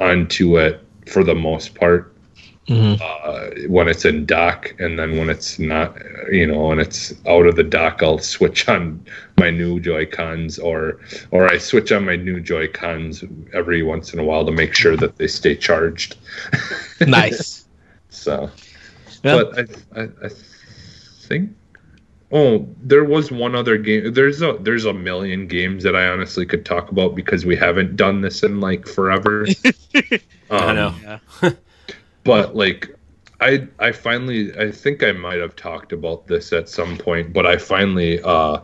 onto 0.00 0.58
it 0.58 0.80
for 1.06 1.22
the 1.22 1.34
most 1.34 1.74
part 1.74 2.14
hmm 2.66 2.94
uh, 3.00 3.50
when 3.68 3.88
it's 3.88 4.04
in 4.04 4.24
dock, 4.24 4.74
and 4.78 4.98
then 4.98 5.18
when 5.18 5.28
it's 5.28 5.58
not, 5.58 5.96
you 6.32 6.46
know, 6.46 6.68
when 6.68 6.78
it's 6.78 7.12
out 7.26 7.46
of 7.46 7.56
the 7.56 7.62
dock, 7.62 8.02
I'll 8.02 8.18
switch 8.18 8.68
on 8.68 9.04
my 9.38 9.50
new 9.50 9.80
Joy 9.80 10.06
Cons, 10.06 10.58
or 10.58 10.98
or 11.30 11.50
I 11.50 11.58
switch 11.58 11.92
on 11.92 12.06
my 12.06 12.16
new 12.16 12.40
Joy 12.40 12.68
Cons 12.68 13.22
every 13.52 13.82
once 13.82 14.14
in 14.14 14.18
a 14.18 14.24
while 14.24 14.46
to 14.46 14.52
make 14.52 14.74
sure 14.74 14.96
that 14.96 15.16
they 15.16 15.26
stay 15.26 15.56
charged. 15.56 16.16
Nice. 17.06 17.66
So. 18.08 18.50
Yeah. 19.24 19.42
But 19.42 19.58
I, 19.96 20.02
I, 20.02 20.08
I 20.24 20.28
think. 20.28 21.52
Oh, 22.32 22.68
there 22.82 23.04
was 23.04 23.30
one 23.30 23.54
other 23.54 23.78
game. 23.78 24.12
There's 24.12 24.42
a 24.42 24.54
there's 24.60 24.84
a 24.86 24.92
million 24.92 25.46
games 25.46 25.84
that 25.84 25.94
I 25.96 26.08
honestly 26.08 26.46
could 26.46 26.64
talk 26.64 26.90
about 26.90 27.14
because 27.14 27.46
we 27.46 27.56
haven't 27.56 27.96
done 27.96 28.22
this 28.22 28.42
in 28.42 28.60
like 28.60 28.88
forever. 28.88 29.46
I 30.60 30.74
Um, 30.74 30.74
know. 30.74 31.20
but 32.24 32.56
like, 32.56 32.94
I 33.40 33.68
I 33.78 33.92
finally 33.92 34.56
I 34.58 34.70
think 34.70 35.02
I 35.02 35.12
might 35.12 35.38
have 35.40 35.56
talked 35.56 35.92
about 35.92 36.26
this 36.26 36.52
at 36.52 36.68
some 36.68 36.96
point, 36.98 37.32
but 37.32 37.46
I 37.46 37.56
finally 37.58 38.20
uh 38.22 38.60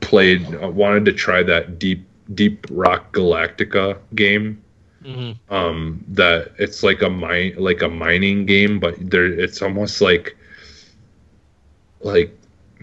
played 0.00 0.54
uh, 0.62 0.68
wanted 0.68 1.04
to 1.06 1.12
try 1.12 1.42
that 1.44 1.78
deep 1.78 2.06
Deep 2.34 2.66
Rock 2.70 3.12
Galactica 3.14 3.98
game 4.14 4.62
hmm 5.02 5.32
um 5.50 6.04
that 6.08 6.52
it's 6.58 6.82
like 6.82 7.02
a 7.02 7.08
mine 7.10 7.54
like 7.56 7.82
a 7.82 7.88
mining 7.88 8.44
game 8.46 8.78
but 8.78 8.94
there 9.10 9.26
it's 9.26 9.62
almost 9.62 10.00
like 10.00 10.36
like 12.00 12.32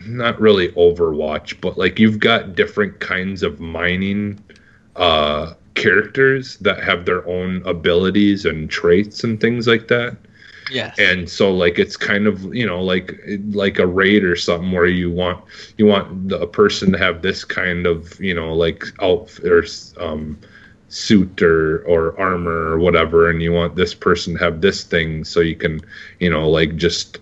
not 0.06 0.40
really 0.40 0.70
overwatch 0.70 1.60
but 1.62 1.78
like 1.78 2.00
you've 2.00 2.20
got 2.20 2.56
different 2.56 3.00
kinds 3.00 3.44
of 3.44 3.60
mining 3.60 4.40
uh 4.96 5.54
characters 5.76 6.58
that 6.58 6.82
have 6.84 7.06
their 7.06 7.28
own 7.28 7.62
abilities 7.66 8.46
and 8.46 8.70
traits 8.70 9.24
and 9.24 9.40
things 9.40 9.68
like 9.68 9.88
that 9.88 10.16
Yes. 10.68 10.98
and 11.00 11.30
so 11.30 11.54
like 11.54 11.80
it's 11.80 11.96
kind 11.98 12.28
of 12.28 12.54
you 12.54 12.66
know 12.66 12.82
like 12.84 13.20
like 13.52 13.80
a 13.80 13.86
raid 13.88 14.24
or 14.24 14.36
something 14.36 14.72
where 14.72 14.86
you 14.86 15.12
want 15.12 15.44
you 15.78 15.86
want 15.86 16.30
the, 16.30 16.40
a 16.40 16.48
person 16.48 16.92
to 16.92 16.98
have 16.98 17.22
this 17.22 17.44
kind 17.44 17.86
of 17.86 18.20
you 18.20 18.34
know 18.34 18.54
like 18.54 18.84
outfit 19.02 19.46
or 19.52 19.66
um 20.00 20.38
suit 20.90 21.42
or 21.42 21.80
or 21.86 22.20
armor 22.20 22.72
or 22.72 22.80
whatever 22.80 23.30
and 23.30 23.42
you 23.42 23.52
want 23.52 23.76
this 23.76 23.94
person 23.94 24.34
to 24.34 24.40
have 24.40 24.62
this 24.62 24.84
thing 24.84 25.24
so 25.24 25.40
you 25.40 25.56
can 25.56 25.82
you 26.20 26.30
know 26.30 26.48
like 26.48 26.76
just 26.76 27.20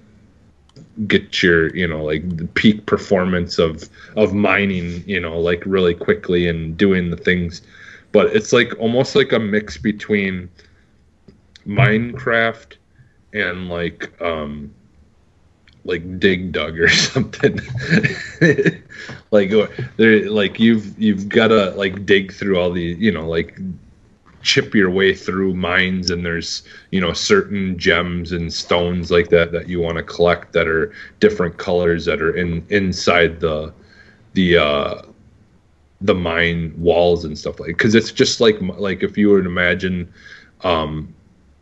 get 1.08 1.42
your 1.42 1.76
you 1.76 1.88
know 1.88 2.04
like 2.04 2.38
the 2.38 2.46
peak 2.46 2.86
performance 2.86 3.58
of 3.58 3.90
of 4.16 4.34
mining 4.34 5.04
you 5.08 5.20
know 5.20 5.40
like 5.40 5.64
really 5.66 5.94
quickly 5.94 6.48
and 6.48 6.78
doing 6.78 7.10
the 7.10 7.18
things. 7.18 7.62
But 8.12 8.28
it's 8.36 8.54
like 8.54 8.78
almost 8.80 9.16
like 9.16 9.32
a 9.32 9.40
mix 9.40 9.78
between 9.78 10.50
minecraft 11.66 12.76
and 13.34 13.70
like 13.70 14.12
um 14.22 14.74
like 15.86 16.20
dig 16.20 16.52
dug 16.52 16.80
or 16.80 16.90
something. 16.90 17.60
Like 19.32 19.52
there 19.98 20.30
like 20.30 20.60
you've 20.60 20.98
you've 21.00 21.28
got 21.30 21.48
to 21.48 21.72
like 21.72 22.06
dig 22.06 22.34
through 22.34 22.60
all 22.60 22.72
the 22.72 22.82
you 22.82 23.12
know 23.12 23.28
like 23.28 23.60
chip 24.44 24.76
your 24.76 24.90
way 24.90 25.14
through 25.14 25.54
mines 25.54 26.10
and 26.10 26.26
there's 26.26 26.64
you 26.92 27.00
know 27.02 27.14
certain 27.14 27.78
gems 27.80 28.32
and 28.32 28.54
stones 28.54 29.10
like 29.10 29.30
that 29.30 29.52
that 29.54 29.68
you 29.68 29.80
want 29.80 29.98
to 29.98 30.04
collect 30.04 30.52
that 30.54 30.68
are 30.68 30.94
different 31.20 31.58
colors 31.58 32.06
that 32.06 32.22
are 32.22 32.36
in 32.36 32.66
inside 32.70 33.40
the 33.40 33.74
the 34.34 34.58
uh 34.58 35.02
the 36.02 36.14
mine 36.14 36.74
walls 36.78 37.24
and 37.24 37.38
stuff 37.38 37.60
like 37.60 37.70
because 37.70 37.96
it's 37.96 38.12
just 38.12 38.42
like 38.42 38.60
like 38.78 39.02
if 39.02 39.18
you 39.18 39.30
were 39.30 39.42
to 39.42 39.50
imagine 39.50 40.12
um 40.62 41.14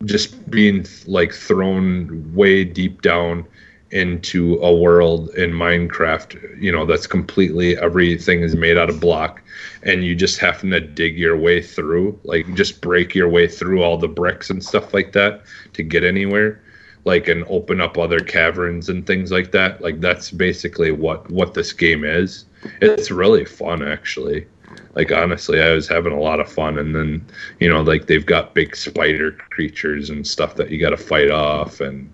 just 0.06 0.50
being 0.50 0.84
like 1.06 1.32
thrown 1.32 2.34
way 2.34 2.64
deep 2.64 3.04
down 3.04 3.46
into 3.92 4.58
a 4.62 4.74
world 4.74 5.30
in 5.36 5.52
Minecraft, 5.52 6.62
you 6.62 6.72
know, 6.72 6.86
that's 6.86 7.08
completely 7.08 7.78
everything 7.78 8.42
is 8.42 8.56
made 8.56 8.78
out 8.78 8.90
of 8.90 9.00
block 9.00 9.42
and 9.84 10.04
you 10.04 10.16
just 10.16 10.40
having 10.40 10.72
to 10.72 10.80
dig 10.80 11.18
your 11.18 11.38
way 11.38 11.62
through, 11.62 12.20
like 12.24 12.52
just 12.56 12.82
break 12.82 13.14
your 13.14 13.30
way 13.30 13.48
through 13.48 13.84
all 13.84 13.98
the 13.98 14.08
bricks 14.08 14.50
and 14.50 14.64
stuff 14.64 14.94
like 14.94 15.12
that 15.12 15.42
to 15.74 15.84
get 15.84 16.04
anywhere, 16.04 16.62
like 17.04 17.28
and 17.28 17.44
open 17.50 17.82
up 17.82 17.98
other 17.98 18.20
caverns 18.20 18.90
and 18.90 19.06
things 19.06 19.32
like 19.32 19.52
that. 19.52 19.82
Like 19.82 20.00
that's 20.00 20.32
basically 20.32 20.92
what 20.92 21.30
what 21.30 21.54
this 21.54 21.74
game 21.74 22.04
is. 22.04 22.46
It's 22.82 23.12
really 23.12 23.46
fun 23.46 23.82
actually 23.82 24.48
like 24.96 25.12
honestly 25.12 25.62
i 25.62 25.72
was 25.72 25.88
having 25.88 26.14
a 26.14 26.20
lot 26.20 26.40
of 26.40 26.52
fun 26.52 26.78
and 26.78 26.96
then 26.96 27.26
you 27.60 27.70
know 27.70 27.82
like 27.82 28.08
they've 28.08 28.26
got 28.26 28.54
big 28.54 28.76
spider 28.76 29.32
creatures 29.50 30.10
and 30.10 30.26
stuff 30.26 30.56
that 30.56 30.70
you 30.70 30.80
got 30.80 30.92
to 30.92 30.98
fight 30.98 31.30
off 31.30 31.82
and 31.82 32.12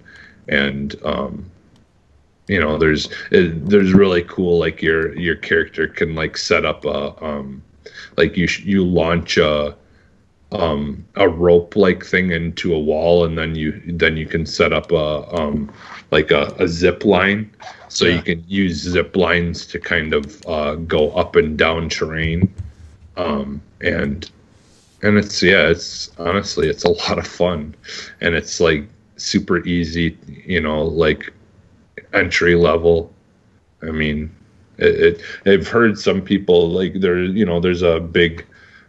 and 0.47 0.95
um 1.03 1.45
you 2.47 2.59
know 2.59 2.77
there's 2.77 3.09
it, 3.31 3.67
there's 3.69 3.93
really 3.93 4.23
cool 4.23 4.59
like 4.59 4.81
your 4.81 5.15
your 5.17 5.35
character 5.35 5.87
can 5.87 6.15
like 6.15 6.37
set 6.37 6.65
up 6.65 6.85
a 6.85 7.13
um 7.23 7.61
like 8.17 8.37
you 8.37 8.47
sh- 8.47 8.63
you 8.65 8.83
launch 8.85 9.37
a 9.37 9.75
um 10.51 11.03
a 11.15 11.27
rope 11.27 11.75
like 11.75 12.05
thing 12.05 12.31
into 12.31 12.73
a 12.73 12.79
wall 12.79 13.25
and 13.25 13.37
then 13.37 13.55
you 13.55 13.81
then 13.87 14.15
you 14.17 14.25
can 14.25 14.45
set 14.45 14.71
up 14.73 14.91
a 14.91 15.35
um 15.35 15.71
like 16.11 16.31
a, 16.31 16.53
a 16.59 16.67
zip 16.67 17.03
line. 17.05 17.49
So 17.89 18.05
Yeah. 18.05 18.15
you 18.15 18.21
can 18.21 18.43
use 18.47 18.77
zip 18.77 19.15
lines 19.15 19.65
to 19.67 19.79
kind 19.79 20.13
of 20.13 20.45
uh, 20.47 20.75
go 20.75 21.11
up 21.11 21.35
and 21.35 21.57
down 21.57 21.89
terrain. 21.89 22.53
Um 23.17 23.61
and 23.81 24.29
and 25.01 25.17
it's 25.17 25.41
yeah 25.43 25.67
it's 25.69 26.11
honestly 26.17 26.67
it's 26.69 26.83
a 26.85 26.89
lot 26.91 27.17
of 27.17 27.27
fun. 27.27 27.75
And 28.21 28.35
it's 28.35 28.59
like 28.59 28.87
super 29.17 29.65
easy 29.65 30.17
you 30.45 30.61
know 30.61 30.83
like 30.83 31.33
entry 32.13 32.55
level 32.55 33.13
i 33.83 33.91
mean 33.91 34.33
it, 34.77 35.21
it 35.45 35.49
i've 35.59 35.67
heard 35.67 35.97
some 35.97 36.21
people 36.21 36.69
like 36.69 36.93
there 36.95 37.19
you 37.19 37.45
know 37.45 37.59
there's 37.59 37.81
a 37.81 37.99
big 37.99 38.45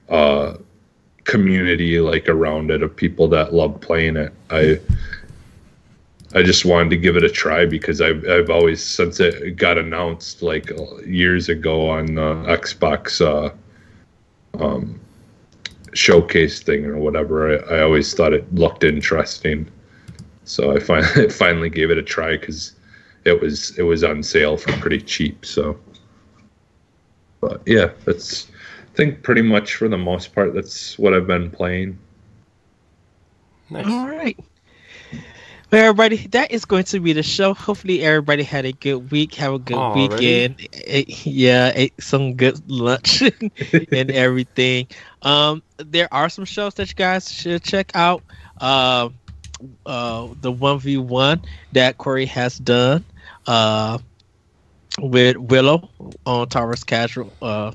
uh 0.08 0.54
community 1.24 2.00
like 2.00 2.28
around 2.28 2.70
it 2.70 2.82
of 2.82 2.94
people 2.94 3.28
that 3.28 3.52
love 3.52 3.78
playing 3.80 4.16
it 4.16 4.32
i 4.50 4.78
I 6.34 6.42
just 6.42 6.64
wanted 6.64 6.90
to 6.90 6.96
give 6.96 7.16
it 7.16 7.24
a 7.24 7.30
try 7.30 7.64
because 7.64 8.00
I've 8.00 8.26
I've 8.28 8.50
always 8.50 8.84
since 8.84 9.18
it 9.18 9.56
got 9.56 9.78
announced 9.78 10.42
like 10.42 10.70
years 11.06 11.48
ago 11.48 11.88
on 11.88 12.16
the 12.16 12.34
Xbox 12.46 13.20
uh, 13.24 13.50
um, 14.62 15.00
showcase 15.94 16.60
thing 16.60 16.84
or 16.84 16.98
whatever. 16.98 17.64
I, 17.64 17.76
I 17.76 17.82
always 17.82 18.12
thought 18.12 18.34
it 18.34 18.52
looked 18.54 18.84
interesting, 18.84 19.70
so 20.44 20.76
I 20.76 20.80
finally 20.80 21.30
finally 21.44 21.70
gave 21.70 21.90
it 21.90 21.96
a 21.96 22.02
try 22.02 22.36
because 22.36 22.74
it 23.28 23.40
was 23.40 23.78
it 23.78 23.82
was 23.82 24.04
on 24.04 24.22
sale 24.22 24.56
for 24.56 24.72
pretty 24.72 25.00
cheap. 25.00 25.44
So, 25.44 25.78
but 27.40 27.62
yeah, 27.66 27.90
that's 28.04 28.48
I 28.92 28.96
think 28.96 29.22
pretty 29.22 29.42
much 29.42 29.76
for 29.76 29.88
the 29.88 29.98
most 29.98 30.34
part 30.34 30.54
that's 30.54 30.98
what 30.98 31.14
I've 31.14 31.26
been 31.26 31.50
playing. 31.50 31.98
Nice. 33.70 33.86
All 33.86 34.08
right. 34.08 34.38
Well, 35.70 35.82
everybody, 35.82 36.16
that 36.28 36.50
is 36.50 36.64
going 36.64 36.84
to 36.84 37.00
be 37.00 37.12
the 37.12 37.22
show. 37.22 37.52
Hopefully, 37.52 38.02
everybody 38.02 38.42
had 38.42 38.64
a 38.64 38.72
good 38.72 39.10
week. 39.10 39.34
Have 39.34 39.52
a 39.52 39.58
good 39.58 39.76
Already? 39.76 40.14
weekend. 40.14 40.66
Ate- 40.72 41.26
yeah, 41.26 41.72
ate 41.74 41.92
some 42.00 42.36
good 42.36 42.70
lunch 42.70 43.20
and 43.92 44.10
everything. 44.10 44.88
Um, 45.20 45.62
there 45.76 46.08
are 46.10 46.30
some 46.30 46.46
shows 46.46 46.72
that 46.74 46.88
you 46.88 46.94
guys 46.94 47.30
should 47.30 47.62
check 47.62 47.92
out. 47.94 48.22
Uh, 48.62 49.10
uh, 49.84 50.28
the 50.40 50.52
one 50.52 50.78
v 50.78 50.96
one 50.96 51.42
that 51.72 51.98
Corey 51.98 52.26
has 52.26 52.58
done. 52.58 53.04
Uh, 53.48 53.98
with 55.00 55.36
Willow 55.36 55.88
on 56.26 56.48
Tower 56.48 56.74
Casuals. 56.76 57.32
Uh, 57.40 57.72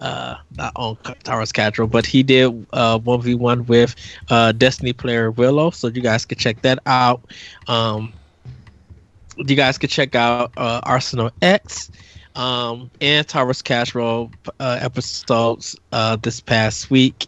uh, 0.00 0.36
not 0.56 0.72
on 0.76 0.96
Tower 1.24 1.46
Casuals, 1.46 1.90
but 1.90 2.06
he 2.06 2.22
did 2.22 2.66
uh 2.72 2.98
one 2.98 3.20
v 3.20 3.34
one 3.34 3.66
with 3.66 3.96
uh 4.28 4.52
Destiny 4.52 4.92
player 4.92 5.30
Willow, 5.30 5.70
so 5.70 5.88
you 5.88 6.02
guys 6.02 6.24
can 6.24 6.38
check 6.38 6.62
that 6.62 6.78
out. 6.86 7.22
Um, 7.66 8.12
you 9.36 9.56
guys 9.56 9.78
can 9.78 9.88
check 9.88 10.14
out 10.14 10.52
uh, 10.56 10.80
Arsenal 10.82 11.30
X 11.42 11.90
um, 12.36 12.90
and 13.00 13.26
Tower 13.26 13.54
Casuals 13.54 14.30
uh, 14.60 14.78
episodes 14.80 15.76
uh, 15.92 16.16
this 16.16 16.40
past 16.40 16.90
week, 16.90 17.26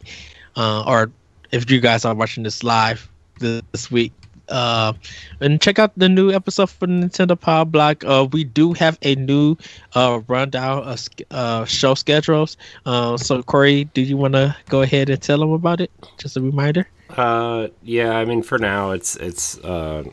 uh, 0.57 0.85
or 0.87 1.11
if 1.53 1.71
you 1.71 1.81
guys 1.81 2.05
are 2.05 2.15
watching 2.15 2.43
this 2.45 2.63
live 2.63 3.11
this 3.39 3.91
week, 3.91 4.13
Uh, 4.51 4.93
and 5.41 5.61
check 5.61 5.79
out 5.79 5.93
the 5.97 6.09
new 6.09 6.31
episode 6.31 6.71
for 6.71 6.87
Nintendo 6.87 7.39
Power 7.41 7.65
Block. 7.65 8.05
Uh, 8.05 8.27
we 8.31 8.45
do 8.45 8.73
have 8.75 8.99
a 9.03 9.15
new 9.15 9.57
uh, 9.95 10.21
rundown 10.29 10.83
of 10.83 11.09
uh, 11.31 11.65
show 11.65 11.95
schedules. 11.95 12.57
Uh, 12.87 13.17
so 13.17 13.43
Corey, 13.43 13.85
do 13.85 14.03
you 14.03 14.17
want 14.17 14.35
to 14.35 14.55
go 14.69 14.83
ahead 14.83 15.11
and 15.11 15.21
tell 15.21 15.39
them 15.39 15.53
about 15.53 15.81
it? 15.81 15.91
Just 16.19 16.37
a 16.37 16.41
reminder. 16.41 16.89
Uh, 17.11 17.69
yeah. 17.83 18.17
I 18.17 18.25
mean, 18.25 18.43
for 18.43 18.59
now, 18.59 18.91
it's 18.93 19.17
it's. 19.17 19.59
Uh, 19.59 20.05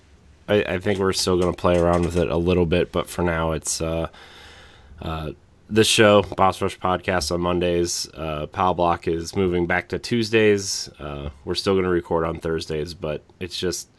I, 0.50 0.64
I 0.64 0.78
think 0.80 1.00
we're 1.00 1.14
still 1.14 1.38
gonna 1.38 1.54
play 1.54 1.78
around 1.78 2.06
with 2.06 2.18
it 2.18 2.30
a 2.30 2.38
little 2.38 2.66
bit, 2.66 2.92
but 2.92 3.10
for 3.10 3.22
now, 3.22 3.52
it's 3.52 3.82
uh, 3.82 4.08
uh, 5.02 5.32
this 5.70 5.88
show, 5.88 6.22
Boss 6.22 6.62
Rush 6.62 6.80
Podcast 6.80 7.32
on 7.32 7.42
Mondays. 7.42 8.10
Uh, 8.14 8.48
Power 8.48 8.74
Block 8.74 9.08
is 9.08 9.36
moving 9.36 9.68
back 9.68 9.90
to 9.90 10.00
Tuesdays. 10.00 10.90
Uh, 11.00 11.30
we're 11.46 11.56
still 11.56 11.74
going 11.74 11.84
to 11.84 11.90
record 11.90 12.24
on 12.24 12.40
Thursdays, 12.40 12.94
but 12.94 13.24
it's 13.40 13.58
just 13.58 13.90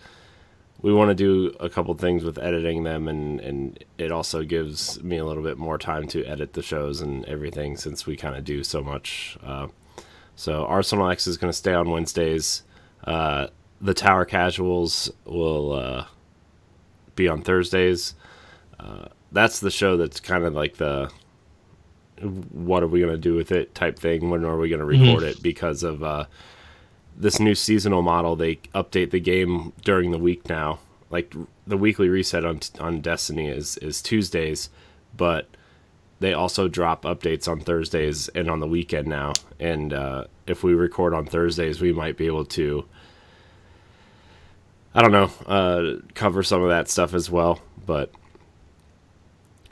we 0.81 0.93
want 0.93 1.11
to 1.11 1.15
do 1.15 1.57
a 1.59 1.69
couple 1.69 1.93
things 1.95 2.23
with 2.23 2.39
editing 2.39 2.85
them, 2.85 3.09
and, 3.09 3.41
and 3.41 3.85
it 3.99 4.13
also 4.13 4.45
gives 4.45 5.03
me 5.03 5.17
a 5.17 5.25
little 5.25 5.43
bit 5.43 5.59
more 5.59 5.77
time 5.77 6.07
to 6.09 6.25
edit 6.25 6.53
the 6.53 6.63
shows 6.63 7.01
and 7.01 7.25
everything 7.25 7.77
since 7.77 8.07
we 8.07 8.17
kind 8.17 8.37
of 8.37 8.45
do 8.45 8.63
so 8.63 8.83
much. 8.83 9.37
Uh, 9.43 9.69
so 10.37 10.65
Arsenal 10.67 11.11
X 11.11 11.27
is 11.27 11.37
going 11.37 11.51
to 11.51 11.57
stay 11.57 11.75
on 11.75 11.91
Wednesdays. 11.91 12.63
Uh, 13.03 13.49
the 13.81 13.95
Tower 13.95 14.25
Casuals 14.25 15.11
will 15.25 15.73
uh, 15.73 16.07
be 17.17 17.27
on 17.27 17.43
Thursdays. 17.43 18.15
Uh, 18.79 19.07
that's 19.33 19.59
the 19.59 19.71
show 19.71 19.97
that's 19.97 20.21
kind 20.21 20.45
of 20.45 20.55
like 20.55 20.77
the 20.77 21.11
what 22.51 22.83
are 22.83 22.89
we 22.89 23.01
going 23.01 23.13
to 23.13 23.19
do 23.19 23.35
with 23.35 23.53
it 23.53 23.75
type 23.75 23.99
thing. 23.99 24.31
When 24.31 24.45
are 24.45 24.57
we 24.57 24.69
going 24.69 24.81
to 24.81 24.85
record 24.85 25.23
mm-hmm. 25.23 25.39
it? 25.39 25.43
Because 25.43 25.83
of 25.83 26.03
uh, 26.03 26.27
this 27.19 27.40
new 27.40 27.55
seasonal 27.55 28.01
model, 28.01 28.36
they 28.36 28.57
update 28.74 29.11
the 29.11 29.20
game 29.20 29.73
during 29.82 30.12
the 30.12 30.19
week 30.19 30.49
now. 30.49 30.78
Like 31.11 31.35
the 31.66 31.77
weekly 31.77 32.09
reset 32.09 32.45
on 32.45 32.61
on 32.78 33.01
Destiny 33.01 33.49
is 33.49 33.77
is 33.78 34.01
Tuesdays, 34.01 34.70
but 35.16 35.49
they 36.20 36.32
also 36.32 36.69
drop 36.69 37.03
updates 37.03 37.49
on 37.49 37.61
Thursdays 37.61 38.28
and 38.28 38.49
on 38.49 38.61
the 38.61 38.66
weekend 38.66 39.09
now. 39.09 39.32
And 39.59 39.93
uh, 39.93 40.24
if 40.47 40.62
we 40.62 40.74
record 40.74 41.15
on 41.15 41.27
Thursdays, 41.27 41.81
we 41.81 41.93
might 41.93 42.16
be 42.16 42.27
able 42.27 42.45
to. 42.47 42.85
I 44.95 45.03
don't 45.03 45.12
know, 45.12 45.31
uh, 45.47 46.01
cover 46.15 46.43
some 46.43 46.62
of 46.62 46.70
that 46.70 46.89
stuff 46.89 47.15
as 47.15 47.31
well, 47.31 47.61
but 47.86 48.11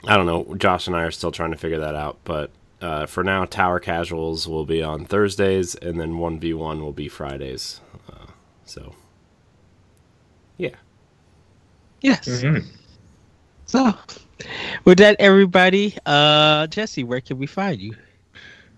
I 0.05 0.15
don't 0.15 0.25
know. 0.25 0.55
Josh 0.55 0.87
and 0.87 0.95
I 0.95 1.01
are 1.03 1.11
still 1.11 1.31
trying 1.31 1.51
to 1.51 1.57
figure 1.57 1.79
that 1.79 1.95
out, 1.95 2.17
but 2.23 2.51
uh, 2.81 3.05
for 3.05 3.23
now, 3.23 3.45
Tower 3.45 3.79
Casuals 3.79 4.47
will 4.47 4.65
be 4.65 4.83
on 4.83 5.05
Thursdays, 5.05 5.75
and 5.75 5.99
then 5.99 6.17
One 6.17 6.39
v 6.39 6.53
One 6.53 6.81
will 6.81 6.93
be 6.93 7.07
Fridays. 7.07 7.81
Uh, 8.11 8.27
so, 8.65 8.93
yeah. 10.57 10.75
Yes. 12.01 12.27
Mm-hmm. 12.27 12.67
So, 13.65 13.93
with 14.85 14.99
that, 14.99 15.15
everybody, 15.19 15.97
uh, 16.05 16.67
Jesse, 16.67 17.03
where 17.03 17.21
can 17.21 17.37
we 17.37 17.47
find 17.47 17.81
you? 17.81 17.95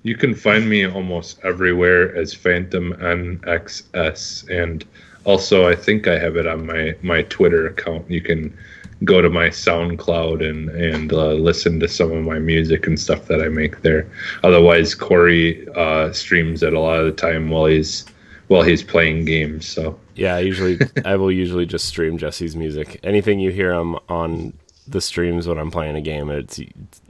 You 0.04 0.16
can 0.16 0.34
find 0.34 0.70
me 0.70 0.88
almost 0.88 1.40
everywhere 1.44 2.16
as 2.16 2.34
Phantom 2.34 2.94
NXS, 2.94 4.50
and 4.50 4.86
also 5.26 5.68
I 5.68 5.76
think 5.76 6.08
I 6.08 6.18
have 6.18 6.38
it 6.38 6.48
on 6.48 6.66
my 6.66 6.96
my 7.02 7.24
Twitter 7.24 7.68
account. 7.68 8.10
You 8.10 8.22
can 8.22 8.58
go 9.04 9.22
to 9.22 9.30
my 9.30 9.48
SoundCloud 9.48 10.48
and 10.48 10.70
and 10.70 11.14
uh, 11.14 11.34
listen 11.34 11.80
to 11.80 11.88
some 11.88 12.12
of 12.12 12.24
my 12.24 12.40
music 12.40 12.88
and 12.88 13.00
stuff 13.00 13.26
that 13.26 13.42
I 13.42 13.48
make 13.48 13.82
there. 13.82 14.10
Otherwise, 14.44 14.96
Corey 14.96 15.68
uh, 15.76 16.12
streams 16.12 16.64
it 16.64 16.74
a 16.74 16.80
lot 16.80 17.00
of 17.00 17.06
the 17.06 17.12
time 17.12 17.50
while 17.50 17.66
he's 17.66 18.06
while 18.48 18.64
he's 18.64 18.84
playing 18.84 19.26
games. 19.26 19.68
So 19.68 20.00
yeah, 20.16 20.36
I 20.36 20.40
usually 20.40 20.80
I 21.06 21.16
will 21.16 21.32
usually 21.32 21.66
just 21.66 21.86
stream 21.86 22.18
Jesse's 22.18 22.56
music. 22.56 23.00
Anything 23.04 23.40
you 23.40 23.52
hear 23.52 23.72
him 23.72 23.98
on 24.10 24.54
the 24.88 25.02
streams 25.02 25.48
when 25.48 25.58
I'm 25.58 25.72
playing 25.72 25.96
a 25.96 26.02
game, 26.02 26.30
it's 26.30 26.60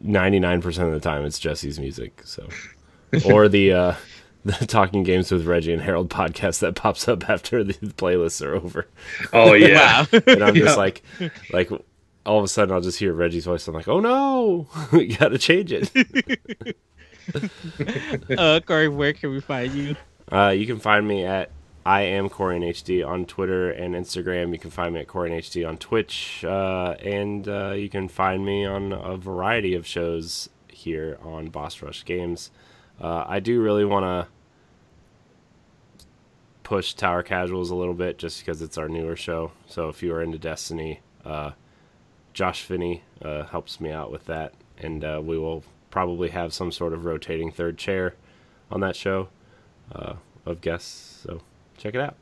99% 0.06 0.66
of 0.86 0.92
the 0.92 1.00
time 1.00 1.26
it's 1.26 1.40
Jesse's 1.40 1.80
music. 1.80 2.22
So 2.26 2.48
or 3.26 3.48
the 3.48 3.74
uh, 3.74 3.96
the 4.52 4.66
Talking 4.68 5.04
Games 5.04 5.32
with 5.32 5.46
Reggie 5.46 5.74
and 5.74 5.82
Harold 5.82 6.10
podcast 6.10 6.60
that 6.60 6.76
pops 6.76 7.08
up 7.08 7.30
after 7.30 7.64
the 7.64 7.74
playlists 7.74 8.46
are 8.46 8.56
over. 8.56 8.88
Oh 9.34 9.54
yeah, 9.54 10.06
and 10.28 10.44
I'm 10.44 10.56
just 10.56 10.78
like, 10.78 11.04
like 11.52 11.70
all 12.26 12.40
of 12.40 12.44
a 12.44 12.48
sudden 12.48 12.74
I'll 12.74 12.82
just 12.82 13.00
hear 13.00 13.14
Reggie's 13.14 13.46
voice. 13.46 13.68
I'm 13.68 13.74
like, 13.74 13.88
oh 13.88 14.00
no, 14.00 14.68
we 14.92 15.16
gotta 15.16 15.38
change 15.38 15.72
it. 15.72 15.92
uh, 18.38 18.60
Corey, 18.66 18.88
where 18.88 19.14
can 19.14 19.32
we 19.32 19.42
find 19.42 19.74
you? 19.74 19.96
Uh, 20.32 20.50
you 20.50 20.66
can 20.66 20.80
find 20.80 21.08
me 21.08 21.26
at 21.26 21.52
I 21.86 22.02
am 22.02 22.30
Corey 22.30 22.60
HD 22.60 23.08
on 23.08 23.26
Twitter 23.26 23.72
and 23.72 23.96
Instagram. 23.96 24.52
You 24.52 24.60
can 24.60 24.70
find 24.70 24.94
me 24.94 25.02
at 25.02 25.08
Corey 25.08 25.32
HD 25.32 25.68
on 25.68 25.78
Twitch, 25.78 26.44
uh, 26.44 26.96
and 27.02 27.48
uh, 27.48 27.72
you 27.72 27.90
can 27.90 28.08
find 28.08 28.46
me 28.46 28.66
on 28.66 28.94
a 28.94 29.18
variety 29.18 29.74
of 29.74 29.88
shows 29.88 30.50
here 30.68 31.18
on 31.24 31.50
Boss 31.50 31.82
Rush 31.82 32.06
Games. 32.06 32.52
Uh, 33.02 33.24
I 33.28 33.40
do 33.40 33.62
really 33.62 33.86
want 33.86 34.04
to 34.04 34.28
push 36.70 36.94
Tower 36.94 37.24
Casuals 37.24 37.72
a 37.72 37.76
little 37.76 37.96
bit 37.96 38.20
just 38.20 38.40
because 38.40 38.62
it's 38.62 38.78
our 38.78 38.88
newer 38.88 39.16
show. 39.16 39.52
So 39.66 39.90
if 39.90 40.04
you 40.04 40.14
are 40.14 40.22
into 40.22 40.38
Destiny, 40.38 41.00
uh, 41.26 41.54
Josh 42.32 42.62
Finney 42.62 43.02
uh, 43.24 43.46
helps 43.46 43.82
me 43.82 43.92
out 43.92 44.12
with 44.12 44.26
that, 44.26 44.54
and 44.78 45.04
uh, 45.04 45.20
we 45.24 45.40
will 45.40 45.64
probably 45.90 46.30
have 46.30 46.54
some 46.54 46.72
sort 46.72 46.94
of 46.94 47.06
rotating 47.06 47.52
third 47.52 47.80
chair 47.80 48.14
on 48.70 48.82
that 48.82 48.96
show 48.96 49.30
uh, 49.92 50.14
of 50.46 50.62
guests. 50.62 51.24
So 51.24 51.42
check 51.80 51.96
it 51.96 52.02
out. 52.02 52.16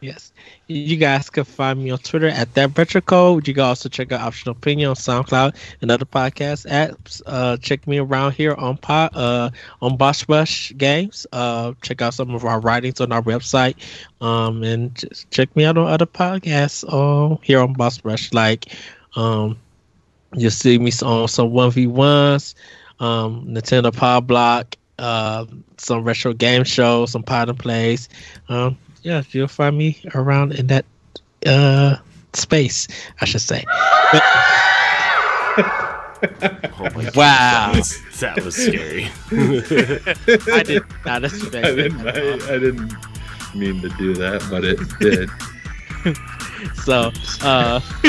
Yes. 0.00 0.32
You 0.66 0.96
guys 0.96 1.30
can 1.30 1.44
find 1.44 1.82
me 1.82 1.90
on 1.90 1.98
Twitter 1.98 2.28
at 2.28 2.52
that 2.54 2.76
retro 2.76 3.00
code. 3.00 3.48
You 3.48 3.54
can 3.54 3.64
also 3.64 3.88
check 3.88 4.12
out 4.12 4.20
Optional 4.20 4.54
Opinion 4.54 4.90
on 4.90 4.96
SoundCloud 4.96 5.56
and 5.80 5.90
other 5.90 6.04
podcast 6.04 6.66
apps. 6.70 7.22
Uh, 7.24 7.56
check 7.56 7.86
me 7.86 7.98
around 7.98 8.32
here 8.32 8.54
on 8.54 8.76
pod, 8.76 9.16
uh, 9.16 9.50
on 9.80 9.96
Boss 9.96 10.28
Rush 10.28 10.72
Games. 10.76 11.26
Uh, 11.32 11.72
check 11.80 12.02
out 12.02 12.12
some 12.12 12.34
of 12.34 12.44
our 12.44 12.60
writings 12.60 13.00
on 13.00 13.10
our 13.10 13.22
website. 13.22 13.76
Um, 14.20 14.62
and 14.62 14.94
just 14.94 15.30
check 15.30 15.54
me 15.56 15.64
out 15.64 15.78
on 15.78 15.86
other 15.86 16.06
podcasts 16.06 16.84
uh, 16.86 17.36
here 17.42 17.60
on 17.60 17.72
Boss 17.72 18.04
Rush. 18.04 18.32
Like, 18.34 18.66
um, 19.14 19.58
you'll 20.34 20.50
see 20.50 20.78
me 20.78 20.92
on 21.02 21.26
some 21.28 21.50
1v1s, 21.50 22.54
um, 23.00 23.46
Nintendo 23.46 23.96
Power 23.96 24.20
Block, 24.20 24.76
uh, 24.98 25.46
some 25.78 26.04
retro 26.04 26.34
game 26.34 26.64
shows, 26.64 27.12
some 27.12 27.22
pod 27.22 27.48
and 27.48 27.58
plays. 27.58 28.10
Um, 28.48 28.76
yeah, 29.06 29.22
you'll 29.30 29.46
find 29.46 29.78
me 29.78 29.96
around 30.16 30.52
in 30.52 30.66
that 30.66 30.84
uh, 31.46 31.96
space, 32.32 32.88
I 33.20 33.24
should 33.24 33.40
say. 33.40 33.64
But, 34.10 34.22
oh 36.74 36.90
wow, 37.14 37.72
that 38.18 38.42
was 38.44 38.56
scary. 38.56 39.08
I 40.52 40.62
did 40.64 40.82
not 41.04 41.22
expect. 41.22 41.54
I 41.54 41.74
didn't. 41.76 42.04
I, 42.04 42.54
I 42.54 42.58
didn't 42.58 42.92
mean 43.54 43.80
to 43.80 43.88
do 43.90 44.12
that, 44.14 44.44
but 44.50 44.64
it 44.64 44.80
did. 44.98 45.30
so, 46.74 47.12
uh, 47.42 47.80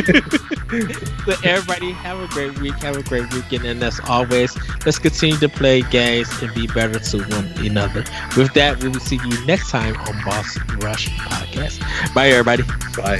so 1.25 1.33
everybody 1.43 1.91
have 1.91 2.19
a 2.19 2.27
great 2.27 2.57
week, 2.59 2.73
have 2.75 2.97
a 2.97 3.03
great 3.03 3.31
weekend, 3.33 3.65
and 3.65 3.83
as 3.83 3.99
always, 4.07 4.55
let's 4.85 4.99
continue 4.99 5.37
to 5.37 5.49
play 5.49 5.81
games 5.83 6.29
and 6.41 6.53
be 6.53 6.67
better 6.67 6.99
to 6.99 7.17
one 7.23 7.45
another. 7.65 8.03
With 8.35 8.53
that, 8.53 8.81
we 8.81 8.89
will 8.89 8.99
see 8.99 9.19
you 9.23 9.45
next 9.45 9.69
time 9.71 9.95
on 9.95 10.23
Boss 10.23 10.57
Rush 10.77 11.09
Podcast. 11.17 11.81
Bye, 12.13 12.29
everybody. 12.29 12.63
Bye. 12.95 13.19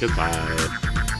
Goodbye. 0.00 1.10